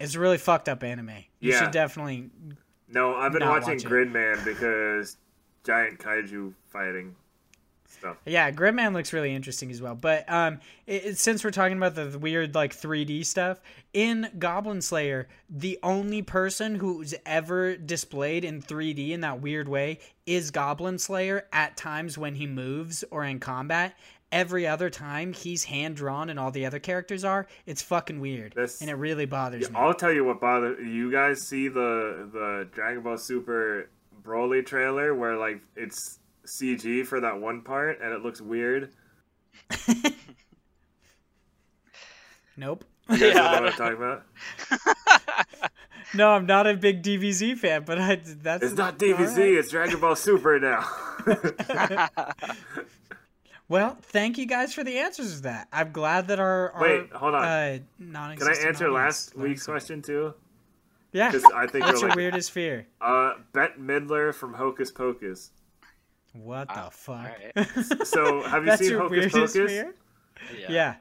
It's 0.00 0.16
a 0.16 0.18
really 0.18 0.36
fucked 0.38 0.68
up 0.68 0.82
anime. 0.82 1.10
You 1.38 1.52
Yeah. 1.52 1.60
should 1.60 1.70
definitely. 1.70 2.28
No, 2.88 3.14
I've 3.14 3.30
been 3.32 3.46
watching 3.46 3.74
watch. 3.74 3.84
Gridman 3.84 4.44
because 4.44 5.16
giant 5.62 6.00
kaiju 6.00 6.54
fighting 6.72 7.14
stuff. 7.88 8.16
Yeah, 8.26 8.50
Gridman 8.50 8.92
looks 8.92 9.12
really 9.12 9.34
interesting 9.34 9.70
as 9.70 9.80
well. 9.82 9.94
But 9.94 10.30
um, 10.30 10.60
it, 10.86 11.04
it- 11.04 11.18
since 11.18 11.42
we're 11.42 11.50
talking 11.50 11.76
about 11.76 11.94
the, 11.94 12.04
the 12.04 12.18
weird 12.18 12.54
like 12.54 12.74
3D 12.76 13.24
stuff 13.26 13.60
in 13.92 14.28
Goblin 14.38 14.80
Slayer, 14.82 15.28
the 15.50 15.78
only 15.82 16.22
person 16.22 16.74
who's 16.76 17.14
ever 17.26 17.76
displayed 17.76 18.44
in 18.44 18.62
3D 18.62 19.10
in 19.10 19.20
that 19.22 19.40
weird 19.40 19.68
way 19.68 19.98
is 20.26 20.50
Goblin 20.50 20.98
Slayer. 20.98 21.46
At 21.52 21.76
times 21.76 22.16
when 22.18 22.34
he 22.34 22.46
moves 22.46 23.04
or 23.10 23.24
in 23.24 23.40
combat, 23.40 23.96
every 24.30 24.66
other 24.66 24.90
time 24.90 25.32
he's 25.32 25.64
hand 25.64 25.96
drawn 25.96 26.28
and 26.28 26.38
all 26.38 26.50
the 26.50 26.66
other 26.66 26.78
characters 26.78 27.24
are. 27.24 27.46
It's 27.64 27.80
fucking 27.82 28.20
weird, 28.20 28.52
That's- 28.54 28.80
and 28.82 28.90
it 28.90 28.94
really 28.94 29.24
bothers 29.26 29.70
me. 29.70 29.76
I'll 29.76 29.94
tell 29.94 30.12
you 30.12 30.24
what 30.24 30.40
bothers 30.40 30.78
you 30.86 31.10
guys. 31.10 31.48
See 31.48 31.68
the 31.68 32.28
the 32.32 32.68
Dragon 32.72 33.02
Ball 33.02 33.16
Super 33.16 33.88
Broly 34.22 34.64
trailer 34.64 35.14
where 35.14 35.36
like 35.38 35.62
it's 35.76 36.17
CG 36.48 37.06
for 37.06 37.20
that 37.20 37.38
one 37.40 37.62
part 37.62 38.00
and 38.02 38.12
it 38.12 38.22
looks 38.22 38.40
weird. 38.40 38.90
Nope. 42.56 42.84
You 43.08 43.18
guys 43.18 43.34
Yeah, 43.34 43.42
know 43.42 43.50
what 43.62 43.66
I'm 43.66 43.72
talking 43.76 43.96
about? 43.96 44.24
No, 46.14 46.30
I'm 46.30 46.46
not 46.46 46.66
a 46.66 46.72
big 46.72 47.02
DBZ 47.02 47.58
fan, 47.58 47.82
but 47.84 47.98
I 48.00 48.16
that's 48.16 48.64
It's 48.64 48.74
not 48.74 48.94
all 48.94 48.98
DBZ. 49.10 49.36
right. 49.36 49.54
It's 49.58 49.68
Dragon 49.70 50.00
Ball 50.00 50.16
Super 50.16 50.58
now. 50.58 50.88
Well, 53.68 53.98
thank 54.00 54.38
you 54.38 54.46
guys 54.46 54.72
for 54.72 54.82
the 54.82 54.96
answers 55.00 55.36
to 55.36 55.42
that. 55.42 55.68
I'm 55.70 55.92
glad 55.92 56.28
that 56.28 56.40
our, 56.40 56.70
our 56.72 56.80
Wait, 56.80 57.12
hold 57.12 57.34
on. 57.34 57.44
Uh, 57.44 57.78
Can 57.98 58.16
I 58.16 58.54
answer 58.66 58.90
last 58.90 59.36
week's 59.36 59.66
question 59.66 60.00
too? 60.00 60.32
Yeah, 61.12 61.30
I 61.54 61.66
think 61.66 61.84
What's 61.84 62.00
you're 62.00 62.00
your 62.00 62.08
like- 62.08 62.16
weirdest 62.16 62.52
fear? 62.52 62.86
Uh, 63.02 63.34
Bette 63.52 63.74
Midler 63.78 64.32
from 64.34 64.54
Hocus 64.54 64.90
Pocus. 64.90 65.50
What 66.42 66.68
the 66.68 66.74
ah, 66.80 66.88
fuck? 66.90 67.16
alright. 67.56 68.06
So 68.06 68.42
have 68.42 68.64
you 68.66 68.76
seen 68.76 68.94
Hocus 68.98 69.32
Pocus? 69.32 69.52
fear? 69.52 69.94
yeah. 70.58 70.66
Yeah. 70.70 70.94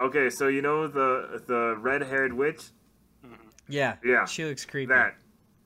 Okay, 0.00 0.28
so 0.30 0.48
you 0.48 0.62
know 0.62 0.86
the 0.86 1.42
the 1.46 1.76
red 1.78 2.02
haired 2.02 2.32
witch. 2.32 2.62
Mm-hmm. 3.24 3.34
Yeah. 3.68 3.96
Yeah, 4.04 4.24
She 4.26 4.44
looks 4.44 4.64
creepy. 4.64 4.92
That. 4.92 5.14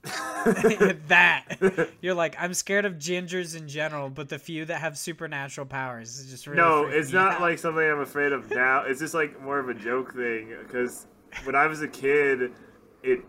that. 1.09 1.89
You're 2.01 2.15
like, 2.15 2.37
I'm 2.39 2.55
scared 2.55 2.85
of 2.85 2.95
gingers 2.95 3.57
in 3.57 3.69
general, 3.69 4.09
but 4.11 4.29
the 4.29 4.39
few 4.39 4.65
that 4.67 4.81
have 4.81 4.97
supernatural 4.97 5.67
powers 5.67 6.19
is 6.19 6.31
just 6.31 6.47
really 6.47 6.59
No, 6.59 6.85
it's 6.87 7.13
not 7.13 7.35
out. 7.35 7.41
like 7.41 7.59
something 7.59 7.83
I'm 7.85 8.01
afraid 8.01 8.33
of 8.33 8.49
now. 8.51 8.85
It's 8.87 9.01
just 9.01 9.15
like 9.15 9.41
more 9.43 9.59
of 9.59 9.69
a 9.69 9.75
joke 9.75 10.15
thing 10.15 10.55
because 10.63 11.07
when 11.45 11.55
I 11.57 11.67
was 11.67 11.83
a 11.83 11.89
kid, 11.89 12.53
it 13.03 13.21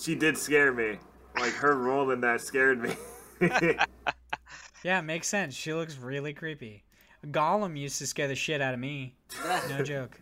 she 0.00 0.14
did 0.14 0.38
scare 0.38 0.72
me. 0.72 0.98
Like 1.38 1.52
her 1.54 1.76
role 1.76 2.10
in 2.10 2.20
that 2.22 2.40
scared 2.40 2.80
me. 2.80 2.94
Yeah, 4.84 4.98
it 4.98 5.02
makes 5.02 5.26
sense. 5.28 5.54
She 5.54 5.72
looks 5.74 5.96
really 5.98 6.32
creepy. 6.32 6.84
Gollum 7.26 7.76
used 7.76 7.98
to 7.98 8.06
scare 8.06 8.28
the 8.28 8.34
shit 8.36 8.60
out 8.60 8.74
of 8.74 8.80
me. 8.80 9.14
No 9.68 9.82
joke. 9.82 10.20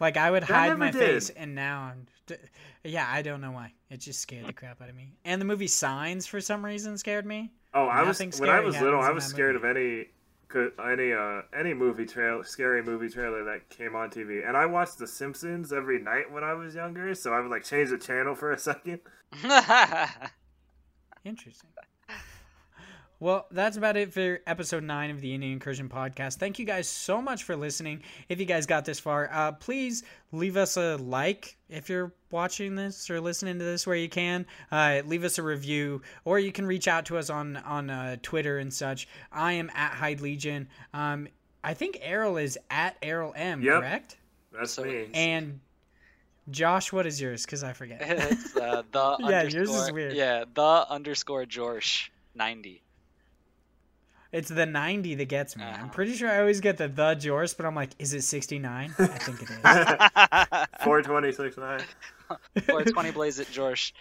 Like 0.00 0.16
I 0.16 0.30
would 0.30 0.44
hide 0.44 0.78
my 0.78 0.90
did. 0.90 0.98
face, 1.00 1.30
and 1.30 1.54
now 1.54 1.90
I'm. 1.92 2.06
d- 2.26 2.36
Yeah, 2.84 3.06
I 3.10 3.22
don't 3.22 3.40
know 3.40 3.50
why. 3.52 3.72
It 3.90 3.98
just 4.00 4.20
scared 4.20 4.46
the 4.46 4.52
crap 4.52 4.80
out 4.80 4.88
of 4.88 4.94
me. 4.94 5.14
And 5.24 5.40
the 5.40 5.44
movie 5.44 5.66
Signs, 5.66 6.26
for 6.26 6.40
some 6.40 6.64
reason, 6.64 6.96
scared 6.98 7.26
me. 7.26 7.52
oh, 7.74 7.86
I 7.86 8.02
was 8.02 8.20
Nothing 8.20 8.40
when 8.40 8.50
I 8.50 8.60
was 8.60 8.80
little, 8.80 9.00
I 9.00 9.10
was 9.10 9.24
scared 9.24 9.54
movie. 9.60 9.68
of 9.68 9.76
any 9.76 10.06
any 10.88 11.12
uh 11.12 11.42
any 11.58 11.74
movie 11.74 12.06
trailer, 12.06 12.44
scary 12.44 12.80
movie 12.82 13.08
trailer 13.08 13.42
that 13.44 13.68
came 13.70 13.96
on 13.96 14.08
TV. 14.10 14.46
And 14.46 14.56
I 14.56 14.66
watched 14.66 14.98
The 14.98 15.06
Simpsons 15.08 15.72
every 15.72 15.98
night 16.00 16.30
when 16.30 16.44
I 16.44 16.54
was 16.54 16.76
younger, 16.76 17.12
so 17.16 17.32
I 17.32 17.40
would 17.40 17.50
like 17.50 17.64
change 17.64 17.90
the 17.90 17.98
channel 17.98 18.36
for 18.36 18.52
a 18.52 18.58
second. 18.58 19.00
Interesting. 21.24 21.70
Well, 23.20 23.46
that's 23.50 23.76
about 23.76 23.96
it 23.96 24.12
for 24.12 24.40
episode 24.46 24.82
nine 24.82 25.10
of 25.10 25.20
the 25.20 25.36
Indie 25.36 25.52
Incursion 25.52 25.88
podcast. 25.88 26.36
Thank 26.36 26.58
you 26.58 26.64
guys 26.66 26.88
so 26.88 27.22
much 27.22 27.44
for 27.44 27.56
listening. 27.56 28.02
If 28.28 28.40
you 28.40 28.44
guys 28.44 28.66
got 28.66 28.84
this 28.84 28.98
far, 28.98 29.30
uh, 29.32 29.52
please 29.52 30.02
leave 30.32 30.56
us 30.56 30.76
a 30.76 30.96
like 30.96 31.56
if 31.68 31.88
you're 31.88 32.12
watching 32.30 32.74
this 32.74 33.08
or 33.08 33.20
listening 33.20 33.58
to 33.58 33.64
this 33.64 33.86
where 33.86 33.96
you 33.96 34.08
can. 34.08 34.46
Uh, 34.70 35.02
leave 35.06 35.24
us 35.24 35.38
a 35.38 35.42
review, 35.42 36.02
or 36.24 36.38
you 36.38 36.52
can 36.52 36.66
reach 36.66 36.88
out 36.88 37.06
to 37.06 37.16
us 37.16 37.30
on 37.30 37.56
on 37.58 37.88
uh, 37.88 38.16
Twitter 38.22 38.58
and 38.58 38.72
such. 38.72 39.08
I 39.32 39.52
am 39.52 39.70
at 39.74 39.92
Hyde 39.92 40.20
Legion. 40.20 40.68
Um, 40.92 41.28
I 41.62 41.74
think 41.74 41.98
Errol 42.02 42.36
is 42.36 42.58
at 42.68 42.96
Errol 43.00 43.32
M. 43.36 43.62
Yep. 43.62 43.80
Correct? 43.80 44.16
That's 44.52 44.78
me. 44.78 45.08
And 45.14 45.60
Josh, 46.50 46.92
what 46.92 47.06
is 47.06 47.20
yours? 47.20 47.44
Because 47.44 47.64
I 47.64 47.72
forget. 47.72 48.00
it's 48.02 48.56
uh, 48.56 48.82
the 48.90 49.16
Yeah, 49.20 49.44
yours 49.44 49.70
is 49.70 49.92
weird. 49.92 50.14
Yeah, 50.14 50.44
the 50.52 50.86
underscore 50.90 51.46
Josh 51.46 52.12
ninety. 52.34 52.82
It's 54.34 54.48
the 54.50 54.66
90 54.66 55.14
that 55.14 55.28
gets 55.28 55.56
me. 55.56 55.62
I'm 55.64 55.74
Uh-huh. 55.74 55.88
pretty 55.92 56.12
sure 56.14 56.28
I 56.28 56.40
always 56.40 56.60
get 56.60 56.76
the 56.76 56.88
the 56.88 57.14
Jorce, 57.14 57.54
but 57.54 57.64
I'm 57.66 57.74
like, 57.74 57.90
is 57.98 58.12
it 58.12 58.22
69? 58.22 58.92
I 58.98 59.06
think 59.06 59.40
it 59.42 59.48
is. 59.50 60.68
Four 60.84 61.00
twenty 61.02 61.32
six 61.32 61.56
nine. 61.56 61.80
Or 62.72 62.82
twenty 62.84 63.12
blaze 63.12 63.38
it, 63.38 63.46
Jorsh. 63.48 63.92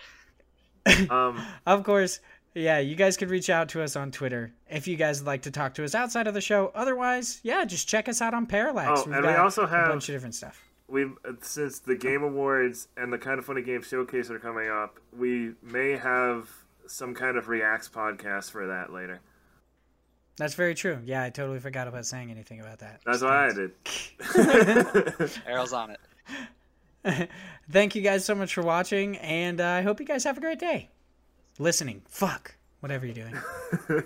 Um, 1.09 1.39
of 1.65 1.83
course, 1.83 2.19
yeah, 2.55 2.79
you 2.79 2.95
guys 2.95 3.15
could 3.17 3.29
reach 3.29 3.49
out 3.49 3.69
to 3.69 3.81
us 3.81 3.95
on 3.95 4.11
Twitter 4.11 4.53
if 4.69 4.87
you 4.87 4.95
guys 4.95 5.19
would 5.21 5.27
like 5.27 5.43
to 5.43 5.51
talk 5.51 5.75
to 5.75 5.83
us 5.83 5.95
outside 5.95 6.27
of 6.27 6.33
the 6.33 6.41
show. 6.41 6.71
Otherwise, 6.75 7.39
yeah, 7.43 7.63
just 7.65 7.87
check 7.87 8.09
us 8.09 8.21
out 8.21 8.33
on 8.33 8.45
Parallax. 8.45 9.01
Oh, 9.01 9.03
We've 9.05 9.15
and 9.15 9.25
we 9.25 9.31
got 9.33 9.39
also 9.39 9.63
a 9.63 9.67
have- 9.67 9.87
bunch 9.87 10.09
of 10.09 10.15
different 10.15 10.35
stuff. 10.35 10.61
we 10.87 11.05
since 11.41 11.79
the 11.79 11.95
Game 11.95 12.23
Awards 12.23 12.87
and 12.97 13.13
the 13.13 13.17
Kind 13.17 13.39
of 13.39 13.45
Funny 13.45 13.61
Game 13.61 13.81
Showcase 13.81 14.29
are 14.29 14.39
coming 14.39 14.69
up, 14.69 14.99
we 15.15 15.53
may 15.61 15.91
have 15.91 16.49
some 16.87 17.13
kind 17.15 17.37
of 17.37 17.47
reacts 17.47 17.87
podcast 17.87 18.51
for 18.51 18.67
that 18.67 18.91
later. 18.91 19.19
That's 20.37 20.55
very 20.55 20.73
true. 20.73 20.99
Yeah, 21.05 21.23
I 21.23 21.29
totally 21.29 21.59
forgot 21.59 21.87
about 21.87 22.05
saying 22.05 22.31
anything 22.31 22.59
about 22.59 22.79
that. 22.79 23.01
That's 23.05 23.21
what 23.21 23.31
I 23.33 23.51
did. 23.53 23.71
Errol's 25.47 25.73
on 25.73 25.91
it. 25.91 27.29
Thank 27.69 27.95
you 27.95 28.01
guys 28.01 28.25
so 28.25 28.33
much 28.33 28.53
for 28.53 28.63
watching, 28.63 29.17
and 29.17 29.61
uh, 29.61 29.67
I 29.67 29.81
hope 29.81 29.99
you 29.99 30.05
guys 30.05 30.23
have 30.23 30.37
a 30.37 30.41
great 30.41 30.59
day. 30.59 30.89
Listening. 31.59 32.01
Fuck. 32.07 32.55
Whatever 32.79 33.05
you're 33.05 33.15
doing. 33.15 34.03